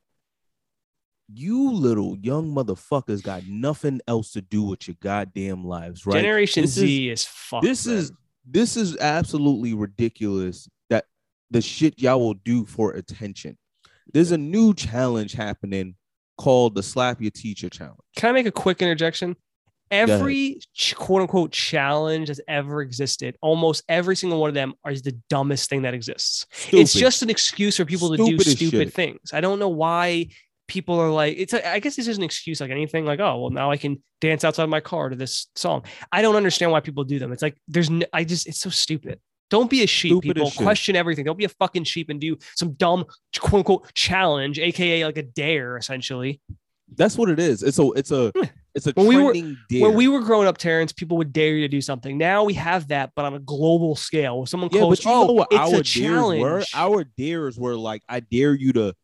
you 1.32 1.72
little 1.72 2.16
young 2.18 2.52
motherfuckers 2.54 3.22
got 3.22 3.46
nothing 3.46 4.00
else 4.08 4.32
to 4.32 4.40
do 4.40 4.62
with 4.62 4.88
your 4.88 4.96
goddamn 5.00 5.64
lives, 5.64 6.04
right? 6.04 6.20
Generation 6.20 6.62
This 6.62 6.72
Z 6.72 7.10
is, 7.10 7.24
fucked. 7.24 7.64
this 7.64 7.86
is 7.86 8.12
this 8.44 8.76
is 8.76 8.96
absolutely 8.98 9.74
ridiculous 9.74 10.68
that 10.88 11.04
the 11.50 11.60
shit 11.60 12.00
y'all 12.00 12.20
will 12.20 12.34
do 12.34 12.64
for 12.64 12.92
attention. 12.92 13.56
There's 14.12 14.32
a 14.32 14.38
new 14.38 14.74
challenge 14.74 15.32
happening 15.32 15.94
called 16.40 16.74
the 16.74 16.82
slap 16.82 17.20
your 17.20 17.30
teacher 17.30 17.68
challenge. 17.68 18.00
Can 18.16 18.30
I 18.30 18.32
make 18.32 18.46
a 18.46 18.50
quick 18.50 18.80
interjection? 18.80 19.36
Every 19.90 20.60
quote 20.94 21.22
unquote 21.22 21.50
challenge 21.52 22.28
that's 22.28 22.40
ever 22.48 22.80
existed, 22.80 23.36
almost 23.42 23.82
every 23.88 24.16
single 24.16 24.40
one 24.40 24.48
of 24.48 24.54
them 24.54 24.72
is 24.88 25.02
the 25.02 25.18
dumbest 25.28 25.68
thing 25.68 25.82
that 25.82 25.94
exists. 25.94 26.46
It's 26.72 26.94
just 26.94 27.22
an 27.22 27.28
excuse 27.30 27.76
for 27.76 27.84
people 27.84 28.10
to 28.10 28.16
do 28.16 28.38
Stupid 28.38 28.46
stupid 28.46 28.86
shit. 28.86 28.94
things. 28.94 29.32
I 29.32 29.40
don't 29.40 29.58
know 29.58 29.68
why 29.68 30.28
people 30.68 30.98
are 31.00 31.10
like, 31.10 31.34
it's. 31.36 31.52
A, 31.52 31.68
I 31.68 31.80
guess 31.80 31.96
this 31.96 32.06
is 32.06 32.16
an 32.16 32.22
excuse 32.22 32.60
like 32.60 32.70
anything. 32.70 33.04
Like, 33.04 33.18
oh 33.18 33.40
well, 33.40 33.50
now 33.50 33.70
I 33.72 33.76
can 33.76 34.00
dance 34.20 34.44
outside 34.44 34.68
my 34.68 34.80
car 34.80 35.08
to 35.08 35.16
this 35.16 35.48
song. 35.56 35.82
I 36.12 36.22
don't 36.22 36.36
understand 36.36 36.70
why 36.70 36.80
people 36.80 37.02
do 37.02 37.18
them. 37.18 37.32
It's 37.32 37.42
like 37.42 37.58
there's. 37.66 37.90
No, 37.90 38.06
I 38.12 38.22
just. 38.24 38.46
It's 38.46 38.60
so 38.60 38.70
stupid. 38.70 39.20
Don't 39.50 39.68
be 39.68 39.82
a 39.82 39.86
sheep, 39.86 40.12
Stupid 40.12 40.36
people. 40.36 40.50
shit. 40.50 40.62
Question 40.62 40.96
everything. 40.96 41.24
Don't 41.24 41.38
be 41.38 41.44
a 41.44 41.50
fucking 41.50 41.84
sheep 41.84 42.08
and 42.08 42.20
do 42.20 42.38
some 42.54 42.72
dumb 42.74 43.04
quote 43.38 43.60
unquote 43.60 43.92
challenge, 43.94 44.58
aka 44.58 45.04
like 45.04 45.18
a 45.18 45.22
dare, 45.22 45.76
essentially. 45.76 46.40
That's 46.96 47.16
what 47.16 47.28
it 47.28 47.38
is. 47.38 47.62
It's 47.62 47.78
a 47.78 47.90
it's 47.92 48.10
a 48.10 48.32
hmm. 48.34 48.44
it's 48.74 48.86
a 48.86 48.92
When 48.92 49.06
we 49.06 49.16
were- 49.16 49.34
dare. 49.68 49.82
When 49.82 49.94
we 49.94 50.08
were 50.08 50.20
growing 50.20 50.48
up, 50.48 50.58
Terrence, 50.58 50.92
people 50.92 51.18
would 51.18 51.32
dare 51.32 51.54
you 51.54 51.62
to 51.62 51.68
do 51.68 51.80
something. 51.80 52.16
Now 52.16 52.44
we 52.44 52.54
have 52.54 52.88
that, 52.88 53.12
but 53.14 53.24
on 53.24 53.34
a 53.34 53.38
global 53.40 53.96
scale. 53.96 54.38
Where 54.38 54.46
someone 54.46 54.70
yeah, 54.72 54.80
calls, 54.80 54.98
but 54.98 55.04
you 55.04 55.10
oh, 55.10 55.26
know 55.26 55.32
what 55.32 55.48
it's 55.50 55.60
our 55.60 55.80
a 55.80 55.82
challenge. 55.82 56.42
were? 56.42 56.64
Our 56.74 57.04
dares 57.04 57.58
were 57.58 57.76
like, 57.76 58.02
I 58.08 58.20
dare 58.20 58.54
you 58.54 58.72
to 58.74 58.94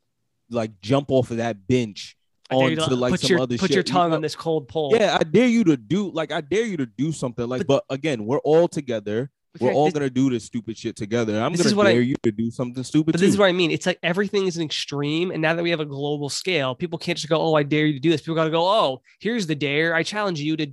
like 0.51 0.81
jump 0.81 1.11
off 1.11 1.31
of 1.31 1.39
that 1.39 1.67
bench 1.67 2.17
you 2.51 2.59
onto 2.59 2.77
to 2.77 2.97
like 2.97 3.19
some 3.19 3.29
your, 3.31 3.41
other 3.41 3.57
put 3.59 3.69
shit. 3.69 3.75
your 3.75 3.81
you 3.81 3.93
tongue 3.93 4.11
know? 4.11 4.17
on 4.17 4.23
this 4.23 4.37
cold 4.37 4.69
pole. 4.69 4.95
Yeah, 4.95 5.17
I 5.19 5.25
dare 5.25 5.49
you 5.49 5.65
to 5.65 5.77
do 5.77 6.11
like 6.11 6.33
I 6.33 6.41
dare 6.41 6.65
you 6.65 6.77
to 6.79 6.87
do 6.87 7.13
something 7.13 7.47
like. 7.49 7.67
But, 7.67 7.85
again, 7.91 8.25
we're 8.25 8.39
all 8.39 8.69
together. 8.69 9.31
We're 9.61 9.73
all 9.73 9.87
this- 9.87 9.95
gonna 9.95 10.11
do 10.11 10.31
this 10.31 10.45
stupid 10.45 10.77
shit 10.77 10.97
together. 10.97 11.41
I'm 11.41 11.53
gonna 11.55 11.75
what 11.77 11.87
I- 11.87 11.93
dare 11.93 12.03
you 12.03 12.15
to 12.23 12.33
do 12.33 12.51
something 12.51 12.83
stupid 12.85 13.13
But 13.13 13.19
too. 13.19 13.27
this 13.27 13.35
is 13.35 13.39
what 13.39 13.49
I 13.49 13.53
mean. 13.53 13.71
It's 13.71 13.87
like 13.87 13.99
everything 14.03 14.47
is 14.47 14.57
an 14.57 14.63
extreme. 14.65 15.31
And 15.31 15.41
now 15.43 15.55
that 15.55 15.63
we 15.63 15.71
have 15.71 15.81
a 15.81 15.85
global 15.87 16.29
scale, 16.29 16.75
people 16.75 16.99
can't 16.99 17.17
just 17.19 17.29
go, 17.29 17.41
Oh, 17.41 17.55
I 17.55 17.63
dare 17.63 17.87
you 17.87 17.95
to 17.95 18.01
do 18.01 18.11
this. 18.11 18.21
People 18.21 18.35
got 18.35 18.45
to 18.45 18.51
go, 18.51 18.67
Oh, 18.69 19.03
here's 19.21 19.47
the 19.47 19.55
dare. 19.55 19.95
I 19.95 20.03
challenge 20.03 20.41
you 20.41 20.57
to 20.57 20.67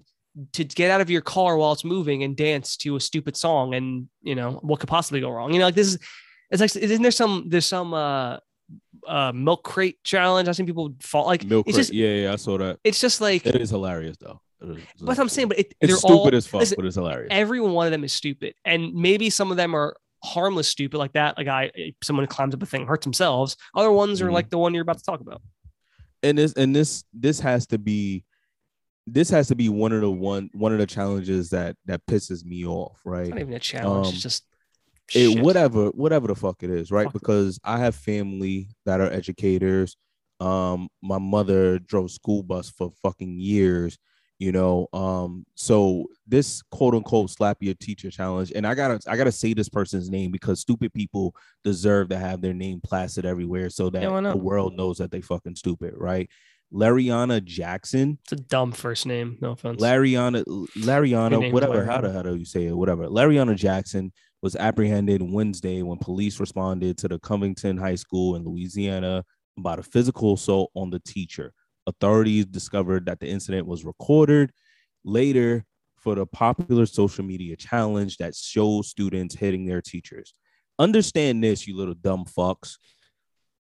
to 0.54 0.64
get 0.64 0.90
out 0.90 1.00
of 1.00 1.12
your 1.12 1.22
car 1.22 1.58
while 1.58 1.74
it's 1.74 1.84
moving 1.86 2.24
and 2.24 2.36
dance 2.36 2.76
to 2.78 2.96
a 2.96 3.00
stupid 3.00 3.38
song. 3.38 3.76
And 3.76 4.08
you 4.24 4.34
know, 4.34 4.54
what 4.64 4.80
could 4.80 4.90
possibly 4.90 5.22
go 5.22 5.30
wrong? 5.30 5.54
You 5.54 5.60
know, 5.60 5.66
like 5.66 5.76
this 5.76 5.88
is 5.90 6.00
it's 6.50 6.60
like 6.62 6.76
isn't 6.76 7.02
there 7.04 7.12
some 7.12 7.46
there's 7.50 7.66
some 7.68 7.94
uh 7.94 8.38
uh 9.08 9.32
milk 9.34 9.64
crate 9.64 10.04
challenge? 10.04 10.48
I've 10.48 10.56
seen 10.56 10.66
people 10.66 10.96
fall 11.02 11.26
like 11.28 11.44
Milk 11.44 11.66
crate. 11.66 11.76
just 11.76 11.94
yeah, 11.94 12.14
yeah, 12.16 12.34
I 12.34 12.38
saw 12.38 12.58
that. 12.58 12.80
it's 12.84 13.00
just 13.00 13.22
like 13.22 13.46
It 13.46 13.56
is 13.56 13.70
hilarious 13.70 14.18
though. 14.20 14.42
But 15.02 15.20
I'm 15.20 15.30
saying, 15.30 15.50
but 15.50 15.60
it, 15.60 15.74
it's 15.82 16.00
stupid 16.00 16.14
all 16.34 16.36
as 16.36 16.48
fuck, 16.48 16.60
listen, 16.62 16.76
but 16.78 16.86
it's 16.86 16.96
hilarious. 16.96 17.28
every 17.32 17.60
one 17.60 17.86
of 17.88 17.92
them 17.92 18.04
is 18.04 18.14
stupid 18.14 18.54
and 18.66 18.94
maybe 18.94 19.30
some 19.30 19.52
of 19.52 19.58
them 19.58 19.76
are 19.76 19.96
harmless 20.24 20.68
stupid 20.70 20.98
like 20.98 21.12
that 21.14 21.34
A 21.38 21.44
guy, 21.44 21.72
someone 22.02 22.26
climbs 22.28 22.54
up 22.54 22.64
a 22.64 22.66
thing 22.66 22.88
hurts 22.88 23.06
themselves 23.06 23.58
other 23.76 23.92
ones 23.92 24.22
are 24.22 24.30
Mhm. 24.30 24.34
like 24.34 24.50
the 24.50 24.58
one 24.58 24.74
you're 24.74 24.84
about 24.84 24.98
to 25.00 25.04
talk 25.04 25.20
about 25.20 25.42
and 26.22 26.38
this 26.38 26.54
and 26.54 26.74
this 26.74 27.04
this 27.14 27.42
has 27.42 27.68
to 27.68 27.78
be 27.78 28.24
this 29.06 29.30
has 29.30 29.50
to 29.50 29.56
be 29.56 29.68
one 29.68 29.92
of 29.92 30.00
the 30.00 30.10
one 30.10 30.50
one 30.54 30.72
of 30.72 30.80
the 30.80 30.86
challenges 30.86 31.50
that 31.50 31.76
that 31.86 32.06
pisses 32.06 32.46
me 32.46 32.66
off, 32.66 33.02
right? 33.04 33.24
it's 33.24 33.30
not 33.32 33.42
even 33.42 33.54
a 33.54 33.60
challenge 33.60 34.08
Um, 34.08 34.14
it's 34.14 34.24
just 34.24 34.46
it 35.14 35.30
shit. 35.34 35.44
whatever 35.44 35.88
whatever 35.90 36.28
the 36.28 36.36
fuck 36.36 36.64
it 36.64 36.70
is 36.70 36.90
right 36.90 37.04
Fuck 37.08 37.16
it. 37.16 37.20
because 37.20 37.60
i 37.66 37.78
have 37.78 37.94
family 37.96 38.70
that 38.86 39.02
are 39.02 39.12
educators 39.12 39.98
um 40.40 40.88
my 41.02 41.18
mother 41.18 41.78
drove 41.80 42.10
school 42.12 42.42
bus 42.44 42.70
for 42.70 42.92
fucking 43.04 43.38
years 43.38 43.98
you 44.40 44.52
know 44.52 44.88
um 44.94 45.46
so 45.56 46.06
this 46.28 46.62
quote 46.64 46.96
unquote 46.96 47.30
slap 47.30 47.58
your 47.62 47.76
teacher 47.76 48.10
challenge 48.10 48.52
and 48.56 48.66
i 48.66 48.74
gotta 48.74 49.00
i 49.10 49.16
gotta 49.16 49.32
say 49.32 49.54
this 49.54 49.70
person's 49.70 50.10
name 50.10 50.32
because 50.32 50.60
stupid 50.60 50.94
people 50.94 51.36
deserve 51.64 52.10
to 52.10 52.18
have 52.18 52.42
their 52.42 52.54
name 52.54 52.82
plastered 52.82 53.26
everywhere 53.26 53.70
so 53.70 53.90
that 53.90 54.02
Yeah, 54.02 54.22
the 54.22 54.38
world 54.38 54.76
knows 54.76 54.98
that 54.98 55.12
they 55.12 55.22
fucking 55.22 55.56
stupid 55.56 55.94
right 55.96 56.30
lariana 56.74 57.44
jackson 57.44 58.18
it's 58.24 58.34
a 58.34 58.36
dumb 58.36 58.72
first 58.72 59.06
name 59.06 59.38
no 59.40 59.52
offense 59.52 59.80
Lariana, 59.82 60.44
Lariana, 60.78 61.52
whatever. 61.52 61.86
How 61.86 62.02
the 62.02 62.12
hell 62.12 62.24
do 62.24 62.36
you 62.36 62.46
say 62.46 62.66
it? 62.66 62.76
Whatever. 62.76 63.08
Lariana 63.08 63.56
Jackson 63.56 64.12
was 64.42 64.56
apprehended 64.56 65.22
Wednesday 65.22 65.84
when 65.84 66.00
police 66.00 66.40
responded 66.40 66.98
to 66.98 67.08
the 67.08 67.20
Covington 67.20 67.78
High 67.78 67.96
School 67.96 68.36
in 68.36 68.44
Louisiana 68.44 69.24
about 69.58 69.78
a 69.78 69.84
physical 69.84 70.34
assault 70.34 70.72
on 70.76 70.90
the 70.90 71.00
teacher. 71.00 71.54
Authorities 71.88 72.46
discovered 72.46 73.06
that 73.08 73.20
the 73.20 73.28
incident 73.28 73.68
was 73.68 73.84
recorded 73.84 74.52
later 75.04 75.66
for 75.98 76.16
the 76.16 76.26
popular 76.26 76.86
social 76.86 77.24
media 77.24 77.56
challenge 77.56 78.18
that 78.18 78.36
shows 78.36 78.88
students 78.90 79.36
hitting 79.36 79.66
their 79.66 79.82
teachers. 79.82 80.34
Understand 80.80 81.44
this, 81.44 81.68
you 81.68 81.76
little 81.78 81.94
dumb 81.94 82.26
fucks. 82.26 82.78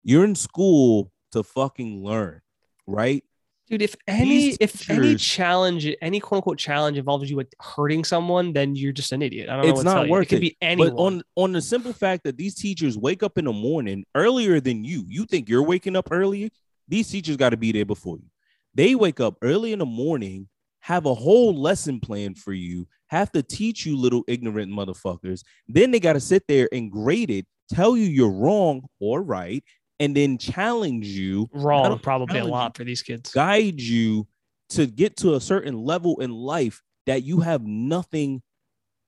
You're 0.03 0.25
in 0.25 0.35
school 0.35 1.11
to 1.33 1.43
fucking 1.43 2.05
learn, 2.05 2.41
right? 2.87 3.23
dude 3.69 3.83
if 3.83 3.97
any 4.07 4.29
These 4.29 4.59
if 4.61 4.89
any 4.89 5.17
challenge 5.17 5.89
any 6.01 6.21
quote 6.21 6.37
unquote 6.39 6.57
challenge 6.59 6.99
involves 6.99 7.29
you 7.29 7.35
with 7.37 7.53
hurting 7.61 8.05
someone 8.05 8.53
then 8.53 8.77
you're 8.77 8.93
just 8.93 9.11
an 9.11 9.23
idiot 9.23 9.49
i 9.49 9.57
don't 9.57 9.63
know 9.65 9.69
It's 9.71 9.77
what 9.79 9.83
to 9.83 9.85
not 9.87 9.95
tell 9.95 10.07
you. 10.07 10.13
worth 10.13 10.27
it 10.27 10.29
could 10.29 10.41
be 10.41 10.57
anyone 10.61 10.91
But 10.95 11.03
on 11.03 11.23
on 11.35 11.53
the 11.53 11.61
simple 11.61 11.93
fact 11.93 12.23
that 12.25 12.37
these 12.37 12.55
teachers 12.55 12.97
wake 12.97 13.25
up 13.25 13.39
in 13.39 13.47
the 13.47 13.53
morning 13.53 14.05
earlier 14.15 14.61
than 14.61 14.85
you, 14.85 15.05
you 15.09 15.25
think 15.25 15.49
you're 15.49 15.65
waking 15.65 15.97
up 15.97 16.09
earlier. 16.13 16.49
These 16.89 17.11
teachers 17.11 17.37
got 17.37 17.51
to 17.51 17.57
be 17.57 17.73
there 17.73 17.85
before 17.85 18.17
you. 18.19 18.27
They 18.75 18.95
wake 18.95 19.21
up 19.21 19.37
early 19.43 19.73
in 19.73 19.79
the 19.79 19.87
morning, 19.87 20.49
have 20.81 21.07
a 21.07 21.15
whole 21.15 21.55
lesson 21.55 22.01
plan 22.01 22.35
for 22.35 22.53
you, 22.53 22.87
have 23.09 23.33
to 23.33 23.43
teach 23.43 23.87
you 23.87 23.97
little 23.97 24.23
ignorant 24.29 24.71
motherfuckers. 24.73 25.43
Then 25.69 25.91
they 25.91 26.01
got 26.01 26.13
to 26.13 26.21
sit 26.21 26.45
there 26.47 26.69
and 26.73 26.91
grade 26.91 27.31
it, 27.31 27.47
tell 27.73 27.97
you 27.97 28.05
you're 28.05 28.31
wrong 28.31 28.87
or 29.01 29.23
right, 29.23 29.65
and 29.99 30.15
then 30.15 30.39
challenge 30.39 31.07
you, 31.07 31.49
wrong 31.53 31.99
probably 31.99 32.39
a 32.39 32.45
lot 32.45 32.77
for 32.77 32.85
these 32.85 33.03
kids 33.03 33.33
guide 33.33 33.81
you 33.81 34.27
to 34.69 34.87
get 34.87 35.17
to 35.17 35.35
a 35.35 35.41
certain 35.41 35.77
level 35.79 36.21
in 36.21 36.31
life 36.31 36.83
that 37.07 37.23
you 37.23 37.41
have 37.41 37.63
nothing, 37.65 38.43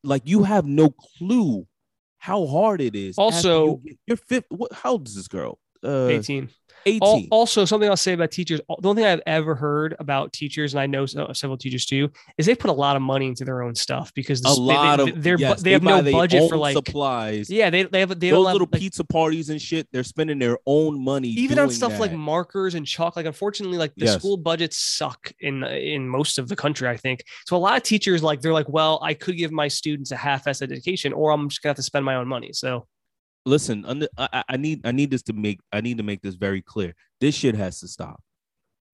like 0.03 0.23
you 0.25 0.45
have 0.45 0.67
no 0.67 0.91
clue 1.19 1.67
how 2.17 2.47
hard 2.47 2.81
it 2.81 2.95
is. 2.97 3.17
Also- 3.19 3.81
you 3.85 3.97
you're 4.07 4.17
fifth. 4.17 4.47
What? 4.49 4.73
How 4.73 4.93
old 4.93 5.07
is 5.07 5.15
this 5.15 5.29
girl? 5.29 5.59
Uh, 5.85 6.09
18 6.09 6.49
18. 6.89 7.01
Al- 7.03 7.23
Also, 7.31 7.65
something 7.65 7.89
I'll 7.89 7.97
say 7.97 8.13
about 8.13 8.31
teachers. 8.31 8.61
The 8.81 8.89
only 8.89 9.03
thing 9.03 9.11
I've 9.11 9.23
ever 9.27 9.55
heard 9.55 9.95
about 9.99 10.33
teachers, 10.33 10.75
and 10.75 10.81
I 10.81 10.87
know 10.87 11.05
uh, 11.05 11.33
several 11.33 11.57
teachers 11.57 11.87
too, 11.87 12.11
is 12.37 12.47
they 12.47 12.55
put 12.55 12.71
a 12.71 12.73
lot 12.73 12.97
of 12.97 13.03
money 13.03 13.27
into 13.27 13.45
their 13.45 13.63
own 13.63 13.75
stuff 13.75 14.13
because 14.15 14.41
the 14.43 14.49
a 14.49 14.55
they- 14.55 14.61
lot 14.61 14.97
they, 14.97 15.11
of 15.11 15.23
they're, 15.23 15.39
yes, 15.39 15.63
they 15.63 15.73
have 15.73 15.83
buy 15.83 16.01
no 16.01 16.13
budget 16.13 16.49
for 16.49 16.57
like 16.57 16.75
supplies. 16.77 17.51
yeah 17.51 17.71
they 17.71 17.83
they 17.85 18.01
have 18.01 18.19
they 18.21 18.31
Those 18.31 18.47
have, 18.47 18.53
little 18.55 18.69
like, 18.73 18.81
pizza 18.81 19.05
parties 19.05 19.51
and 19.51 19.61
shit, 19.61 19.89
they're 19.93 20.05
spending 20.05 20.39
their 20.39 20.59
own 20.67 21.03
money. 21.03 21.29
even 21.29 21.59
on 21.59 21.71
stuff 21.71 21.99
like 21.99 22.13
markers 22.13 22.75
and 22.75 22.87
chalk. 22.87 23.17
Like 23.17 23.27
unfortunately, 23.27 23.79
like 23.79 23.95
the 23.97 24.07
Yes. 24.07 24.19
school 24.19 24.37
budgets 24.37 24.77
suck 24.79 25.33
in 25.41 25.63
in 25.65 26.09
most 26.09 26.39
of 26.39 26.49
the 26.49 26.57
country. 26.57 26.89
I 26.89 26.97
think 26.97 27.25
so. 27.47 27.57
A 27.57 27.59
lot 27.59 27.77
of 27.77 27.83
teachers 27.83 28.23
like 28.23 28.41
they're 28.41 28.53
like, 28.53 28.69
well, 28.69 28.99
I 29.03 29.15
could 29.15 29.37
give 29.37 29.53
my 29.53 29.69
students 29.69 30.11
a 30.13 30.17
half-ass 30.17 30.63
education, 30.63 31.13
or 31.13 31.31
I'm 31.33 31.49
just 31.49 31.63
gonna 31.63 31.71
have 31.71 31.77
to 31.77 31.83
spend 31.83 32.05
my 32.05 32.15
own 32.17 32.29
money. 32.29 32.53
So 32.53 32.87
listen 33.49 33.85
under, 33.87 34.07
I, 34.17 34.45
I- 34.51 34.57
need 34.57 34.81
i 34.87 34.93
need 34.93 35.11
this 35.11 35.23
to 35.23 35.33
make 35.33 35.61
i 35.73 35.81
need 35.81 35.97
to 35.97 36.03
make 36.05 36.21
this 36.23 36.35
very 36.35 36.61
clear 36.63 36.95
this 37.21 37.35
shit 37.35 37.55
has 37.55 37.81
to 37.81 37.89
stop 37.89 38.23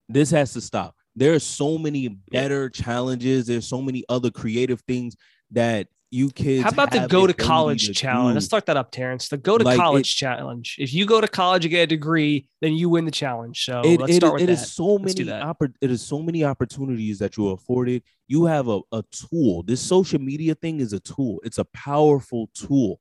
this 0.08 0.30
has 0.30 0.52
to 0.54 0.60
stop 0.60 0.94
there 1.16 1.34
are 1.34 1.38
so 1.40 1.76
many 1.78 2.08
better 2.30 2.70
challenges 2.70 3.46
there's 3.46 3.66
so 3.66 3.82
many 3.82 4.04
other 4.08 4.30
creative 4.30 4.80
things 4.82 5.16
that 5.50 5.88
you 6.10 6.30
kids 6.30 6.62
How 6.62 6.68
about 6.70 6.92
the 6.92 7.08
go 7.08 7.26
to 7.26 7.34
college 7.34 7.88
to 7.88 7.92
challenge? 7.92 8.34
do. 8.34 8.34
Let's 8.34 8.46
start 8.46 8.66
that 8.66 8.76
up, 8.76 8.92
Terrence. 8.92 9.26
The 9.28 9.36
go 9.36 9.58
to 9.58 9.64
Like, 9.64 9.76
college 9.76 10.14
challenge. 10.14 10.76
If 10.78 10.94
you 10.94 11.06
go 11.06 11.20
to 11.20 11.26
college 11.26 11.64
and 11.64 11.72
get 11.72 11.82
a 11.82 11.86
degree, 11.88 12.46
then 12.60 12.74
you 12.74 12.88
win 12.88 13.04
the 13.04 13.10
challenge. 13.10 13.64
So 13.64 13.82
it, 13.84 13.98
let's 13.98 14.12
it- 14.12 14.16
start 14.18 14.34
with 14.34 14.42
it 14.44 14.46
that. 14.46 14.52
is 14.52 14.72
so 14.72 14.94
Let's 14.94 15.18
many 15.18 15.28
oppor- 15.30 15.74
it 15.80 15.90
is 15.90 16.02
so 16.02 16.22
many 16.22 16.44
opportunities 16.44 17.18
that 17.18 17.36
you 17.36 17.48
are 17.48 17.54
afforded 17.54 18.04
you 18.28 18.44
have 18.44 18.68
a, 18.68 18.78
a 18.92 19.02
tool 19.10 19.64
this 19.64 19.80
social 19.80 20.20
media 20.20 20.54
thing 20.54 20.78
is 20.78 20.92
a 20.92 21.00
tool 21.00 21.40
it's 21.42 21.58
a 21.58 21.64
powerful 21.64 22.48
tool 22.54 23.00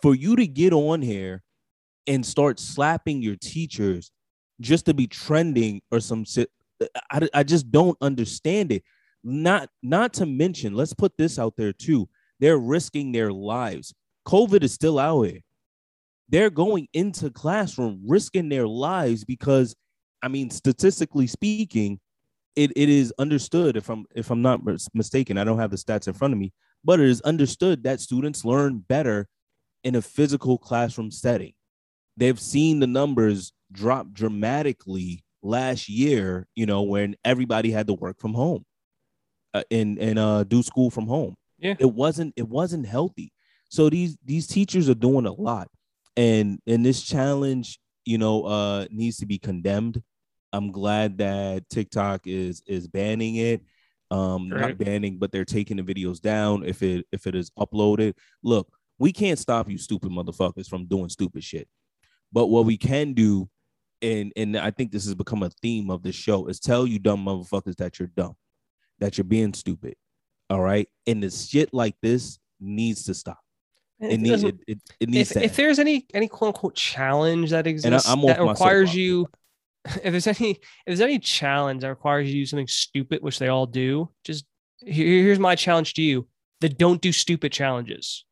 for 0.00 0.14
you 0.14 0.36
to 0.36 0.46
get 0.46 0.72
on 0.72 1.02
here 1.02 1.42
and 2.06 2.24
start 2.24 2.58
slapping 2.58 3.22
your 3.22 3.36
teachers 3.36 4.10
just 4.60 4.86
to 4.86 4.94
be 4.94 5.06
trending 5.06 5.80
or 5.90 6.00
some 6.00 6.24
I, 7.10 7.28
I 7.34 7.42
just 7.42 7.70
don't 7.70 7.98
understand 8.00 8.72
it. 8.72 8.82
Not 9.24 9.68
not 9.82 10.12
to 10.14 10.26
mention 10.26 10.74
let's 10.74 10.94
put 10.94 11.16
this 11.16 11.38
out 11.38 11.54
there 11.56 11.72
too 11.72 12.08
they're 12.40 12.58
risking 12.58 13.12
their 13.12 13.32
lives. 13.32 13.94
Covid 14.26 14.62
is 14.62 14.72
still 14.72 14.98
out 14.98 15.22
here. 15.22 15.40
They're 16.28 16.50
going 16.50 16.88
into 16.92 17.30
classroom 17.30 18.02
risking 18.06 18.48
their 18.48 18.66
lives 18.66 19.24
because 19.24 19.74
i 20.22 20.28
mean 20.28 20.50
statistically 20.50 21.26
speaking 21.26 22.00
it, 22.56 22.72
it 22.76 22.88
is 22.88 23.12
understood 23.18 23.76
if 23.76 23.88
i'm 23.88 24.04
if 24.14 24.30
i'm 24.30 24.42
not 24.42 24.60
mistaken 24.94 25.38
i 25.38 25.44
don't 25.44 25.58
have 25.58 25.70
the 25.70 25.76
stats 25.76 26.08
in 26.08 26.12
front 26.12 26.34
of 26.34 26.38
me 26.38 26.52
but 26.84 27.00
it 27.00 27.08
is 27.08 27.20
understood 27.22 27.84
that 27.84 28.00
students 28.00 28.44
learn 28.44 28.84
better 28.88 29.28
in 29.88 29.94
a 29.96 30.02
physical 30.02 30.58
classroom 30.58 31.10
setting. 31.10 31.54
They've 32.16 32.38
seen 32.38 32.80
the 32.80 32.86
numbers 32.86 33.52
drop 33.72 34.12
dramatically 34.12 35.24
last 35.42 35.88
year 35.88 36.48
you 36.56 36.66
know 36.66 36.82
when 36.82 37.14
everybody 37.24 37.70
had 37.70 37.86
to 37.86 37.94
work 37.94 38.18
from 38.18 38.34
home 38.34 38.64
uh, 39.54 39.62
and 39.70 39.96
and 39.98 40.18
uh 40.18 40.42
do 40.44 40.62
school 40.62 40.90
from 40.90 41.06
home. 41.06 41.34
Yeah. 41.58 41.74
it 41.78 41.92
wasn't 41.92 42.34
it 42.36 42.48
wasn't 42.48 42.86
healthy. 42.86 43.32
So 43.70 43.88
these 43.90 44.16
these 44.24 44.46
teachers 44.46 44.88
are 44.88 44.94
doing 44.94 45.26
a 45.26 45.32
lot. 45.32 45.68
And 46.16 46.58
and 46.66 46.84
this 46.84 47.02
challenge 47.02 47.78
you 48.04 48.18
know 48.18 48.44
uh 48.44 48.86
needs 48.90 49.18
to 49.18 49.26
be 49.26 49.38
condemned. 49.38 50.02
I'm 50.52 50.72
glad 50.72 51.18
that 51.18 51.68
tiktok 51.68 52.26
is 52.26 52.62
is 52.66 52.88
banning 52.88 53.36
it. 53.36 53.62
Um 54.10 54.50
Right. 54.50 54.60
not 54.70 54.78
banning 54.78 55.18
but 55.18 55.30
they're 55.30 55.44
taking 55.44 55.76
the 55.76 55.82
videos 55.82 56.20
down 56.20 56.64
if 56.64 56.82
it 56.82 57.06
if 57.12 57.26
it 57.26 57.34
is 57.34 57.50
uploaded. 57.58 58.14
Look 58.42 58.68
we 58.98 59.12
can't 59.12 59.38
stop 59.38 59.70
you 59.70 59.78
stupid 59.78 60.10
motherfuckers 60.10 60.68
from 60.68 60.86
doing 60.86 61.08
stupid 61.08 61.42
shit 61.42 61.68
but 62.32 62.46
what 62.46 62.64
we 62.64 62.76
can 62.76 63.14
do 63.14 63.48
and 64.02 64.32
and 64.36 64.56
I 64.56 64.70
think 64.70 64.92
this 64.92 65.04
has 65.04 65.14
become 65.14 65.42
a 65.42 65.50
theme 65.62 65.90
of 65.90 66.02
the 66.02 66.12
show 66.12 66.46
is 66.46 66.60
tell 66.60 66.86
you 66.86 66.98
dumb 66.98 67.24
motherfuckers 67.24 67.76
that 67.76 67.98
you're 67.98 68.08
dumb, 68.08 68.36
that 68.98 69.18
you're 69.18 69.24
being 69.24 69.54
stupid. 69.54 69.96
All 70.50 70.60
right. 70.60 70.88
And 71.06 71.22
the 71.22 71.30
shit 71.30 71.74
like 71.74 71.96
this 72.02 72.38
needs 72.60 73.04
to 73.04 73.14
stop. 73.14 73.38
It 74.00 74.20
needs 74.20 74.44
it, 74.44 74.56
it, 74.68 74.78
it 75.00 75.08
needs 75.08 75.32
if, 75.32 75.36
to 75.36 75.44
if 75.44 75.56
there's 75.56 75.80
any 75.80 76.06
any 76.14 76.28
quote 76.28 76.54
unquote 76.54 76.76
challenge 76.76 77.50
that 77.50 77.66
exists 77.66 78.08
that 78.08 78.40
requires 78.40 78.94
you 78.94 79.26
if 79.84 80.12
there's 80.12 80.28
any 80.28 80.50
if 80.50 80.58
there's 80.86 81.00
any 81.00 81.18
challenge 81.18 81.82
that 81.82 81.88
requires 81.88 82.28
you 82.28 82.34
to 82.34 82.40
do 82.40 82.46
something 82.46 82.68
stupid 82.68 83.22
which 83.22 83.40
they 83.40 83.48
all 83.48 83.66
do 83.66 84.08
just 84.22 84.44
here, 84.80 85.24
here's 85.24 85.40
my 85.40 85.56
challenge 85.56 85.94
to 85.94 86.02
you 86.02 86.28
the 86.60 86.68
don't 86.68 87.00
do 87.00 87.10
stupid 87.10 87.50
challenges 87.50 88.24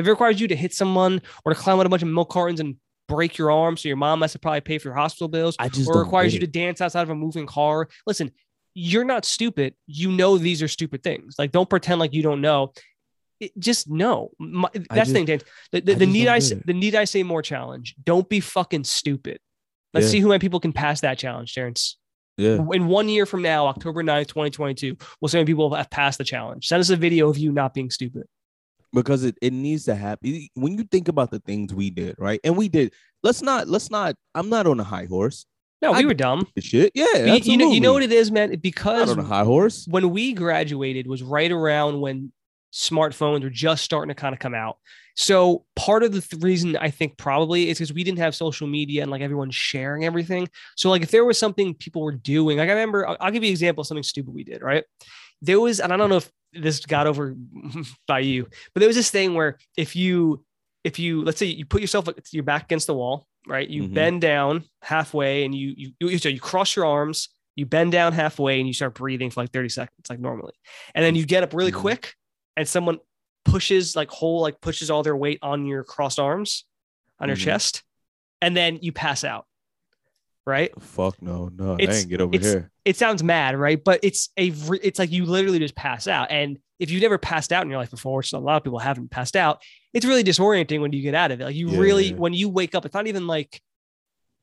if 0.00 0.06
it 0.06 0.10
requires 0.10 0.40
you 0.40 0.48
to 0.48 0.56
hit 0.56 0.74
someone 0.74 1.22
or 1.44 1.54
to 1.54 1.58
climb 1.60 1.78
on 1.78 1.86
a 1.86 1.88
bunch 1.88 2.02
of 2.02 2.08
milk 2.08 2.30
cartons 2.30 2.60
and 2.60 2.76
break 3.08 3.38
your 3.38 3.50
arm 3.50 3.76
so 3.76 3.88
your 3.88 3.96
mom 3.96 4.20
has 4.22 4.32
to 4.32 4.38
probably 4.38 4.60
pay 4.60 4.78
for 4.78 4.88
your 4.88 4.96
hospital 4.96 5.28
bills 5.28 5.56
I 5.58 5.68
just 5.68 5.88
or 5.88 6.00
requires 6.00 6.32
you 6.32 6.40
to 6.40 6.46
dance 6.46 6.80
outside 6.80 7.02
of 7.02 7.10
a 7.10 7.14
moving 7.14 7.46
car. 7.46 7.88
Listen, 8.06 8.30
you're 8.74 9.04
not 9.04 9.24
stupid. 9.24 9.74
You 9.86 10.12
know 10.12 10.38
these 10.38 10.62
are 10.62 10.68
stupid 10.68 11.02
things. 11.02 11.34
Like, 11.38 11.50
don't 11.50 11.68
pretend 11.68 11.98
like 12.00 12.14
you 12.14 12.22
don't 12.22 12.40
know. 12.40 12.72
It, 13.40 13.52
just 13.58 13.88
know. 13.88 14.30
My, 14.38 14.68
that's 14.90 15.08
the 15.08 15.14
thing, 15.14 15.26
James. 15.26 15.42
The, 15.72 15.80
the, 15.80 15.92
I 15.92 15.94
the 15.96 16.06
need 16.06 16.28
I 16.28 16.38
say, 16.38 16.60
the 16.64 16.72
need 16.74 16.94
I 16.94 17.04
say 17.04 17.22
more 17.22 17.42
challenge. 17.42 17.94
Don't 18.04 18.28
be 18.28 18.38
fucking 18.40 18.84
stupid. 18.84 19.38
Let's 19.92 20.06
Yeah. 20.06 20.10
see 20.12 20.20
who 20.20 20.28
many 20.28 20.38
people 20.38 20.60
can 20.60 20.72
pass 20.72 21.00
that 21.00 21.18
challenge, 21.18 21.54
Terrence. 21.54 21.96
Yeah. 22.36 22.64
In 22.72 22.86
one 22.86 23.08
year 23.08 23.26
from 23.26 23.42
now, 23.42 23.66
October 23.66 24.02
9th, 24.02 24.28
2022, 24.28 24.96
we'll 25.20 25.28
see 25.28 25.36
how 25.36 25.40
many 25.40 25.46
people 25.46 25.74
have 25.74 25.90
passed 25.90 26.18
the 26.18 26.24
challenge. 26.24 26.68
Send 26.68 26.80
us 26.80 26.90
a 26.90 26.96
video 26.96 27.28
of 27.28 27.38
you 27.38 27.50
not 27.50 27.74
being 27.74 27.90
stupid. 27.90 28.24
Because 28.92 29.24
it, 29.24 29.36
it 29.40 29.52
needs 29.52 29.84
to 29.84 29.94
happen 29.94 30.46
when 30.54 30.76
you 30.76 30.84
think 30.84 31.08
about 31.08 31.30
the 31.30 31.38
things 31.40 31.72
we 31.74 31.90
did 31.90 32.14
right 32.18 32.40
and 32.44 32.56
we 32.56 32.68
did 32.68 32.92
let's 33.22 33.42
not 33.42 33.68
let's 33.68 33.90
not 33.90 34.14
i'm 34.34 34.48
not 34.48 34.66
on 34.66 34.80
a 34.80 34.84
high 34.84 35.06
horse 35.06 35.46
No, 35.82 35.92
I 35.92 35.98
we 36.00 36.06
were 36.06 36.14
dumb. 36.14 36.46
shit 36.58 36.92
yeah 36.94 37.06
You, 37.34 37.34
you 37.52 37.56
know, 37.56 37.70
you 37.72 37.80
know 37.80 37.92
what 37.94 38.02
it 38.02 38.12
is, 38.12 38.30
man. 38.30 38.54
Because 38.60 39.10
on 39.10 39.18
a 39.18 39.22
high 39.24 39.44
horse 39.44 39.86
when 39.88 40.10
we 40.10 40.32
graduated 40.32 41.06
was 41.06 41.22
right 41.22 41.50
around 41.50 42.00
when 42.00 42.32
smartphones 42.72 43.42
were 43.42 43.50
just 43.50 43.84
starting 43.84 44.08
to 44.08 44.14
kind 44.14 44.32
of 44.32 44.38
come 44.38 44.54
out. 44.54 44.76
So 45.16 45.64
part 45.76 46.02
of 46.04 46.12
the 46.12 46.20
th- 46.20 46.42
reason 46.42 46.76
I 46.76 46.90
think 46.90 47.18
probably 47.18 47.68
is 47.68 47.78
because 47.78 47.92
we 47.92 48.04
didn't 48.04 48.20
have 48.20 48.34
social 48.34 48.66
media 48.68 49.02
and 49.02 49.10
like 49.10 49.22
everyone 49.22 49.50
sharing 49.50 50.04
everything. 50.04 50.48
So 50.76 50.88
like 50.88 51.02
if 51.02 51.10
there 51.10 51.24
was 51.24 51.36
something 51.38 51.74
people 51.74 52.00
were 52.02 52.12
doing, 52.14 52.58
like 52.58 52.68
I 52.68 52.72
remember, 52.72 53.06
I'll, 53.08 53.16
I'll 53.20 53.30
give 53.32 53.42
you 53.42 53.48
an 53.48 53.52
example 53.52 53.80
of 53.82 53.86
something 53.88 54.04
stupid 54.04 54.32
we 54.32 54.44
did. 54.44 54.62
Right? 54.62 54.84
There 55.42 55.58
was, 55.60 55.80
and 55.80 55.92
I 55.92 55.96
don't 55.96 56.10
know 56.10 56.16
if 56.18 56.30
this 56.52 56.84
got 56.86 57.06
over 57.06 57.34
by 58.06 58.20
you, 58.20 58.46
but 58.74 58.80
there 58.80 58.88
was 58.88 58.96
this 58.96 59.10
thing 59.10 59.34
where 59.34 59.58
if 59.76 59.94
you, 59.96 60.44
if 60.84 60.98
you, 60.98 61.22
let's 61.22 61.38
say 61.38 61.46
you 61.46 61.64
put 61.66 61.80
yourself 61.80 62.08
your 62.32 62.42
back 62.44 62.64
against 62.64 62.86
the 62.86 62.94
wall, 62.94 63.26
right? 63.46 63.68
You 63.68 63.84
Mhm. 63.84 63.94
bend 63.94 64.20
down 64.22 64.64
halfway 64.82 65.44
and 65.44 65.54
you 65.54 65.74
you 65.76 65.92
you, 66.00 66.18
so 66.18 66.28
you 66.28 66.40
cross 66.40 66.74
your 66.76 66.86
arms 66.86 67.28
you 67.56 67.66
bend 67.66 67.92
down 67.92 68.12
halfway 68.12 68.58
and 68.58 68.66
you 68.66 68.72
start 68.72 68.94
breathing 68.94 69.28
for 69.28 69.42
like 69.42 69.52
30 69.52 69.68
seconds 69.68 70.08
like 70.08 70.20
normally 70.20 70.54
and 70.94 71.04
then 71.04 71.14
you 71.14 71.26
get 71.26 71.42
up 71.42 71.52
really 71.52 71.72
Mhm. 71.72 71.80
quick 71.80 72.14
and 72.56 72.66
someone 72.66 72.98
pushes 73.44 73.96
like 73.96 74.08
whole 74.08 74.40
like 74.40 74.60
pushes 74.60 74.88
all 74.90 75.02
their 75.02 75.16
weight 75.16 75.38
on 75.42 75.66
your 75.66 75.82
crossed 75.84 76.18
arms 76.18 76.64
on 77.18 77.28
your 77.28 77.36
Mhm. 77.36 77.42
chest 77.44 77.82
and 78.40 78.56
then 78.56 78.78
you 78.80 78.92
pass 78.92 79.24
out 79.24 79.46
right? 80.46 80.70
Fuck 80.82 81.20
no 81.22 81.50
no 81.54 81.72
i 81.72 81.82
It's- 81.82 82.00
ain't 82.00 82.08
get 82.10 82.20
over 82.20 82.38
here. 82.38 82.70
it 82.84 82.96
sounds 82.96 83.22
mad 83.22 83.56
right? 83.58 83.82
But 83.82 84.00
it's 84.02 84.30
a 84.38 84.52
it's 84.82 84.98
like 84.98 85.10
you 85.10 85.24
literally 85.26 85.58
just 85.58 85.74
pass 85.74 86.06
out. 86.08 86.30
And 86.30 86.58
if 86.78 86.90
you've 86.90 87.02
never 87.02 87.18
passed 87.18 87.52
out 87.52 87.62
in 87.62 87.70
your 87.70 87.78
life 87.78 87.90
before 87.90 88.16
which 88.18 88.32
a 88.32 88.38
lot 88.38 88.56
of 88.56 88.64
people 88.64 88.78
haven't 88.78 89.10
passed 89.10 89.36
out 89.36 89.60
it's 89.92 90.06
really 90.06 90.22
disorienting 90.24 90.80
when 90.80 90.92
you 90.92 91.02
get 91.02 91.14
out 91.14 91.30
of 91.32 91.40
it. 91.40 91.44
Like 91.44 91.54
you 91.56 91.68
Yeah, 91.70 91.78
really 91.78 92.10
when 92.14 92.32
you 92.32 92.48
wake 92.48 92.74
up 92.74 92.84
it's 92.84 92.94
not 92.94 93.06
even 93.06 93.26
like 93.26 93.60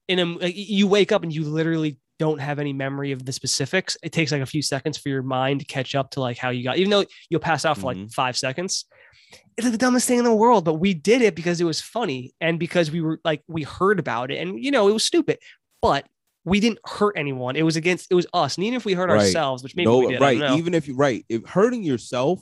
in 0.08 0.20
a 0.20 0.26
like 0.26 0.54
you 0.56 0.88
wake 0.88 1.12
up 1.12 1.24
and 1.24 1.34
you 1.34 1.44
literally 1.44 1.98
don't 2.20 2.40
have 2.40 2.58
any 2.60 2.74
memory 2.74 3.12
of 3.12 3.24
the 3.26 3.32
specifics. 3.32 3.96
It 4.02 4.12
takes 4.12 4.32
like 4.32 4.42
a 4.42 4.46
few 4.48 4.62
seconds 4.62 4.98
for 4.98 5.10
your 5.10 5.22
mind 5.22 5.60
to 5.60 5.66
catch 5.66 5.94
up 5.96 6.12
to 6.12 6.20
like 6.20 6.38
how 6.38 6.50
you 6.50 6.64
got 6.64 6.78
even 6.78 6.90
though 6.92 7.06
you'll 7.30 7.40
pass 7.42 7.66
out 7.66 7.78
for 7.78 7.88
like 7.88 7.98
Mhm. 7.98 8.14
five 8.14 8.38
seconds 8.38 8.86
it's 9.58 9.66
like 9.66 9.74
the 9.74 9.78
dumbest 9.78 10.08
thing 10.08 10.20
in 10.20 10.24
the 10.24 10.34
world. 10.34 10.64
But 10.64 10.76
we 10.76 10.94
did 10.94 11.22
it 11.22 11.36
because 11.36 11.60
it 11.60 11.66
was 11.66 11.82
funny 11.82 12.34
and 12.40 12.58
because 12.60 12.92
we 12.92 13.02
were 13.02 13.20
like 13.26 13.42
we 13.48 13.64
heard 13.64 14.00
about 14.00 14.32
it. 14.32 14.38
And 14.38 14.64
you 14.64 14.72
know 14.72 14.88
it 14.88 14.94
was 14.94 15.04
stupid 15.04 15.40
but 15.82 16.06
we 16.46 16.60
didn't 16.60 16.80
hurt 16.86 17.14
anyone 17.18 17.56
it 17.56 17.64
was 17.64 17.76
against 17.76 18.08
it 18.10 18.16
was 18.16 18.26
us 18.34 18.56
and 18.56 18.64
even 18.66 18.76
if 18.78 18.86
we 18.86 18.94
hurt 18.94 19.10
Right. 19.10 19.20
ourselves 19.20 19.64
which 19.64 19.76
maybe 19.76 19.86
no 19.86 20.00
we 20.00 20.08
did 20.08 20.22
right 20.22 20.38
I 20.38 20.40
don't 20.40 20.52
know. 20.52 20.58
even 20.58 20.74
if 20.74 20.88
you 20.88 20.96
right 20.96 21.26
if 21.30 21.46
hurting 21.46 21.84
yourself 21.84 22.42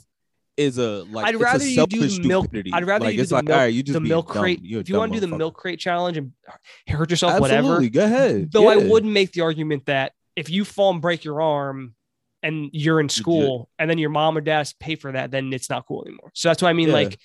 is 0.56 0.78
a 0.78 1.04
like 1.10 1.26
I'd 1.26 1.36
rather 1.36 1.66
you 1.66 1.86
do 1.86 2.00
the 2.08 2.26
milk. 2.26 2.44
stupidity. 2.46 2.70
I'd 2.72 2.86
rather 2.86 3.04
like, 3.04 3.14
you 3.14 3.22
do 3.22 3.26
the 3.26 3.34
like, 3.34 3.44
milk, 3.44 3.64
right, 3.64 3.78
you 3.78 3.82
the 3.92 4.00
milk 4.00 4.28
crate. 4.28 4.60
If 4.62 4.88
you 4.88 4.96
want 4.96 5.12
to 5.12 5.20
do 5.20 5.26
the 5.26 5.36
milk 5.36 5.54
crate 5.54 5.78
challenge 5.78 6.16
and 6.16 6.32
hurt 6.88 7.10
yourself, 7.10 7.34
Absolutely, 7.34 7.66
whatever. 7.68 7.88
go 7.90 8.04
ahead 8.04 8.52
Though 8.52 8.68
I 8.68 8.76
wouldn't 8.76 9.12
make 9.12 9.32
the 9.32 9.42
argument 9.42 9.84
that 9.86 10.12
if 10.34 10.48
you 10.48 10.64
fall 10.64 10.92
and 10.92 11.02
break 11.02 11.24
your 11.24 11.42
arm 11.42 11.94
and 12.42 12.70
you're 12.72 13.00
in 13.00 13.10
school 13.10 13.68
and 13.78 13.90
then 13.90 13.98
your 13.98 14.08
mom 14.08 14.36
or 14.38 14.40
dad 14.40 14.58
has 14.58 14.70
to 14.70 14.76
pay 14.78 14.94
for 14.94 15.12
that, 15.12 15.30
then 15.30 15.52
it's 15.52 15.68
not 15.68 15.86
cool 15.86 16.04
anymore. 16.06 16.30
So 16.32 16.48
that's 16.48 16.62
what 16.62 16.68
I 16.68 16.72
mean. 16.72 16.88
Yeah. 16.88 16.94
Like, 16.94 17.18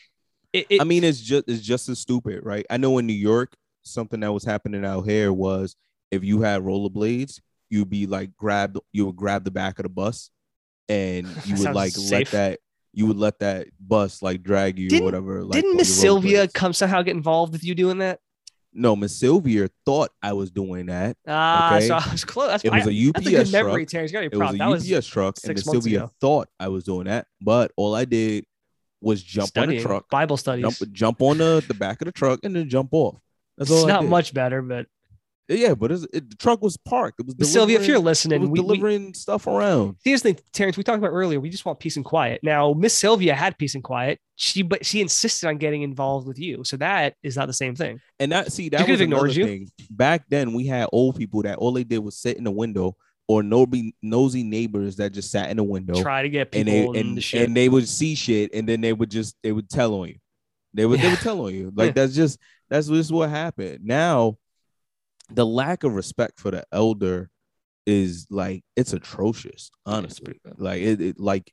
it, 0.52 0.65
it, 0.69 0.82
I 0.82 0.84
mean, 0.84 1.06
it's 1.06 1.21
just 1.21 1.47
it's 1.47 1.62
just 1.62 1.88
as 1.88 2.00
stupid, 2.00 2.41
right? 2.43 2.65
I 2.69 2.76
know 2.76 2.97
in 2.97 3.06
New 3.08 3.13
York, 3.13 3.54
something 3.84 4.19
that 4.19 4.34
was 4.34 4.43
happening 4.43 4.84
out 4.84 5.04
here 5.04 5.32
was 5.32 5.78
if 6.12 6.24
you 6.24 6.41
had 6.41 6.62
rollerblades, 6.62 7.39
you'd 7.69 7.89
be 7.89 8.06
like 8.06 8.36
grabbed, 8.36 8.78
you 8.91 9.06
would 9.06 9.15
grab 9.15 9.43
the 9.43 9.52
back 9.52 9.80
of 9.80 9.84
the 9.84 9.89
bus, 9.89 10.30
and 10.89 11.28
you 11.45 11.56
would 11.58 11.74
like 11.74 11.91
safe. 11.93 12.12
let 12.12 12.28
that 12.54 12.60
you 12.93 13.06
would 13.08 13.17
let 13.17 13.39
that 13.39 13.67
bus 13.80 14.21
like 14.21 14.43
drag 14.43 14.78
you 14.78 14.89
Didn't- 14.89 15.04
or 15.04 15.06
whatever. 15.06 15.43
Like, 15.43 15.54
didn't 15.62 15.78
Miss 15.78 15.93
Sylvia 16.02 16.47
come 16.50 16.74
somehow 16.74 17.02
get 17.02 17.15
involved 17.15 17.54
with 17.54 17.63
you 17.63 17.74
doing 17.74 18.00
that? 18.00 18.19
No, 18.74 18.95
Miss 18.95 19.15
Sylvia 19.17 19.69
thought 19.86 20.12
I 20.21 20.32
was 20.34 20.50
doing 20.52 20.86
that. 20.86 21.17
Ah, 21.28 21.76
Okay. 21.76 21.88
so 21.88 21.95
I 21.95 22.10
was 22.12 22.24
close. 22.24 22.47
That's, 22.50 22.63
It 22.65 22.71
was 22.71 22.88
I- 22.88 22.91
a 22.91 23.12
that's 23.12 23.28
a 23.28 23.30
good 23.32 23.39
UPS 23.41 23.52
memory, 23.52 23.86
truck. 23.86 24.12
Got 24.12 24.19
to 24.21 24.26
It 24.28 24.36
was 24.38 24.54
a 24.54 24.58
That 24.58 24.69
was 24.69 24.91
UPS 24.91 25.08
truck, 25.08 25.36
and 25.43 25.54
Miss 25.56 25.63
Sylvia 25.65 26.04
ago. 26.06 26.12
thought 26.21 26.47
I 26.60 26.67
was 26.69 26.84
doing 26.86 27.06
that, 27.06 27.28
but 27.41 27.71
all 27.78 27.95
I 27.95 28.06
did 28.06 28.45
was 29.02 29.24
jump 29.24 29.58
on 29.58 29.69
the 29.69 29.82
truck, 29.82 30.10
Bible 30.10 30.38
studies. 30.38 30.63
jump 30.80 30.93
jump 30.93 31.21
on 31.21 31.38
the, 31.39 31.63
the 31.67 31.74
back 31.74 32.02
of 32.02 32.06
the 32.06 32.12
truck, 32.12 32.39
and 32.43 32.56
then 32.56 32.69
jump 32.69 32.89
off. 32.93 33.17
That's 33.58 33.69
it's 33.71 33.80
all 33.80 33.86
I 33.86 33.93
not 33.93 34.02
did. 34.02 34.10
much 34.10 34.34
better, 34.34 34.62
but 34.62 34.86
Yeah, 35.60 35.74
but 35.76 35.92
it, 35.92 36.30
the 36.30 36.36
truck 36.38 36.62
was 36.62 36.78
parked. 36.78 37.20
It 37.20 37.26
was 37.38 37.52
Sylvia, 37.52 37.80
if 37.80 37.88
you're 37.88 38.00
listening, 38.00 38.42
we, 38.42 38.48
we, 38.48 38.60
delivering 38.60 39.14
stuff 39.14 39.48
around. 39.48 39.98
here's 40.04 40.22
the 40.22 40.34
thing, 40.34 40.44
Terrence. 40.54 40.78
We 40.78 40.84
talked 40.84 40.98
about 41.00 41.10
earlier. 41.12 41.40
We 41.40 41.50
just 41.50 41.66
want 41.66 41.80
peace 41.80 41.96
and 41.98 42.06
quiet. 42.06 42.40
Now, 42.44 42.74
Miss 42.74 42.94
Sylvia 42.94 43.36
had 43.36 43.58
peace 43.58 43.76
and 43.76 43.84
quiet. 43.84 44.20
She, 44.36 44.62
but 44.64 44.86
she 44.86 45.02
insisted 45.02 45.48
on 45.48 45.58
getting 45.58 45.82
involved 45.84 46.28
with 46.28 46.40
you. 46.40 46.64
So 46.64 46.78
that 46.78 47.16
is 47.22 47.36
not 47.38 47.48
the 47.48 47.54
same 47.54 47.76
thing. 47.76 48.00
And 48.20 48.32
that 48.32 48.52
see 48.52 48.70
that 48.70 48.78
could've 48.82 48.94
was 48.94 49.02
ignored 49.02 49.36
you. 49.36 49.46
thing. 49.46 49.70
Back 49.90 50.24
then, 50.30 50.54
we 50.54 50.66
had 50.66 50.88
old 50.92 51.16
people 51.18 51.44
that 51.44 51.58
all 51.58 51.74
they 51.74 51.84
did 51.84 52.00
was 52.00 52.18
sit 52.18 52.38
in 52.38 52.44
the 52.44 52.52
window, 52.52 52.96
or 53.28 53.44
nosy 53.44 53.96
nosy 54.02 54.44
neighbors 54.44 54.96
that 54.98 55.12
just 55.12 55.32
sat 55.32 55.52
in 55.52 55.58
the 55.58 55.64
window, 55.64 56.02
Try 56.02 56.24
to 56.24 56.30
get 56.30 56.54
and 56.56 56.66
people 56.68 56.94
they 56.94 57.00
in 57.00 57.08
and, 57.08 57.18
the 57.18 57.22
shit. 57.22 57.44
and 57.44 57.56
they 57.56 57.70
would 57.70 57.88
see 57.88 58.16
shit, 58.16 58.52
and 58.54 58.68
then 58.68 58.82
they 58.82 58.94
would 58.94 59.12
just 59.12 59.36
they 59.44 59.52
would 59.52 59.70
tell 59.70 59.94
on 59.96 60.08
you. 60.10 60.16
They 60.74 60.86
would 60.86 61.00
they 61.02 61.10
would 61.10 61.20
tell 61.22 61.40
on 61.46 61.54
you. 61.54 61.72
Like 61.76 61.88
Yeah. 61.88 61.92
that's 62.04 62.16
just 62.16 62.40
that's 62.70 62.88
just 62.88 63.12
what 63.12 63.30
happened. 63.30 63.80
Now, 63.84 64.38
the 65.34 65.46
lack 65.46 65.84
of 65.84 65.94
respect 65.96 66.39
for 66.39 66.52
the 66.52 66.63
elder 66.72 67.30
is 67.86 68.28
like 68.30 68.63
it's 68.76 68.94
atrocious. 68.94 69.72
Honestly, 69.86 70.39
like 70.58 70.82
it, 70.82 71.02
it 71.02 71.20
like 71.20 71.52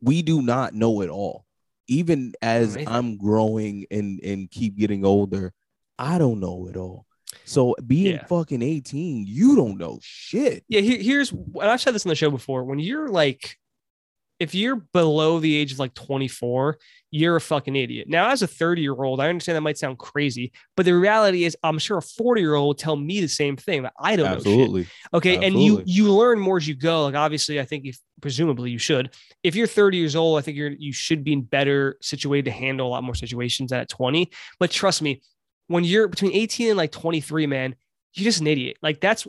we 0.00 0.22
do 0.22 0.42
not 0.42 0.74
know 0.74 1.00
it 1.02 1.08
all 1.10 1.44
even 1.90 2.34
as 2.42 2.74
Amazing. 2.74 2.88
i'm 2.94 3.16
growing 3.16 3.86
and 3.90 4.20
and 4.22 4.50
keep 4.50 4.76
getting 4.76 5.04
older 5.06 5.52
i 5.98 6.18
don't 6.18 6.38
know 6.38 6.68
it 6.68 6.76
all 6.76 7.06
so 7.44 7.74
being 7.86 8.14
Yeah. 8.16 8.26
fucking 8.26 8.62
18 8.62 9.24
you 9.26 9.56
don't 9.56 9.78
know 9.78 9.98
shit 10.02 10.64
Yeah, 10.68 10.80
here, 10.82 10.98
here's 11.00 11.32
and 11.32 11.62
I've 11.64 11.80
said 11.80 11.94
this 11.94 12.04
on 12.06 12.10
the 12.10 12.14
show 12.14 12.30
before. 12.30 12.64
When 12.64 12.78
you're 12.78 13.08
like, 13.08 13.56
if 14.40 14.54
you're 14.54 14.76
below 14.76 15.40
the 15.40 15.56
age 15.56 15.72
of 15.72 15.78
like 15.78 15.94
24, 15.94 16.78
you're 17.10 17.36
a 17.36 17.40
fucking 17.40 17.74
idiot. 17.74 18.08
Now, 18.08 18.30
as 18.30 18.42
a 18.42 18.46
30 18.46 18.82
year 18.82 18.94
old, 18.94 19.20
I 19.20 19.28
understand 19.28 19.56
that 19.56 19.62
might 19.62 19.78
sound 19.78 19.98
crazy, 19.98 20.52
but 20.76 20.86
the 20.86 20.92
reality 20.92 21.44
is, 21.44 21.56
I'm 21.62 21.78
sure 21.78 21.98
a 21.98 22.02
40 22.02 22.40
year 22.40 22.54
old 22.54 22.78
tell 22.78 22.96
me 22.96 23.20
the 23.20 23.28
same 23.28 23.56
thing 23.56 23.82
that 23.82 23.94
I 23.98 24.16
don't 24.16 24.26
know. 24.26 24.38
shit. 24.38 24.46
absolutely 24.46 24.86
Okay. 25.12 25.44
And 25.44 25.60
you 25.60 25.82
you 25.86 26.12
learn 26.12 26.38
more 26.38 26.58
as 26.58 26.68
you 26.68 26.74
go. 26.74 27.04
Like 27.04 27.14
obviously, 27.14 27.58
I 27.60 27.64
think 27.64 27.86
if 27.86 27.98
presumably 28.20 28.70
you 28.70 28.78
should. 28.78 29.14
If 29.42 29.54
you're 29.56 29.66
30 29.66 29.96
years 29.96 30.16
old, 30.16 30.38
I 30.38 30.42
think 30.42 30.56
you're 30.56 30.70
you 30.70 30.92
should 30.92 31.24
be 31.24 31.32
in 31.32 31.42
better 31.42 31.96
situated 32.00 32.44
to 32.46 32.50
handle 32.50 32.86
a 32.86 32.90
lot 32.90 33.04
more 33.04 33.14
situations 33.14 33.70
than 33.70 33.80
at 33.80 33.88
20. 33.88 34.30
But 34.60 34.70
trust 34.70 35.02
me, 35.02 35.22
when 35.66 35.84
you're 35.84 36.08
between 36.08 36.32
18 36.32 36.70
and 36.70 36.76
like 36.76 36.92
23, 36.92 37.46
man, 37.46 37.74
you're 38.14 38.24
just 38.24 38.40
an 38.40 38.46
idiot. 38.46 38.76
Like 38.82 39.00
that's 39.00 39.26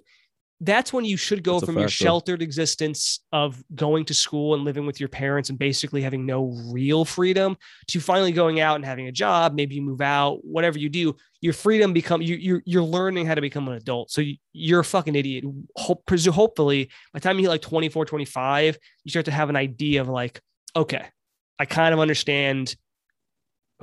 that's 0.62 0.92
when 0.92 1.06
you 1.06 1.16
should 1.16 1.42
go 1.42 1.54
That's 1.54 1.66
from 1.66 1.80
your 1.80 1.88
sheltered 1.88 2.42
existence 2.42 3.22
of 3.32 3.64
going 3.76 4.04
to 4.06 4.14
school 4.14 4.56
and 4.56 4.66
living 4.66 4.86
with 4.86 5.00
your 5.00 5.08
parents 5.08 5.50
and 5.50 5.58
basically 5.58 6.02
having 6.02 6.26
no 6.26 6.54
real 6.68 7.06
freedom 7.06 7.58
to 7.88 8.02
finally 8.02 8.34
going 8.34 8.60
out 8.60 8.76
and 8.76 8.84
having 8.84 9.08
a 9.08 9.12
job. 9.12 9.56
Maybe 9.56 9.76
you 9.76 9.82
move 9.82 10.02
out, 10.02 10.44
whatever 10.44 10.78
you 10.78 10.90
do, 10.90 11.16
your 11.40 11.54
freedom 11.54 11.94
become 11.94 12.22
you 12.22 12.36
you're 12.36 12.62
you're 12.66 12.84
learning 12.84 13.26
how 13.26 13.36
to 13.36 13.42
become 13.42 13.70
an 13.70 13.76
adult. 13.76 14.12
So 14.12 14.20
you, 14.20 14.36
you're 14.52 14.82
a 14.82 14.86
fucking 14.86 15.16
idiot. 15.16 15.46
Hope, 15.78 16.04
hopefully, 16.10 16.86
by 17.14 17.20
the 17.20 17.24
time 17.24 17.38
you 17.38 17.44
hit 17.44 17.50
like 17.50 17.62
24, 17.62 18.06
25, 18.06 18.78
you 19.06 19.10
start 19.10 19.26
to 19.26 19.32
have 19.32 19.50
an 19.50 19.56
idea 19.56 20.02
of 20.02 20.10
like, 20.10 20.42
okay, 20.76 21.06
I 21.58 21.66
kind 21.66 21.94
of 21.94 22.02
understand 22.02 22.76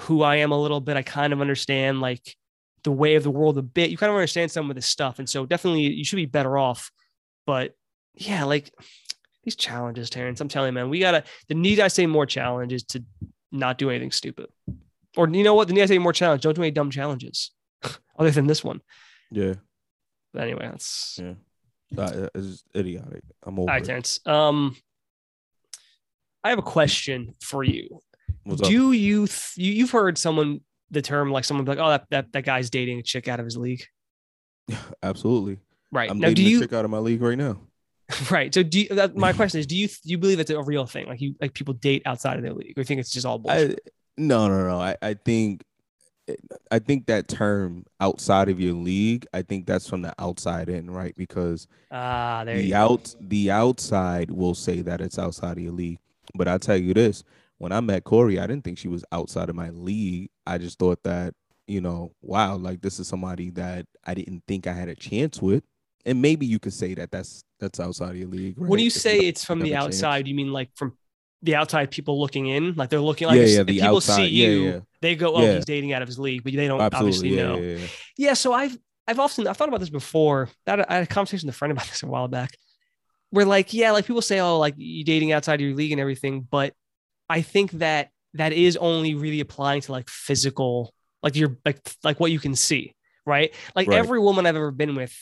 who 0.00 0.22
I 0.22 0.36
am 0.36 0.52
a 0.52 0.60
little 0.60 0.80
bit. 0.82 0.98
I 0.98 1.02
kind 1.02 1.32
of 1.32 1.40
understand 1.40 2.02
like 2.02 2.36
the 2.86 2.92
way 2.92 3.16
of 3.16 3.24
the 3.24 3.30
world 3.32 3.58
a 3.58 3.62
bit. 3.62 3.90
You 3.90 3.96
kind 3.96 4.10
of 4.10 4.16
understand 4.16 4.52
some 4.52 4.70
of 4.70 4.76
this 4.76 4.86
stuff, 4.86 5.18
and 5.18 5.28
so 5.28 5.44
definitely 5.44 5.92
you 5.92 6.04
should 6.04 6.16
be 6.16 6.24
better 6.24 6.56
off. 6.56 6.92
But 7.44 7.74
yeah, 8.14 8.44
like 8.44 8.72
these 9.42 9.56
challenges, 9.56 10.08
Terrence. 10.08 10.40
I'm 10.40 10.46
telling 10.46 10.68
you, 10.68 10.72
man, 10.74 10.88
we 10.88 11.00
gotta. 11.00 11.24
The 11.48 11.56
need 11.56 11.80
I 11.80 11.88
say 11.88 12.06
more 12.06 12.26
challenge 12.26 12.72
is 12.72 12.84
to 12.84 13.02
not 13.50 13.76
do 13.76 13.90
anything 13.90 14.12
stupid, 14.12 14.46
or 15.16 15.28
you 15.28 15.42
know 15.42 15.54
what? 15.54 15.66
The 15.66 15.74
need 15.74 15.82
I 15.82 15.86
say 15.86 15.98
more 15.98 16.12
challenge. 16.12 16.42
Don't 16.42 16.54
do 16.54 16.62
any 16.62 16.70
dumb 16.70 16.92
challenges, 16.92 17.50
other 18.18 18.30
than 18.30 18.46
this 18.46 18.62
one. 18.62 18.80
Yeah, 19.32 19.54
But 20.32 20.42
anyway, 20.42 20.68
that's 20.70 21.18
yeah. 21.20 21.34
That 21.92 22.30
is 22.36 22.62
idiotic. 22.76 23.24
I'm 23.42 23.58
all 23.58 23.64
over 23.64 23.72
right, 23.72 23.82
it. 23.82 23.86
Terrence. 23.86 24.20
Um, 24.26 24.76
I 26.44 26.50
have 26.50 26.60
a 26.60 26.62
question 26.62 27.34
for 27.40 27.64
you. 27.64 28.00
What's 28.44 28.62
up? 28.62 28.68
Do 28.68 28.92
you, 28.92 29.26
th- 29.26 29.52
you 29.56 29.72
you've 29.72 29.90
heard 29.90 30.18
someone 30.18 30.60
the 30.90 31.02
term 31.02 31.30
like 31.30 31.44
someone 31.44 31.64
be 31.64 31.72
like, 31.72 31.78
oh, 31.78 31.90
that, 31.90 32.06
that 32.10 32.32
that 32.32 32.44
guy's 32.44 32.70
dating 32.70 32.98
a 32.98 33.02
chick 33.02 33.28
out 33.28 33.40
of 33.40 33.46
his 33.46 33.56
league, 33.56 33.84
Absolutely. 35.02 35.58
right? 35.90 36.10
I'm 36.10 36.18
now, 36.18 36.30
do 36.30 36.42
you 36.42 36.58
a 36.58 36.60
chick 36.62 36.72
out 36.72 36.84
of 36.84 36.90
my 36.90 36.98
league 36.98 37.22
right 37.22 37.38
now. 37.38 37.58
right? 38.30 38.54
So, 38.54 38.62
do 38.62 38.80
you, 38.80 38.88
that, 38.90 39.16
my 39.16 39.32
question 39.34 39.60
is, 39.60 39.66
do 39.66 39.76
you 39.76 39.88
do 39.88 39.94
you 40.04 40.18
believe 40.18 40.40
it's 40.40 40.50
a 40.50 40.62
real 40.62 40.86
thing? 40.86 41.06
Like 41.06 41.20
you 41.20 41.34
like 41.40 41.54
people 41.54 41.74
date 41.74 42.02
outside 42.06 42.36
of 42.36 42.42
their 42.42 42.54
league, 42.54 42.76
or 42.76 42.80
you 42.80 42.84
think 42.84 43.00
it's 43.00 43.10
just 43.10 43.26
all 43.26 43.38
bullshit? 43.38 43.80
I, 43.86 43.90
no, 44.16 44.48
no, 44.48 44.66
no. 44.68 44.80
I, 44.80 44.96
I 45.02 45.14
think 45.14 45.64
I 46.70 46.78
think 46.78 47.06
that 47.06 47.28
term 47.28 47.84
outside 48.00 48.48
of 48.48 48.60
your 48.60 48.74
league, 48.74 49.26
I 49.32 49.42
think 49.42 49.66
that's 49.66 49.88
from 49.88 50.02
the 50.02 50.14
outside 50.18 50.68
in, 50.68 50.90
right? 50.90 51.14
Because 51.16 51.68
ah, 51.90 52.42
there 52.44 52.56
the 52.56 52.62
you 52.64 52.70
go. 52.70 52.76
out 52.76 53.14
the 53.20 53.50
outside 53.50 54.30
will 54.30 54.54
say 54.54 54.80
that 54.82 55.00
it's 55.00 55.18
outside 55.18 55.58
of 55.58 55.62
your 55.62 55.72
league. 55.72 55.98
But 56.34 56.48
I 56.48 56.58
tell 56.58 56.76
you 56.76 56.94
this, 56.94 57.22
when 57.58 57.72
I 57.72 57.80
met 57.80 58.04
Corey, 58.04 58.38
I 58.38 58.46
didn't 58.46 58.64
think 58.64 58.78
she 58.78 58.88
was 58.88 59.04
outside 59.12 59.48
of 59.48 59.56
my 59.56 59.70
league. 59.70 60.30
I 60.46 60.58
just 60.58 60.78
thought 60.78 61.02
that, 61.04 61.34
you 61.66 61.80
know, 61.80 62.12
wow, 62.22 62.56
like 62.56 62.80
this 62.82 62.98
is 63.00 63.08
somebody 63.08 63.50
that 63.50 63.86
I 64.04 64.14
didn't 64.14 64.44
think 64.46 64.66
I 64.66 64.72
had 64.72 64.88
a 64.88 64.94
chance 64.94 65.40
with. 65.40 65.64
And 66.04 66.22
maybe 66.22 66.46
you 66.46 66.58
could 66.60 66.72
say 66.74 66.94
that 66.94 67.10
that's 67.10 67.42
that's 67.58 67.80
outside 67.80 68.10
of 68.10 68.16
your 68.16 68.28
league. 68.28 68.56
When 68.56 68.78
you 68.80 68.90
If 68.90 68.92
say 68.92 69.18
it's 69.18 69.44
from 69.44 69.62
the 69.62 69.72
a 69.72 69.78
chance. 69.80 70.04
outside, 70.04 70.28
you 70.28 70.34
mean 70.34 70.52
like 70.52 70.70
from 70.76 70.96
the 71.42 71.54
outside 71.56 71.90
people 71.90 72.20
looking 72.20 72.46
in? 72.46 72.74
Like 72.74 72.90
they're 72.90 73.00
looking 73.00 73.26
like 73.28 73.38
Yeah, 73.38 73.44
if, 73.44 73.50
yeah, 73.50 73.62
the 73.64 73.80
people 73.80 73.96
outside. 73.96 74.16
see 74.16 74.26
you, 74.26 74.50
yeah. 74.50 74.80
they 75.00 75.16
go, 75.16 75.34
"Oh, 75.34 75.42
Yeah. 75.42 75.54
he's 75.54 75.64
dating 75.64 75.92
out 75.92 76.02
of 76.02 76.08
his 76.08 76.18
league," 76.18 76.44
but 76.44 76.52
they 76.54 76.68
don't 76.68 76.80
Absolutely, 76.80 77.30
obviously 77.30 77.36
yeah, 77.36 77.42
know. 77.42 77.56
yeah, 77.56 77.76
yeah. 77.78 77.86
Yeah, 78.16 78.32
so 78.34 78.52
I've 78.52 78.76
I've 79.08 79.18
often 79.18 79.46
I've 79.46 79.56
thought 79.56 79.68
about 79.68 79.80
this 79.80 79.90
before. 79.90 80.48
That 80.66 80.90
I 80.90 80.94
had 80.94 81.02
a 81.04 81.06
conversation 81.06 81.46
with 81.48 81.54
a 81.54 81.58
friend 81.58 81.72
about 81.72 81.86
this 81.88 82.02
a 82.02 82.06
while 82.06 82.28
back. 82.28 82.56
Where 83.30 83.44
like, 83.44 83.74
yeah, 83.74 83.90
like 83.92 84.06
people 84.06 84.22
say, 84.22 84.40
oh, 84.40 84.58
like 84.58 84.74
you 84.78 85.04
dating 85.04 85.32
outside 85.32 85.54
of 85.56 85.66
your 85.66 85.74
league 85.76 85.92
and 85.92 86.00
everything, 86.00 86.46
but 86.48 86.74
I 87.28 87.42
think 87.42 87.72
that 87.72 88.10
that 88.34 88.52
is 88.52 88.76
only 88.76 89.14
really 89.14 89.40
applying 89.40 89.80
to 89.82 89.92
like 89.92 90.08
physical, 90.08 90.92
like 91.22 91.36
your 91.36 91.56
like 91.64 91.80
like 92.04 92.20
what 92.20 92.30
you 92.30 92.38
can 92.38 92.54
see, 92.54 92.94
right? 93.24 93.54
Like 93.74 93.88
Right. 93.88 93.98
every 93.98 94.20
woman 94.20 94.46
I've 94.46 94.56
ever 94.56 94.70
been 94.70 94.94
with, 94.94 95.14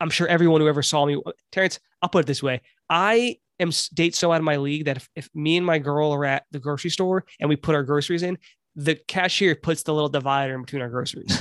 I'm 0.00 0.10
sure 0.10 0.26
everyone 0.26 0.60
who 0.60 0.68
ever 0.68 0.82
saw 0.82 1.04
me, 1.04 1.20
Terrence, 1.50 1.78
I'll 2.00 2.08
put 2.08 2.20
it 2.20 2.26
this 2.26 2.42
way: 2.42 2.62
I 2.88 3.36
am 3.60 3.70
date 3.94 4.14
so 4.14 4.32
out 4.32 4.36
of 4.38 4.44
my 4.44 4.56
league 4.56 4.86
that 4.86 4.96
if, 4.96 5.08
if 5.14 5.28
me 5.34 5.56
and 5.56 5.66
my 5.66 5.78
girl 5.78 6.12
are 6.12 6.24
at 6.24 6.44
the 6.50 6.58
grocery 6.58 6.90
store 6.90 7.24
and 7.38 7.48
we 7.48 7.56
put 7.56 7.74
our 7.74 7.84
groceries 7.84 8.22
in, 8.22 8.38
the 8.74 8.96
cashier 9.06 9.54
puts 9.54 9.82
the 9.82 9.94
little 9.94 10.08
divider 10.08 10.54
in 10.54 10.62
between 10.62 10.82
our 10.82 10.88
groceries 10.88 11.38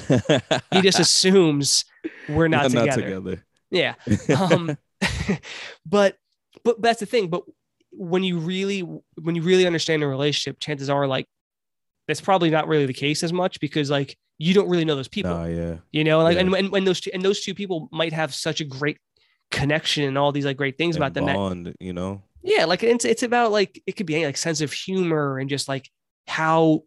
he 0.72 0.82
just 0.82 1.00
assumes 1.06 1.86
we're 2.28 2.48
not, 2.48 2.70
together. 2.70 3.44
Yeah. 3.72 3.96
Um, 4.38 4.78
but 5.86 6.18
but 6.64 6.82
that's 6.82 7.00
the 7.00 7.06
thing. 7.06 7.30
But 7.30 7.44
when 7.92 8.24
you 8.24 8.40
really 8.40 8.80
when 8.80 9.36
you 9.36 9.42
really 9.42 9.66
understand 9.68 10.04
a 10.04 10.08
relationship, 10.08 10.60
chances 10.60 10.90
are 10.90 11.08
like 11.08 11.26
that's 12.08 12.22
probably 12.22 12.50
not 12.50 12.68
really 12.68 12.86
the 12.86 12.94
case 12.94 13.24
as 13.24 13.32
much 13.34 13.60
because 13.60 13.90
like 13.90 14.18
you 14.38 14.54
don't 14.54 14.70
really 14.70 14.86
know 14.86 14.96
those 14.96 15.08
people. 15.08 15.48
Yeah. 15.48 15.78
You 15.92 16.04
know, 16.04 16.22
like 16.24 16.36
Yeah. 16.36 16.42
and, 16.42 16.54
and 16.56 16.72
when 16.72 16.84
those 16.86 17.00
two 17.00 17.12
and 17.14 17.24
those 17.24 17.42
two 17.42 17.54
people 17.54 17.90
might 17.92 18.14
have 18.14 18.34
such 18.34 18.60
a 18.62 18.64
great 18.66 18.98
connection 19.52 20.04
and 20.06 20.18
all 20.18 20.32
these 20.32 20.46
like 20.46 20.58
great 20.58 20.78
things 20.78 20.96
about 20.96 21.08
And 21.08 21.16
them. 21.18 21.26
that- 21.28 21.36
bond, 21.36 21.76
you 21.80 21.94
know. 21.94 22.24
yeah, 22.42 22.66
like 22.66 22.82
it's 22.84 23.06
it's 23.06 23.24
about 23.24 23.52
like 23.52 23.82
it 23.86 23.94
could 23.98 24.06
be 24.06 24.16
any 24.16 24.26
like 24.26 24.38
sense 24.38 24.62
of 24.62 24.72
humor 24.74 25.38
and 25.38 25.50
just 25.50 25.68
like 25.68 25.90
how 26.28 26.84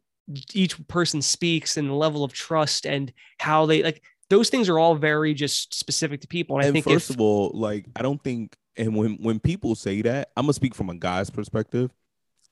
each 0.54 0.74
person 0.88 1.20
speaks 1.20 1.76
and 1.76 1.88
the 1.88 1.94
level 1.94 2.24
of 2.24 2.32
trust 2.32 2.86
and 2.86 3.12
how 3.38 3.66
they 3.66 3.82
like 3.82 4.02
those 4.30 4.48
things 4.48 4.70
are 4.70 4.78
all 4.78 4.94
very 4.94 5.34
just 5.34 5.74
specific 5.74 6.22
to 6.22 6.26
people. 6.26 6.56
And, 6.56 6.66
I 6.66 6.72
think 6.72 6.86
first 6.86 7.10
if 7.10 7.16
of 7.16 7.20
all, 7.20 7.50
like 7.54 7.84
I 7.94 8.00
don't 8.02 8.22
think, 8.24 8.56
and 8.76 8.94
when 8.96 9.14
when 9.22 9.38
people 9.40 9.74
say 9.74 10.02
that, 10.02 10.30
I'm 10.36 10.44
gonna 10.44 10.52
speak 10.54 10.74
from 10.74 10.90
a 10.90 10.94
guy's 10.94 11.30
perspective. 11.30 11.90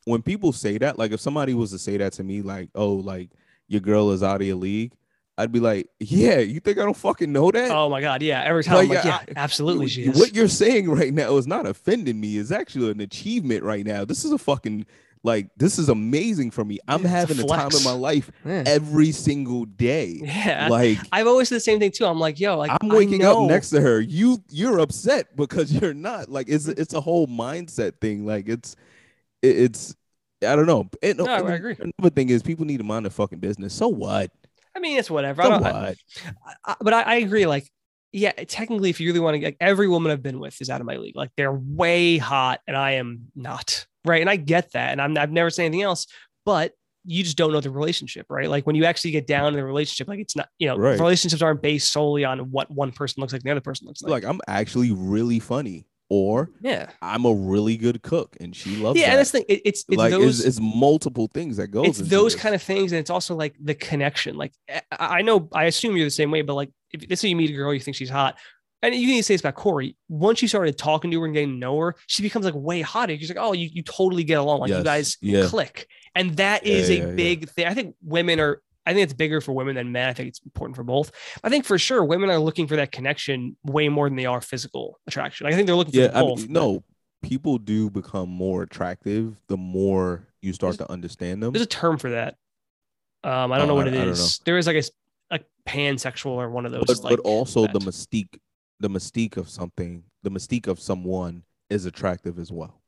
When 0.04 0.22
people 0.22 0.52
say 0.52 0.78
that, 0.78 0.98
like 0.98 1.12
if 1.12 1.20
somebody 1.20 1.54
was 1.54 1.70
to 1.70 1.78
say 1.78 1.96
that 1.98 2.12
to 2.14 2.24
me, 2.24 2.42
like, 2.42 2.68
oh, 2.74 2.92
like 2.94 3.30
your 3.68 3.80
girl 3.80 4.10
is 4.10 4.22
out 4.22 4.40
of 4.40 4.46
your 4.46 4.56
league, 4.56 4.92
I'd 5.38 5.52
be 5.52 5.60
like, 5.60 5.88
yeah, 6.00 6.38
you 6.38 6.60
think 6.60 6.78
I 6.78 6.82
don't 6.84 6.96
fucking 6.96 7.32
know 7.32 7.50
that? 7.50 7.70
oh 7.70 7.88
my 7.88 8.00
god, 8.00 8.20
yeah, 8.22 8.42
every 8.42 8.64
time 8.64 8.78
I'm 8.78 8.88
Like, 8.88 8.96
like, 8.96 9.04
yeah, 9.04 9.18
I- 9.28 9.32
absolutely 9.36 9.88
she 9.88 10.04
is. 10.04 10.18
What 10.18 10.34
you're 10.34 10.48
saying 10.48 10.90
right 10.90 11.12
now 11.14 11.36
is 11.36 11.46
not 11.46 11.66
offending 11.66 12.20
me. 12.20 12.36
It's 12.38 12.50
actually 12.50 12.90
an 12.90 13.00
achievement 13.00 13.62
right 13.62 13.86
now. 13.86 14.04
This 14.04 14.24
is 14.24 14.32
a 14.32 14.38
fucking 14.38 14.86
like 15.24 15.48
this 15.56 15.78
is 15.78 15.88
amazing 15.88 16.50
for 16.50 16.64
me. 16.64 16.78
I'm 16.88 17.00
It's 17.00 17.04
a 17.06 17.08
having 17.08 17.36
the 17.36 17.46
time 17.46 17.66
of 17.66 17.84
my 17.84 17.92
life 17.92 18.30
Yeah. 18.44 18.64
every 18.66 19.12
single 19.12 19.64
day. 19.64 20.20
Yeah. 20.22 20.68
Like 20.68 20.98
I've 21.12 21.26
always 21.26 21.48
said 21.48 21.56
the 21.56 21.60
same 21.60 21.78
thing 21.78 21.92
too. 21.92 22.06
I'm 22.06 22.18
like, 22.18 22.40
yo, 22.40 22.56
like 22.56 22.72
I'm 22.80 22.88
waking 22.88 23.24
up 23.24 23.48
next 23.48 23.70
to 23.70 23.80
her. 23.80 24.00
You 24.00 24.42
you're 24.50 24.80
upset 24.80 25.36
because 25.36 25.72
you're 25.80 25.94
not. 25.94 26.28
Like 26.28 26.48
it's 26.48 26.66
mm. 26.66 26.78
it's 26.78 26.94
a 26.94 27.00
whole 27.00 27.26
mindset 27.26 28.00
thing. 28.00 28.26
Like 28.26 28.48
it's 28.48 28.76
it's 29.42 29.94
I 30.42 30.56
don't 30.56 30.66
know. 30.66 30.88
And, 31.02 31.18
No, 31.18 31.26
I 31.26 31.52
agree. 31.52 31.76
Another 31.78 32.14
thing 32.14 32.30
is 32.30 32.42
people 32.42 32.64
need 32.64 32.78
to 32.78 32.84
mind 32.84 33.04
their 33.04 33.10
fucking 33.10 33.38
business. 33.38 33.74
So 33.74 33.88
what? 33.88 34.30
I 34.74 34.80
mean, 34.80 34.98
it's 34.98 35.10
whatever. 35.10 35.42
I 35.42 35.44
So 35.44 35.50
don't, 35.50 35.62
what? 35.62 35.74
I, 35.74 35.96
I, 36.64 36.76
but 36.80 36.92
I, 36.92 37.02
I 37.02 37.14
agree. 37.16 37.46
Like, 37.46 37.70
yeah, 38.10 38.32
technically, 38.32 38.90
if 38.90 39.00
you 39.00 39.08
really 39.08 39.20
want 39.20 39.36
to, 39.36 39.44
like, 39.44 39.56
every 39.60 39.88
woman 39.88 40.10
I've 40.10 40.22
been 40.22 40.40
with 40.40 40.60
is 40.60 40.70
out 40.70 40.80
of 40.80 40.86
my 40.86 40.96
league. 40.96 41.16
Like, 41.16 41.30
they're 41.36 41.52
way 41.52 42.18
hot, 42.18 42.60
and 42.66 42.76
I 42.76 42.92
am 42.92 43.30
not. 43.34 43.86
Right, 44.04 44.20
and 44.20 44.28
I 44.30 44.36
get 44.36 44.72
that, 44.72 44.90
and 44.92 45.00
I'm 45.00 45.16
I've 45.16 45.30
never 45.32 45.50
said 45.50 45.64
anything 45.64 45.82
else. 45.82 46.06
But 46.44 46.72
you 47.04 47.22
just 47.24 47.36
don't 47.36 47.52
know 47.52 47.60
the 47.60 47.70
relationship, 47.70 48.26
right? 48.30 48.48
Like 48.48 48.66
when 48.66 48.76
you 48.76 48.84
actually 48.84 49.10
get 49.12 49.26
down 49.26 49.48
in 49.48 49.54
the 49.54 49.64
relationship, 49.64 50.06
like 50.08 50.20
it's 50.20 50.36
not, 50.36 50.48
you 50.58 50.68
know, 50.68 50.76
Right. 50.76 50.98
relationships 50.98 51.42
aren't 51.42 51.60
based 51.62 51.92
solely 51.92 52.24
on 52.24 52.50
what 52.52 52.70
one 52.70 52.92
person 52.92 53.20
looks 53.20 53.32
like, 53.32 53.40
and 53.42 53.46
the 53.48 53.52
other 53.52 53.60
person 53.60 53.86
looks 53.86 54.02
like. 54.02 54.10
like 54.10 54.24
I'm 54.24 54.40
actually 54.48 54.92
really 54.92 55.38
funny, 55.40 55.86
or 56.08 56.50
yeah, 56.60 56.90
I'm 57.00 57.24
a 57.24 57.32
really 57.32 57.76
good 57.76 58.02
cook, 58.02 58.36
and 58.40 58.54
she 58.54 58.76
loves 58.76 58.98
it. 58.98 59.02
yeah, 59.02 59.06
that. 59.06 59.12
and 59.12 59.18
that's 59.20 59.30
the 59.32 59.38
thing. 59.38 59.46
It, 59.48 59.62
it's 59.64 59.84
it's 59.88 59.96
like 59.98 60.10
those 60.12 60.40
it's, 60.40 60.58
it's 60.58 60.60
multiple 60.60 61.28
things 61.32 61.56
that 61.58 61.68
goes. 61.68 61.86
it's 62.00 62.08
those 62.08 62.32
this. 62.34 62.42
kind 62.42 62.54
of 62.54 62.62
things 62.62 62.92
and 62.92 62.98
it's 62.98 63.10
also 63.10 63.34
like 63.36 63.54
the 63.60 63.74
connection 63.74 64.36
like 64.36 64.52
I, 64.68 64.82
I 64.90 65.22
know 65.22 65.48
i 65.52 65.64
assume 65.64 65.96
you're 65.96 66.06
the 66.06 66.10
same 66.10 66.30
way 66.30 66.42
but 66.42 66.54
like 66.54 66.70
if 66.92 67.08
this 67.08 67.24
is 67.24 67.30
you 67.30 67.36
meet 67.36 67.50
a 67.50 67.54
girl 67.54 67.72
you 67.74 67.80
think 67.80 67.96
she's 67.96 68.10
hot 68.10 68.36
and 68.82 68.94
you 68.94 69.02
can 69.02 69.10
even 69.10 69.22
say 69.22 69.34
this 69.34 69.40
about 69.40 69.54
corey 69.54 69.96
once 70.08 70.42
you 70.42 70.48
started 70.48 70.76
talking 70.76 71.10
to 71.10 71.18
her 71.20 71.24
and 71.26 71.34
getting 71.34 71.50
to 71.50 71.56
know 71.56 71.78
her 71.78 71.94
she 72.06 72.22
becomes 72.22 72.44
like 72.44 72.54
way 72.54 72.80
hotter 72.80 73.16
she's 73.16 73.28
like 73.28 73.38
oh 73.40 73.52
you, 73.52 73.68
you 73.72 73.82
totally 73.82 74.24
get 74.24 74.38
along 74.38 74.60
like 74.60 74.70
you 74.70 74.82
guys 74.82 75.16
yeah. 75.20 75.46
click 75.46 75.86
and 76.14 76.36
that 76.36 76.66
Yeah, 76.66 76.72
is 76.74 76.90
a 76.90 76.94
yeah, 76.96 77.06
yeah. 77.06 77.12
big 77.14 77.48
thing 77.50 77.66
i 77.66 77.74
think 77.74 77.94
women 78.02 78.40
are 78.40 78.60
i 78.86 78.92
think 78.92 79.04
it's 79.04 79.12
bigger 79.12 79.40
for 79.40 79.52
women 79.52 79.76
than 79.76 79.92
men 79.92 80.08
i 80.08 80.12
think 80.12 80.28
it's 80.28 80.40
important 80.44 80.76
for 80.76 80.82
both 80.84 81.10
i 81.44 81.48
think 81.48 81.64
for 81.64 81.78
sure 81.78 82.04
women 82.04 82.28
are 82.30 82.38
looking 82.38 82.66
for 82.66 82.76
that 82.76 82.90
connection 82.92 83.56
way 83.64 83.88
more 83.88 84.08
than 84.08 84.16
they 84.16 84.26
are 84.26 84.40
physical 84.40 84.98
attraction 85.06 85.44
Like, 85.44 85.54
i 85.54 85.56
think 85.56 85.66
they're 85.66 85.76
looking 85.76 85.92
for 85.92 86.00
Yeah, 86.00 86.10
I 86.18 86.20
both 86.22 86.40
mean, 86.40 86.52
no, 86.52 86.84
people 87.22 87.58
do 87.58 87.88
become 87.88 88.28
more 88.28 88.62
attractive 88.62 89.36
the 89.46 89.56
more 89.56 90.26
you 90.40 90.52
start 90.52 90.76
to 90.78 90.90
understand 90.90 91.40
them. 91.40 91.52
There's 91.52 91.62
a 91.62 91.66
term 91.66 91.96
for 91.98 92.10
that. 92.10 92.34
Um, 93.22 93.52
I 93.52 93.58
don't 93.58 93.66
Oh, 93.66 93.68
know 93.68 93.74
what 93.76 93.86
I- 93.86 93.92
it 93.92 94.00
I 94.00 94.10
is. 94.10 94.40
There 94.44 94.58
is 94.58 94.66
like 94.66 94.74
a, 94.74 95.36
a 95.36 95.40
pansexual 95.68 96.32
or 96.32 96.50
one 96.50 96.66
of 96.66 96.72
those. 96.72 96.82
but, 96.84 96.98
like, 97.04 97.16
but 97.18 97.20
also 97.20 97.68
the 97.68 97.78
mystique 97.78 98.36
the 98.82 98.90
mystique 98.90 99.36
of 99.36 99.48
something 99.48 100.02
the 100.22 100.30
mystique 100.30 100.66
of 100.66 100.78
someone 100.78 101.42
is 101.70 101.86
attractive 101.86 102.38
as 102.38 102.50
well 102.52 102.82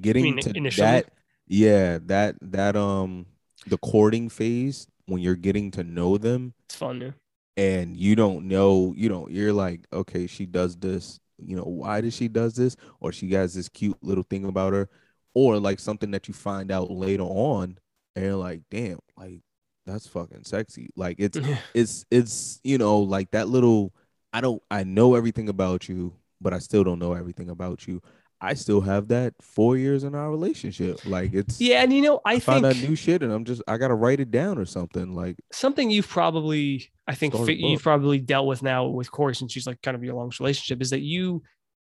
getting 0.00 0.22
mean 0.24 0.38
to 0.38 0.50
initially? 0.56 0.84
that 0.86 1.06
yeah 1.46 1.98
that 2.02 2.36
that 2.40 2.76
um 2.76 3.26
the 3.66 3.78
courting 3.78 4.28
phase 4.28 4.86
when 5.06 5.20
you're 5.22 5.36
getting 5.36 5.70
to 5.70 5.84
know 5.84 6.18
them 6.18 6.52
it's 6.66 6.74
fun. 6.76 7.00
Yeah. 7.00 7.10
and 7.56 7.96
you 7.96 8.16
don't 8.16 8.46
know 8.46 8.92
you 8.96 9.08
know 9.08 9.28
you're 9.30 9.52
like 9.52 9.80
okay 9.92 10.26
she 10.26 10.46
does 10.46 10.76
this 10.76 11.20
you 11.38 11.56
know 11.56 11.64
why 11.64 12.00
does 12.00 12.14
she 12.14 12.28
does 12.28 12.54
this 12.54 12.76
or 13.00 13.12
she 13.12 13.30
has 13.32 13.54
this 13.54 13.68
cute 13.68 13.96
little 14.02 14.24
thing 14.24 14.44
about 14.44 14.72
her 14.72 14.88
or 15.34 15.58
like 15.58 15.78
something 15.78 16.10
that 16.10 16.28
you 16.28 16.34
find 16.34 16.70
out 16.70 16.90
later 16.90 17.22
on 17.22 17.78
and 18.16 18.24
you're 18.24 18.34
like 18.34 18.62
damn 18.70 18.98
like 19.16 19.40
that's 19.86 20.06
fucking 20.06 20.44
sexy 20.44 20.90
like 20.96 21.16
it's 21.18 21.38
it's 21.74 22.04
it's 22.10 22.60
you 22.64 22.78
know 22.78 22.98
like 22.98 23.30
that 23.30 23.48
little 23.48 23.92
i 24.32 24.40
don't 24.40 24.62
i 24.70 24.84
know 24.84 25.14
everything 25.14 25.48
about 25.48 25.88
you 25.88 26.14
but 26.40 26.52
i 26.52 26.58
still 26.58 26.84
don't 26.84 26.98
know 26.98 27.12
everything 27.12 27.50
about 27.50 27.86
you 27.86 28.00
i 28.40 28.54
still 28.54 28.80
have 28.80 29.08
that 29.08 29.34
four 29.40 29.76
years 29.76 30.04
in 30.04 30.14
our 30.14 30.30
relationship 30.30 31.04
like 31.04 31.32
it's 31.34 31.60
yeah, 31.60 31.82
and 31.82 31.92
you 31.92 32.02
know, 32.02 32.20
I, 32.24 32.34
i, 32.34 32.40
find 32.40 32.64
out 32.64 32.76
new 32.76 32.96
shit 32.96 33.22
and 33.22 33.32
i'm 33.32 33.44
just 33.44 33.62
i 33.68 33.76
gotta 33.76 33.94
write 33.94 34.20
it 34.20 34.30
down 34.30 34.58
or 34.58 34.64
something 34.64 35.14
like 35.14 35.36
something 35.52 35.90
you've 35.90 36.08
probably, 36.08 36.90
I 37.06 37.14
think, 37.14 37.34
you've 37.48 37.82
probably 37.82 38.18
dealt 38.18 38.46
with 38.46 38.62
now 38.62 38.86
with 38.86 39.10
Corey 39.10 39.34
since 39.34 39.52
she's 39.52 39.66
like 39.66 39.82
kind 39.82 39.94
of 39.94 40.04
your 40.04 40.14
longest 40.14 40.40
relationship 40.40 40.80
is 40.82 40.90
that 40.90 41.00
you. 41.00 41.42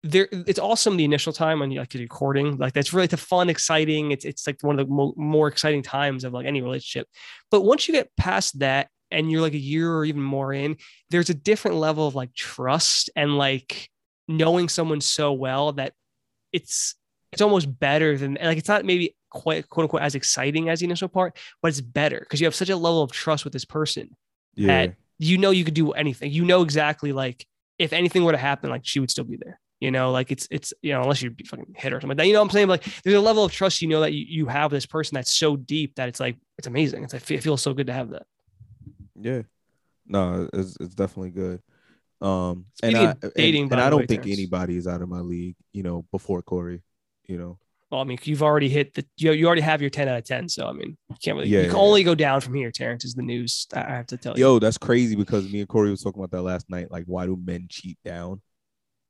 There, 0.03 0.29
it's 0.33 0.59
awesome 0.59 0.97
the 0.97 1.05
initial 1.05 1.31
time 1.31 1.61
when 1.61 1.71
you 1.71 1.79
like 1.79 1.93
you're 1.93 2.07
courting, 2.07 2.57
like 2.57 2.73
that's 2.73 2.95
really 2.95 3.07
the 3.07 3.19
fun, 3.19 3.51
exciting. 3.51 4.13
It's 4.13 4.25
it's 4.25 4.47
like 4.47 4.57
one 4.63 4.79
of 4.79 4.89
the 4.89 4.91
mo- 4.91 5.13
more 5.15 5.47
exciting 5.47 5.83
times 5.83 6.25
of 6.25 6.33
like 6.33 6.47
any 6.47 6.63
relationship. 6.63 7.07
But 7.51 7.65
once 7.65 7.87
you 7.87 7.93
get 7.93 8.09
past 8.17 8.61
that, 8.61 8.89
and 9.11 9.31
you're 9.31 9.41
like 9.41 9.55
a 9.55 9.59
year 9.59 9.93
or 9.93 10.05
even 10.05 10.23
more 10.23 10.53
in, 10.53 10.77
there's 11.11 11.31
a 11.31 11.35
different 11.35 11.77
level 11.77 12.07
of 12.07 12.15
like 12.15 12.35
trust 12.35 13.11
and 13.17 13.37
like 13.37 13.89
knowing 14.29 14.69
someone 14.69 15.01
so 15.01 15.33
well 15.33 15.73
that 15.73 15.93
it's 16.53 16.95
it's 17.33 17.43
almost 17.43 17.79
better 17.79 18.17
than 18.19 18.37
like 18.43 18.59
it's 18.59 18.69
not 18.69 18.85
maybe 18.85 19.15
quite 19.31 19.69
quote 19.69 19.85
unquote 19.85 20.03
as 20.03 20.15
exciting 20.15 20.69
as 20.69 20.81
the 20.81 20.85
initial 20.85 21.09
part, 21.09 21.37
but 21.63 21.69
it's 21.69 21.81
better 21.81 22.19
because 22.21 22.41
you 22.41 22.47
have 22.47 22.55
such 22.55 22.71
a 22.71 22.77
level 22.77 23.03
of 23.03 23.13
trust 23.13 23.45
with 23.45 23.53
this 23.53 23.65
person 23.65 24.11
Yeah. 24.57 24.67
that 24.67 24.95
you 25.19 25.39
know 25.39 25.51
you 25.51 25.65
could 25.65 25.75
do 25.75 25.93
anything. 25.93 26.33
You 26.33 26.45
know 26.45 26.63
exactly 26.63 27.13
like 27.13 27.47
if 27.79 27.93
anything 27.93 28.25
were 28.25 28.33
to 28.33 28.39
happen, 28.39 28.69
like 28.71 28.83
she 28.85 29.01
would 29.01 29.11
still 29.11 29.25
be 29.25 29.37
there. 29.37 29.61
You 29.81 29.91
know, 29.91 30.11
like 30.11 30.31
it's 30.31 30.47
it's 30.51 30.75
you 30.83 30.93
know, 30.93 31.01
unless 31.03 31.23
you 31.23 31.31
be 31.31 31.45
fucking 31.45 31.75
hit 31.77 31.93
or 31.93 32.01
something 32.01 32.11
like 32.11 32.19
that. 32.19 32.27
You 32.27 32.35
know 32.35 32.41
what 32.41 32.47
I'm 32.47 32.51
saying? 32.51 32.69
Like 32.69 32.85
there's 33.03 33.17
a 33.17 33.21
level 33.21 33.45
of 33.45 33.53
trust 33.53 33.81
you 33.81 33.89
know 33.89 34.01
that 34.01 34.13
you, 34.13 34.27
you 34.29 34.47
have 34.47 34.71
this 34.71 34.85
person 34.85 35.15
that's 35.15 35.33
so 35.33 35.57
deep 35.57 35.95
that 35.95 36.09
it's 36.09 36.21
like 36.21 36.37
it's 36.59 36.67
amazing. 36.67 37.05
It's 37.05 37.13
like 37.15 37.31
it 37.31 37.43
feels 37.43 37.63
so 37.63 37.73
good 37.73 37.87
to 37.87 37.93
have 37.93 38.11
that. 38.11 38.25
Yeah. 39.21 39.43
No, 40.07 40.49
it's 40.53 40.77
it's 40.81 40.95
definitely 40.95 41.31
good. 41.31 41.63
Um 42.21 42.67
and 42.83 42.97
I, 42.97 43.11
of 43.13 43.33
and- 43.37 43.55
and, 43.73 43.81
I 43.81 43.89
don't 43.91 44.01
way, 44.01 44.07
think 44.07 44.23
Terrence. 44.23 44.39
anybody 44.39 44.77
is 44.77 44.87
out 44.87 45.03
of 45.03 45.09
my 45.09 45.21
league, 45.21 45.57
you 45.73 45.83
know, 45.83 46.05
before 46.11 46.43
Corey, 46.43 46.83
you 47.27 47.39
know. 47.39 47.59
Well, 47.91 48.01
I 48.01 48.05
mean, 48.05 48.19
you've 48.23 48.43
already 48.43 48.69
hit 48.69 48.95
the 48.95 49.05
you, 49.17 49.33
you 49.33 49.47
already 49.47 49.63
have 49.63 49.81
your 49.81 49.91
10 49.91 50.09
out 50.09 50.19
of 50.19 50.25
10. 50.25 50.49
So 50.49 50.67
I 50.67 50.73
mean, 50.73 50.97
you 51.09 51.17
can't 51.23 51.37
really 51.37 51.49
Yeah, 51.49 51.61
you 51.63 51.67
can 51.69 51.77
yeah, 51.77 51.83
only 51.83 52.05
go 52.05 52.15
down 52.15 52.41
from 52.41 52.55
here, 52.55 52.71
Terrence, 52.71 53.05
is 53.05 53.15
the 53.15 53.23
news. 53.23 53.67
I 53.75 53.81
I 53.81 53.91
have 53.97 54.07
to 54.09 54.17
tell 54.17 54.39
you. 54.39 54.45
Yo, 54.45 54.59
that's 54.59 54.79
crazy 54.79 55.17
because 55.17 55.51
me 55.51 55.61
and 55.61 55.69
Corey 55.69 55.91
was 55.91 56.03
talking 56.03 56.23
about 56.23 56.31
that 56.37 56.43
last 56.43 56.71
night. 56.71 56.91
Like, 56.91 57.05
why 57.07 57.27
do 57.27 57.37
men 57.43 57.67
cheat 57.69 57.99
down? 58.05 58.43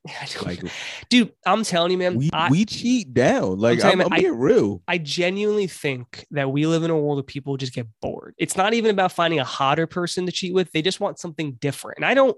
I 0.07 0.27
Like 0.43 0.63
dude, 1.09 1.31
I'm 1.45 1.63
telling 1.63 1.91
you, 1.91 1.97
man, 1.97 2.15
we 2.15 2.29
I, 2.33 2.49
we 2.49 2.65
cheat 2.65 3.13
down. 3.13 3.59
Like 3.59 3.83
I'm, 3.83 3.99
you, 3.99 4.05
I'm 4.05 4.13
I- 4.13 4.19
being 4.19 4.37
real. 4.39 4.81
I 4.87 4.97
genuinely 4.97 5.67
think 5.67 6.25
that 6.31 6.51
we 6.51 6.65
live 6.65 6.83
in 6.83 6.89
a 6.89 6.97
world 6.97 7.17
where 7.17 7.23
people 7.23 7.55
just 7.57 7.73
get 7.73 7.87
bored. 8.01 8.33
It's 8.37 8.57
not 8.57 8.73
even 8.73 8.91
about 8.91 9.11
finding 9.11 9.39
a 9.39 9.43
hotter 9.43 9.85
person 9.87 10.25
to 10.25 10.31
cheat 10.31 10.53
with. 10.53 10.71
They 10.71 10.81
just 10.81 10.99
want 10.99 11.19
something 11.19 11.53
different. 11.53 11.97
And 11.99 12.05
I 12.05 12.13
don't, 12.15 12.35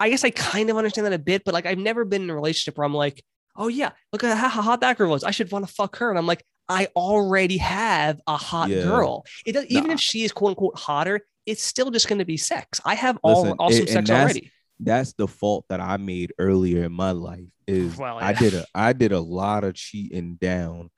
I 0.00 0.08
guess 0.10 0.24
I 0.24 0.30
kind 0.30 0.68
of 0.70 0.76
understand 0.76 1.06
that 1.06 1.12
a 1.12 1.18
bit, 1.18 1.44
but 1.44 1.54
like 1.54 1.66
I've 1.66 1.78
never 1.78 2.04
been 2.04 2.22
in 2.22 2.30
a 2.30 2.34
relationship 2.34 2.76
where 2.76 2.84
I'm 2.84 2.94
like, 2.94 3.22
oh 3.56 3.68
yeah, 3.68 3.90
look 4.12 4.24
at 4.24 4.36
how 4.36 4.48
hot 4.48 4.80
that 4.80 4.98
girl 4.98 5.10
was. 5.10 5.22
I 5.22 5.30
should 5.30 5.52
want 5.52 5.66
to 5.66 5.72
fuck 5.72 5.96
her. 5.98 6.10
And 6.10 6.18
I'm 6.18 6.26
like, 6.26 6.44
I 6.68 6.88
already 6.96 7.58
have 7.58 8.20
a 8.26 8.36
hot 8.36 8.70
Yeah. 8.70 8.82
girl. 8.82 9.24
It 9.46 9.52
does, 9.52 9.66
even 9.66 9.92
if 9.92 10.00
she 10.00 10.24
is 10.24 10.32
quote 10.32 10.50
unquote 10.50 10.76
hotter, 10.76 11.20
it's 11.46 11.62
still 11.62 11.90
just 11.92 12.08
going 12.08 12.18
to 12.18 12.24
be 12.24 12.36
sex. 12.36 12.80
I 12.84 12.94
have 12.96 13.18
all 13.22 13.42
Listen, 13.42 13.56
awesome 13.60 13.80
and- 13.82 13.88
sex 13.90 14.10
already. 14.10 14.50
That's 14.80 15.12
the 15.14 15.28
fault 15.28 15.64
that 15.68 15.80
I 15.80 15.96
made 15.96 16.32
earlier 16.38 16.84
in 16.84 16.92
my 16.92 17.12
life. 17.12 17.44
Is 17.66 17.96
Well, 17.96 18.18
I 18.18 18.32
did 18.32 18.54
a 18.54 18.66
I 18.74 18.92
did 18.92 19.12
a 19.12 19.20
lot 19.20 19.64
of 19.64 19.74
cheating 19.74 20.36
down. 20.40 20.90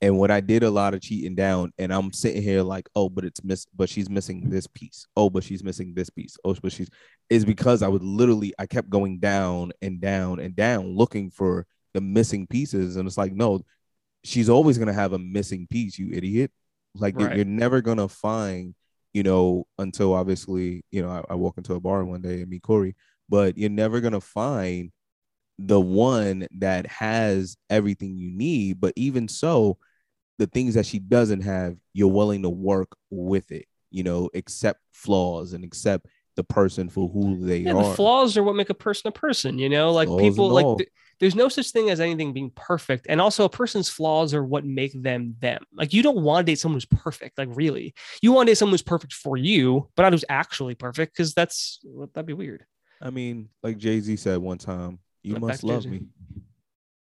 And 0.00 0.18
when 0.18 0.32
I 0.32 0.40
did 0.40 0.64
a 0.64 0.70
lot 0.70 0.94
of 0.94 1.00
cheating 1.00 1.36
down, 1.36 1.72
and 1.78 1.92
I'm 1.94 2.12
sitting 2.12 2.42
here 2.42 2.62
like, 2.62 2.88
oh, 2.96 3.08
but 3.08 3.24
it's 3.24 3.44
miss, 3.44 3.66
but 3.74 3.88
she's 3.88 4.10
missing 4.10 4.50
this 4.50 4.66
piece. 4.66 5.06
Oh, 5.16 5.30
but 5.30 5.44
she's 5.44 5.62
missing 5.62 5.94
this 5.94 6.10
piece. 6.10 6.36
Oh, 6.44 6.56
but 6.60 6.72
she's 6.72 6.88
is 7.30 7.44
because 7.44 7.82
I 7.82 7.88
would 7.88 8.02
literally 8.02 8.52
I 8.58 8.66
kept 8.66 8.90
going 8.90 9.20
down 9.20 9.70
and 9.80 10.00
down 10.00 10.40
and 10.40 10.56
down 10.56 10.96
looking 10.96 11.30
for 11.30 11.66
the 11.94 12.00
missing 12.00 12.46
pieces, 12.48 12.96
and 12.96 13.06
it's 13.06 13.16
like, 13.16 13.32
no, 13.32 13.60
she's 14.24 14.48
always 14.48 14.76
gonna 14.76 14.92
have 14.92 15.12
a 15.12 15.18
missing 15.18 15.66
piece, 15.70 15.98
you 15.98 16.10
idiot. 16.12 16.50
Like 16.94 17.18
you're, 17.18 17.28
Right. 17.28 17.36
you're 17.36 17.44
never 17.46 17.80
gonna 17.80 18.08
find, 18.08 18.74
you 19.14 19.22
know, 19.22 19.66
until 19.78 20.14
obviously, 20.14 20.84
you 20.90 21.02
know, 21.02 21.10
I, 21.10 21.32
I 21.32 21.34
walk 21.36 21.58
into 21.58 21.74
a 21.74 21.80
bar 21.80 22.04
one 22.04 22.22
day 22.22 22.40
and 22.40 22.50
meet 22.50 22.62
Corey, 22.62 22.96
but 23.32 23.58
you're 23.58 23.70
never 23.70 24.00
gonna 24.02 24.20
find 24.22 24.92
the 25.58 25.80
one 25.80 26.46
that 26.58 26.86
has 26.86 27.56
everything 27.70 28.16
you 28.18 28.30
need. 28.30 28.80
But 28.80 28.94
even 28.96 29.28
so, 29.28 29.78
the 30.38 30.46
things 30.48 30.74
that 30.74 30.86
she 30.86 30.98
doesn't 30.98 31.42
have, 31.42 31.76
you're 31.94 32.08
willing 32.08 32.42
to 32.42 32.50
work 32.50 32.96
with 33.10 33.52
it, 33.52 33.66
you 33.90 34.02
know, 34.04 34.30
accept 34.34 34.80
flaws 34.92 35.54
and 35.54 35.64
accept 35.64 36.06
the 36.36 36.44
person 36.44 36.88
for 36.90 37.08
who 37.08 37.44
they 37.44 37.66
Yeah, 37.66 37.72
are. 37.72 37.82
the 37.82 37.96
flaws 37.96 38.36
are 38.36 38.42
what 38.42 38.56
make 38.56 38.70
a 38.70 38.74
person 38.74 39.08
a 39.08 39.12
person, 39.12 39.58
you 39.58 39.68
know, 39.68 39.92
like 39.92 40.08
Flaws 40.08 40.36
people 40.36 40.48
like 40.50 40.66
th- 40.76 40.88
there's 41.20 41.34
no 41.36 41.48
such 41.48 41.70
thing 41.70 41.90
as 41.90 42.00
anything 42.00 42.32
being 42.32 42.50
perfect. 42.56 43.06
And 43.08 43.20
also 43.20 43.44
a 43.44 43.48
person's 43.48 43.88
flaws 43.88 44.34
are 44.34 44.44
what 44.44 44.64
make 44.64 44.92
them 45.00 45.36
them. 45.40 45.62
Like 45.72 45.92
you 45.92 46.02
don't 46.02 46.22
want 46.22 46.46
to 46.46 46.50
date 46.50 46.58
someone 46.58 46.76
who's 46.76 46.86
perfect, 46.86 47.38
like 47.38 47.48
really. 47.52 47.94
You 48.22 48.32
want 48.32 48.48
to 48.48 48.52
date 48.52 48.58
someone 48.58 48.72
who's 48.72 48.82
perfect 48.82 49.12
for 49.12 49.36
you, 49.36 49.88
but 49.96 50.02
not 50.02 50.12
who's 50.12 50.24
actually 50.28 50.74
perfect, 50.74 51.12
because 51.14 51.34
that's 51.34 51.80
that'd 52.14 52.26
be 52.26 52.32
weird. 52.32 52.64
I 53.02 53.10
mean, 53.10 53.48
like 53.62 53.78
Jay 53.78 54.00
Z 54.00 54.16
said 54.16 54.38
one 54.38 54.58
time, 54.58 55.00
you 55.22 55.36
must 55.36 55.64
love 55.64 55.82
Jay-Z. 55.82 55.90
me. 55.90 56.06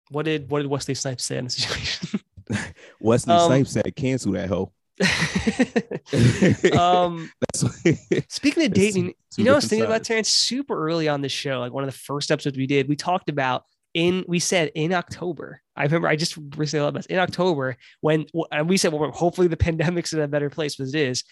What 0.10 0.26
did 0.26 0.50
what 0.50 0.62
did 0.62 0.68
Wesley 0.70 0.96
Snipes 0.96 1.24
say 1.24 1.38
in 1.38 1.46
the 1.46 1.52
situation? 1.52 2.20
Wesley 3.00 3.34
Um, 3.34 3.48
Snipes 3.48 3.72
said, 3.72 3.96
cancel 3.96 4.32
that 4.34 4.50
hoe. 4.50 4.72
um 6.78 7.32
speaking 8.30 8.66
of 8.66 8.74
dating, 8.74 9.14
two 9.32 9.42
you 9.42 9.44
know, 9.46 9.54
I 9.54 9.56
was 9.56 9.68
thinking 9.68 9.86
about. 9.86 10.04
Terrence 10.04 10.30
super 10.30 10.78
early 10.78 11.08
on 11.08 11.22
this 11.22 11.32
show, 11.32 11.60
like 11.60 11.72
one 11.72 11.84
of 11.84 11.92
the 11.92 11.98
first 11.98 12.30
episodes 12.30 12.58
we 12.58 12.68
did, 12.68 12.88
we 12.88 12.96
talked 12.96 13.30
about 13.30 13.64
in, 13.94 14.26
we 14.28 14.40
said 14.40 14.72
in 14.76 14.94
October. 14.94 15.62
I 15.76 15.84
remember 15.84 16.08
I 16.08 16.16
just 16.16 16.38
recently 16.56 16.86
about 16.88 17.00
this 17.00 17.06
in 17.08 17.18
October 17.20 17.78
when 18.02 18.26
and 18.52 18.70
we 18.70 18.78
said, 18.78 18.94
well, 18.94 19.12
hopefully 19.12 19.48
the 19.48 19.58
pandemic's 19.58 20.14
in 20.14 20.20
a 20.20 20.28
better 20.28 20.50
place, 20.50 20.76
but 20.76 20.88
it 20.88 20.96
is. 20.96 21.24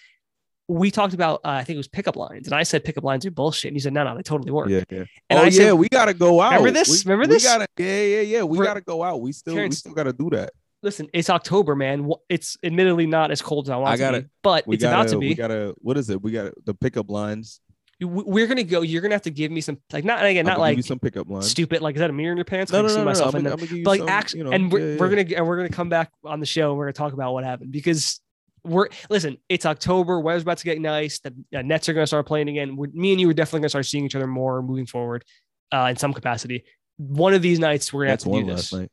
We 0.70 0.92
talked 0.92 1.16
about, 1.16 1.42
uh, 1.44 1.50
I 1.50 1.64
think 1.64 1.76
it 1.76 1.80
was 1.80 1.88
pickup 1.88 2.16
lines, 2.16 2.48
and 2.48 2.54
I 2.56 2.62
said 2.62 2.84
pickup 2.84 3.04
lines 3.04 3.26
are 3.26 3.32
bullshit. 3.32 3.70
And 3.70 3.76
you 3.76 3.82
said, 3.82 3.92
no, 3.92 4.04
no, 4.04 4.16
they 4.16 4.22
totally 4.22 4.52
work. 4.52 4.70
yeah, 4.70 4.84
yeah. 4.92 5.06
And 5.30 5.40
oh 5.40 5.42
I 5.42 5.46
yeah, 5.46 5.50
said- 5.50 5.72
we 5.74 5.90
gotta 5.90 6.14
go 6.14 6.40
out. 6.42 6.52
Remember 6.52 6.72
this? 6.72 7.04
We, 7.04 7.10
Remember 7.12 7.28
we 7.28 7.36
this? 7.36 7.44
gotta, 7.44 7.66
yeah, 7.78 8.04
yeah, 8.04 8.22
yeah. 8.22 8.44
We 8.44 8.58
For- 8.60 8.64
gotta 8.66 8.82
go 8.82 9.02
out. 9.04 9.20
We 9.20 9.32
still, 9.32 9.56
we 9.56 9.72
still 9.72 9.94
gotta 9.94 10.14
do 10.14 10.30
that. 10.30 10.52
Listen, 10.84 11.10
it's 11.12 11.30
October, 11.30 11.76
man. 11.76 12.10
It's 12.30 12.56
admittedly 12.64 13.08
not 13.08 13.32
as 13.32 13.42
cold 13.42 13.66
as 13.66 13.72
I 13.72 13.78
want 13.78 13.90
I 13.90 13.94
it 13.96 13.98
to 13.98 14.04
gotta- 14.04 14.22
be, 14.22 14.28
but 14.44 14.68
We 14.68 14.76
it's 14.76 14.84
gotta, 14.84 14.96
about 14.96 15.10
to 15.10 15.18
we 15.18 15.30
be. 15.30 15.36
gotta. 15.36 15.74
What 15.80 15.98
is 15.98 16.10
it? 16.12 16.22
We 16.22 16.32
got 16.32 16.54
the 16.66 16.74
pickup 16.76 17.10
lines. 17.10 17.60
We- 18.00 18.06
We're 18.08 18.48
gonna 18.48 18.64
go. 18.64 18.82
You're 18.82 19.02
gonna 19.02 19.16
have 19.16 19.24
to 19.24 19.32
give 19.32 19.52
me 19.52 19.60
some, 19.62 19.80
like, 19.92 20.06
not 20.06 20.24
again, 20.24 20.46
not 20.46 20.60
like 20.60 20.82
some 20.86 21.00
pickup 21.00 21.28
lines. 21.30 21.50
stupid. 21.50 21.82
Like, 21.82 21.96
is 21.96 22.00
that 22.00 22.12
a 22.12 22.14
mirror 22.14 22.32
in 22.32 22.38
your 22.38 22.46
pants? 22.46 22.72
No, 22.72 22.78
no, 22.78 22.84
no, 22.84 22.88
see 22.90 22.94
no, 22.98 23.02
no. 23.02 23.06
myself 23.06 23.34
I'm 23.36 23.42
gonna. 23.42 23.54
I'm 23.54 23.58
gonna 23.58 23.68
give 23.68 23.78
you 23.80 23.84
but 23.84 24.00
like 24.00 24.10
actually, 24.10 24.38
you 24.38 24.44
know, 24.46 24.52
and 24.52 24.72
we're, 24.72 24.94
yeah, 24.94 24.98
we're 25.00 25.10
gonna 25.10 25.36
and 25.36 25.48
we're 25.48 25.58
gonna 25.58 25.70
come 25.70 25.90
back 25.90 26.12
on 26.24 26.40
the 26.40 26.46
show 26.46 26.70
and 26.70 26.78
we're 26.78 26.86
gonna 26.86 26.94
talk 26.94 27.12
about 27.14 27.34
what 27.34 27.44
happened 27.44 27.72
because 27.74 28.22
we're 28.64 28.88
listen. 29.10 29.38
It's 29.50 29.66
October. 29.66 30.20
Weather's 30.20 30.44
about 30.44 30.58
to 30.60 30.66
get 30.66 30.80
nice. 30.80 31.20
The 31.20 31.34
uh, 31.56 31.62
Nets 31.62 31.88
are 31.90 31.94
gonna 31.94 32.08
start 32.08 32.26
playing 32.26 32.50
again. 32.50 32.76
We're, 32.76 32.88
me 32.94 33.12
and 33.12 33.22
you 33.22 33.30
are 33.30 33.34
definitely 33.34 33.62
gonna 33.62 33.70
start 33.70 33.86
seeing 33.86 34.06
each 34.06 34.16
other 34.16 34.28
more 34.28 34.62
moving 34.62 34.86
forward, 34.86 35.24
uh, 35.72 35.88
in 35.90 35.96
some 35.96 36.14
capacity. 36.14 36.64
One 36.98 37.34
of 37.34 37.42
these 37.42 37.60
nights 37.60 37.92
we're 37.94 38.02
gonna 38.04 38.12
have 38.12 38.20
to 38.20 38.30
one 38.30 38.46
do 38.46 38.52
last 38.52 38.72
this. 38.72 38.80
night. 38.80 38.92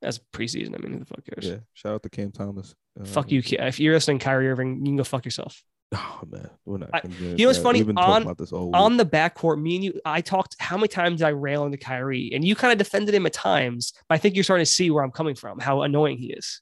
That's 0.00 0.20
preseason. 0.32 0.74
I 0.74 0.78
mean, 0.78 0.92
who 0.92 0.98
the 1.00 1.06
fuck 1.06 1.24
cares? 1.24 1.46
Yeah. 1.46 1.56
Shout 1.74 1.94
out 1.94 2.02
to 2.04 2.08
Cam 2.10 2.30
Thomas. 2.30 2.74
Uh, 3.00 3.04
Fuck 3.04 3.32
you, 3.32 3.42
if 3.44 3.80
you're 3.80 3.94
listening, 3.94 4.18
Kyrie 4.20 4.48
Irving, 4.48 4.78
you 4.78 4.84
can 4.92 4.96
go 4.96 5.04
fuck 5.04 5.24
yourself. 5.24 5.62
Oh 5.92 6.20
man, 6.30 6.50
we're 6.66 6.78
not. 6.78 6.90
I- 6.92 7.02
you 7.18 7.38
know 7.38 7.46
what's 7.46 7.58
funny? 7.58 7.82
On- 7.96 8.22
about 8.22 8.36
this 8.36 8.52
all 8.52 8.74
on 8.76 8.96
the 8.98 9.06
backcourt, 9.06 9.60
me 9.60 9.76
and 9.76 9.84
you, 9.84 10.00
I 10.04 10.20
talked. 10.20 10.54
How 10.58 10.76
many 10.76 10.88
times 10.88 11.18
did 11.20 11.26
I 11.26 11.30
rail 11.30 11.64
into 11.64 11.78
Kyrie, 11.78 12.30
and 12.34 12.44
you 12.44 12.54
kind 12.54 12.72
of 12.72 12.78
defended 12.78 13.14
him 13.14 13.24
at 13.24 13.32
times. 13.32 13.94
But 14.08 14.16
I 14.16 14.18
think 14.18 14.34
you're 14.34 14.44
starting 14.44 14.66
to 14.66 14.70
see 14.70 14.90
where 14.90 15.02
I'm 15.02 15.10
coming 15.10 15.34
from, 15.34 15.58
how 15.58 15.82
annoying 15.82 16.18
he 16.18 16.26
is. 16.32 16.60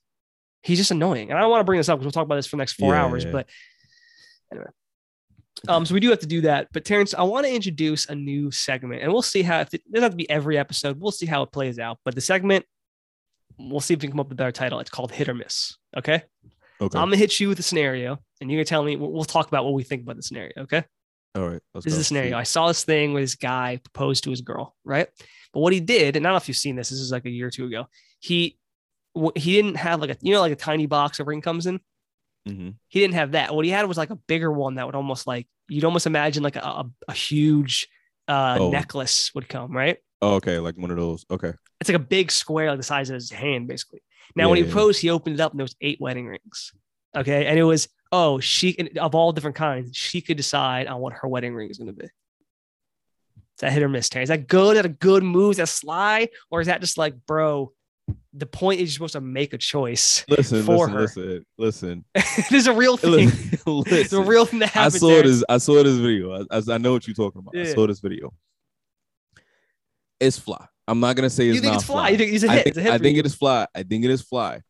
He's 0.67 0.79
just 0.79 0.91
annoying, 0.91 1.31
and 1.31 1.39
I 1.39 1.43
don't 1.43 1.51
want 1.51 1.61
to 1.61 1.65
bring 1.65 1.79
this 1.79 1.89
up 1.89 1.97
because 1.97 2.07
we'll 2.07 2.13
talk 2.13 2.25
about 2.25 2.35
this 2.35 2.47
for 2.49 2.57
the 2.57 2.61
next 2.61 2.73
four 2.73 2.93
Yeah, 2.93 3.05
hours. 3.05 3.25
yeah. 3.25 3.31
But 3.31 3.49
anyway, 4.53 4.67
um, 5.69 5.87
so 5.87 5.95
we 5.95 6.01
do 6.01 6.11
have 6.11 6.19
to 6.19 6.27
do 6.27 6.41
that. 6.41 6.69
But 6.73 6.85
Terrence, 6.85 7.15
I 7.15 7.23
want 7.23 7.47
to 7.47 7.55
introduce 7.55 8.07
a 8.07 8.17
new 8.17 8.51
segment, 8.51 9.03
and 9.03 9.13
we'll 9.13 9.23
see 9.23 9.43
how. 9.43 9.61
If 9.61 9.73
it 9.75 9.83
doesn't 9.91 10.03
have 10.03 10.13
to 10.13 10.17
be 10.17 10.29
every 10.29 10.59
episode, 10.59 11.01
we'll 11.01 11.13
see 11.13 11.27
how 11.27 11.43
it 11.43 11.53
plays 11.53 11.79
out. 11.79 11.99
But 12.05 12.17
the 12.17 12.21
segment, 12.21 12.65
we'll 13.59 13.81
see 13.81 13.95
if 13.95 13.99
we 13.99 14.09
can 14.09 14.13
come 14.13 14.21
up 14.21 14.27
with 14.27 14.33
a 14.33 14.43
better 14.43 14.51
title. 14.51 14.81
It's 14.81 14.91
called 14.91 15.13
Hit 15.13 15.29
or 15.29 15.35
Miss. 15.35 15.77
Okay. 15.97 16.23
okay. 16.81 16.99
I'm 16.99 17.07
gonna 17.07 17.17
hit 17.17 17.39
you 17.39 17.49
with 17.49 17.61
a 17.61 17.63
scenario, 17.63 18.19
and 18.41 18.51
you're 18.51 18.59
gonna 18.59 18.65
tell 18.65 18.83
me. 18.83 18.97
We'll, 18.97 19.25
talk 19.25 19.47
about 19.47 19.65
what 19.65 19.75
we 19.75 19.85
think 19.85 20.03
about 20.03 20.17
the 20.17 20.23
scenario. 20.23 20.53
Okay. 20.59 20.83
all 21.37 21.49
right. 21.49 21.63
This 21.75 21.87
is 21.87 21.99
a 21.99 22.05
scenario. 22.05 22.37
I 22.37 22.43
saw 22.43 22.67
this 22.67 22.85
thing 22.85 23.13
where 23.13 23.23
this 23.23 23.37
guy 23.37 23.79
proposed 23.85 24.25
to 24.25 24.31
his 24.31 24.41
girl, 24.41 24.75
right? 24.85 25.09
But 25.53 25.61
what 25.61 25.73
he 25.73 25.81
did, 25.81 26.17
and 26.17 26.27
I 26.27 26.31
don't 26.31 26.35
know 26.35 26.39
if 26.39 26.49
you've 26.49 26.57
seen 26.57 26.75
this. 26.75 26.91
This 26.91 26.99
is 26.99 27.13
like 27.13 27.25
a 27.25 27.31
year 27.31 27.47
or 27.47 27.51
two 27.51 27.67
ago. 27.67 27.87
He 28.19 28.59
he 29.35 29.53
didn't 29.55 29.77
have 29.77 30.01
like 30.01 30.11
a 30.11 30.17
you 30.21 30.33
know 30.35 30.41
like 30.41 30.53
a 30.53 30.57
tiny 30.57 30.87
box 30.87 31.21
a 31.21 31.25
ring 31.25 31.41
comes 31.41 31.67
in. 31.67 31.81
Mhm. 32.49 32.75
He 32.89 33.01
didn't 33.01 33.15
have 33.15 33.33
that. 33.33 33.55
What 33.55 33.65
he 33.65 33.71
had 33.71 33.87
was 33.87 33.97
like 33.99 34.11
a 34.11 34.17
bigger 34.17 34.53
one 34.53 34.77
that 34.77 34.87
would 34.87 34.95
almost 34.95 35.27
like 35.27 35.49
you'd 35.69 35.85
almost 35.85 36.07
imagine 36.07 36.43
like 36.43 36.57
a, 36.57 36.61
a, 36.61 36.91
a 37.09 37.13
huge 37.13 37.89
uh, 38.29 38.57
Oh. 38.61 38.71
necklace 38.71 39.33
would 39.35 39.49
come, 39.49 39.73
right? 39.73 39.99
Oh, 40.23 40.35
okay, 40.37 40.59
like 40.59 40.77
one 40.77 40.91
of 40.91 40.97
those. 40.97 41.25
Okay. 41.31 41.53
It's 41.81 41.91
like 41.91 41.97
a 41.97 42.01
big 42.05 42.31
square, 42.31 42.71
like 42.71 42.79
the 42.79 42.83
size 42.85 43.11
of 43.11 43.15
his 43.15 43.31
hand, 43.31 43.69
basically. 43.69 44.01
Now, 44.35 44.49
when 44.49 44.59
Yeah, 44.59 44.65
he 44.65 44.69
yeah. 44.69 44.73
proposed, 44.75 45.01
he 45.01 45.11
opened 45.11 45.35
it 45.35 45.41
up 45.41 45.53
and 45.53 45.59
there 45.61 45.65
was 45.65 45.77
eight 45.81 46.01
wedding 46.01 46.27
rings. 46.27 46.73
Okay, 47.17 47.47
and 47.47 47.59
it 47.59 47.65
was 47.65 47.89
oh 48.13 48.39
she 48.41 48.77
of 49.01 49.15
all 49.15 49.33
different 49.33 49.57
kinds, 49.57 49.97
she 49.97 50.21
could 50.21 50.37
decide 50.37 50.87
on 50.87 51.01
what 51.01 51.13
her 51.15 51.29
wedding 51.29 51.55
ring 51.55 51.69
is 51.71 51.79
going 51.79 51.89
to 51.89 51.93
be. 51.93 52.05
Is 52.05 53.61
that 53.61 53.73
hit 53.73 53.83
or 53.83 53.89
miss, 53.89 54.09
Terry? 54.09 54.23
Is 54.23 54.29
that 54.29 54.49
good? 54.49 54.77
Is 54.77 54.83
that 54.83 54.87
a 54.87 54.91
good 54.91 55.23
move? 55.23 55.53
Is 55.53 55.57
that 55.57 55.69
sly, 55.69 56.29
or 56.51 56.61
is 56.61 56.67
that 56.67 56.81
just 56.81 56.99
like, 56.99 57.15
bro? 57.27 57.73
The 58.39 58.47
point 58.47 58.81
is 58.81 58.91
you're 58.93 59.09
supposed 59.09 59.13
to 59.15 59.21
make 59.23 59.55
a 59.55 59.59
choice. 59.59 60.25
Listen, 60.29 60.63
For 60.63 60.89
listen, 60.89 60.93
her. 60.93 61.01
listen, 61.57 62.05
listen. 62.15 62.45
There's 62.51 62.67
a 62.67 62.75
real 62.75 62.97
thing. 62.99 63.29
Listen, 63.67 63.85
It's 63.99 64.13
a 64.13 64.21
real 64.21 64.45
thing 64.45 64.59
that 64.61 64.77
I 64.77 64.89
saw 64.91 65.09
Terrence. 65.09 65.29
this. 65.31 65.45
I 65.49 65.57
saw 65.59 65.83
this 65.83 65.97
video. 65.97 66.33
I, 66.51 66.59
I, 66.59 66.63
I 66.75 66.79
know 66.79 66.93
what 66.93 67.07
you're 67.07 67.15
talking 67.15 67.41
about. 67.41 67.57
I 67.57 67.73
saw 67.73 67.87
this 67.87 68.01
video. 68.01 68.33
It's 70.21 70.39
fly. 70.39 70.67
I'm 70.89 71.01
not 71.01 71.17
gonna 71.17 71.31
say 71.31 71.49
it's 71.49 71.57
You 71.57 71.61
think 71.61 71.73
not 71.73 71.81
it's 71.81 71.87
fly? 71.87 72.09
You 72.11 72.19
think 72.19 72.33
it's 72.33 72.45
a 72.45 72.49
I 72.51 72.55
hit? 72.57 72.65
think, 72.65 72.69
It's 72.69 72.79
a 72.79 72.83
hit 72.83 72.93
I 72.93 72.99
think 72.99 73.19
it 73.19 73.27
is 73.27 73.35
fly. 73.35 73.67
I 73.75 73.83
think 73.83 74.05
it 74.05 74.11
is 74.11 74.23
fly, 74.23 74.61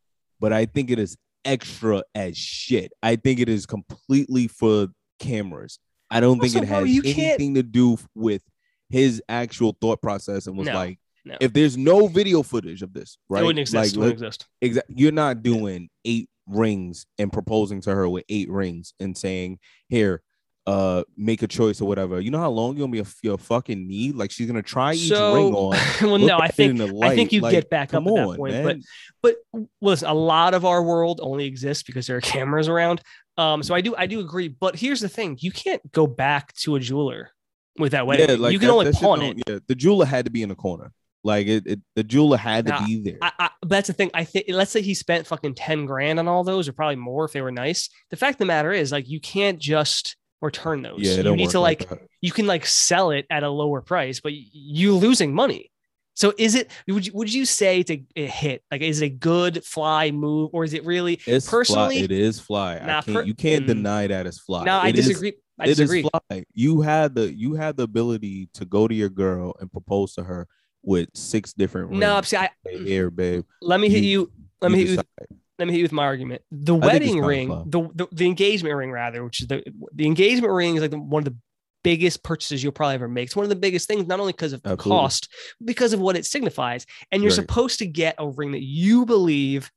but 0.41 0.53
I 0.53 0.65
think 0.67 0.91
it 0.91 0.99
is 0.99 1.17
extra 1.45 2.03
as 2.15 2.37
shit. 2.37 2.93
I 3.03 3.17
think 3.17 3.41
it 3.41 3.49
is 3.49 3.67
completely 3.67 4.49
for 4.49 4.89
cameras. 5.21 5.79
I 6.11 6.21
don't 6.21 6.39
think 6.41 6.55
Also, 6.55 6.65
it 6.65 6.69
bro, 6.69 6.85
has 6.87 7.03
can't- 7.03 7.17
anything 7.19 7.55
to 7.55 7.63
do 7.63 7.99
with 8.15 8.43
his 8.89 9.21
actual 9.29 9.77
thought 9.81 10.01
process 10.01 10.47
and 10.47 10.57
was 10.57 10.69
No, 10.69 10.75
like, 10.75 10.99
no. 11.27 11.37
if 11.41 11.53
there's 11.53 11.77
no 11.77 12.07
video 12.07 12.43
footage 12.43 12.83
of 12.83 12.93
this, 12.93 13.19
right? 13.29 13.43
It 13.43 13.47
wouldn't 13.47 13.61
exist. 13.61 13.75
Like, 13.75 13.95
it 13.95 13.99
wouldn't 13.99 14.13
exist. 14.15 14.47
Exactly. 14.61 14.95
You're 14.99 15.13
not 15.13 15.43
doing 15.43 15.89
eight 16.05 16.29
rings 16.47 17.07
and 17.19 17.33
proposing 17.33 17.81
to 17.83 17.95
her 17.95 18.09
with 18.09 18.25
eight 18.29 18.49
rings 18.51 18.95
and 19.01 19.17
saying, 19.19 19.59
"Here, 19.89 20.23
uh, 20.67 21.03
make 21.17 21.43
a 21.43 21.47
choice 21.49 21.81
or 21.81 21.89
whatever." 21.89 22.21
You 22.21 22.31
know 22.31 22.39
how 22.39 22.51
long 22.51 22.77
you're 22.77 22.87
gonna 22.87 23.03
be 23.03 23.09
a, 23.09 23.13
your 23.23 23.39
fucking 23.39 23.87
need? 23.87 24.15
Like 24.15 24.31
she's 24.31 24.47
gonna 24.47 24.63
try 24.63 24.95
each 24.95 25.09
So, 25.09 25.35
ring 25.35 25.55
on. 25.55 25.77
well, 26.03 26.19
no, 26.19 26.39
I 26.39 26.49
think 26.49 26.71
in 26.71 26.77
the 26.77 27.01
I 27.05 27.15
think 27.15 27.33
you 27.33 27.41
like, 27.41 27.51
get 27.53 27.69
back 27.69 27.89
up 27.95 28.05
come 28.05 28.09
at 28.09 28.15
that 28.15 28.37
point, 28.37 28.53
man. 28.53 28.83
but 29.23 29.35
but 29.53 29.63
listen, 29.81 30.09
a 30.09 30.15
lot 30.15 30.55
of 30.55 30.65
our 30.65 30.83
world 30.83 31.21
only 31.23 31.47
exists 31.47 31.83
because 31.83 32.07
there 32.07 32.17
are 32.17 32.21
cameras 32.21 32.69
around. 32.69 33.01
Um, 33.39 33.63
so 33.63 33.75
I 33.75 33.81
do 33.81 33.95
I 33.97 34.07
do 34.07 34.21
agree, 34.21 34.49
but 34.49 34.77
here's 34.77 35.01
the 35.01 35.09
thing: 35.09 35.37
you 35.41 35.51
can't 35.51 35.83
go 35.93 36.07
back 36.07 36.55
to 36.63 36.77
a 36.77 36.81
jeweler 36.81 37.31
with 37.79 37.93
that 37.93 38.07
wedding. 38.07 38.41
ring. 38.41 38.53
you 38.53 38.59
can 38.59 38.69
that- 38.69 38.75
only 38.75 38.93
pawn 38.93 39.23
it. 39.23 39.43
Yeah, 39.47 39.59
the 39.67 39.75
jeweler 39.75 40.07
had 40.07 40.25
to 40.27 40.31
be 40.31 40.43
in 40.43 40.49
the 40.49 40.55
corner. 40.55 40.93
Like 41.25 41.47
it, 41.49 41.67
it 41.67 41.81
the 41.97 42.05
jeweler 42.05 42.37
had 42.37 42.67
to 42.67 42.79
be 42.87 43.01
there. 43.03 43.19
I, 43.21 43.33
I, 43.39 43.51
but 43.61 43.71
that's 43.71 43.89
the 43.89 43.93
thing. 43.93 44.11
I 44.15 44.25
think 44.25 44.47
let's 44.49 44.71
say 44.71 44.81
he 44.83 44.95
spent 44.95 45.27
fucking 45.27 45.55
ten 45.55 45.87
grand 45.87 46.19
on 46.19 46.29
all 46.29 46.45
those, 46.45 46.69
or 46.69 46.73
probably 46.73 46.97
more 46.97 47.25
if 47.25 47.33
they 47.33 47.41
were 47.43 47.51
nice. 47.51 47.89
The 48.11 48.17
fact 48.17 48.37
of 48.37 48.39
the 48.39 48.45
matter 48.47 48.73
is, 48.73 48.93
like, 48.93 49.09
you 49.09 49.21
can't 49.21 49.59
just 49.59 50.17
return 50.41 50.83
those. 50.83 51.01
yeah, 51.01 51.23
you 51.23 51.37
need 51.37 51.51
to 51.51 51.61
like 51.61 51.89
that. 51.89 52.01
you 52.21 52.31
can 52.31 52.47
like 52.47 52.65
sell 52.67 53.11
it 53.11 53.27
at 53.31 53.43
a 53.43 53.51
lower 53.51 53.81
price, 53.81 54.21
but 54.21 54.33
you're 54.35 54.93
losing 54.93 55.35
money. 55.35 55.71
So 56.15 56.33
is 56.39 56.55
it 56.55 56.71
would 56.89 57.07
you 57.07 57.13
would 57.15 57.33
you 57.33 57.45
say 57.45 57.81
it's 57.81 57.91
a, 57.91 58.03
a 58.17 58.27
hit? 58.27 58.63
Like 58.71 58.81
is 58.81 59.03
it 59.03 59.07
a 59.07 59.09
good 59.11 59.65
fly 59.65 60.11
move 60.13 60.51
or 60.55 60.65
is 60.65 60.73
it 60.73 60.85
really 60.87 61.21
It's 61.27 61.49
personally- 61.49 61.97
fly. 61.97 62.05
It 62.05 62.11
is 62.11 62.41
fly. 62.41 62.79
Nah, 62.79 62.99
I 62.99 63.03
can't, 63.03 63.17
per- 63.17 63.23
you 63.25 63.35
can't 63.35 63.65
mm. 63.65 63.69
deny 63.69 64.07
that 64.07 64.27
it's 64.27 64.39
fly. 64.41 64.65
No, 64.65 64.79
I 64.79 64.89
It 64.89 64.99
is- 64.99 65.09
disagree. 65.09 65.35
I 65.59 65.65
it 65.65 65.71
is 65.71 65.77
disagree. 65.79 66.03
fly. 66.03 66.45
You 66.55 66.81
had 66.83 67.15
the 67.15 67.35
you 67.35 67.55
had 67.55 67.77
the 67.77 67.83
ability 67.83 68.49
to 68.55 68.65
go 68.65 68.89
to 68.89 68.95
your 68.95 69.09
girl 69.11 69.55
and 69.61 69.71
propose 69.71 70.15
to 70.15 70.23
her 70.23 70.47
with 70.87 71.11
six 71.15 71.53
different 71.53 71.91
rings. 71.91 72.01
No, 72.01 72.23
see, 72.23 72.39
I 72.39 72.49
Say, 72.67 72.77
mm. 72.77 72.87
here, 72.87 73.11
babe. 73.11 73.45
let 73.61 73.79
me 73.81 73.91
hit 73.91 74.03
You- 74.03 74.11
you. 74.21 74.33
Let 74.63 74.73
me 74.73 74.81
you 74.81 74.87
hit 74.87 74.97
you. 75.31 75.37
Let 75.59 75.67
me 75.69 75.73
hit 75.73 75.79
you 75.79 75.85
with 75.85 75.93
my 75.93 76.05
argument. 76.05 76.43
The 76.51 76.75
wedding 76.75 77.21
ring, 77.21 77.49
the, 77.67 77.89
the 77.95 78.07
the 78.13 78.27
engagement 78.27 78.75
ring 78.75 78.91
rather, 78.91 79.23
which 79.25 79.43
is 79.43 79.49
the 79.49 79.63
the 79.95 80.07
engagement 80.07 80.53
ring 80.53 80.77
is 80.77 80.83
like 80.83 80.91
the, 80.93 80.99
one 80.99 81.21
of 81.21 81.25
the 81.27 81.37
biggest 81.85 82.23
purchases 82.23 82.63
you'll 82.63 82.73
probably 82.73 82.95
ever 82.95 83.09
make. 83.09 83.27
It's 83.27 83.37
one 83.37 83.45
of 83.45 83.51
the 83.51 83.55
biggest 83.57 83.87
things, 83.87 84.07
not 84.07 84.19
only 84.19 84.33
because 84.33 84.53
of 84.53 84.63
the 84.63 84.71
Absolutely. 84.71 84.99
cost, 85.01 85.29
because 85.65 85.93
of 85.93 86.01
what 86.01 86.17
it 86.17 86.27
signifies. 86.27 86.85
And 87.13 87.23
you're 87.23 87.31
Right. 87.31 87.37
supposed 87.37 87.79
to 87.79 87.87
get 87.87 88.17
a 88.19 88.29
ring 88.29 88.53
that 88.53 88.63
you 88.65 89.07
believe 89.07 89.71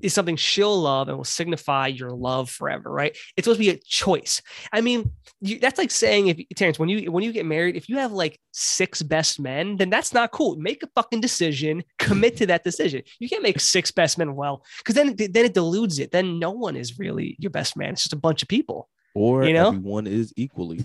is 0.00 0.14
something 0.14 0.36
she'll 0.36 0.80
love 0.80 1.08
and 1.08 1.16
will 1.16 1.24
signify 1.24 1.86
your 1.88 2.10
love 2.10 2.50
forever, 2.50 2.90
right? 2.90 3.16
It's 3.36 3.44
supposed 3.44 3.60
to 3.60 3.64
be 3.64 3.70
a 3.70 3.78
choice. 3.78 4.40
I 4.72 4.80
mean, 4.80 5.10
you, 5.40 5.58
that's 5.58 5.78
like 5.78 5.90
saying 5.90 6.28
if 6.28 6.40
Terrence, 6.56 6.78
when 6.78 6.88
you 6.88 7.10
when 7.10 7.24
you 7.24 7.32
get 7.32 7.46
married, 7.46 7.76
if 7.76 7.88
you 7.88 7.98
have 7.98 8.12
like 8.12 8.38
six 8.52 9.02
best 9.02 9.40
men, 9.40 9.76
then 9.76 9.90
that's 9.90 10.12
not 10.12 10.32
cool. 10.32 10.56
Make 10.56 10.82
a 10.82 10.88
fucking 10.94 11.20
decision, 11.20 11.84
commit 11.98 12.36
to 12.38 12.46
that 12.46 12.64
decision. 12.64 13.02
You 13.18 13.28
can't 13.28 13.42
make 13.42 13.60
six 13.60 13.90
best 13.90 14.18
men 14.18 14.34
well, 14.34 14.64
because 14.78 14.94
then 14.94 15.14
then 15.16 15.44
it 15.44 15.54
deludes 15.54 15.98
it. 15.98 16.10
Then 16.10 16.38
no 16.38 16.50
one 16.50 16.76
is 16.76 16.98
really 16.98 17.36
your 17.38 17.50
best 17.50 17.76
man. 17.76 17.92
It's 17.92 18.02
just 18.02 18.12
a 18.12 18.16
bunch 18.16 18.42
of 18.42 18.48
people. 18.48 18.88
Or 19.14 19.44
You 19.44 19.52
know? 19.52 19.72
one 19.72 20.06
is 20.06 20.32
equally. 20.36 20.84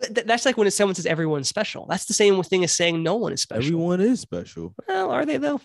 Th- 0.00 0.14
th- 0.14 0.26
that's 0.26 0.44
like 0.44 0.56
when 0.56 0.70
someone 0.70 0.94
says 0.94 1.06
everyone's 1.06 1.48
special. 1.48 1.86
That's 1.88 2.04
the 2.06 2.14
same 2.14 2.42
thing 2.42 2.64
as 2.64 2.72
saying 2.72 3.02
no 3.02 3.14
one 3.16 3.32
is 3.32 3.40
special. 3.42 3.64
Everyone 3.64 4.00
is 4.00 4.20
special. 4.20 4.74
Well, 4.86 5.10
are 5.10 5.24
they 5.24 5.38
though? 5.38 5.60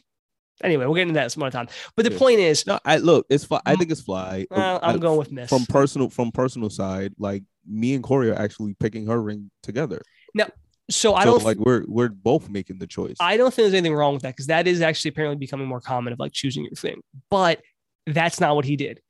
Anyway, 0.63 0.85
we'll 0.85 0.95
get 0.95 1.03
into 1.03 1.13
that 1.15 1.31
some 1.31 1.43
other 1.43 1.51
time. 1.51 1.67
But 1.95 2.05
the 2.05 2.11
Yeah. 2.11 2.17
point 2.17 2.39
is, 2.39 2.65
No, 2.65 2.79
I 2.83 2.97
look, 2.97 3.25
it's 3.29 3.43
fly. 3.45 3.61
I 3.65 3.75
Mm. 3.75 3.79
think 3.79 3.91
it's 3.91 4.01
fly. 4.01 4.45
well, 4.49 4.79
I- 4.81 4.91
I'm 4.91 4.99
going 4.99 5.17
with 5.19 5.31
miss. 5.31 5.49
from 5.49 5.65
personal 5.67 6.09
from 6.09 6.31
personal 6.31 6.69
side. 6.69 7.13
Like 7.19 7.43
me 7.69 7.93
and 7.93 8.03
Corey 8.03 8.29
are 8.31 8.35
actually 8.39 8.73
picking 8.79 9.05
her 9.07 9.21
ring 9.21 9.51
together. 9.61 10.01
No, 10.33 10.45
so 10.89 11.13
I 11.13 11.23
so 11.25 11.31
don't 11.31 11.43
like 11.43 11.57
we're 11.57 11.83
we're 11.87 12.09
both 12.09 12.49
making 12.49 12.79
the 12.79 12.87
choice. 12.87 13.15
I 13.19 13.37
don't 13.37 13.53
think 13.53 13.65
there's 13.65 13.73
anything 13.73 13.93
wrong 13.95 14.13
with 14.13 14.23
that 14.23 14.29
because 14.35 14.47
that 14.47 14.67
is 14.67 14.81
actually 14.81 15.09
apparently 15.09 15.37
becoming 15.37 15.67
more 15.67 15.81
common 15.81 16.11
of 16.13 16.19
like 16.19 16.31
choosing 16.33 16.63
your 16.63 16.71
thing. 16.75 17.01
But 17.29 17.61
that's 18.07 18.39
not 18.39 18.55
what 18.55 18.65
he 18.65 18.75
did. 18.77 19.01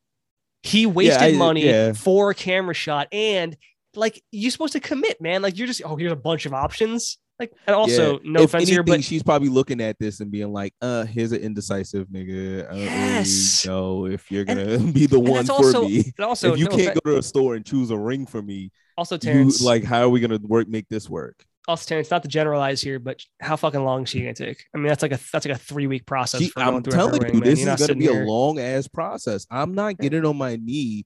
He 0.63 0.85
wasted 0.85 1.21
I- 1.35 1.37
money 1.37 1.65
yeah. 1.65 1.93
for 1.93 2.31
a 2.31 2.35
camera 2.35 2.73
shot 2.73 3.07
and 3.13 3.55
like 3.95 4.21
you're 4.31 4.51
supposed 4.51 4.73
to 4.73 4.79
commit, 4.79 5.21
man. 5.21 5.41
Like 5.41 5.57
you're 5.57 5.67
just 5.67 5.81
oh 5.85 5.95
here's 5.95 6.11
a 6.11 6.15
bunch 6.15 6.45
of 6.45 6.53
options. 6.53 7.17
Like 7.39 7.51
and 7.67 7.75
also 7.75 8.13
Yeah. 8.13 8.19
no 8.23 8.41
if 8.41 8.45
offense 8.53 8.67
here, 8.69 8.79
anything, 8.79 8.93
but 8.99 9.03
she's 9.03 9.21
probably 9.21 9.49
looking 9.49 9.79
at 9.79 9.99
this 9.99 10.19
and 10.21 10.31
being 10.31 10.51
like, 10.51 10.73
"Uh, 10.81 11.05
here's 11.05 11.31
an 11.31 11.41
indecisive 11.41 12.07
nigga. 12.07 12.65
I 12.67 12.69
don't 12.71 12.77
Yes. 12.79 13.63
really 13.65 13.75
know 13.75 14.05
if 14.07 14.31
you're 14.31 14.43
gonna 14.45 14.77
be 14.93 15.05
the 15.05 15.19
one 15.19 15.45
for 15.45 15.51
also 15.53 15.87
me. 15.87 16.11
and 16.17 16.25
also 16.25 16.53
if 16.53 16.59
you 16.59 16.65
no 16.65 16.71
can't 16.71 16.89
offen- 16.89 17.01
go 17.05 17.11
to 17.11 17.17
a 17.19 17.23
store 17.23 17.55
and 17.55 17.63
choose 17.65 17.91
a 17.91 17.97
ring 17.97 18.25
for 18.25 18.41
me, 18.41 18.71
also 18.97 19.15
you 19.15 19.19
Terrence 19.19 19.61
like, 19.61 19.83
how 19.83 20.01
are 20.01 20.09
we 20.09 20.19
gonna 20.19 20.39
work 20.43 20.67
make 20.67 20.87
this 20.89 21.09
work? 21.09 21.45
also 21.67 21.85
Terrence 21.85 22.09
not 22.09 22.23
to 22.23 22.29
generalize 22.29 22.81
here, 22.81 22.97
but 22.97 23.21
how 23.41 23.55
fucking 23.57 23.83
long 23.83 24.03
is 24.03 24.09
she 24.09 24.21
gonna 24.21 24.33
take? 24.33 24.63
I 24.73 24.77
mean 24.79 24.87
that's 24.87 25.03
like 25.03 25.11
a 25.11 25.19
that's 25.31 25.45
like 25.45 25.55
a 25.55 25.59
three 25.59 25.85
week 25.85 26.05
process. 26.07 26.41
She- 26.41 26.49
for 26.49 26.61
I'm 26.61 26.81
telling 26.81 27.21
you, 27.27 27.33
man. 27.33 27.41
this 27.41 27.59
is 27.59 27.65
gonna 27.87 27.95
be 27.99 28.07
a 28.07 28.13
long 28.25 28.57
ass 28.57 28.87
process. 28.87 29.45
I'm 29.51 29.75
not 29.75 29.97
getting 29.99 30.25
on 30.25 30.37
my 30.37 30.55
knee 30.55 31.05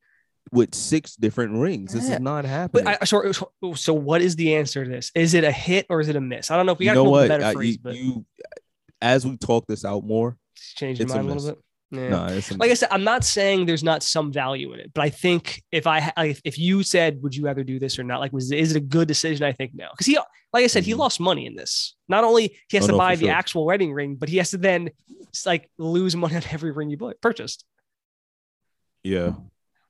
with 0.52 0.74
six 0.76 1.16
different 1.16 1.54
rings. 1.56 1.94
This 1.94 2.08
Yeah. 2.10 2.16
is 2.16 2.20
not 2.22 2.46
happening. 2.46 2.84
But 2.86 3.02
I, 3.02 3.06
so, 3.06 3.32
so- 3.76 3.94
what 3.94 4.22
is 4.22 4.36
the 4.36 4.56
answer 4.56 4.84
to 4.84 4.90
this? 4.90 5.12
Is 5.16 5.34
it 5.34 5.44
a 5.44 5.52
hit 5.52 5.86
or 5.90 6.02
is 6.02 6.10
it 6.10 6.16
a 6.16 6.22
miss? 6.22 6.52
I 6.52 6.58
don't 6.58 6.66
know 6.66 6.74
if 6.74 6.80
we 6.80 6.86
got 6.86 6.94
to 6.94 7.04
know 7.04 7.04
come 7.06 7.14
up 7.14 7.22
with 7.22 7.30
what? 7.30 7.36
a 7.36 7.40
better 7.40 7.46
I- 7.46 7.54
phrase, 7.54 7.74
you, 7.76 7.80
but 7.84 7.96
you, 7.96 8.26
as 9.02 9.26
we 9.26 9.38
talk 9.38 9.68
this 9.68 9.86
out 9.86 10.04
more, 10.04 10.38
change 10.76 11.00
your 11.00 11.06
it's 11.06 11.14
a 11.14 11.18
mind 11.18 11.30
a 11.30 11.34
little 11.36 11.50
bit. 11.56 11.64
Yeah. 11.94 12.08
no, 12.10 12.42
like 12.58 12.72
I 12.72 12.74
said, 12.74 12.88
I'm 12.90 13.04
not 13.04 13.26
saying 13.26 13.66
there's 13.66 13.84
not 13.84 14.02
some 14.02 14.32
value 14.32 14.72
in 14.74 14.80
it, 14.80 14.92
but 14.94 15.02
I 15.02 15.10
think 15.10 15.62
if 15.74 15.86
I 15.88 16.14
if 16.46 16.58
you 16.58 16.84
said, 16.84 17.22
would 17.22 17.36
you 17.36 17.44
rather 17.44 17.66
do 17.66 17.80
this 17.80 18.00
or 18.00 18.04
not? 18.04 18.22
Like, 18.22 18.32
was 18.32 18.50
is 18.54 18.72
it 18.72 18.78
a 18.78 18.82
good 18.82 19.10
decision? 19.10 19.46
I 19.46 19.52
think 19.52 19.72
no, 19.76 19.90
because 19.92 20.06
he, 20.08 20.18
like 20.54 20.64
I 20.64 20.68
said, 20.68 20.86
he 20.86 20.94
Mhm. 20.94 21.00
lost 21.00 21.20
money 21.20 21.46
in 21.46 21.56
this. 21.56 21.96
Not 22.08 22.24
only 22.24 22.58
he 22.70 22.78
has 22.78 22.86
Oh, 22.86 22.88
to 22.88 22.92
no, 22.94 22.98
buy 22.98 23.16
the 23.18 23.26
sure. 23.26 23.34
actual 23.34 23.66
wedding 23.66 23.92
ring, 23.92 24.16
but 24.16 24.30
he 24.30 24.38
has 24.38 24.52
to 24.52 24.58
then 24.58 24.92
like 25.46 25.70
lose 25.78 26.16
money 26.16 26.36
on 26.38 26.44
every 26.52 26.72
ring 26.72 26.90
you 26.90 26.96
bought, 26.96 27.20
purchased. 27.20 27.66
yeah, 29.04 29.34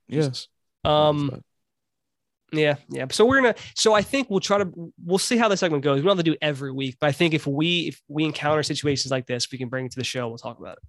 yeah. 0.08 0.16
Jesus. 0.22 0.48
Um. 0.84 1.42
Yeah, 2.52 2.74
yeah. 2.90 3.06
So 3.10 3.24
we're 3.24 3.36
gonna. 3.40 3.54
So 3.74 3.94
I 3.94 4.02
think 4.02 4.28
we'll 4.28 4.40
try 4.40 4.58
to. 4.58 4.92
We'll 5.02 5.18
see 5.18 5.38
how 5.38 5.48
the 5.48 5.56
segment 5.56 5.82
goes. 5.84 5.96
We 5.96 6.02
don't 6.02 6.16
have 6.16 6.24
to 6.24 6.30
do 6.30 6.32
it 6.34 6.38
every 6.42 6.70
week, 6.70 6.96
but 7.00 7.06
I 7.06 7.12
think 7.12 7.32
if 7.32 7.46
we 7.46 7.88
if 7.88 8.02
we 8.08 8.24
encounter 8.24 8.62
situations 8.62 9.10
like 9.10 9.26
this, 9.26 9.50
we 9.50 9.56
can 9.58 9.68
bring 9.68 9.86
it 9.86 9.92
to 9.92 9.98
the 9.98 10.04
show. 10.04 10.28
We'll 10.28 10.38
talk 10.38 10.58
about 10.58 10.76
it. 10.78 10.82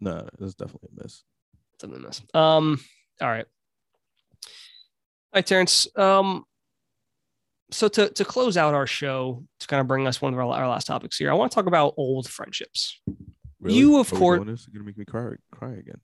no, 0.00 0.28
it's 0.40 0.54
definitely 0.54 0.90
a 0.96 1.02
miss. 1.02 1.24
something 1.80 2.02
this. 2.02 2.22
Um, 2.34 2.78
all 3.20 3.28
right. 3.28 3.46
All 4.44 5.38
right, 5.38 5.46
Terrence. 5.46 5.88
Um, 5.96 6.44
so 7.70 7.88
to 7.88 8.10
to 8.10 8.24
close 8.24 8.56
out 8.56 8.74
our 8.74 8.86
show, 8.86 9.44
to 9.58 9.66
kind 9.66 9.80
of 9.80 9.88
bring 9.88 10.06
us 10.06 10.22
one 10.22 10.32
of 10.32 10.38
our, 10.38 10.46
our 10.46 10.68
last 10.68 10.86
topics 10.86 11.18
here, 11.18 11.30
I 11.30 11.34
want 11.34 11.50
to 11.50 11.54
talk 11.54 11.66
about 11.66 11.94
old 11.96 12.28
friendships. 12.28 13.00
You, 13.64 13.98
of 13.98 14.10
course- 14.10 14.46
this? 14.46 14.68
You're 14.68 14.78
gonna 14.80 14.86
make 14.86 14.98
me 14.98 15.04
cry, 15.04 15.32
cry 15.50 15.72
again. 15.72 16.00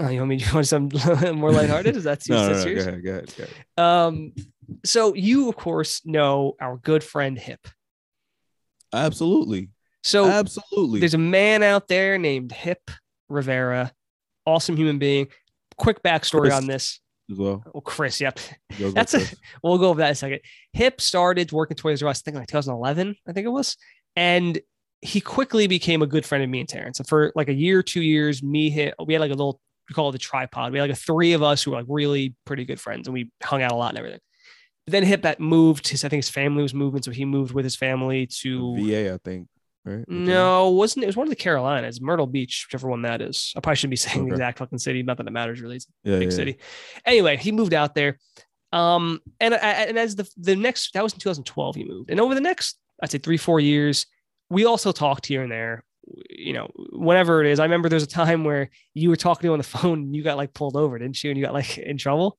Uh, 0.00 0.08
you 0.08 0.18
want 0.20 0.30
me 0.30 0.38
to 0.38 0.44
you 0.48 0.54
want 0.54 0.66
some 0.66 0.88
more 1.34 1.52
lighthearted? 1.52 1.96
Is 1.96 2.04
that 2.04 2.20
too 2.24 2.32
No, 2.32 2.46
no, 2.48 2.52
no, 2.54 2.62
serious? 2.62 2.84
go 2.84 2.90
ahead, 2.90 3.04
go 3.04 3.10
ahead, 3.10 3.34
go 3.36 3.44
ahead. 3.44 3.56
Um, 4.08 4.32
so 4.84 5.14
you, 5.14 5.48
of 5.48 5.56
course, 5.56 6.00
know 6.04 6.54
our 6.60 6.76
good 6.78 7.04
friend 7.04 7.38
Hip. 7.38 7.60
Absolutely, 8.94 9.70
So 10.02 10.26
absolutely. 10.26 11.00
there's 11.00 11.14
a 11.14 11.18
man 11.18 11.62
out 11.62 11.88
there 11.88 12.18
named 12.18 12.52
Hip 12.52 12.90
Rivera, 13.28 13.92
awesome 14.44 14.76
human 14.76 14.98
being. 14.98 15.28
Quick 15.78 16.02
backstory 16.02 16.42
Chris. 16.42 16.54
on 16.54 16.66
this. 16.66 17.00
as 17.30 17.38
well. 17.38 17.64
Oh, 17.74 17.80
Chris, 17.80 18.20
yep. 18.20 18.38
That's 18.78 19.14
a- 19.14 19.18
Chris. 19.18 19.34
we'll 19.62 19.78
go 19.78 19.88
over 19.88 20.00
that 20.00 20.08
in 20.08 20.12
a 20.12 20.14
second. 20.14 20.40
Hip 20.74 21.00
started 21.00 21.50
working 21.52 21.76
Toys 21.76 22.02
R 22.02 22.08
Us, 22.10 22.20
I 22.20 22.22
think 22.24 22.36
like 22.36 22.48
2011, 22.48 23.16
I 23.26 23.32
think 23.32 23.46
it 23.46 23.50
was. 23.50 23.76
And 24.14 24.60
he 25.00 25.20
quickly 25.22 25.66
became 25.66 26.02
a 26.02 26.06
good 26.06 26.26
friend 26.26 26.44
of 26.44 26.50
me 26.50 26.60
and 26.60 26.68
Terrence. 26.68 26.98
And 27.00 27.08
for 27.08 27.32
like 27.34 27.48
a 27.48 27.54
year, 27.54 27.82
two 27.82 28.02
years, 28.02 28.42
me, 28.42 28.68
Hip, 28.70 28.94
we 29.06 29.14
had 29.14 29.20
like 29.20 29.30
a 29.30 29.34
little, 29.34 29.58
we 29.88 29.94
call 29.94 30.08
it 30.08 30.12
the 30.12 30.18
tripod. 30.18 30.72
We 30.72 30.78
had 30.78 30.88
like 30.88 30.96
a 30.96 31.00
three 31.00 31.32
of 31.32 31.42
us 31.42 31.62
who 31.62 31.72
were 31.72 31.78
like 31.78 31.86
really 31.88 32.34
pretty 32.44 32.64
good 32.64 32.80
friends 32.80 33.06
and 33.06 33.14
we 33.14 33.30
hung 33.42 33.62
out 33.62 33.72
a 33.72 33.76
lot 33.76 33.90
and 33.90 33.98
everything. 33.98 34.20
But 34.86 34.92
then 34.92 35.04
Hip 35.04 35.22
that 35.22 35.40
moved, 35.40 35.88
his, 35.88 36.04
I 36.04 36.08
think 36.08 36.18
his 36.18 36.30
family 36.30 36.62
was 36.62 36.74
moving. 36.74 37.02
So 37.02 37.10
he 37.10 37.24
moved 37.24 37.52
with 37.52 37.64
his 37.64 37.76
family 37.76 38.26
to, 38.40 38.76
VA, 38.76 39.14
I 39.14 39.18
think. 39.24 39.48
Right? 39.84 40.04
no, 40.08 40.70
it 40.70 40.74
wasn't 40.74 41.02
it 41.02 41.06
was 41.08 41.16
one 41.16 41.26
of 41.26 41.30
the 41.30 41.36
Carolinas, 41.36 42.00
Myrtle 42.00 42.28
Beach, 42.28 42.66
whichever 42.68 42.88
one 42.88 43.02
that 43.02 43.20
is. 43.20 43.52
I 43.56 43.60
probably 43.60 43.76
shouldn't 43.76 43.90
be 43.90 43.96
saying 43.96 44.26
the 44.26 44.32
exact 44.32 44.58
fucking 44.58 44.78
city, 44.78 45.02
not 45.02 45.16
that 45.16 45.26
it 45.26 45.32
matters 45.32 45.60
really. 45.60 45.76
It's 45.76 45.86
yeah, 46.04 46.18
big 46.20 46.30
yeah, 46.30 46.36
city. 46.36 46.58
Anyway, 47.04 47.36
he 47.36 47.50
moved 47.50 47.74
out 47.74 47.94
there. 47.94 48.18
Um, 48.72 49.20
and 49.40 49.54
and 49.54 49.98
as 49.98 50.14
the 50.14 50.28
the 50.36 50.54
next 50.54 50.94
that 50.94 51.02
was 51.02 51.12
in 51.12 51.18
2012 51.18 51.74
he 51.74 51.84
moved, 51.84 52.10
and 52.10 52.20
over 52.20 52.34
the 52.34 52.40
next 52.40 52.78
I'd 53.02 53.10
say 53.10 53.18
three 53.18 53.36
four 53.36 53.58
years, 53.58 54.06
we 54.50 54.66
also 54.66 54.92
talked 54.92 55.26
here 55.26 55.42
and 55.42 55.50
there. 55.50 55.82
You 56.30 56.52
know, 56.52 56.68
whenever 56.92 57.42
it 57.44 57.50
is, 57.50 57.60
I 57.60 57.64
remember 57.64 57.88
there's 57.88 58.02
a 58.02 58.06
time 58.08 58.44
where 58.44 58.70
you 58.94 59.08
were 59.08 59.16
talking 59.16 59.42
to 59.42 59.46
him 59.48 59.52
on 59.52 59.58
the 59.58 59.64
phone 59.64 59.98
and 60.00 60.16
you 60.16 60.22
got 60.22 60.36
like 60.36 60.52
pulled 60.54 60.76
over, 60.76 60.98
didn't 60.98 61.22
you? 61.22 61.30
And 61.30 61.38
you 61.38 61.44
got 61.44 61.54
like 61.54 61.78
in 61.78 61.96
trouble. 61.98 62.38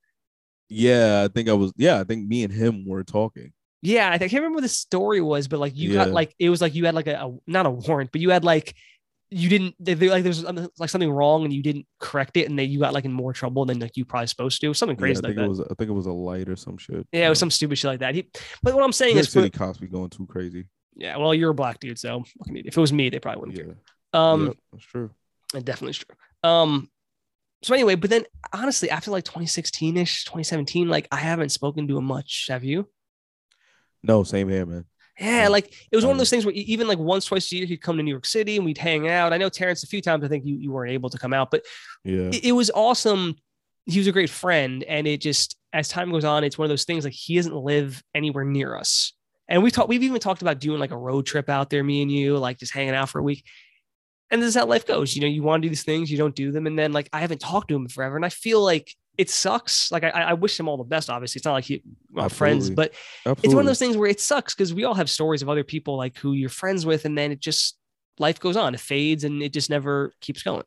Yeah, 0.69 1.23
I 1.23 1.27
think 1.33 1.49
I 1.49 1.53
was. 1.53 1.71
Yeah, 1.77 1.99
I 1.99 2.03
think 2.03 2.27
me 2.27 2.43
and 2.43 2.53
him 2.53 2.85
were 2.87 3.03
talking. 3.03 3.53
Yeah, 3.81 4.07
I, 4.09 4.17
think, 4.17 4.29
I 4.29 4.31
can't 4.31 4.41
remember 4.41 4.55
what 4.57 4.61
the 4.63 4.69
story 4.69 5.19
was, 5.21 5.47
but 5.49 5.59
like 5.59 5.75
you 5.75 5.93
got 5.93 6.11
like 6.11 6.33
it 6.39 6.49
was 6.49 6.61
like 6.61 6.73
you 6.73 6.85
had 6.85 6.95
like 6.95 7.07
a, 7.07 7.15
a 7.15 7.37
not 7.47 7.65
a 7.65 7.69
warrant, 7.69 8.11
but 8.11 8.21
you 8.21 8.29
had 8.29 8.43
like 8.45 8.73
you 9.29 9.49
didn't 9.49 9.75
they, 9.79 9.93
they- 9.95 10.09
like 10.09 10.23
there's 10.23 10.43
like 10.43 10.89
something 10.89 11.11
wrong 11.11 11.43
and 11.43 11.51
you 11.51 11.63
didn't 11.63 11.87
correct 11.99 12.37
it 12.37 12.47
and 12.47 12.57
then 12.59 12.69
you 12.69 12.79
got 12.79 12.93
like 12.93 13.03
in 13.03 13.11
more 13.11 13.33
trouble 13.33 13.65
than 13.65 13.79
like 13.79 13.97
you 13.97 14.05
probably 14.05 14.27
supposed 14.27 14.61
to 14.61 14.73
something 14.75 14.95
Yeah, 14.95 14.99
crazy 15.01 15.17
I 15.17 15.19
like 15.21 15.23
think 15.29 15.37
that 15.37 15.45
it 15.45 15.49
was 15.49 15.59
I 15.59 15.73
think 15.73 15.89
it 15.89 15.93
was 15.93 16.05
a 16.05 16.11
light 16.13 16.47
or 16.49 16.55
some 16.55 16.77
shit. 16.77 17.07
yeah 17.11 17.25
it 17.25 17.29
was 17.29 17.39
some 17.39 17.49
stupid 17.49 17.77
shit 17.79 17.89
like 17.89 17.99
that 18.01 18.13
he, 18.13 18.29
but 18.61 18.75
what 18.75 18.83
i'm 18.83 18.91
saying 18.91 19.15
New 19.15 19.21
is 19.21 19.31
City 19.31 19.49
cops 19.49 19.79
be 19.79 19.87
going 19.87 20.11
too 20.11 20.27
crazy. 20.27 20.65
Yeah 20.95 21.17
well 21.17 21.33
you're 21.33 21.51
a 21.51 21.53
black 21.55 21.79
dude 21.79 21.97
so 21.99 22.19
what 22.37 22.45
can 22.45 22.55
you 22.55 22.63
do? 22.63 22.67
if 22.67 22.77
it 22.77 22.81
was 22.81 22.93
me 22.93 23.09
they 23.09 23.19
probably 23.19 23.39
wouldn't 23.39 23.57
Yeah, 23.57 23.63
care 23.65 23.75
um 24.13 24.47
Yep, 24.47 24.57
that's 24.71 24.85
true. 24.85 25.09
It 25.55 25.65
definitely 25.65 25.91
is 25.91 25.97
true. 25.99 26.15
Um, 26.43 26.89
so 27.61 27.73
anyway, 27.73 27.95
but 27.95 28.09
then 28.09 28.25
honestly, 28.51 28.89
after 28.89 29.11
like 29.11 29.23
2016 29.23 29.97
ish, 29.97 30.25
2017, 30.25 30.89
like 30.89 31.07
I 31.11 31.17
haven't 31.17 31.49
spoken 31.49 31.87
to 31.87 31.97
him 31.97 32.05
much. 32.05 32.47
Have 32.49 32.63
you? 32.63 32.89
No, 34.03 34.23
same 34.23 34.49
here, 34.49 34.65
man. 34.65 34.85
Yeah, 35.19 35.47
like 35.47 35.71
it 35.91 35.95
was 35.95 36.03
one 36.03 36.11
of 36.11 36.15
Um, 36.15 36.17
those 36.17 36.29
things 36.29 36.45
where 36.45 36.53
even 36.55 36.87
like 36.87 36.97
once, 36.97 37.25
twice 37.25 37.51
a 37.51 37.55
year, 37.55 37.65
he'd 37.65 37.77
come 37.81 37.97
to 37.97 38.03
New 38.03 38.11
York 38.11 38.25
City 38.25 38.57
and 38.57 38.65
we'd 38.65 38.77
hang 38.79 39.07
out. 39.07 39.31
I 39.31 39.37
know 39.37 39.47
Terrence 39.49 39.83
a 39.83 39.87
few 39.87 40.01
times. 40.01 40.23
I 40.23 40.27
think 40.27 40.43
you, 40.45 40.55
you 40.57 40.71
weren't 40.71 40.91
able 40.91 41.09
to 41.11 41.19
come 41.19 41.33
out, 41.33 41.51
but 41.51 41.63
Yeah, 42.03 42.29
it, 42.31 42.45
it 42.45 42.51
was 42.51 42.71
awesome. 42.73 43.35
He 43.85 43.99
was 43.99 44.07
a 44.07 44.11
great 44.11 44.29
friend, 44.29 44.83
and 44.83 45.05
it 45.07 45.21
just 45.21 45.55
as 45.71 45.87
time 45.87 46.11
goes 46.11 46.25
on, 46.25 46.43
it's 46.43 46.57
one 46.57 46.65
of 46.65 46.69
those 46.69 46.85
things 46.85 47.03
like 47.03 47.13
he 47.13 47.35
doesn't 47.35 47.55
live 47.55 48.03
anywhere 48.15 48.43
near 48.43 48.75
us. 48.75 49.13
And 49.53 49.61
we 49.61 49.69
talked, 49.69 49.87
we've 49.87 50.01
even 50.01 50.19
talked 50.19 50.41
about 50.41 50.59
doing 50.59 50.79
like 50.79 50.89
a 50.89 50.97
road 50.97 51.27
trip 51.27 51.47
out 51.47 51.69
there, 51.69 51.83
me 51.83 52.01
and 52.01 52.11
you, 52.11 52.39
like 52.39 52.57
just 52.57 52.73
hanging 52.73 52.95
out 52.95 53.09
for 53.09 53.19
a 53.19 53.23
week. 53.23 53.45
And 54.31 54.41
this 54.41 54.47
is 54.47 54.55
how 54.55 54.65
life 54.65 54.87
goes. 54.87 55.15
You 55.15 55.21
know, 55.21 55.27
you 55.27 55.43
want 55.43 55.61
to 55.61 55.67
do 55.67 55.69
these 55.69 55.83
things, 55.83 56.11
you 56.11 56.17
don't 56.17 56.35
do 56.35 56.51
them, 56.51 56.65
and 56.65 56.77
then 56.77 56.91
like 56.91 57.07
I 57.13 57.19
haven't 57.19 57.39
talked 57.39 57.67
to 57.67 57.75
him 57.75 57.87
forever, 57.87 58.15
and 58.15 58.25
I 58.25 58.29
feel 58.29 58.63
like 58.63 58.91
it 59.15 59.29
sucks. 59.29 59.91
Like 59.91 60.03
I, 60.03 60.09
I 60.09 60.33
wish 60.33 60.59
him 60.59 60.67
all 60.67 60.77
the 60.77 60.83
best. 60.83 61.07
Obviously, 61.07 61.37
it's 61.37 61.45
not 61.45 61.53
like 61.53 61.65
he, 61.65 61.83
we're 62.11 62.29
friends, 62.29 62.71
but 62.71 62.93
absolutely. 63.27 63.47
it's 63.47 63.53
one 63.53 63.61
of 63.61 63.67
those 63.67 63.77
things 63.77 63.95
where 63.95 64.09
it 64.09 64.19
sucks 64.19 64.55
because 64.55 64.73
we 64.73 64.85
all 64.85 64.95
have 64.95 65.07
stories 65.07 65.43
of 65.43 65.49
other 65.49 65.63
people 65.63 65.97
like 65.97 66.17
who 66.17 66.33
you're 66.33 66.49
friends 66.49 66.83
with, 66.83 67.05
and 67.05 67.15
then 67.15 67.31
it 67.31 67.39
just 67.39 67.77
life 68.17 68.39
goes 68.39 68.57
on, 68.57 68.73
it 68.73 68.79
fades, 68.79 69.23
and 69.23 69.43
it 69.43 69.53
just 69.53 69.69
never 69.69 70.13
keeps 70.19 70.41
going. 70.41 70.63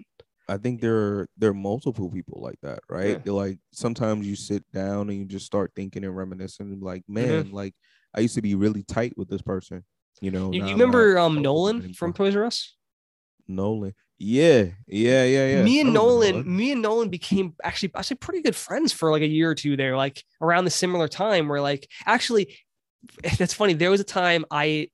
I 0.49 0.59
think 0.59 0.81
there 0.81 0.97
are 0.97 1.29
there 1.37 1.51
are 1.51 1.55
multiple 1.55 2.09
people 2.09 2.41
like 2.41 2.61
that, 2.63 2.79
right? 2.89 3.21
Yeah. 3.25 3.33
Like 3.33 3.59
sometimes 3.73 4.29
you 4.29 4.37
sit 4.37 4.63
down 4.73 5.11
and 5.11 5.19
you 5.19 5.25
just 5.25 5.45
start 5.45 5.73
thinking 5.75 6.05
and 6.05 6.17
reminiscing, 6.17 6.79
like, 6.81 7.03
Mm-hmm. 7.11 7.15
man, 7.15 7.51
like 7.51 7.75
I 8.17 8.21
used 8.21 8.35
to 8.37 8.43
be 8.43 8.55
really 8.55 8.83
tight 8.83 9.17
with 9.17 9.29
this 9.29 9.43
person. 9.43 9.85
You 10.21 10.31
know, 10.31 10.51
You, 10.53 10.65
you 10.65 10.73
remember 10.73 11.19
um 11.19 11.43
Nolan 11.43 11.93
from. 11.93 12.13
Toys 12.13 12.35
R 12.35 12.45
Us? 12.45 12.75
Nolan? 13.47 13.95
Yeah, 14.19 14.65
yeah, 14.87 15.25
yeah, 15.25 15.47
yeah. 15.47 15.63
me 15.63 15.81
and 15.81 15.93
Nolan, 15.93 16.57
me 16.57 16.73
and 16.73 16.81
Nolan 16.81 17.11
became 17.11 17.55
actually 17.63 17.91
actually 17.95 18.17
pretty 18.17 18.41
good 18.41 18.57
friends 18.57 18.91
for 18.93 19.11
like 19.11 19.21
a 19.23 19.27
year 19.27 19.51
or 19.51 19.55
two 19.55 19.77
there, 19.77 19.95
like 19.97 20.25
around 20.41 20.65
the 20.65 20.71
similar 20.71 21.07
time 21.07 21.49
where 21.49 21.61
like 21.61 21.87
actually 22.07 22.57
that's 23.39 23.53
funny. 23.53 23.75
There 23.75 23.91
was 23.91 24.01
a 24.01 24.05
time 24.05 24.47
I 24.51 24.89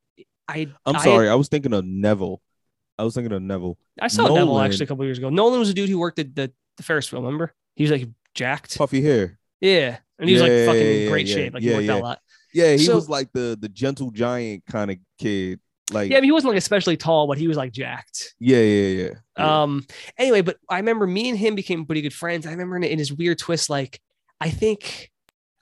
I 0.49 0.67
I'm 0.85 0.97
I- 0.97 1.05
sorry, 1.05 1.29
I 1.29 1.37
was 1.37 1.49
thinking 1.49 1.73
of 1.73 1.85
Neville. 1.85 2.43
I 2.99 3.05
was 3.05 3.15
thinking 3.15 3.33
of 3.33 3.43
Neville. 3.43 3.79
I 4.01 4.09
saw 4.09 4.27
Neville 4.27 4.59
actually 4.61 4.85
a 4.85 4.87
couple 4.89 5.05
years 5.05 5.19
ago. 5.19 5.31
Nolan 5.31 5.61
was 5.61 5.71
a 5.71 5.75
dude 5.75 5.89
who 5.89 5.99
worked 5.99 6.19
at 6.19 6.35
the, 6.35 6.53
the 6.77 6.83
Ferris 6.83 7.11
wheel, 7.11 7.23
remember? 7.23 7.55
He 7.75 7.85
was 7.85 7.91
like 7.91 8.09
jacked. 8.35 8.77
Puffy 8.77 9.03
hair. 9.03 9.39
Yeah. 9.61 9.99
And 10.19 10.29
he 10.29 10.35
was 10.35 10.43
like 10.43 10.51
Yeah, 10.53 10.67
fucking 10.67 11.01
yeah, 11.03 11.09
great 11.09 11.27
yeah, 11.27 11.35
shape. 11.35 11.55
Like 11.55 11.63
he 11.63 11.73
worked 11.73 11.89
out 11.89 12.01
a 12.01 12.03
lot. 12.05 12.21
Yeah, 12.55 12.73
he 12.73 12.79
So- 12.79 12.95
was 12.95 13.09
like 13.09 13.33
the 13.33 13.57
the 13.61 13.69
gentle 13.69 14.11
giant 14.11 14.65
kind 14.67 14.91
of 14.91 14.99
kid. 15.19 15.61
Like 15.91 16.11
Yeah, 16.11 16.19
I 16.19 16.21
mean, 16.21 16.29
he 16.29 16.33
wasn't 16.33 16.51
like 16.53 16.59
especially 16.59 16.97
tall, 16.97 17.27
but 17.27 17.37
he 17.39 17.49
was 17.49 17.57
like 17.57 17.73
jacked. 17.73 18.35
yeah, 18.39 18.59
yeah, 18.59 18.89
yeah. 18.89 19.09
yeah. 19.37 19.63
Um. 19.63 19.85
Anyway, 20.17 20.41
but 20.41 20.57
I 20.71 20.77
remember 20.79 21.07
me 21.07 21.29
and 21.29 21.37
him 21.39 21.55
became 21.55 21.85
pretty 21.85 22.03
good 22.03 22.15
friends. 22.15 22.47
I 22.47 22.51
remember 22.51 22.77
in, 22.77 22.85
in 22.85 22.99
his 22.99 23.13
weird 23.13 23.39
twist, 23.39 23.69
like 23.69 24.01
I 24.41 24.49
think, 24.51 25.11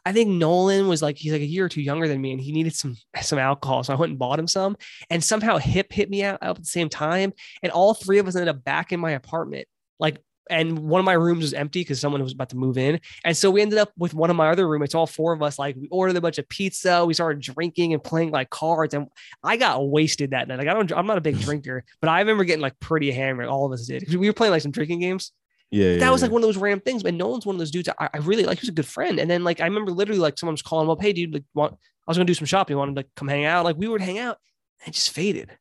I 0.07 0.12
think 0.12 0.30
Nolan 0.30 0.88
was 0.88 1.03
like 1.03 1.16
he's 1.16 1.32
like 1.32 1.41
a 1.43 1.47
year 1.47 1.64
or 1.64 1.68
two 1.68 1.80
younger 1.82 2.07
than 2.07 2.20
me, 2.20 2.32
and 2.32 2.41
he 2.41 2.53
needed 2.53 2.74
some 2.74 2.97
some 3.22 3.38
alcohol, 3.38 3.82
so 3.82 3.93
I 3.93 3.97
went 3.97 4.11
and 4.11 4.18
bought 4.18 4.38
him 4.38 4.47
some. 4.47 4.76
And 5.09 5.24
somehow 5.24 5.57
Hip 5.59 5.93
hit 5.93 6.11
me 6.11 6.22
out, 6.22 6.38
out 6.43 6.57
at 6.59 6.62
the 6.62 6.68
same 6.68 6.88
time, 6.91 7.32
and 7.62 7.72
all 7.72 7.95
three 7.95 8.18
of 8.18 8.28
us 8.28 8.36
ended 8.36 8.49
up 8.49 8.62
back 8.62 8.93
in 8.93 9.01
my 9.01 9.12
apartment, 9.12 9.66
like. 9.99 10.18
And 10.51 10.80
one 10.80 10.98
of 10.98 11.05
my 11.05 11.12
rooms 11.12 11.42
was 11.42 11.55
empty 11.55 11.80
because 11.80 12.01
someone 12.01 12.22
was 12.22 12.32
about 12.32 12.51
to 12.51 12.57
move 12.57 12.76
in. 12.76 13.01
And 13.24 13.36
so 13.36 13.51
we 13.51 13.62
ended 13.62 13.78
up 13.78 13.92
with 13.96 14.12
one 14.12 14.30
of 14.30 14.36
my 14.36 14.51
other 14.51 14.68
roommates, 14.68 14.94
all 14.94 15.07
four 15.07 15.32
of 15.32 15.42
us. 15.42 15.59
Like 15.59 15.76
we 15.76 15.88
ordered 15.88 16.16
a 16.16 16.20
bunch 16.20 16.38
of 16.38 16.48
pizza. 16.48 17.05
We 17.07 17.14
started 17.14 17.40
drinking 17.40 17.94
and 17.94 18.03
playing 18.03 18.30
like 18.32 18.51
cards. 18.51 18.94
And 18.94 19.07
I 19.42 19.57
got 19.57 19.88
wasted 19.88 20.32
that 20.32 20.48
night. 20.48 20.59
Like 20.59 20.68
I 20.68 20.74
don't, 20.74 20.92
I'm 20.92 21.07
not 21.07 21.18
a 21.18 21.22
big 21.22 21.38
drinker, 21.46 21.84
but 22.01 22.09
I 22.09 22.18
remember 22.18 22.44
getting 22.44 22.62
like 22.62 22.78
pretty 22.80 23.11
hammered. 23.11 23.46
All 23.46 23.64
of 23.66 23.72
us 23.72 23.86
did. 23.86 24.12
We 24.14 24.28
were 24.28 24.32
playing 24.32 24.53
like 24.53 24.62
some 24.62 24.72
drinking 24.72 25.01
games. 25.01 25.32
yeah, 25.70 25.92
that 25.92 26.01
yeah, 26.01 26.11
was 26.11 26.22
like 26.22 26.30
yeah. 26.30 26.34
one 26.34 26.42
of 26.42 26.48
those 26.48 26.57
random 26.57 26.80
things. 26.80 27.03
But 27.03 27.14
Nolan's 27.14 27.46
one 27.46 27.55
of 27.55 27.61
those 27.61 27.70
dudes 27.70 27.88
I, 27.98 28.09
I 28.12 28.18
really 28.18 28.44
like. 28.44 28.59
He 28.59 28.64
was 28.64 28.70
a 28.70 28.72
good 28.72 28.86
friend. 28.86 29.18
And 29.20 29.30
then 29.30 29.44
like 29.44 29.61
I 29.61 29.64
remember 29.64 29.92
literally 29.92 30.20
like 30.20 30.38
someone 30.38 30.55
was 30.55 30.62
calling 30.62 30.86
him 30.86 30.90
up, 30.90 31.01
"Hey, 31.01 31.12
dude, 31.12 31.32
like 31.32 31.44
want, 31.55 31.74
I 31.74 32.11
was 32.11 32.16
gonna 32.16 32.24
do 32.26 32.34
some 32.34 32.46
shopping. 32.46 32.74
You 32.74 32.78
wanted 32.78 32.94
to 32.94 32.98
like, 32.98 33.11
come 33.14 33.28
hang 33.28 33.44
out?" 33.44 33.64
Like 33.64 33.76
we 33.76 33.88
would 33.88 34.01
hang 34.01 34.18
out, 34.18 34.38
and 34.84 34.92
it 34.92 34.94
just 34.94 35.11
faded. 35.12 35.57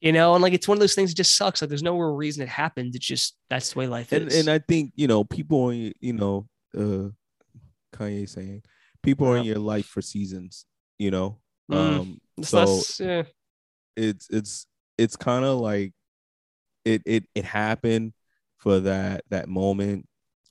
You 0.00 0.12
know, 0.12 0.34
and 0.34 0.42
like 0.42 0.52
it's 0.52 0.68
one 0.68 0.76
of 0.76 0.80
those 0.80 0.94
things 0.94 1.10
that 1.10 1.16
just 1.16 1.36
sucks. 1.36 1.62
Like 1.62 1.68
there's 1.68 1.82
no 1.82 1.98
real 1.98 2.14
reason 2.14 2.42
it 2.42 2.48
happened. 2.48 2.94
It's 2.94 3.06
just 3.06 3.36
that's 3.48 3.72
the 3.72 3.78
way 3.78 3.86
life 3.86 4.12
and 4.12 4.28
is. 4.28 4.38
and 4.38 4.48
I 4.50 4.58
think 4.58 4.92
you 4.94 5.06
know 5.06 5.24
people 5.24 5.70
in 5.70 5.92
you 6.00 6.12
know 6.12 6.48
uh 6.76 7.08
Kanye 7.94 8.28
saying 8.28 8.62
people 9.02 9.26
are 9.28 9.38
in 9.38 9.44
your 9.44 9.58
life 9.58 9.86
for 9.86 10.02
seasons. 10.02 10.66
You 10.98 11.10
know, 11.10 11.38
Mm. 11.70 11.76
um, 11.76 12.20
so 12.42 12.80
yeah. 13.00 13.24
it's 13.96 14.28
it's 14.30 14.66
it's 14.98 15.16
kind 15.16 15.44
of 15.44 15.58
like 15.58 15.92
it 16.84 17.02
it 17.04 17.24
it 17.34 17.44
happened 17.44 18.12
for 18.58 18.80
that 18.80 19.24
that 19.30 19.48
moment, 19.48 20.06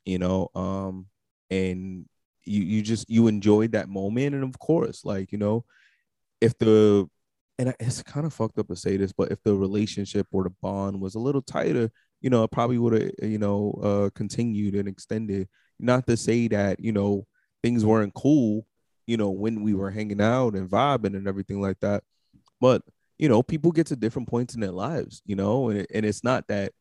you 0.05 0.19
know, 0.19 0.49
um, 0.55 1.07
and 1.49 2.05
you 2.43 2.61
you 2.63 2.81
just 2.81 3.09
you 3.09 3.27
enjoyed 3.27 3.71
that 3.71 3.87
moment, 3.89 4.35
and 4.35 4.43
of 4.43 4.59
course, 4.59 5.05
like 5.05 5.31
you 5.31 5.37
know, 5.37 5.63
if 6.41 6.57
the 6.57 7.09
and 7.57 7.73
it's 7.79 8.03
kind 8.03 8.25
of 8.25 8.33
fucked 8.33 8.59
up 8.59 8.67
to 8.67 8.75
say 8.75 8.97
this, 8.97 9.13
but 9.13 9.31
if 9.31 9.41
the 9.43 9.55
relationship 9.55 10.27
or 10.31 10.43
the 10.43 10.53
bond 10.61 10.99
was 10.99 11.15
a 11.15 11.19
little 11.19 11.41
tighter, 11.41 11.89
you 12.21 12.29
know, 12.29 12.43
it 12.43 12.51
probably 12.51 12.77
would 12.77 12.93
have 13.01 13.11
you 13.21 13.37
know 13.37 13.79
uh 13.83 14.09
continued 14.15 14.75
and 14.75 14.87
extended. 14.87 15.47
Not 15.79 16.07
to 16.07 16.17
say 16.17 16.47
that 16.49 16.79
you 16.79 16.91
know 16.91 17.25
things 17.63 17.85
weren't 17.85 18.13
cool, 18.13 18.65
you 19.07 19.17
know, 19.17 19.29
when 19.31 19.63
we 19.63 19.73
were 19.73 19.91
hanging 19.91 20.21
out 20.21 20.55
and 20.55 20.69
vibing 20.69 21.15
and 21.15 21.27
everything 21.27 21.61
like 21.61 21.79
that, 21.81 22.03
but 22.61 22.81
you 23.17 23.29
know, 23.29 23.41
people 23.41 23.71
get 23.71 23.87
to 23.87 23.95
different 23.95 24.27
points 24.27 24.55
in 24.55 24.59
their 24.61 24.71
lives, 24.71 25.21
you 25.25 25.35
know, 25.37 25.69
and, 25.69 25.79
it- 25.79 25.91
and 25.93 26.05
it's 26.05 26.23
not 26.23 26.47
that 26.49 26.73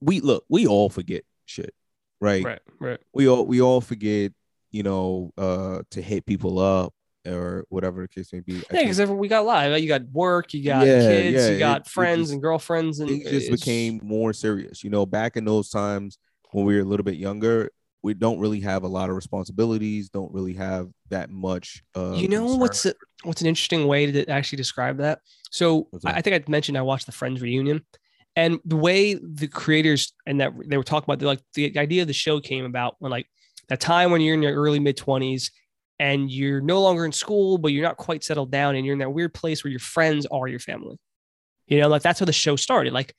we 0.00 0.20
look, 0.20 0.44
we 0.48 0.66
all 0.66 0.88
forget 0.90 1.24
shit, 1.46 1.74
right? 2.20 2.44
Right, 2.44 2.60
right. 2.78 3.00
We 3.12 3.28
all 3.28 3.46
we 3.46 3.60
all 3.60 3.80
forget, 3.80 4.32
you 4.70 4.82
know, 4.82 5.32
uh 5.38 5.82
to 5.90 6.02
hit 6.02 6.26
people 6.26 6.58
up 6.58 6.92
or 7.26 7.64
whatever 7.68 8.02
the 8.02 8.08
case 8.08 8.32
may 8.32 8.40
be. 8.40 8.62
I 8.70 8.74
Yeah, 8.74 8.80
because 8.84 9.10
we 9.10 9.28
got 9.28 9.44
live. 9.44 9.78
You 9.80 9.88
got 9.88 10.02
work, 10.10 10.54
you 10.54 10.64
got 10.64 10.86
Yeah, 10.86 11.06
kids, 11.08 11.36
yeah, 11.36 11.52
you 11.52 11.58
got 11.58 11.80
it- 11.82 11.86
it 11.86 11.90
friends 11.90 12.20
just- 12.28 12.32
and 12.32 12.42
girlfriends, 12.42 13.00
and 13.00 13.08
things 13.10 13.30
just 13.30 13.50
became 13.50 14.00
more 14.02 14.32
serious. 14.32 14.82
You 14.84 14.90
know, 14.90 15.06
back 15.06 15.36
in 15.36 15.44
those 15.44 15.68
times 15.70 16.18
when 16.52 16.64
we 16.64 16.74
were 16.76 16.82
a 16.82 16.84
little 16.84 17.04
bit 17.04 17.16
younger, 17.16 17.70
we 18.02 18.14
don't 18.14 18.38
really 18.38 18.60
have 18.60 18.82
a 18.82 18.88
lot 18.88 19.10
of 19.10 19.16
responsibilities, 19.16 20.08
don't 20.08 20.32
really 20.32 20.54
have 20.54 20.88
that 21.10 21.28
much 21.30 21.82
uh 21.94 22.12
you 22.14 22.28
know 22.28 22.42
concern. 22.44 22.60
what's 22.60 22.86
a, 22.86 22.94
what's 23.24 23.40
an 23.40 23.46
interesting 23.46 23.86
way 23.86 24.10
to 24.10 24.24
actually 24.30 24.56
describe 24.56 24.98
that 24.98 25.20
so 25.50 25.88
I, 25.92 25.98
that? 26.02 26.16
I 26.16 26.20
think 26.22 26.36
i 26.48 26.50
mentioned 26.50 26.78
i 26.78 26.82
watched 26.82 27.06
the 27.06 27.12
friends 27.12 27.42
reunion 27.42 27.84
and 28.36 28.58
the 28.64 28.76
way 28.76 29.14
the 29.14 29.48
creators 29.48 30.12
and 30.24 30.40
that 30.40 30.52
they 30.66 30.76
were 30.76 30.84
talking 30.84 31.04
about 31.04 31.18
the, 31.18 31.26
like 31.26 31.40
the 31.54 31.76
idea 31.78 32.02
of 32.02 32.08
the 32.08 32.14
show 32.14 32.40
came 32.40 32.64
about 32.64 32.94
when 33.00 33.10
like 33.10 33.26
that 33.68 33.80
time 33.80 34.12
when 34.12 34.20
you're 34.20 34.34
in 34.34 34.42
your 34.42 34.54
early 34.54 34.78
mid 34.78 34.96
20s 34.96 35.50
and 36.00 36.30
you're 36.30 36.60
no 36.60 36.80
longer 36.80 37.04
in 37.04 37.12
school 37.12 37.58
but 37.58 37.68
you're 37.72 37.84
not 37.90 37.96
quite 37.96 38.24
settled 38.24 38.50
down 38.50 38.74
and 38.74 38.84
you're 38.84 38.94
in 38.94 38.98
that 38.98 39.10
weird 39.18 39.32
place 39.34 39.62
where 39.62 39.70
your 39.70 39.78
friends 39.94 40.26
are 40.32 40.48
your 40.48 40.58
family 40.58 40.96
you 41.68 41.78
know 41.80 41.88
like 41.88 42.02
that's 42.02 42.18
how 42.20 42.26
the 42.26 42.32
show 42.32 42.56
started 42.56 42.92
like 42.92 43.14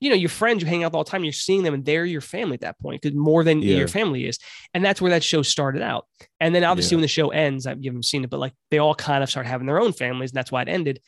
you 0.00 0.10
know 0.10 0.16
your 0.16 0.28
friends 0.28 0.62
you 0.62 0.68
hang 0.68 0.82
out 0.84 0.94
all 0.94 1.04
the 1.04 1.10
time 1.10 1.24
you're 1.24 1.32
seeing 1.32 1.62
them 1.62 1.72
and 1.74 1.84
they're 1.84 2.04
your 2.04 2.20
family 2.20 2.54
at 2.54 2.60
that 2.60 2.78
point 2.80 3.00
because 3.00 3.16
more 3.16 3.42
than 3.44 3.62
Yeah. 3.62 3.76
your 3.76 3.88
family 3.88 4.26
is 4.26 4.38
and 4.74 4.84
that's 4.84 5.00
where 5.00 5.10
that 5.10 5.22
show 5.24 5.42
started 5.42 5.82
out 5.82 6.06
and 6.40 6.54
then 6.54 6.64
obviously 6.64 6.94
Yeah. 6.94 6.98
when 6.98 7.02
the 7.02 7.08
show 7.08 7.28
ends, 7.30 7.66
I- 7.66 7.72
you 7.80 7.90
haven't 7.90 8.04
seen 8.04 8.24
it, 8.24 8.30
but 8.30 8.40
like 8.40 8.52
they 8.70 8.78
all 8.78 8.94
kind 8.94 9.22
of 9.22 9.30
start 9.30 9.46
having 9.46 9.66
their 9.66 9.80
own 9.80 9.92
families, 9.92 10.30
and 10.32 10.36
that's 10.36 10.52
why 10.52 10.62
it 10.62 10.68
ended. 10.68 11.00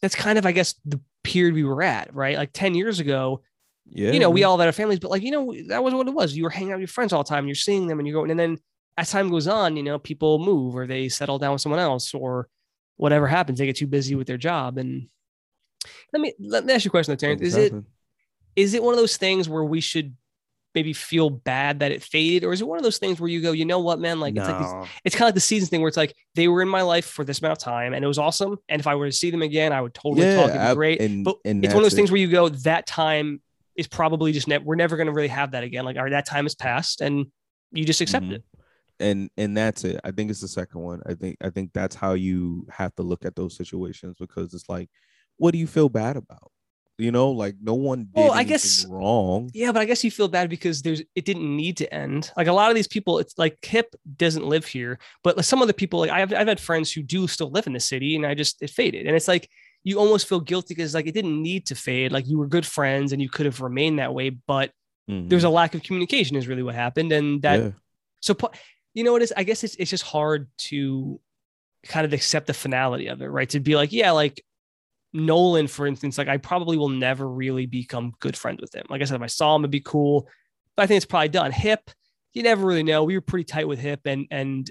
That's 0.00 0.16
kind 0.16 0.38
of, 0.38 0.44
I 0.46 0.50
guess, 0.52 0.74
the 0.84 1.00
period 1.22 1.54
we 1.54 1.62
were 1.62 1.82
at, 1.84 2.12
right? 2.12 2.36
Like 2.36 2.50
10 2.52 2.74
years 2.74 2.98
ago, 2.98 3.42
yeah, 3.86 4.10
you 4.10 4.18
know, 4.18 4.30
we 4.30 4.42
all 4.42 4.58
had 4.58 4.66
our 4.66 4.72
families, 4.72 4.98
but 4.98 5.10
like, 5.12 5.22
you 5.22 5.30
know, 5.30 5.54
that 5.68 5.84
was 5.84 5.94
what 5.94 6.08
it 6.08 6.14
was. 6.14 6.36
You 6.36 6.42
were 6.42 6.50
hanging 6.50 6.72
out 6.72 6.76
with 6.76 6.80
your 6.82 6.88
friends 6.88 7.12
all 7.12 7.22
the 7.22 7.28
time, 7.28 7.46
you're 7.46 7.54
seeing 7.54 7.86
them 7.86 7.98
and 8.00 8.08
you're 8.08 8.18
going, 8.20 8.30
and 8.32 8.40
then 8.40 8.58
as 8.96 9.10
time 9.10 9.30
goes 9.30 9.46
on, 9.48 9.76
you 9.76 9.82
know, 9.82 9.98
people 9.98 10.38
move 10.38 10.76
or 10.76 10.86
they 10.86 11.08
settle 11.08 11.38
down 11.38 11.52
with 11.52 11.60
someone 11.62 11.80
else 11.80 12.12
or 12.14 12.48
whatever 12.96 13.26
happens, 13.26 13.58
they 13.58 13.66
get 13.66 13.76
too 13.76 13.86
busy 13.86 14.14
with 14.14 14.26
their 14.26 14.36
job. 14.38 14.78
And 14.78 15.08
let 16.12 16.20
me 16.20 16.32
let 16.38 16.64
me 16.64 16.72
ask 16.74 16.84
you 16.84 16.88
a 16.88 16.92
question, 16.92 17.12
though, 17.12 17.16
Terrence. 17.16 17.40
Things 17.40 17.56
Is 17.56 17.72
it 17.72 17.74
is 18.54 18.74
it 18.74 18.82
one 18.82 18.92
of 18.94 19.00
those 19.00 19.16
things 19.16 19.48
where 19.48 19.64
we 19.64 19.80
should 19.80 20.14
maybe 20.74 20.92
feel 20.92 21.28
bad 21.28 21.80
that 21.80 21.92
it 21.92 22.02
faded, 22.02 22.44
or 22.44 22.52
is 22.52 22.60
it 22.60 22.66
one 22.66 22.78
of 22.78 22.84
those 22.84 22.98
things 22.98 23.20
where 23.20 23.28
you 23.28 23.40
go, 23.42 23.52
you 23.52 23.64
know 23.64 23.80
what, 23.80 23.98
man, 23.98 24.20
like 24.20 24.36
it's 24.36 24.46
like 24.48 24.58
these 24.58 24.90
it's 25.04 25.14
kind 25.14 25.24
of 25.24 25.28
like 25.28 25.34
the 25.34 25.40
season 25.40 25.68
thing 25.68 25.80
where 25.80 25.88
it's 25.88 25.96
like 25.96 26.14
they 26.34 26.48
were 26.48 26.62
in 26.62 26.68
my 26.68 26.82
life 26.82 27.04
for 27.06 27.24
this 27.24 27.40
amount 27.40 27.52
of 27.52 27.58
time 27.58 27.92
and 27.94 28.04
it 28.04 28.08
was 28.08 28.18
awesome. 28.18 28.56
And 28.68 28.80
if 28.80 28.86
I 28.86 28.94
were 28.94 29.06
to 29.06 29.12
see 29.12 29.30
them 29.30 29.42
again, 29.42 29.72
I 29.72 29.80
would 29.80 29.92
totally 29.94 30.22
talk. 30.34 30.48
It'd 30.50 30.52
be 30.54 30.58
I- 30.58 30.74
great. 30.74 31.00
And, 31.00 31.24
but 31.24 31.36
and 31.44 31.64
it's 31.64 31.74
one 31.74 31.82
of 31.82 31.84
those 31.84 31.92
it. 31.94 31.96
things 31.96 32.10
where 32.10 32.20
you 32.20 32.28
go, 32.30 32.48
that 32.50 32.86
time 32.86 33.42
is 33.76 33.86
probably 33.86 34.32
just 34.32 34.48
ne- 34.48 34.58
we're 34.58 34.74
never 34.76 34.96
going 34.96 35.06
to 35.08 35.12
really 35.12 35.28
have 35.28 35.50
that 35.52 35.62
again. 35.64 35.84
Like, 35.84 35.96
our 35.96 36.08
that 36.10 36.26
time 36.26 36.44
has 36.44 36.54
passed, 36.54 37.00
and 37.00 37.26
you 37.72 37.84
just 37.86 38.00
accept 38.02 38.26
Mhm. 38.26 38.32
it. 38.32 38.44
And 39.02 39.28
and 39.36 39.56
that's 39.56 39.84
it 39.84 40.00
i 40.04 40.10
think 40.10 40.30
it's 40.30 40.40
the 40.40 40.48
second 40.48 40.80
one 40.80 41.00
i 41.06 41.14
think 41.14 41.36
i 41.42 41.50
think 41.50 41.70
that's 41.74 41.94
how 41.96 42.12
you 42.14 42.66
have 42.70 42.94
to 42.94 43.02
look 43.02 43.24
at 43.24 43.34
those 43.36 43.56
situations 43.56 44.16
because 44.18 44.54
it's 44.54 44.68
like 44.68 44.88
what 45.36 45.50
do 45.52 45.58
you 45.58 45.66
feel 45.66 45.88
bad 45.88 46.16
about 46.16 46.50
You 46.98 47.10
know, 47.10 47.30
like 47.44 47.56
no 47.60 47.74
one 47.90 48.00
did 48.14 48.20
Well, 48.20 48.32
I 48.32 48.44
guess- 48.44 48.84
wrong. 48.86 49.50
Yeah, 49.54 49.72
but 49.72 49.80
I 49.82 49.86
guess 49.86 50.04
you 50.04 50.10
feel 50.18 50.28
bad 50.28 50.46
because 50.50 50.82
there's 50.84 51.00
it 51.18 51.24
didn't 51.24 51.50
need 51.62 51.76
to 51.82 51.86
end. 52.04 52.30
Like 52.36 52.50
a 52.52 52.56
lot 52.60 52.68
of 52.70 52.76
these 52.78 52.86
people, 52.96 53.18
it's 53.22 53.34
like 53.44 53.54
Kip 53.70 53.88
doesn't 54.24 54.46
live 54.54 54.66
here, 54.76 54.92
but 55.24 55.32
like 55.36 55.46
some 55.46 55.62
other 55.64 55.72
people, 55.82 55.98
like 56.04 56.14
I've 56.18 56.32
I've 56.38 56.46
had 56.52 56.60
friends 56.60 56.92
who 56.92 57.02
do 57.02 57.20
still 57.26 57.50
live 57.56 57.66
in 57.66 57.72
the 57.72 57.80
city, 57.92 58.10
and 58.16 58.24
I 58.30 58.34
just 58.42 58.54
it 58.62 58.70
faded, 58.70 59.06
and 59.06 59.16
it's 59.18 59.26
like 59.34 59.48
you 59.88 59.94
almost 59.98 60.28
feel 60.28 60.42
guilty 60.52 60.74
because 60.74 60.92
like 60.94 61.08
it 61.10 61.14
didn't 61.18 61.40
need 61.50 61.62
to 61.70 61.74
fade. 61.74 62.12
Like 62.12 62.26
you 62.30 62.36
were 62.38 62.46
good 62.56 62.66
friends 62.76 63.08
and 63.12 63.20
you 63.24 63.30
could 63.34 63.46
have 63.50 63.60
remained 63.68 63.98
that 63.98 64.12
way, 64.18 64.28
but 64.52 64.68
Mhm. 65.10 65.28
there's 65.30 65.48
a 65.50 65.54
lack 65.60 65.74
of 65.74 65.82
communication 65.82 66.36
is 66.36 66.46
really 66.46 66.62
what 66.68 66.76
happened, 66.86 67.10
and 67.18 67.42
that 67.42 67.58
yeah. 67.60 67.70
so 68.20 68.32
you 68.94 69.04
know 69.04 69.12
what 69.12 69.22
is? 69.22 69.30
it 69.30 69.34
is? 69.34 69.38
I 69.38 69.44
guess 69.44 69.64
it's 69.64 69.74
it's 69.76 69.90
just 69.90 70.04
hard 70.04 70.48
to 70.58 71.20
kind 71.86 72.04
of 72.04 72.12
accept 72.12 72.46
the 72.46 72.54
finality 72.54 73.08
of 73.08 73.22
it, 73.22 73.26
right? 73.26 73.48
To 73.50 73.60
be 73.60 73.76
like, 73.76 73.92
yeah, 73.92 74.12
like 74.12 74.44
Nolan, 75.12 75.66
for 75.66 75.86
instance, 75.86 76.18
like 76.18 76.28
I 76.28 76.36
probably 76.36 76.76
will 76.76 76.88
never 76.88 77.28
really 77.28 77.66
become 77.66 78.12
good 78.20 78.36
friends 78.36 78.60
with 78.60 78.74
him. 78.74 78.86
Like 78.88 79.02
I 79.02 79.04
said, 79.04 79.16
if 79.16 79.22
I 79.22 79.26
saw 79.26 79.56
him, 79.56 79.62
it'd 79.62 79.70
be 79.70 79.80
cool. 79.80 80.28
But 80.76 80.84
I 80.84 80.86
think 80.86 80.96
it's 80.96 81.06
probably 81.06 81.28
done. 81.28 81.52
Hip, 81.52 81.90
you 82.32 82.42
never 82.42 82.66
really 82.66 82.82
know. 82.82 83.04
We 83.04 83.14
were 83.14 83.20
pretty 83.20 83.44
tight 83.44 83.68
with 83.68 83.78
Hip, 83.78 84.00
and 84.04 84.26
and 84.30 84.70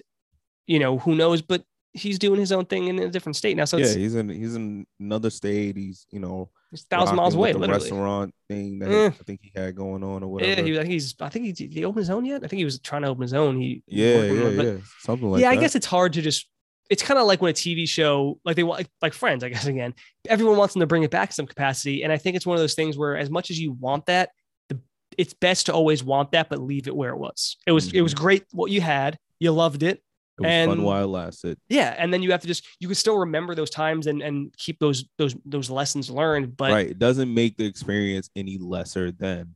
you 0.68 0.80
know 0.80 0.98
who 0.98 1.16
knows, 1.16 1.42
but 1.42 1.64
he's 1.94 2.20
doing 2.20 2.40
his 2.40 2.52
own 2.52 2.66
thing 2.66 2.88
in 2.88 3.00
a 3.00 3.10
different 3.10 3.36
state 3.36 3.58
now. 3.58 3.66
So 3.66 3.78
yeah, 3.78 3.86
it's, 3.86 3.94
he's 3.96 4.16
in 4.16 4.30
he's 4.30 4.56
in 4.56 4.86
another 5.00 5.30
state. 5.30 5.78
He's 5.78 6.08
you 6.12 6.20
know 6.20 6.50
it's 6.72 6.84
thousand 6.84 7.16
miles 7.16 7.36
away, 7.36 7.54
literally. 7.54 7.82
Restaurant 7.82 8.34
thing 8.48 8.80
that 8.80 8.90
Eh. 8.90 9.08
I 9.08 9.24
think 9.24 9.42
he 9.44 9.52
had 9.56 9.76
going 9.76 10.04
on 10.04 10.24
or 10.24 10.28
whatever. 10.32 10.62
Yeah, 10.62 10.66
he, 10.66 10.78
I 10.78 10.82
think 10.82 10.92
he's. 10.94 11.16
I 11.20 11.30
think 11.30 11.46
he 11.46 11.52
did 11.52 11.74
he 11.74 11.84
open 11.84 12.00
his 12.00 12.10
own 12.10 12.26
yet. 12.26 12.44
I 12.44 12.48
think 12.48 12.60
he 12.60 12.66
was 12.66 12.80
trying 12.80 13.02
to 13.02 13.10
open 13.10 13.22
his 13.22 13.34
own. 13.34 13.60
He 13.60 13.84
yeah, 13.88 14.22
yeah, 14.22 14.44
on 14.46 14.66
yeah, 14.66 14.78
something 15.00 15.30
like 15.30 15.40
that. 15.40 15.42
yeah, 15.44 15.52
that. 15.52 15.58
I 15.58 15.62
guess 15.62 15.76
it's 15.76 15.86
hard 15.86 16.14
to 16.14 16.22
just. 16.22 16.48
It's 16.90 17.04
kind 17.04 17.18
of 17.18 17.26
like 17.26 17.42
when 17.42 17.52
a 17.52 17.54
TV 17.54 17.88
show, 17.88 18.38
like 18.44 18.58
they 18.58 18.64
want, 18.64 18.82
like, 18.82 18.90
like 19.02 19.14
Friends, 19.14 19.46
I 19.46 19.50
guess 19.54 19.66
again, 19.66 19.94
everyone 20.28 20.58
wants 20.58 20.74
them 20.74 20.82
to 20.82 20.88
bring 20.88 21.04
it 21.04 21.12
back 21.12 21.30
in 21.30 21.34
some 21.34 21.48
capacity, 21.48 22.04
and 22.04 22.12
I 22.12 22.18
think 22.18 22.36
it's 22.36 22.46
one 22.46 22.56
of 22.56 22.62
those 22.62 22.74
things 22.74 22.98
where, 22.98 23.16
as 23.18 23.30
much 23.30 23.50
as 23.50 23.60
you 23.60 23.74
want 23.74 24.06
that, 24.08 24.30
the 24.70 24.80
it's 25.18 25.34
best 25.34 25.68
to 25.68 25.74
always 25.74 26.04
want 26.04 26.32
that, 26.32 26.50
but 26.50 26.60
leave 26.60 26.88
it 26.88 26.96
where 26.96 27.12
it 27.12 27.18
was. 27.18 27.58
It 27.66 27.72
was 27.72 27.94
it 27.94 28.02
was 28.02 28.14
great 28.14 28.46
what 28.52 28.72
you 28.72 28.82
had, 28.82 29.18
you 29.40 29.52
loved 29.52 29.84
it, 29.84 30.02
it 30.44 30.48
was 30.48 30.68
fun 30.68 30.78
and- 30.78 30.84
while 30.84 31.04
it 31.04 31.08
lasted. 31.08 31.58
yeah, 31.70 31.96
and 31.98 32.14
then 32.14 32.22
you 32.22 32.32
have 32.32 32.42
to 32.42 32.48
just 32.48 32.66
you 32.80 32.88
can 32.88 32.96
still 32.96 33.18
remember 33.18 33.56
those 33.56 33.70
times 33.70 34.08
and 34.08 34.22
and 34.22 34.56
keep 34.58 34.80
those 34.80 35.06
those 35.18 35.36
those 35.46 35.70
lessons 35.70 36.10
learned, 36.10 36.56
but 36.58 36.72
right. 36.72 36.89
It 36.89 37.00
doesn't 37.00 37.34
make 37.34 37.58
the 37.58 37.66
experience 37.66 38.30
any 38.36 38.58
lesser 38.58 39.12
than 39.12 39.56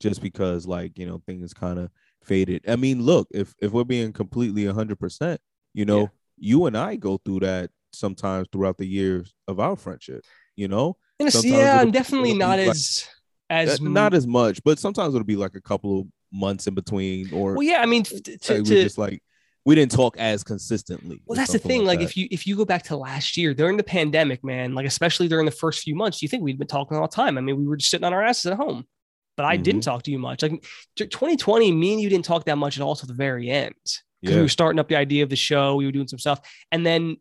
just 0.00 0.20
because 0.22 0.66
like 0.66 0.98
you 0.98 1.06
know 1.06 1.22
things 1.26 1.52
kind 1.54 1.78
of 1.78 1.90
faded. 2.24 2.62
I 2.68 2.76
mean, 2.76 3.02
look, 3.02 3.28
if 3.32 3.54
if 3.60 3.72
we're 3.72 3.84
being 3.84 4.12
completely 4.12 4.64
hundred 4.66 4.98
percent, 4.98 5.40
you 5.74 5.84
know, 5.84 6.00
Yeah. 6.00 6.06
you 6.38 6.66
and 6.66 6.76
I 6.76 6.96
go 6.96 7.18
through 7.24 7.40
that 7.40 7.70
sometimes 7.92 8.48
throughout 8.52 8.78
the 8.78 8.86
years 8.86 9.34
of 9.48 9.60
our 9.60 9.76
friendship. 9.76 10.24
You 10.56 10.68
know, 10.68 10.96
sometimes 11.20 11.44
yeah, 11.44 11.80
I'm 11.80 11.90
definitely 11.90 12.34
not 12.34 12.58
like- 12.58 12.68
as 12.68 13.06
as 13.50 13.80
Uh, 13.80 13.84
not 13.84 14.14
as 14.14 14.26
much, 14.26 14.62
but 14.64 14.78
sometimes 14.78 15.14
it'll 15.14 15.24
be 15.26 15.36
like 15.36 15.54
a 15.56 15.60
couple 15.60 16.00
of 16.00 16.06
months 16.32 16.66
in 16.66 16.74
between, 16.74 17.32
or 17.32 17.52
well. 17.54 17.62
Yeah, 17.62 17.80
I 17.82 17.86
mean, 17.86 18.02
to, 18.04 18.12
we're 18.48 18.62
to 18.62 18.62
just 18.64 18.96
like 18.98 19.22
we 19.64 19.74
didn't 19.74 19.92
talk 19.92 20.16
as 20.16 20.42
consistently. 20.42 21.22
Well, 21.26 21.36
that's 21.36 21.52
the 21.52 21.58
thing. 21.58 21.84
Like, 21.84 22.00
that. 22.00 22.04
if 22.04 22.16
you 22.16 22.26
if 22.30 22.46
you 22.46 22.56
go 22.56 22.64
back 22.64 22.82
to 22.84 22.96
last 22.96 23.36
year 23.36 23.54
during 23.54 23.76
the 23.76 23.84
pandemic, 23.84 24.42
man, 24.42 24.74
like 24.74 24.86
especially 24.86 25.28
during 25.28 25.46
the 25.46 25.52
first 25.52 25.82
few 25.82 25.94
months, 25.94 26.18
do 26.18 26.24
you 26.24 26.28
think 26.28 26.42
we'd 26.42 26.58
been 26.58 26.66
talking 26.66 26.96
all 26.96 27.06
the 27.06 27.14
time. 27.14 27.38
I 27.38 27.40
mean, 27.40 27.56
we 27.56 27.66
were 27.66 27.76
just 27.76 27.90
sitting 27.90 28.04
on 28.04 28.12
our 28.12 28.22
asses 28.22 28.46
at 28.46 28.56
home, 28.56 28.86
but 29.36 29.46
I 29.46 29.56
didn't 29.56 29.80
Mm-hmm. 29.82 29.90
talk 29.90 30.02
to 30.04 30.10
you 30.10 30.18
much. 30.18 30.42
Like 30.42 30.64
2020, 30.96 31.70
me 31.72 31.92
and 31.92 32.02
you 32.02 32.08
didn't 32.08 32.24
talk 32.24 32.44
that 32.46 32.58
much 32.58 32.76
at 32.76 32.82
all 32.82 32.96
till 32.96 33.06
the 33.06 33.14
very 33.14 33.50
end 33.50 33.74
because 34.20 34.34
yeah, 34.34 34.36
we 34.36 34.42
were 34.42 34.48
starting 34.48 34.80
up 34.80 34.88
the 34.88 34.96
idea 34.96 35.22
of 35.22 35.30
the 35.30 35.36
show. 35.36 35.76
We 35.76 35.86
were 35.86 35.92
doing 35.92 36.08
some 36.08 36.18
stuff, 36.18 36.40
and 36.72 36.84
then 36.84 37.18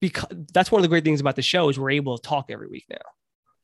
because 0.00 0.28
that's 0.52 0.70
one 0.70 0.78
of 0.78 0.82
the 0.82 0.88
great 0.88 1.04
things 1.04 1.20
about 1.20 1.36
the 1.36 1.42
show 1.42 1.68
is 1.68 1.78
we're 1.78 1.90
able 1.90 2.16
to 2.16 2.22
talk 2.22 2.46
every 2.50 2.68
week 2.68 2.86
now. 2.88 2.96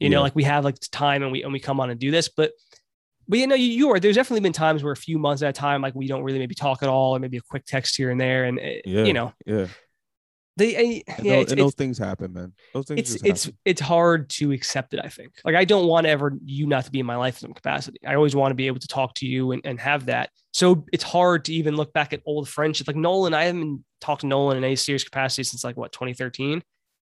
You 0.00 0.10
know, 0.10 0.20
like 0.20 0.34
we 0.34 0.42
have 0.44 0.64
like 0.64 0.76
time 0.92 1.22
and 1.22 1.32
we 1.32 1.42
and 1.42 1.52
we 1.52 1.60
come 1.60 1.80
on 1.80 1.90
and 1.90 2.00
do 2.00 2.10
this, 2.10 2.28
but. 2.28 2.50
But 3.28 3.38
you 3.38 3.46
know, 3.46 3.54
you, 3.54 3.66
you 3.66 3.90
are. 3.90 3.98
There's 4.00 4.14
definitely 4.16 4.40
been 4.40 4.52
times 4.52 4.82
where 4.82 4.92
a 4.92 4.96
few 4.96 5.18
months 5.18 5.42
at 5.42 5.50
a 5.50 5.52
time, 5.52 5.82
like 5.82 5.94
we 5.94 6.06
don't 6.06 6.22
really 6.22 6.38
maybe 6.38 6.54
talk 6.54 6.82
at 6.82 6.88
all, 6.88 7.16
or 7.16 7.18
maybe 7.18 7.36
a 7.36 7.42
quick 7.42 7.64
text 7.66 7.96
here 7.96 8.10
and 8.10 8.20
there, 8.20 8.44
and 8.44 8.58
eh, 8.60 8.80
Yeah. 8.84 9.04
you 9.04 9.12
know, 9.12 9.32
yeah, 9.44 9.66
they, 10.56 10.76
eh, 10.76 11.00
and, 11.16 11.26
yeah, 11.26 11.34
tho- 11.34 11.40
it's, 11.40 11.52
and 11.52 11.60
it's, 11.60 11.66
those 11.66 11.74
things 11.74 11.98
happen, 11.98 12.32
man. 12.32 12.52
Those 12.72 12.86
things 12.86 13.14
it's 13.14 13.24
it's 13.24 13.50
it's 13.64 13.80
hard 13.80 14.30
to 14.30 14.52
accept 14.52 14.94
it. 14.94 15.00
I 15.04 15.08
think. 15.08 15.32
Like 15.44 15.54
I 15.54 15.64
don't 15.64 15.86
want 15.86 16.06
ever 16.06 16.32
you 16.44 16.66
not 16.66 16.84
to 16.86 16.90
be 16.90 17.00
in 17.00 17.06
my 17.06 17.16
life 17.16 17.36
in 17.36 17.40
some 17.40 17.54
capacity. 17.54 17.98
I 18.06 18.14
always 18.14 18.36
want 18.36 18.52
to 18.52 18.54
be 18.54 18.68
able 18.68 18.80
to 18.80 18.88
talk 18.88 19.14
to 19.14 19.26
you 19.26 19.52
and, 19.52 19.60
and 19.64 19.78
have 19.80 20.06
that. 20.06 20.30
So 20.52 20.86
it's 20.92 21.04
hard 21.04 21.44
to 21.46 21.52
even 21.52 21.76
look 21.76 21.92
back 21.92 22.12
at 22.12 22.20
old 22.24 22.48
friendships. 22.48 22.88
Like 22.88 22.96
Nolan, 22.96 23.34
I 23.34 23.44
haven't 23.44 23.84
talked 24.00 24.22
to 24.22 24.26
Nolan 24.26 24.56
in 24.56 24.64
any 24.64 24.76
serious 24.76 25.04
capacity 25.04 25.42
since 25.42 25.64
like 25.64 25.76
what 25.76 25.92
2013. 25.92 26.62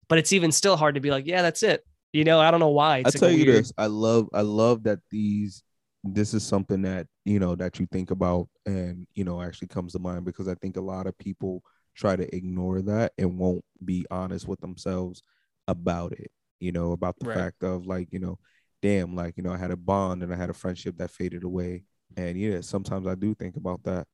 But 0.09 0.17
it's 0.19 0.33
even 0.33 0.51
still 0.51 0.75
hard 0.75 0.95
to 0.95 1.01
be 1.01 1.11
like, 1.11 1.25
yeah, 1.25 1.41
that's 1.41 1.63
it. 1.63 1.83
You 2.13 2.23
know, 2.23 2.39
I 2.39 2.49
don't 2.51 2.59
know 2.59 2.69
why. 2.69 2.97
I 2.97 2.99
It's 2.99 3.15
like 3.15 3.19
tell 3.19 3.29
a 3.29 3.33
you 3.33 3.45
this, 3.45 3.71
I 3.77 3.85
love 3.87 4.27
I 4.33 4.41
love 4.41 4.83
that 4.83 4.99
these 5.11 5.63
this 6.03 6.33
is 6.33 6.43
something 6.45 6.81
that 6.83 7.07
you 7.25 7.39
know 7.39 7.55
that 7.55 7.79
you 7.79 7.87
think 7.91 8.11
about 8.11 8.47
and 8.65 9.05
you 9.15 9.23
know 9.23 9.41
actually 9.41 9.67
comes 9.67 9.93
to 9.93 9.99
mind 9.99 10.25
because 10.25 10.47
I 10.47 10.55
think 10.55 10.77
a 10.77 10.81
lot 10.81 11.07
of 11.07 11.17
people 11.17 11.61
try 11.95 12.15
to 12.15 12.35
ignore 12.35 12.81
that 12.81 13.11
and 13.17 13.37
won't 13.37 13.63
be 13.83 14.05
honest 14.09 14.47
with 14.47 14.59
themselves 14.61 15.21
about 15.67 16.13
it. 16.13 16.31
You 16.59 16.71
know, 16.71 16.91
about 16.93 17.17
the 17.19 17.25
Right. 17.27 17.37
fact 17.37 17.63
of 17.63 17.85
like, 17.85 18.09
you 18.11 18.19
know, 18.19 18.37
damn, 18.81 19.15
like, 19.15 19.35
you 19.37 19.43
know, 19.43 19.51
I 19.53 19.57
had 19.57 19.71
a 19.71 19.77
bond 19.77 20.23
and 20.23 20.33
I 20.33 20.37
had 20.37 20.49
a 20.49 20.53
friendship 20.53 20.97
that 20.97 21.11
faded 21.11 21.43
away. 21.43 21.83
And 22.17 22.37
yeah, 22.37 22.61
sometimes 22.61 23.07
I 23.07 23.15
do 23.15 23.33
think 23.33 23.55
about 23.57 23.83
that, 23.83 24.07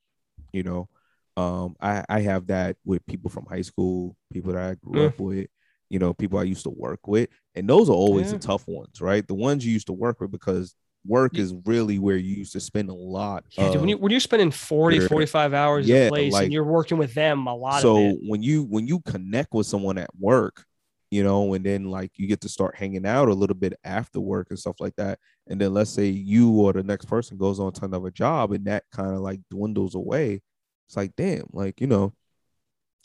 you 0.54 0.64
know. 0.64 0.90
Um, 1.38 1.76
I, 1.82 2.04
I 2.08 2.22
have 2.22 2.48
that 2.48 2.78
with 2.86 3.06
people 3.08 3.30
from 3.30 3.46
high 3.46 3.62
school, 3.62 4.16
people 4.32 4.54
that 4.54 4.64
I 4.64 4.76
grew 4.76 5.02
Yeah. 5.02 5.08
up 5.08 5.20
with, 5.20 5.48
you 5.90 6.00
know, 6.00 6.14
people 6.14 6.40
I 6.40 6.44
used 6.44 6.64
to 6.64 6.70
work 6.70 7.08
with. 7.08 7.30
And 7.56 7.70
those 7.70 7.90
are 7.90 7.94
always 7.94 8.32
Yeah. 8.32 8.38
the 8.38 8.48
tough 8.48 8.68
ones, 8.68 9.02
right? 9.02 9.28
The 9.28 9.34
ones 9.36 9.66
you 9.66 9.74
used 9.74 9.88
to 9.88 9.94
work 9.94 10.22
with 10.22 10.32
because 10.32 10.76
work 11.08 11.38
is 11.38 11.54
really 11.66 12.00
where 12.00 12.16
you 12.18 12.36
used 12.36 12.54
to 12.54 12.60
spend 12.60 12.90
a 12.90 12.94
lot 12.94 13.44
yeah, 13.58 13.72
dude, 13.72 13.80
when 13.82 13.90
you 13.90 13.98
when 13.98 14.12
you're 14.12 14.20
spending 14.20 14.52
40, 14.52 14.98
your- 14.98 15.08
45 15.10 15.54
hours 15.54 15.88
Yeah, 15.88 15.98
at 15.98 16.06
a 16.08 16.10
place 16.10 16.34
like- 16.34 16.44
and 16.46 16.54
you're 16.54 16.64
working 16.64 16.98
with 16.98 17.14
them 17.14 17.48
a 17.48 17.56
lot 17.56 17.82
so 17.82 17.96
of 17.98 18.04
it. 18.14 18.20
when 18.28 18.42
you 18.42 18.64
when 18.64 18.88
you 18.88 19.00
connect 19.02 19.54
with 19.54 19.68
someone 19.68 19.98
at 19.98 20.10
work 20.20 20.66
you 21.12 21.24
know 21.24 21.54
and 21.54 21.64
then 21.66 21.86
like 21.86 22.12
you 22.16 22.28
get 22.28 22.42
to 22.42 22.50
start 22.50 22.76
hanging 22.76 23.06
out 23.06 23.28
a 23.30 23.34
little 23.34 23.56
bit 23.56 23.74
after 23.84 24.20
work 24.20 24.48
and 24.50 24.58
stuff 24.58 24.76
like 24.80 24.96
that 24.96 25.20
and 25.48 25.62
then 25.62 25.74
let's 25.74 25.92
say 25.92 26.08
you 26.08 26.52
or 26.52 26.74
the 26.74 26.82
next 26.84 27.06
person 27.06 27.38
goes 27.38 27.60
on 27.60 27.72
to 27.72 27.86
another 27.86 28.10
job 28.10 28.52
and 28.52 28.66
that 28.66 28.84
kind 28.92 29.12
of 29.12 29.20
like 29.20 29.40
dwindles 29.52 29.94
away 29.96 30.42
it's 30.88 30.98
like 30.98 31.16
damn 31.16 31.46
like 31.54 31.80
you 31.80 31.88
know 31.88 32.12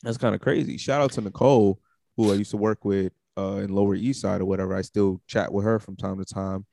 that's 0.03 0.17
kind 0.17 0.35
of 0.35 0.41
crazy. 0.41 0.79
Shout 0.79 1.03
out 1.03 1.13
to 1.13 1.21
nicole 1.21 1.79
who 2.17 2.33
i 2.33 2.35
used 2.35 2.51
to 2.53 2.57
work 2.57 2.85
with 2.87 3.13
uh 3.37 3.57
in 3.57 3.69
lower 3.71 3.95
east 3.95 4.23
side 4.23 4.41
or 4.41 4.47
whatever. 4.47 4.75
I 4.75 4.81
still 4.83 5.21
chat 5.27 5.53
with 5.53 5.65
her 5.67 5.79
from 5.79 5.97
time 5.97 6.19
to 6.19 6.25
time 6.25 6.65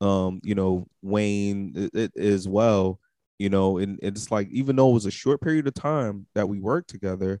um 0.00 0.40
you 0.44 0.54
know 0.54 0.86
wayne 1.02 1.72
it, 1.74 1.94
it, 1.94 2.16
as 2.16 2.46
well 2.46 3.00
you 3.38 3.48
know 3.48 3.78
and 3.78 3.98
it's 4.02 4.30
like 4.30 4.48
even 4.50 4.76
though 4.76 4.90
it 4.90 4.94
was 4.94 5.06
a 5.06 5.10
short 5.10 5.40
period 5.40 5.66
of 5.66 5.74
time 5.74 6.26
that 6.34 6.48
we 6.48 6.60
worked 6.60 6.88
together 6.88 7.40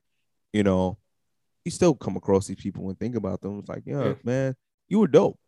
you 0.52 0.62
know 0.62 0.98
you 1.64 1.70
still 1.70 1.94
come 1.94 2.16
across 2.16 2.46
these 2.46 2.56
people 2.56 2.88
and 2.88 2.98
think 2.98 3.14
about 3.14 3.40
them 3.40 3.58
it's 3.58 3.68
like 3.68 3.82
yeah, 3.86 4.04
Yeah. 4.08 4.14
man 4.24 4.56
you 4.88 4.98
were 4.98 5.06
dope 5.08 5.38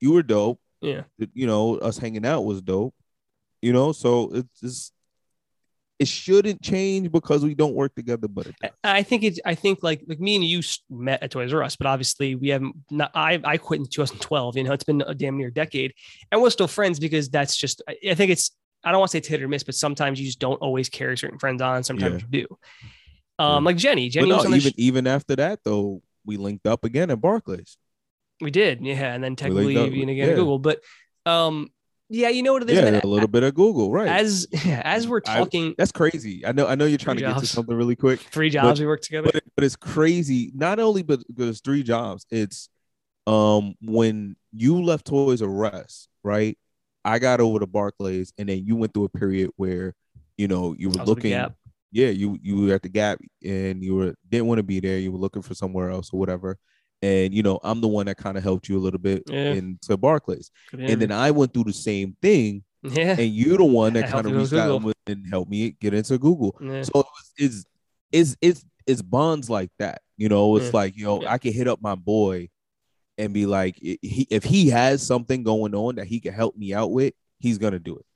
you 0.00 0.12
were 0.12 0.22
dope 0.22 0.60
Yeah. 0.80 1.02
You 1.34 1.46
know 1.46 1.76
us 1.78 1.98
hanging 1.98 2.26
out 2.26 2.42
was 2.44 2.62
dope 2.62 2.94
you 3.62 3.72
know 3.72 3.92
so 3.92 4.30
it's 4.32 4.60
just 4.60 4.92
it 5.98 6.08
shouldn't 6.08 6.62
change 6.62 7.10
because 7.10 7.44
we 7.44 7.54
don't 7.54 7.74
work 7.74 7.94
together 7.94 8.28
but 8.28 8.46
it 8.46 8.54
does. 8.60 8.70
I 8.84 9.02
think 9.02 9.24
it's. 9.24 9.40
I 9.44 9.54
think 9.54 9.82
like 9.82 10.02
like 10.06 10.20
me 10.20 10.36
and 10.36 10.44
you 10.44 10.62
met 10.90 11.22
at 11.22 11.30
Toys 11.30 11.52
R 11.52 11.62
Us, 11.62 11.76
but 11.76 11.86
obviously 11.86 12.34
we 12.34 12.48
haven't. 12.48 12.76
Not, 12.90 13.10
I 13.14 13.40
I 13.44 13.56
quit 13.56 13.80
in 13.80 13.86
2012. 13.86 14.56
You 14.56 14.64
know, 14.64 14.72
it's 14.72 14.84
been 14.84 15.02
a 15.06 15.14
damn 15.14 15.36
near 15.36 15.50
decade, 15.50 15.94
and 16.30 16.40
we're 16.40 16.50
still 16.50 16.68
friends 16.68 17.00
because 17.00 17.28
that's 17.28 17.56
just. 17.56 17.82
I 17.88 17.96
I 18.10 18.14
think 18.14 18.30
it's. 18.30 18.52
I 18.84 18.92
don't 18.92 19.00
want 19.00 19.10
to 19.10 19.12
say 19.12 19.18
it's 19.18 19.28
hit 19.28 19.42
or 19.42 19.48
miss, 19.48 19.64
but 19.64 19.74
sometimes 19.74 20.20
you 20.20 20.26
just 20.26 20.38
don't 20.38 20.60
always 20.62 20.88
carry 20.88 21.18
certain 21.18 21.38
friends 21.38 21.60
on. 21.60 21.82
Sometimes 21.82 22.22
you 22.22 22.46
do. 22.46 22.58
Um, 23.40 23.64
like 23.64 23.76
Jenny. 23.76 24.08
but 24.08 24.12
Jenny 24.12 24.28
no, 24.28 24.36
was 24.36 24.44
on 24.44 24.52
the 24.52 24.56
even 24.58 24.72
sh- 24.72 24.74
even 24.78 25.06
after 25.06 25.36
that 25.36 25.60
though 25.64 26.02
we 26.24 26.36
linked 26.36 26.66
up 26.66 26.84
again 26.84 27.10
at 27.10 27.20
barclays 27.20 27.76
we 28.40 28.50
did, 28.50 28.80
yeah, 28.80 29.14
and 29.14 29.22
then 29.22 29.36
technically 29.36 29.76
and 29.76 30.10
again 30.10 30.16
yeah. 30.16 30.24
at 30.26 30.36
Google, 30.36 30.58
but 30.58 30.80
um, 31.26 31.68
yeah, 32.08 32.28
you 32.28 32.42
know 32.42 32.52
what 32.52 32.62
it 32.62 32.70
is. 32.70 32.76
yeah 32.76 32.90
man? 32.90 33.00
a 33.02 33.06
little 33.06 33.28
bit 33.28 33.42
of 33.42 33.54
google 33.54 33.90
right. 33.90 34.08
As 34.08 34.46
as 34.66 35.06
we're 35.06 35.20
I- 35.26 35.38
talking, 35.38 35.74
that's 35.76 35.92
crazy. 35.92 36.44
I 36.46 36.52
know 36.52 36.66
i 36.66 36.74
know 36.74 36.86
you're 36.86 36.98
trying 36.98 37.16
to 37.16 37.24
Three 37.24 37.32
get 37.32 37.40
to 37.40 37.46
something 37.46 37.76
really 37.76 37.96
quick 37.96 38.20
three 38.20 38.50
jobs 38.50 38.80
we 38.80 38.86
worked 38.86 39.04
together. 39.04 39.30
but, 39.32 39.42
but 39.54 39.64
it's 39.64 39.76
crazy. 39.76 40.52
Not 40.54 40.78
only 40.78 41.02
but 41.02 41.20
because 41.26 41.60
three 41.60 41.82
jobs. 41.82 42.26
It's 42.30 42.68
um 43.26 43.74
when 43.82 44.36
you 44.52 44.82
left 44.82 45.06
toys 45.06 45.42
r 45.42 45.66
us 45.66 46.08
right 46.24 46.56
i 47.04 47.18
got 47.18 47.40
over 47.40 47.58
to 47.58 47.66
barclays 47.66 48.32
and 48.38 48.48
then 48.48 48.64
you 48.64 48.74
went 48.74 48.94
through 48.94 49.04
a 49.04 49.08
period 49.10 49.50
where 49.56 49.94
you 50.38 50.48
know 50.48 50.74
you 50.78 50.88
were 50.88 51.00
I 51.00 51.04
looking 51.04 51.32
yeah 51.92 52.08
you 52.08 52.38
you 52.42 52.56
were 52.56 52.74
at 52.74 52.82
the 52.82 52.88
gap 52.88 53.18
and 53.44 53.82
you 53.82 53.94
were 53.94 54.14
didn't 54.28 54.46
want 54.46 54.58
to 54.58 54.62
be 54.62 54.80
there. 54.80 54.98
You 54.98 55.12
were 55.12 55.18
looking 55.18 55.42
for 55.42 55.54
somewhere 55.54 55.90
else 55.90 56.10
or 56.12 56.18
whatever 56.18 56.56
and 57.02 57.32
you 57.32 57.42
know 57.42 57.60
i'm 57.62 57.80
the 57.80 57.88
one 57.88 58.06
that 58.06 58.16
kind 58.16 58.36
of 58.36 58.42
helped 58.42 58.68
you 58.68 58.76
a 58.76 58.80
little 58.80 58.98
bit 58.98 59.22
Yeah. 59.28 59.52
into 59.52 59.96
barclays 59.96 60.50
Good 60.70 60.80
and 60.80 61.02
then 61.02 61.12
i 61.12 61.30
went 61.30 61.54
through 61.54 61.64
the 61.64 61.72
same 61.72 62.16
thing 62.20 62.64
yeah, 62.82 63.16
and 63.18 63.32
you're 63.34 63.58
the 63.58 63.64
one 63.64 63.92
that 63.94 64.08
kind 64.10 64.26
of 64.26 64.32
reached 64.32 64.52
out 64.52 64.82
with 64.82 64.96
and 65.06 65.26
helped 65.28 65.50
me 65.50 65.70
get 65.80 65.94
into 65.94 66.18
google 66.18 66.56
yeah. 66.60 66.82
so 66.82 66.90
it 67.00 67.06
was, 67.06 67.32
it's 67.36 67.64
it's 68.12 68.36
it's 68.40 68.64
it's 68.86 69.02
bonds 69.02 69.50
like 69.50 69.70
that. 69.78 70.00
You 70.16 70.30
know, 70.30 70.56
it's 70.56 70.66
Yeah. 70.66 70.70
like 70.72 70.96
you 70.96 71.04
know 71.04 71.20
Yeah. 71.22 71.32
I 71.32 71.36
can 71.38 71.52
hit 71.52 71.68
up 71.68 71.82
my 71.82 71.94
boy, 71.94 72.48
and 73.18 73.34
be 73.34 73.44
like, 73.44 73.76
he, 73.78 74.26
if 74.30 74.44
he 74.44 74.70
has 74.70 75.06
something 75.06 75.42
going 75.42 75.74
on 75.74 75.96
that 75.96 76.06
he 76.06 76.20
can 76.20 76.32
help 76.32 76.56
me 76.56 76.72
out 76.72 76.90
with, 76.90 77.12
he's 77.38 77.58
gonna 77.58 77.78
do 77.80 77.96
it. 77.98 78.06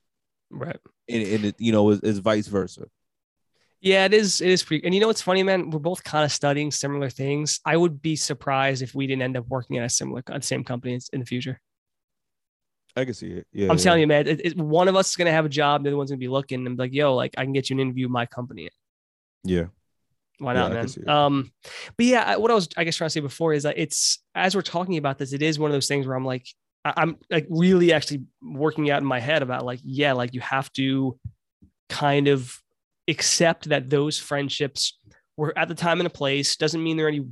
Right. 0.49 0.79
And, 1.07 1.21
and 1.27 1.45
it, 1.45 1.55
you 1.59 1.71
know, 1.73 1.91
it's, 1.91 2.01
it's 2.01 2.17
vice 2.17 2.47
versa. 2.47 2.85
Yeah, 3.83 4.05
it 4.05 4.13
is. 4.13 4.39
It 4.39 4.47
is 4.49 4.63
pretty. 4.63 4.85
And 4.85 4.95
you 4.95 5.01
know 5.01 5.07
what's 5.07 5.21
funny, 5.21 5.43
man? 5.43 5.69
We're 5.69 5.79
both 5.79 6.05
kind 6.05 6.23
of 6.23 6.31
studying 6.31 6.71
similar 6.71 7.09
things. 7.09 7.59
I 7.65 7.75
would 7.75 8.01
be 8.01 8.15
surprised 8.15 8.81
if 8.81 8.95
we 8.95 9.07
didn't 9.07 9.23
end 9.23 9.35
up 9.35 9.45
working 9.49 9.77
at 9.77 9.83
a 9.83 9.89
similar, 9.89 10.23
at 10.29 10.41
the 10.41 10.47
same 10.47 10.63
company 10.63 10.97
in- 11.11 11.19
the 11.19 11.25
future. 11.25 11.59
I 12.95 13.03
can 13.03 13.13
see 13.13 13.31
it. 13.31 13.47
Yeah, 13.51 13.69
I'm 13.69 13.77
telling 13.77 13.99
you, 13.99 14.07
man. 14.07 14.25
It, 14.25 14.39
it- 14.45 14.57
one 14.57 14.87
of 14.87 14.95
us 14.95 15.09
is 15.09 15.15
gonna 15.17 15.33
have 15.33 15.43
a 15.43 15.49
job. 15.49 15.83
The 15.83 15.89
other 15.89 15.97
one's 15.97 16.11
gonna 16.11 16.17
be 16.17 16.29
looking 16.29 16.65
and 16.65 16.77
be 16.77 16.83
like, 16.83 16.93
"Yo, 16.93 17.13
like 17.13 17.33
I 17.37 17.43
can 17.43 17.51
get 17.51 17.69
you 17.69 17.75
an 17.75 17.81
interview 17.81 18.05
with 18.05 18.13
my 18.13 18.25
company." 18.25 18.69
Yeah, 19.43 19.65
Why 20.37 20.53
Yeah, 20.53 20.69
not, 20.69 20.97
man? 20.97 21.09
Um, 21.09 21.51
but 21.97 22.05
yeah, 22.05 22.37
what 22.37 22.51
I 22.51 22.53
was, 22.53 22.69
I 22.77 22.85
guess, 22.85 22.95
trying 22.95 23.07
to 23.07 23.13
say 23.13 23.19
before 23.19 23.51
is 23.51 23.63
that 23.63 23.77
it's 23.77 24.19
as 24.33 24.55
we're 24.55 24.61
talking 24.61 24.95
about 24.95 25.17
this, 25.17 25.33
it 25.33 25.41
is 25.41 25.59
one 25.59 25.69
of 25.69 25.73
those 25.73 25.89
things 25.89 26.07
where 26.07 26.15
I'm 26.15 26.23
like, 26.23 26.47
I'm 26.85 27.17
like 27.29 27.47
really 27.49 27.91
actually 27.91 28.23
working 28.41 28.89
out 28.89 29.01
in 29.01 29.07
my 29.07 29.19
head 29.19 29.41
about 29.41 29.65
like, 29.65 29.81
yeah, 29.83 30.13
like 30.13 30.33
you 30.33 30.39
have 30.39 30.71
to 30.73 31.19
kind 31.89 32.29
of 32.29 32.57
accept 33.07 33.69
that 33.69 33.89
those 33.89 34.17
friendships 34.19 34.97
were 35.37 35.57
at 35.57 35.67
the 35.67 35.75
time 35.75 35.99
and 35.99 36.07
a 36.07 36.11
place. 36.11 36.55
Doesn't 36.55 36.83
mean 36.83 36.97
they're 36.97 37.07
any 37.07 37.25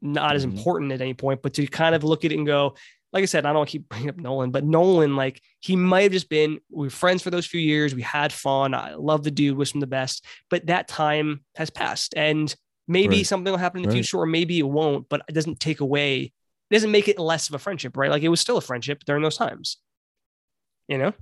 not 0.00 0.36
as 0.36 0.44
Mhm. 0.44 0.52
important 0.52 0.92
at 0.92 1.00
any 1.00 1.14
point, 1.14 1.40
but 1.42 1.54
to 1.54 1.66
kind 1.66 1.94
of 1.94 2.04
look 2.04 2.24
at 2.24 2.32
it 2.32 2.36
and 2.36 2.46
go, 2.46 2.74
like 3.12 3.22
I 3.22 3.26
said, 3.26 3.46
I 3.46 3.52
don't 3.52 3.68
keep 3.68 3.88
bringing 3.88 4.10
up 4.10 4.16
Nolan, 4.16 4.50
but 4.50 4.64
Nolan, 4.64 5.16
like 5.16 5.40
he 5.60 5.76
might 5.76 6.02
have 6.02 6.12
just 6.12 6.28
been, 6.28 6.58
we 6.70 6.86
were 6.86 6.90
friends 6.90 7.22
for 7.22 7.30
those 7.30 7.46
few 7.46 7.60
years. 7.60 7.94
We 7.94 8.02
had 8.02 8.32
fun. 8.32 8.74
I 8.74 8.94
love 8.94 9.22
the 9.22 9.30
dude, 9.30 9.56
wish 9.56 9.72
him 9.72 9.80
the 9.80 9.86
best, 9.86 10.26
but 10.50 10.66
that 10.66 10.88
time 10.88 11.44
has 11.54 11.70
passed. 11.70 12.12
And 12.16 12.54
maybe 12.88 13.18
Right. 13.18 13.26
something 13.26 13.50
will 13.50 13.58
happen 13.58 13.78
in 13.78 13.82
the 13.84 13.88
Right. 13.88 13.94
future, 13.94 14.18
or 14.18 14.26
maybe 14.26 14.58
it 14.58 14.68
won't, 14.68 15.08
but 15.08 15.22
it 15.28 15.32
doesn't 15.32 15.60
take 15.60 15.80
away, 15.80 16.32
it 16.70 16.74
doesn't 16.74 16.90
make 16.90 17.08
it 17.08 17.18
less 17.18 17.48
of 17.48 17.54
a 17.54 17.58
friendship, 17.58 17.96
right? 17.96 18.10
Like 18.10 18.22
it 18.24 18.28
was 18.28 18.40
still 18.40 18.56
a 18.58 18.60
friendship 18.60 19.04
during 19.06 19.22
those 19.22 19.38
times. 19.38 19.78
You 20.88 20.98
know, 20.98 21.12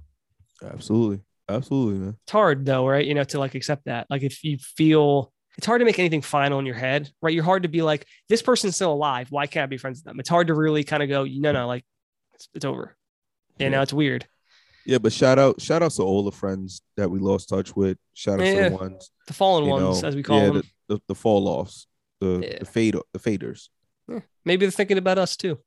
absolutely, 0.64 1.20
absolutely, 1.48 2.00
man. 2.00 2.16
it's 2.22 2.32
hard 2.32 2.64
though, 2.66 2.86
right? 2.86 3.04
You 3.06 3.14
know, 3.14 3.24
to 3.24 3.38
like 3.38 3.54
accept 3.54 3.84
that. 3.86 4.06
Like 4.10 4.22
if 4.22 4.42
you 4.44 4.58
feel 4.58 5.32
it's 5.58 5.66
hard 5.66 5.80
to 5.80 5.84
make 5.84 5.98
anything 5.98 6.22
final 6.22 6.58
in 6.58 6.66
your 6.66 6.74
head, 6.74 7.10
right? 7.20 7.34
You're 7.34 7.44
hard 7.44 7.64
to 7.64 7.68
be 7.68 7.82
like, 7.82 8.06
this 8.28 8.40
person's 8.40 8.74
still 8.74 8.92
alive. 8.92 9.30
Why 9.30 9.46
can't 9.46 9.64
I 9.64 9.66
be 9.66 9.76
friends 9.76 9.98
with 9.98 10.04
them? 10.04 10.18
It's 10.18 10.28
hard 10.28 10.46
to 10.46 10.54
really 10.54 10.82
kind 10.82 11.02
of 11.02 11.08
go, 11.10 11.24
no, 11.24 11.52
no, 11.52 11.66
like 11.66 11.84
it's, 12.34 12.48
it's 12.54 12.64
over. 12.64 12.96
You 13.58 13.68
know, 13.68 13.82
it's 13.82 13.92
weird. 13.92 14.26
Yeah, 14.86 14.98
but 14.98 15.12
shout 15.12 15.38
out, 15.38 15.60
shout 15.60 15.82
out 15.82 15.92
to 15.92 16.02
all 16.02 16.24
the 16.24 16.32
friends 16.32 16.80
that 16.96 17.10
we 17.10 17.18
lost 17.20 17.48
touch 17.50 17.76
with. 17.76 17.98
Shout 18.14 18.40
out 18.40 18.44
to 18.44 18.52
Yeah. 18.54 18.68
the 18.70 18.76
ones, 18.76 19.10
The 19.26 19.34
fallen 19.34 19.68
ones, 19.68 20.02
know, 20.02 20.08
as 20.08 20.16
we 20.16 20.22
call 20.22 20.38
yeah, 20.40 20.46
them. 20.46 20.62
the, 20.88 20.94
the, 20.96 21.02
the 21.08 21.14
fall 21.14 21.46
offs, 21.46 21.86
the 22.20 22.40
Yeah. 22.42 22.58
the 22.60 22.64
fade, 22.64 22.96
the 23.12 23.18
faders. 23.18 23.68
Maybe 24.44 24.64
they're 24.66 24.70
thinking 24.72 24.98
about 24.98 25.18
us 25.18 25.36
too. 25.36 25.58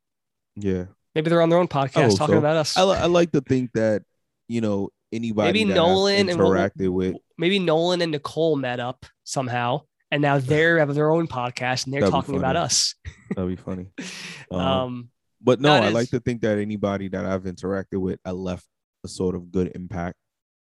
Yeah, 0.56 0.86
Maybe 1.14 1.30
they're 1.30 1.42
on 1.42 1.50
their 1.50 1.60
own 1.60 1.68
podcast 1.70 2.18
talking 2.18 2.36
so. 2.36 2.40
about 2.40 2.58
us. 2.58 2.76
I, 2.76 2.82
I 2.84 3.06
like 3.06 3.32
to 3.34 3.42
think 3.42 3.72
that 3.74 4.04
you 4.50 4.60
know 4.62 4.90
anybody 5.16 5.48
Maybe 5.48 5.72
I've 5.72 5.76
Nolan 5.76 6.30
and 6.30 6.40
interacted 6.40 6.90
with. 6.90 7.16
Maybe 7.38 7.60
Nolan 7.60 8.02
and 8.02 8.12
Nicole 8.12 8.56
met 8.56 8.80
up 8.80 9.06
somehow, 9.24 9.82
and 10.12 10.22
now 10.22 10.38
they're 10.40 10.80
have 10.80 10.94
their 10.94 11.12
own 11.12 11.28
podcast 11.28 11.86
and 11.86 11.94
they're 11.94 12.02
That'd 12.02 12.14
talking 12.14 12.36
about 12.36 12.56
us. 12.56 12.96
That'd 13.36 13.50
be 13.50 13.62
funny. 13.62 13.88
Um, 14.52 14.60
Um, 14.62 15.10
but 15.42 15.60
no, 15.60 15.74
I 15.74 15.88
is- 15.88 15.94
like 15.94 16.10
to 16.12 16.20
think 16.20 16.42
that 16.42 16.60
anybody 16.60 17.08
that 17.10 17.26
I've 17.26 17.44
interacted 17.44 18.00
with, 18.00 18.20
I 18.24 18.32
left 18.32 18.66
a 19.04 19.08
sort 19.08 19.34
of 19.36 19.52
good 19.52 19.72
impact 19.74 20.18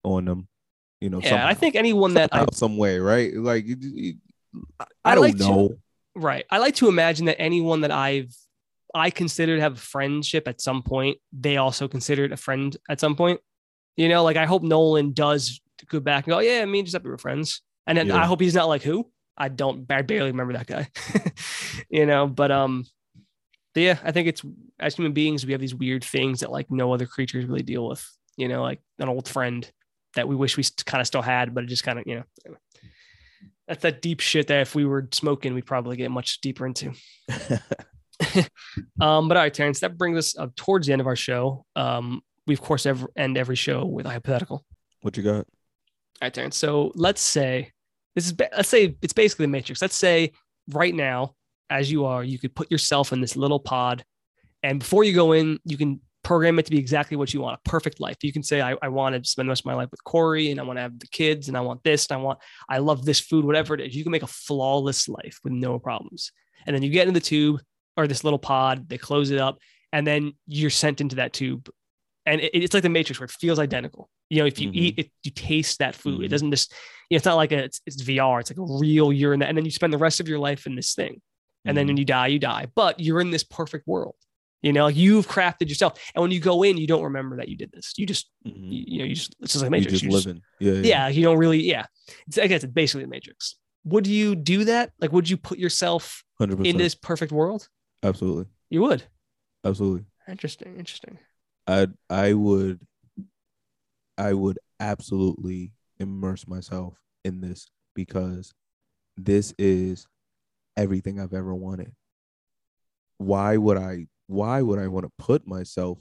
on 0.03 0.25
them. 0.25 0.49
You 1.01 1.11
know, 1.11 1.21
yeah, 1.23 1.47
I 1.47 1.53
think 1.53 1.75
anyone 1.77 2.15
that 2.15 2.31
I 2.33 2.39
Somehow, 2.39 2.53
some 2.53 2.77
way, 2.79 2.99
right? 2.99 3.35
Like, 3.35 3.67
you- 3.67 3.77
you- 3.81 4.15
I, 4.81 4.87
I 5.05 5.15
don't 5.15 5.25
like 5.25 5.37
to- 5.37 5.43
know. 5.45 5.71
Right. 6.15 6.47
I 6.51 6.57
like 6.59 6.75
to 6.77 6.89
imagine 6.89 7.27
that 7.27 7.39
anyone 7.39 7.83
that 7.83 7.91
I've 7.91 8.35
I 8.95 9.11
considered 9.11 9.57
to 9.57 9.61
have 9.61 9.75
a 9.75 9.81
friendship 9.81 10.49
at 10.49 10.63
some 10.63 10.83
point, 10.83 11.19
they 11.31 11.59
also 11.59 11.87
considered 11.87 12.33
a 12.33 12.37
friend 12.39 12.75
at 12.89 12.99
some 12.99 13.15
point. 13.15 13.41
You 13.97 14.09
know, 14.09 14.23
like 14.25 14.37
I 14.37 14.47
hope 14.47 14.63
Nolan 14.63 15.13
does 15.13 15.61
go 15.89 16.01
back 16.01 16.27
and 16.27 16.33
go, 16.33 16.39
yeah, 16.41 16.65
me 16.65 16.81
and 16.81 16.87
Giuseppe 16.87 17.09
were 17.09 17.19
friends. 17.19 17.63
And 17.87 17.97
then 17.97 18.09
Yeah. 18.09 18.17
I 18.23 18.27
hope 18.27 18.41
he's 18.41 18.55
not 18.55 18.69
like 18.69 18.83
who? 18.83 19.11
I 19.37 19.49
don't 19.49 19.91
I 19.91 20.03
barely 20.03 20.31
remember 20.31 20.55
that 20.55 20.67
guy. 20.67 20.89
you 21.91 22.07
know, 22.07 22.27
but 22.27 22.51
um 22.51 22.85
but 23.75 23.83
yeah, 23.83 23.99
I 24.03 24.13
think 24.13 24.29
it's 24.29 24.43
as 24.81 24.95
human 24.97 25.13
beings, 25.13 25.45
we 25.45 25.53
have 25.53 25.61
these 25.61 25.75
weird 25.75 26.03
things 26.05 26.41
that 26.41 26.51
like 26.51 26.71
no 26.71 26.93
other 26.93 27.07
creatures 27.07 27.45
really 27.45 27.63
deal 27.63 27.87
with. 27.87 28.05
You 28.37 28.49
know, 28.49 28.63
like 28.63 28.81
an 28.99 29.09
old 29.09 29.29
friend 29.29 29.71
that 30.15 30.29
we 30.29 30.35
wish 30.35 30.57
we 30.57 30.65
kind 30.85 31.01
of 31.01 31.07
still 31.07 31.23
had, 31.23 31.55
but 31.55 31.65
it 31.65 31.69
just 31.69 31.85
kind 31.85 31.99
of, 31.99 32.07
you 32.07 32.17
know, 32.17 32.57
that's 33.69 33.83
that 33.83 34.01
deep 34.01 34.21
shit 34.21 34.47
that 34.47 34.61
if 34.63 34.75
we 34.75 34.85
were 34.87 35.09
smoking, 35.13 35.53
we'd 35.55 35.67
probably 35.67 35.97
get 35.97 36.11
much 36.11 36.41
deeper 36.41 36.67
into. 36.67 36.93
Um, 39.01 39.29
but 39.29 39.37
all 39.37 39.43
right, 39.43 39.53
Terrence, 39.53 39.81
that 39.81 39.99
brings 39.99 40.17
us 40.19 40.39
up 40.39 40.55
towards 40.57 40.87
the 40.87 40.93
end 40.93 41.01
of 41.01 41.07
our 41.07 41.17
show. 41.17 41.65
Um, 41.77 42.23
we 42.47 42.55
of 42.55 42.61
course 42.61 42.87
ever 42.87 43.09
end 43.17 43.37
every 43.37 43.57
show 43.57 43.85
with 43.85 44.07
a 44.07 44.11
hypothetical. 44.11 44.65
what 45.03 45.17
you 45.17 45.23
got? 45.23 45.37
All 45.37 45.45
right, 46.23 46.33
Terrence. 46.33 46.57
So 46.57 46.93
let's 46.95 47.21
say 47.21 47.73
this 48.15 48.27
is 48.27 48.33
ba- 48.33 48.49
let's 48.57 48.69
say 48.69 48.97
it's 49.03 49.13
basically 49.13 49.45
the 49.45 49.53
Matrix. 49.53 49.83
Let's 49.83 49.97
say 49.97 50.33
right 50.73 50.95
now, 50.95 51.35
as 51.69 51.91
you 51.91 52.05
are, 52.07 52.25
you 52.25 52.39
could 52.39 52.55
put 52.55 52.71
yourself 52.71 53.13
in 53.13 53.21
this 53.21 53.37
little 53.37 53.61
pod, 53.61 54.05
and 54.63 54.79
before 54.81 55.05
you 55.05 55.13
go 55.13 55.33
in, 55.33 55.59
you 55.65 55.77
can 55.77 56.01
program 56.25 56.59
it 56.59 56.65
to 56.65 56.73
be 56.73 56.79
exactly 56.79 57.17
what 57.17 57.33
you 57.33 57.41
want 57.41 57.57
a 57.65 57.71
perfect 57.71 58.01
life. 58.01 58.17
You 58.23 58.33
can 58.33 58.43
say, 58.43 58.61
I, 58.61 58.75
I 58.83 58.89
want 58.89 59.15
to 59.15 59.31
spend 59.31 59.47
the 59.47 59.51
rest 59.51 59.63
of 59.63 59.67
my 59.67 59.75
life 59.75 59.91
with 59.91 60.03
Corey, 60.03 60.51
and 60.51 60.59
I 60.59 60.65
want 60.65 60.77
to 60.79 60.81
have 60.81 60.99
the 60.99 61.07
kids, 61.09 61.49
and 61.49 61.57
I 61.57 61.61
want 61.61 61.85
this, 61.85 62.07
and 62.07 62.19
I 62.19 62.23
want 62.23 62.39
I 62.69 62.79
love 62.79 63.05
this 63.05 63.21
food, 63.21 63.45
whatever 63.45 63.75
it 63.75 63.81
is. 63.81 63.95
You 63.95 64.03
can 64.03 64.13
make 64.13 64.23
a 64.23 64.29
flawless 64.29 65.09
life 65.09 65.39
with 65.45 65.53
no 65.53 65.79
problems. 65.79 66.33
And 66.67 66.75
then 66.75 66.83
you 66.83 66.91
get 66.91 67.07
in 67.07 67.15
the 67.15 67.21
tube 67.21 67.61
or 67.97 68.07
this 68.07 68.25
little 68.25 68.39
pod, 68.39 68.89
they 68.89 68.99
close 68.99 69.31
it 69.31 69.39
up, 69.39 69.59
and 69.93 70.07
then 70.07 70.33
you're 70.47 70.71
sent 70.71 71.01
into 71.01 71.17
that 71.17 71.33
tube. 71.33 71.71
And 72.27 72.41
it- 72.41 72.51
it's 72.55 72.75
like 72.75 72.83
the 72.83 72.89
Matrix 72.89 73.21
where 73.21 73.25
it 73.27 73.31
feels 73.31 73.59
identical. 73.59 74.11
You 74.31 74.39
know, 74.41 74.47
if 74.47 74.59
you 74.61 74.69
Mhm. 74.71 74.75
eat 74.75 74.99
it, 74.99 75.11
you 75.23 75.31
taste 75.31 75.79
that 75.79 75.95
food. 75.95 76.23
It 76.23 76.27
Mhm. 76.27 76.31
doesn't 76.31 76.51
just, 76.51 76.73
you 77.09 77.15
know, 77.15 77.17
it's 77.17 77.25
not 77.25 77.37
like 77.37 77.53
a, 77.53 77.65
it's, 77.65 77.81
it's 77.87 78.03
VR. 78.03 78.41
It's 78.41 78.51
like 78.51 78.59
a 78.59 78.79
real, 78.81 79.13
you're 79.13 79.33
in 79.33 79.41
that. 79.41 79.49
And 79.49 79.57
then 79.57 79.65
you 79.65 79.71
spend 79.71 79.93
the 79.93 79.99
rest 79.99 80.19
of 80.21 80.29
your 80.29 80.39
life 80.41 80.67
in 80.67 80.75
this 80.75 80.95
thing. 80.95 81.23
And 81.65 81.77
then 81.77 81.87
when 81.89 81.97
you 81.97 82.05
die, 82.05 82.29
you 82.29 82.39
die. 82.39 82.67
But 82.77 83.01
you're 83.01 83.21
in 83.21 83.31
this 83.33 83.43
perfect 83.43 83.89
world. 83.89 84.15
You 84.63 84.73
know, 84.73 84.85
like 84.85 84.97
you've 84.97 85.27
crafted 85.29 85.69
yourself. 85.69 86.01
And 86.15 86.23
when 86.23 86.31
you 86.31 86.39
go 86.41 86.63
in, 86.63 86.77
you 86.79 86.87
don't 86.87 87.03
remember 87.05 87.37
that 87.39 87.49
you 87.49 87.57
did 87.57 87.71
this. 87.73 87.93
You 87.97 88.07
just, 88.07 88.29
Mhm. 88.47 88.73
you, 88.73 88.85
you 88.87 88.99
know, 88.99 89.05
you 89.05 89.15
just, 89.15 89.35
it's 89.41 89.53
just 89.53 89.63
like 89.63 89.71
Matrix. 89.71 89.93
just 89.95 90.05
You 90.05 90.11
just- 90.11 90.27
living. 90.27 90.43
Yeah, 90.61 90.73
yeah. 90.75 90.81
yeah, 90.83 91.09
you 91.09 91.23
don't 91.23 91.39
really, 91.39 91.63
yeah. 91.63 91.87
It's, 92.27 92.39
I 92.39 92.47
guess 92.47 92.63
it's 92.65 92.73
basically 92.73 93.03
the 93.05 93.09
Matrix. 93.11 93.57
Would 93.85 94.07
you 94.07 94.35
do 94.35 94.65
that? 94.65 94.93
Like, 95.01 95.13
would 95.13 95.29
you 95.31 95.37
put 95.37 95.59
yourself 95.59 96.25
hundred 96.39 96.67
in 96.67 96.77
this 96.77 96.95
perfect 96.97 97.31
world? 97.33 97.69
Absolutely, 98.03 98.47
You 98.71 98.83
would. 98.83 99.05
absolutely. 99.65 100.05
Interesting. 100.29 100.77
Interesting. 100.79 101.19
I 101.67 101.89
I 102.09 102.33
would 102.33 102.81
I 104.19 104.33
would 104.33 104.59
absolutely 104.81 105.73
immerse 105.99 106.47
myself 106.47 106.95
in 107.25 107.41
this 107.41 107.69
because 107.95 108.53
this 109.17 109.55
is 109.59 110.07
everything 110.77 111.21
I've 111.21 111.33
ever 111.35 111.55
wanted. 111.55 111.93
Why 113.19 113.57
would 113.57 113.77
I 113.77 114.07
why 114.27 114.63
would 114.63 114.79
I 114.79 114.89
want 114.89 115.07
to 115.07 115.13
put 115.19 115.47
myself 115.47 115.99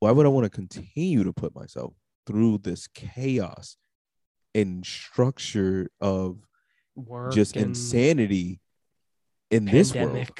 why 0.00 0.10
would 0.10 0.26
I 0.26 0.28
want 0.28 0.44
to 0.44 0.50
continue 0.50 1.24
to 1.24 1.32
put 1.32 1.54
myself 1.54 1.94
through 2.26 2.58
this 2.58 2.86
chaos 2.88 3.76
and 4.54 4.84
structure 4.84 5.88
of 6.00 6.38
Work 6.94 7.32
just 7.32 7.56
insanity 7.56 8.60
in 9.50 9.64
this 9.66 9.94
world? 9.94 10.28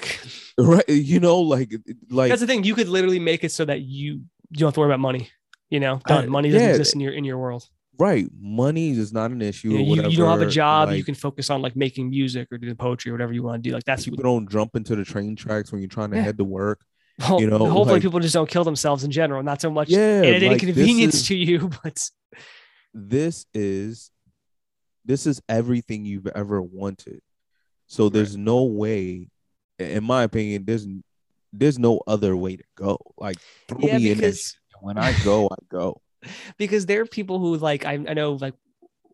Right? 0.57 0.89
You 0.89 1.19
know, 1.19 1.41
like 1.41 1.75
like 2.11 2.29
That's 2.29 2.41
the 2.41 2.47
thing. 2.47 2.63
You 2.63 2.77
could 2.77 2.87
literally 2.89 3.19
make 3.19 3.43
it 3.43 3.51
so 3.51 3.65
that 3.65 3.81
you 3.81 4.21
you 4.55 4.61
don't 4.61 4.69
have 4.69 4.75
to 4.75 4.81
worry 4.81 4.89
about 4.91 5.01
money. 5.01 5.31
You 5.71 5.81
know, 5.81 6.01
done. 6.07 6.25
I- 6.25 6.27
money 6.29 6.51
doesn't 6.51 6.65
yeah. 6.69 6.75
exist 6.75 6.95
in 6.95 7.01
your 7.01 7.13
in 7.13 7.25
your 7.25 7.39
world. 7.39 7.69
right. 7.99 8.27
Money 8.41 8.91
is 8.91 9.13
not 9.13 9.31
an 9.31 9.43
issue. 9.43 9.71
You, 9.71 9.75
or 9.75 9.79
know, 9.97 10.03
you, 10.05 10.11
you 10.11 10.17
don't 10.19 10.27
have 10.29 10.41
a 10.41 10.45
whatever, 10.47 10.51
job. 10.51 10.93
you 10.93 11.05
can 11.05 11.15
focus 11.15 11.51
on 11.51 11.61
like 11.63 11.75
making 11.77 12.11
music 12.11 12.49
or 12.53 12.59
doing 12.59 12.77
poetry 12.77 13.11
or 13.11 13.15
whatever 13.15 13.33
you 13.33 13.43
want 13.43 13.63
to 13.63 13.69
do. 13.69 13.75
Like 13.75 13.85
that's 13.85 14.05
people 14.05 14.23
don't 14.23 14.49
jump 14.51 14.77
into 14.77 14.95
the 14.97 15.05
train 15.05 15.37
tracks 15.37 15.73
when 15.73 15.81
you're 15.81 15.89
trying 15.89 16.11
to 16.13 16.17
Yeah. 16.17 16.23
head 16.23 16.39
to 16.39 16.45
work. 16.45 16.81
Ho- 17.21 17.39
you 17.41 17.47
know, 17.49 17.59
hopefully 17.59 17.95
like- 17.95 18.03
people 18.03 18.21
just 18.21 18.35
don't 18.35 18.49
kill 18.49 18.65
themselves 18.65 19.05
in 19.05 19.11
general. 19.11 19.43
Not 19.43 19.61
so 19.61 19.71
much 19.71 19.89
Yeah, 19.89 20.23
an 20.23 20.43
like, 20.43 20.63
inconvenience 20.63 21.15
is- 21.17 21.27
to 21.29 21.37
you, 21.37 21.71
but 21.83 22.09
This 22.93 23.47
is 23.55 24.11
this 25.05 25.27
is 25.27 25.41
everything 25.49 26.05
you've 26.05 26.27
ever 26.29 26.63
wanted. 26.63 27.21
So 27.87 28.09
there's 28.09 28.37
no 28.37 28.63
way, 28.65 29.29
in 29.79 30.03
my 30.05 30.23
opinion, 30.23 30.65
there's 30.65 30.87
there's 31.57 31.79
no 31.79 32.01
other 32.07 32.37
way 32.37 32.57
to 32.57 32.65
go. 32.77 32.99
Like 33.17 33.39
throw 33.69 33.81
yeah, 33.81 33.99
me 33.99 34.11
in 34.11 34.19
there. 34.19 34.33
When 34.81 34.99
I 34.99 35.15
go, 35.25 35.47
I 35.47 35.57
go. 35.69 36.01
because 36.59 36.87
there 36.87 37.03
are 37.03 37.07
people 37.07 37.39
who 37.39 37.57
like 37.57 37.85
I, 37.85 37.93
I 37.93 38.15
know 38.15 38.33
like 38.33 38.55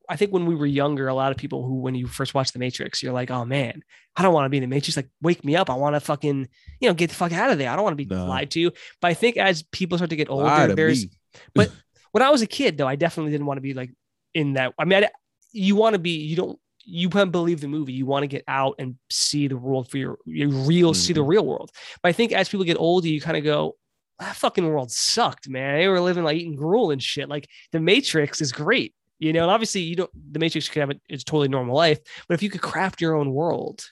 I 0.08 0.16
think 0.16 0.32
when 0.32 0.46
we 0.46 0.56
were 0.56 0.66
younger, 0.66 1.06
a 1.06 1.14
lot 1.14 1.30
of 1.30 1.38
people 1.38 1.64
who 1.64 1.76
when 1.76 1.94
you 1.94 2.08
first 2.08 2.34
watch 2.34 2.52
The 2.52 2.58
Matrix, 2.58 3.02
you're 3.02 3.12
like, 3.12 3.30
oh 3.30 3.44
man, 3.44 3.82
I 4.16 4.22
don't 4.22 4.34
want 4.34 4.46
to 4.46 4.48
be 4.48 4.56
in 4.56 4.62
the 4.62 4.66
Matrix. 4.66 4.96
Like, 4.96 5.08
wake 5.22 5.44
me 5.44 5.54
up. 5.54 5.70
I 5.70 5.74
want 5.74 5.94
to 5.94 6.00
fucking 6.00 6.48
you 6.80 6.88
know 6.88 6.94
get 6.94 7.10
the 7.10 7.16
fuck 7.16 7.32
out 7.32 7.50
of 7.50 7.58
there. 7.58 7.70
I 7.70 7.76
don't 7.76 7.84
want 7.84 7.92
to 7.92 8.04
be 8.04 8.12
No. 8.12 8.26
lied 8.26 8.50
to. 8.52 8.72
But 9.00 9.08
I 9.08 9.14
think 9.14 9.36
as 9.36 9.62
people 9.62 9.98
start 9.98 10.10
to 10.10 10.16
get 10.16 10.30
older, 10.30 10.46
Lie 10.46 10.66
there's 10.68 11.06
but 11.54 11.70
when 12.12 12.22
I 12.22 12.30
was 12.30 12.42
a 12.42 12.46
kid 12.46 12.76
though, 12.76 12.88
I 12.88 12.96
definitely 12.96 13.32
didn't 13.32 13.46
want 13.46 13.58
to 13.58 13.62
be 13.62 13.74
like 13.74 13.92
in 14.34 14.54
that. 14.54 14.74
I 14.78 14.84
mean, 14.84 15.04
I, 15.04 15.10
you 15.52 15.76
want 15.76 15.94
to 15.94 15.98
be 15.98 16.10
you 16.10 16.36
don't 16.36 16.58
you 16.84 17.08
can't 17.10 17.30
believe 17.32 17.60
the 17.60 17.68
movie. 17.68 17.92
You 17.92 18.06
want 18.06 18.22
to 18.22 18.26
get 18.26 18.44
out 18.48 18.76
and 18.78 18.96
see 19.10 19.48
the 19.48 19.56
world 19.56 19.90
for 19.90 19.98
your 19.98 20.18
your 20.26 20.48
real 20.48 20.94
see 20.94 21.12
the 21.12 21.20
Mhm. 21.22 21.28
real 21.28 21.46
world. 21.46 21.70
But 22.02 22.08
I 22.08 22.12
think 22.12 22.32
as 22.32 22.48
people 22.48 22.64
get 22.64 22.78
older, 22.78 23.08
you 23.08 23.20
kind 23.20 23.36
of 23.36 23.44
go, 23.44 23.76
that 24.18 24.36
fucking 24.36 24.66
world 24.66 24.90
sucked, 24.90 25.48
man. 25.48 25.78
They 25.78 25.88
were 25.88 26.00
living 26.00 26.24
like 26.24 26.36
eating 26.36 26.56
gruel 26.56 26.90
and 26.90 27.02
shit. 27.02 27.28
Like 27.28 27.48
the 27.72 27.80
Matrix 27.80 28.40
is 28.40 28.52
great, 28.52 28.94
you 29.18 29.32
know. 29.32 29.42
And 29.42 29.50
obviously, 29.50 29.82
you 29.82 29.96
don't. 29.96 30.10
The 30.32 30.38
Matrix 30.38 30.68
could 30.68 30.80
have 30.80 30.90
a, 30.90 31.00
it's 31.08 31.24
totally 31.24 31.48
normal 31.48 31.76
life, 31.76 31.98
but 32.28 32.34
if 32.34 32.42
you 32.42 32.50
could 32.50 32.62
craft 32.62 33.00
your 33.00 33.14
own 33.16 33.32
world, 33.32 33.84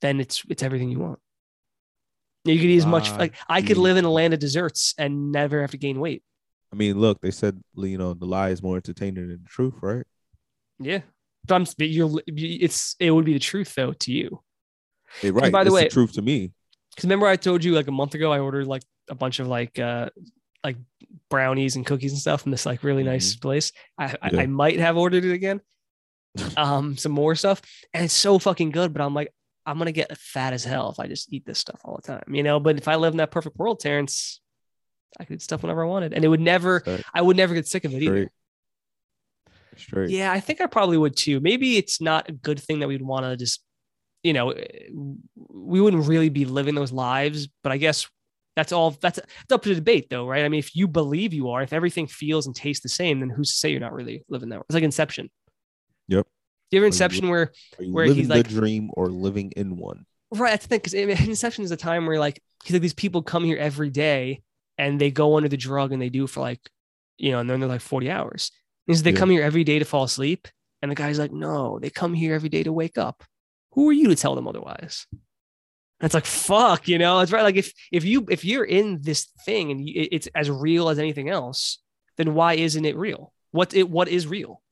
then 0.00 0.20
it's 0.20 0.42
it's 0.48 0.62
everything 0.62 0.90
you 0.90 0.98
want. 1.00 1.18
You 2.44 2.56
could 2.60 2.70
eat 2.70 2.78
as 2.78 2.86
much 2.86 3.10
like 3.18 3.34
I 3.48 3.60
could 3.62 3.76
live 3.76 3.96
in 3.96 4.04
a 4.04 4.10
land 4.10 4.32
of 4.32 4.38
desserts 4.38 4.94
and 4.98 5.32
never 5.32 5.60
have 5.62 5.72
to 5.72 5.78
gain 5.78 5.98
weight. 5.98 6.22
I 6.72 6.76
mean, 6.76 7.00
look, 7.00 7.20
they 7.20 7.30
said 7.32 7.60
you 7.74 7.98
know 7.98 8.14
the 8.14 8.26
lie 8.26 8.50
is 8.50 8.62
more 8.62 8.76
entertaining 8.76 9.28
than 9.28 9.42
the 9.42 9.48
truth, 9.48 9.74
right? 9.82 10.06
Yeah, 10.78 11.00
but 11.46 11.54
I'm 11.54 11.66
you're 11.78 12.22
it's 12.26 12.96
it 12.98 13.10
would 13.10 13.24
be 13.24 13.32
the 13.34 13.38
truth 13.38 13.74
though 13.74 13.92
to 13.92 14.12
you. 14.12 14.42
Hey, 15.20 15.30
right. 15.30 15.52
by 15.52 15.64
the 15.64 15.68
it's 15.68 15.74
way- 15.74 15.84
the 15.84 15.90
truth 15.90 16.12
to 16.14 16.22
me. 16.22 16.52
Because 16.90 17.04
remember, 17.04 17.26
I 17.26 17.36
told 17.36 17.62
you 17.62 17.72
like 17.74 17.88
a 17.88 17.92
month 17.92 18.14
ago, 18.14 18.32
I 18.32 18.38
ordered 18.38 18.66
like 18.66 18.82
a 19.10 19.14
bunch 19.14 19.38
of 19.38 19.48
like 19.48 19.78
uh 19.78 20.08
like 20.64 20.76
brownies 21.28 21.76
and 21.76 21.84
cookies 21.84 22.12
and 22.12 22.20
stuff 22.20 22.42
from 22.42 22.50
this 22.52 22.64
like 22.64 22.82
really 22.82 23.02
nice 23.02 23.36
place. 23.36 23.72
I, 23.98 24.16
I 24.22 24.30
Yeah. 24.32 24.40
I 24.40 24.46
might 24.46 24.78
have 24.80 24.96
ordered 24.96 25.24
it 25.24 25.32
again. 25.32 25.60
Um, 26.56 26.98
some 26.98 27.12
more 27.12 27.34
stuff, 27.34 27.62
and 27.94 28.04
it's 28.04 28.12
so 28.12 28.38
fucking 28.38 28.70
good. 28.70 28.92
But 28.92 29.00
I'm 29.02 29.14
like, 29.14 29.32
I'm 29.64 29.78
gonna 29.78 29.92
get 29.92 30.16
fat 30.18 30.52
as 30.52 30.64
hell 30.64 30.90
if 30.90 31.00
I 31.00 31.06
just 31.06 31.32
eat 31.32 31.46
this 31.46 31.58
stuff 31.58 31.80
all 31.82 31.96
the 31.96 32.02
time, 32.02 32.34
you 32.34 32.42
know. 32.42 32.60
But 32.60 32.76
if 32.76 32.88
I 32.88 32.96
live 32.96 33.14
in 33.14 33.18
that 33.18 33.30
perfect 33.30 33.56
world, 33.56 33.80
Terrence, 33.80 34.40
I 35.18 35.24
could 35.24 35.36
eat 35.36 35.42
stuff 35.42 35.62
whenever 35.62 35.82
I 35.82 35.88
wanted, 35.88 36.12
and 36.12 36.22
it 36.24 36.28
would 36.28 36.40
never, 36.40 36.80
Straight. 36.80 37.04
I 37.14 37.22
would 37.22 37.38
never 37.38 37.54
get 37.54 37.66
sick 37.66 37.84
of 37.86 37.94
it 37.94 38.02
either. 38.02 38.30
Straight. 39.76 40.10
Yeah, 40.10 40.32
I 40.32 40.40
think 40.40 40.60
I 40.60 40.66
probably 40.66 40.98
would 40.98 41.16
too. 41.16 41.40
Maybe 41.40 41.76
it's 41.76 42.00
not 42.00 42.28
a 42.28 42.32
good 42.32 42.58
thing 42.60 42.80
that 42.80 42.88
we'd 42.88 43.02
want 43.02 43.24
to 43.24 43.36
just, 43.36 43.62
you 44.22 44.32
know, 44.32 44.50
eh, 44.50 44.88
we 45.34 45.80
wouldn't 45.80 46.06
really 46.06 46.28
be 46.28 46.44
living 46.44 46.74
those 46.74 46.92
lives. 46.92 47.48
But 47.62 47.72
I 47.72 47.76
guess 47.76 48.08
that's 48.56 48.72
all. 48.72 48.90
That's 48.90 49.18
it's 49.18 49.52
up 49.52 49.62
to 49.62 49.74
debate, 49.74 50.08
though, 50.10 50.26
right? 50.26 50.44
I 50.44 50.48
mean, 50.48 50.58
if 50.58 50.74
you 50.74 50.88
believe 50.88 51.32
you 51.34 51.50
are, 51.50 51.62
if 51.62 51.72
everything 51.72 52.06
feels 52.06 52.46
and 52.46 52.54
tastes 52.56 52.82
the 52.82 52.88
same, 52.88 53.20
then 53.20 53.30
who's 53.30 53.52
to 53.52 53.58
say 53.58 53.70
you're 53.70 53.80
not 53.80 53.92
really 53.92 54.24
living 54.28 54.48
that? 54.50 54.60
It's 54.60 54.74
like 54.74 54.82
Inception. 54.82 55.30
Yep. 56.08 56.26
Do 56.70 56.76
you 56.76 56.80
ever 56.80 56.86
you 56.86 56.88
Inception 56.88 57.28
where 57.28 57.52
you 57.78 57.92
where 57.92 58.06
living 58.06 58.18
he's 58.20 58.28
the 58.28 58.34
like- 58.36 58.48
dream 58.48 58.90
or 58.94 59.08
living 59.08 59.52
in 59.56 59.76
one? 59.76 60.06
Right. 60.32 60.50
That's 60.50 60.66
the 60.66 60.78
thing. 60.80 61.06
Because 61.06 61.20
Inception 61.28 61.64
is 61.64 61.70
a 61.70 61.76
time 61.76 62.06
where 62.06 62.18
like 62.18 62.42
he's 62.64 62.72
like 62.72 62.82
these 62.82 62.94
people 62.94 63.22
come 63.22 63.44
here 63.44 63.56
every 63.58 63.90
day 63.90 64.42
and 64.78 65.00
they 65.00 65.10
go 65.10 65.36
under 65.36 65.48
the 65.48 65.56
drug 65.56 65.92
and 65.92 66.02
they 66.02 66.08
do 66.08 66.26
for 66.26 66.40
like, 66.40 66.60
you 67.18 67.30
know, 67.30 67.38
and 67.38 67.48
then 67.48 67.60
they're 67.60 67.68
like 67.68 67.80
40 67.80 68.10
hours. 68.10 68.50
Is 68.86 69.02
they 69.02 69.10
Yeah. 69.12 69.16
come 69.18 69.30
here 69.30 69.42
every 69.42 69.64
day 69.64 69.78
to 69.78 69.84
fall 69.84 70.04
asleep. 70.04 70.48
And 70.82 70.90
the 70.90 70.94
guy's 70.94 71.18
like, 71.18 71.32
no, 71.32 71.78
they 71.80 71.90
come 71.90 72.14
here 72.14 72.34
every 72.34 72.48
day 72.48 72.62
to 72.62 72.72
wake 72.72 72.98
up. 72.98 73.24
Who 73.72 73.88
are 73.88 73.92
you 73.92 74.08
to 74.08 74.14
tell 74.16 74.34
them 74.34 74.46
otherwise? 74.46 75.06
And 75.12 75.20
it's 76.02 76.14
like, 76.14 76.26
fuck, 76.26 76.86
you 76.88 76.98
know, 76.98 77.20
it's 77.20 77.32
right. 77.32 77.42
Like 77.42 77.56
if 77.56 77.72
if 77.90 78.04
you 78.04 78.26
if 78.30 78.44
you're 78.44 78.64
in 78.64 79.00
this 79.02 79.24
thing 79.44 79.70
and 79.70 79.80
it's 79.88 80.28
as 80.34 80.50
real 80.50 80.88
as 80.90 80.98
anything 80.98 81.28
else, 81.30 81.78
then 82.18 82.34
why 82.34 82.54
isn't 82.54 82.84
it 82.84 82.96
real? 82.96 83.32
What 83.52 83.72
it 83.74 83.88
what 83.88 84.08
is 84.08 84.26
real? 84.26 84.62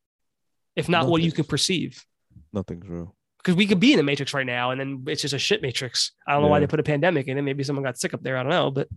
If 0.77 0.89
not 0.89 1.07
what 1.07 1.23
you 1.23 1.33
can 1.33 1.45
perceive 1.45 2.05
Nothing's 2.53 2.87
real. 2.89 3.15
because 3.39 3.55
we 3.57 3.67
could 3.67 3.81
be 3.81 3.93
in 3.95 3.99
a 4.01 4.03
matrix 4.03 4.35
right 4.35 4.45
now 4.47 4.71
and 4.71 4.79
then 4.81 5.05
it's 5.07 5.23
just 5.23 5.35
a 5.35 5.39
shit 5.39 5.63
matrix. 5.63 6.13
I 6.27 6.33
don't 6.33 6.43
know 6.43 6.49
why 6.49 6.61
they 6.61 6.67
put 6.67 6.81
a 6.81 6.85
pandemic 6.85 7.27
in 7.29 7.39
it. 7.39 7.43
Maybe 7.43 7.65
someone 7.65 7.85
got 7.85 7.97
sick 7.99 8.13
up 8.13 8.23
there. 8.23 8.37
I 8.37 8.43
don't 8.43 8.51
know. 8.51 8.71
But 8.71 8.89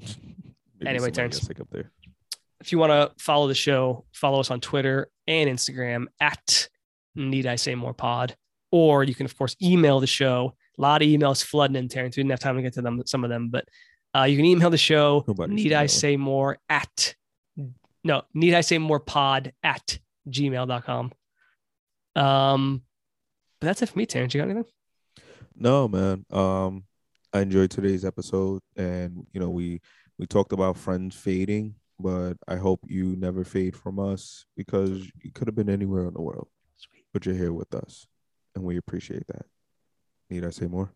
Maybe 0.80 0.88
Anyway, 0.88 1.10
Terrence. 1.10 1.40
sick 1.40 1.60
up 1.60 1.68
there. 1.70 1.90
If 2.60 2.72
you 2.72 2.78
want 2.78 2.90
to 2.90 3.22
follow 3.22 3.48
the 3.48 3.54
show, 3.54 4.04
follow 4.12 4.40
us 4.40 4.50
on 4.50 4.60
Twitter 4.60 5.08
and 5.26 5.48
Instagram 5.48 6.06
at 6.20 6.68
Need 7.14 7.46
I 7.46 7.56
Say 7.56 7.74
More 7.74 7.94
Pod. 7.94 8.36
Or 8.72 9.02
you 9.02 9.14
can, 9.14 9.26
of 9.26 9.36
course, 9.36 9.56
email 9.62 10.00
the 10.00 10.06
show. 10.06 10.54
A 10.78 10.80
lot 10.80 11.02
of 11.02 11.08
emails 11.08 11.42
flooding 11.42 11.76
in, 11.76 11.88
Terrence. 11.88 12.16
We 12.16 12.22
didn't 12.22 12.32
have 12.32 12.40
time 12.40 12.56
to 12.56 12.62
get 12.62 12.74
to 12.74 12.82
them, 12.82 13.02
some 13.06 13.24
of 13.24 13.30
them, 13.30 13.48
but 13.48 13.64
uh, 14.16 14.24
you 14.24 14.36
can 14.36 14.44
email 14.44 14.70
the 14.70 14.78
show. 14.78 15.24
Nobody's 15.26 15.54
need 15.54 15.72
I 15.72 15.86
say 15.86 16.16
more 16.16 16.58
at 16.68 17.14
no, 18.02 18.22
need 18.32 18.54
I 18.54 18.62
say 18.62 18.78
more 18.78 19.00
pod 19.00 19.52
at 19.62 19.98
gmail.com. 20.28 21.12
Um, 22.16 22.82
but 23.60 23.66
that's 23.66 23.82
it 23.82 23.90
for 23.90 23.98
me, 23.98 24.06
Terrence. 24.06 24.34
You 24.34 24.40
got 24.40 24.50
anything? 24.50 24.64
No, 25.54 25.86
man. 25.86 26.24
Um, 26.30 26.84
I 27.32 27.40
enjoyed 27.40 27.70
today's 27.70 28.04
episode, 28.04 28.62
and 28.76 29.26
you 29.32 29.40
know, 29.40 29.50
we 29.50 29.80
we 30.18 30.26
talked 30.26 30.52
about 30.52 30.76
friends 30.76 31.14
fading, 31.14 31.74
but 32.02 32.34
I 32.48 32.56
hope 32.56 32.80
you 32.86 33.16
never 33.16 33.44
fade 33.44 33.76
from 33.76 33.98
us 33.98 34.46
because 34.56 35.10
you 35.22 35.30
could 35.32 35.48
have 35.48 35.54
been 35.54 35.70
anywhere 35.70 36.06
in 36.06 36.14
the 36.14 36.22
world, 36.22 36.48
Sweet. 36.76 37.04
but 37.12 37.26
you're 37.26 37.34
here 37.34 37.52
with 37.52 37.74
us, 37.74 38.06
and 38.54 38.64
we 38.64 38.76
appreciate 38.76 39.26
that. 39.28 39.46
Need 40.28 40.44
I 40.44 40.50
say 40.50 40.66
more? 40.66 40.92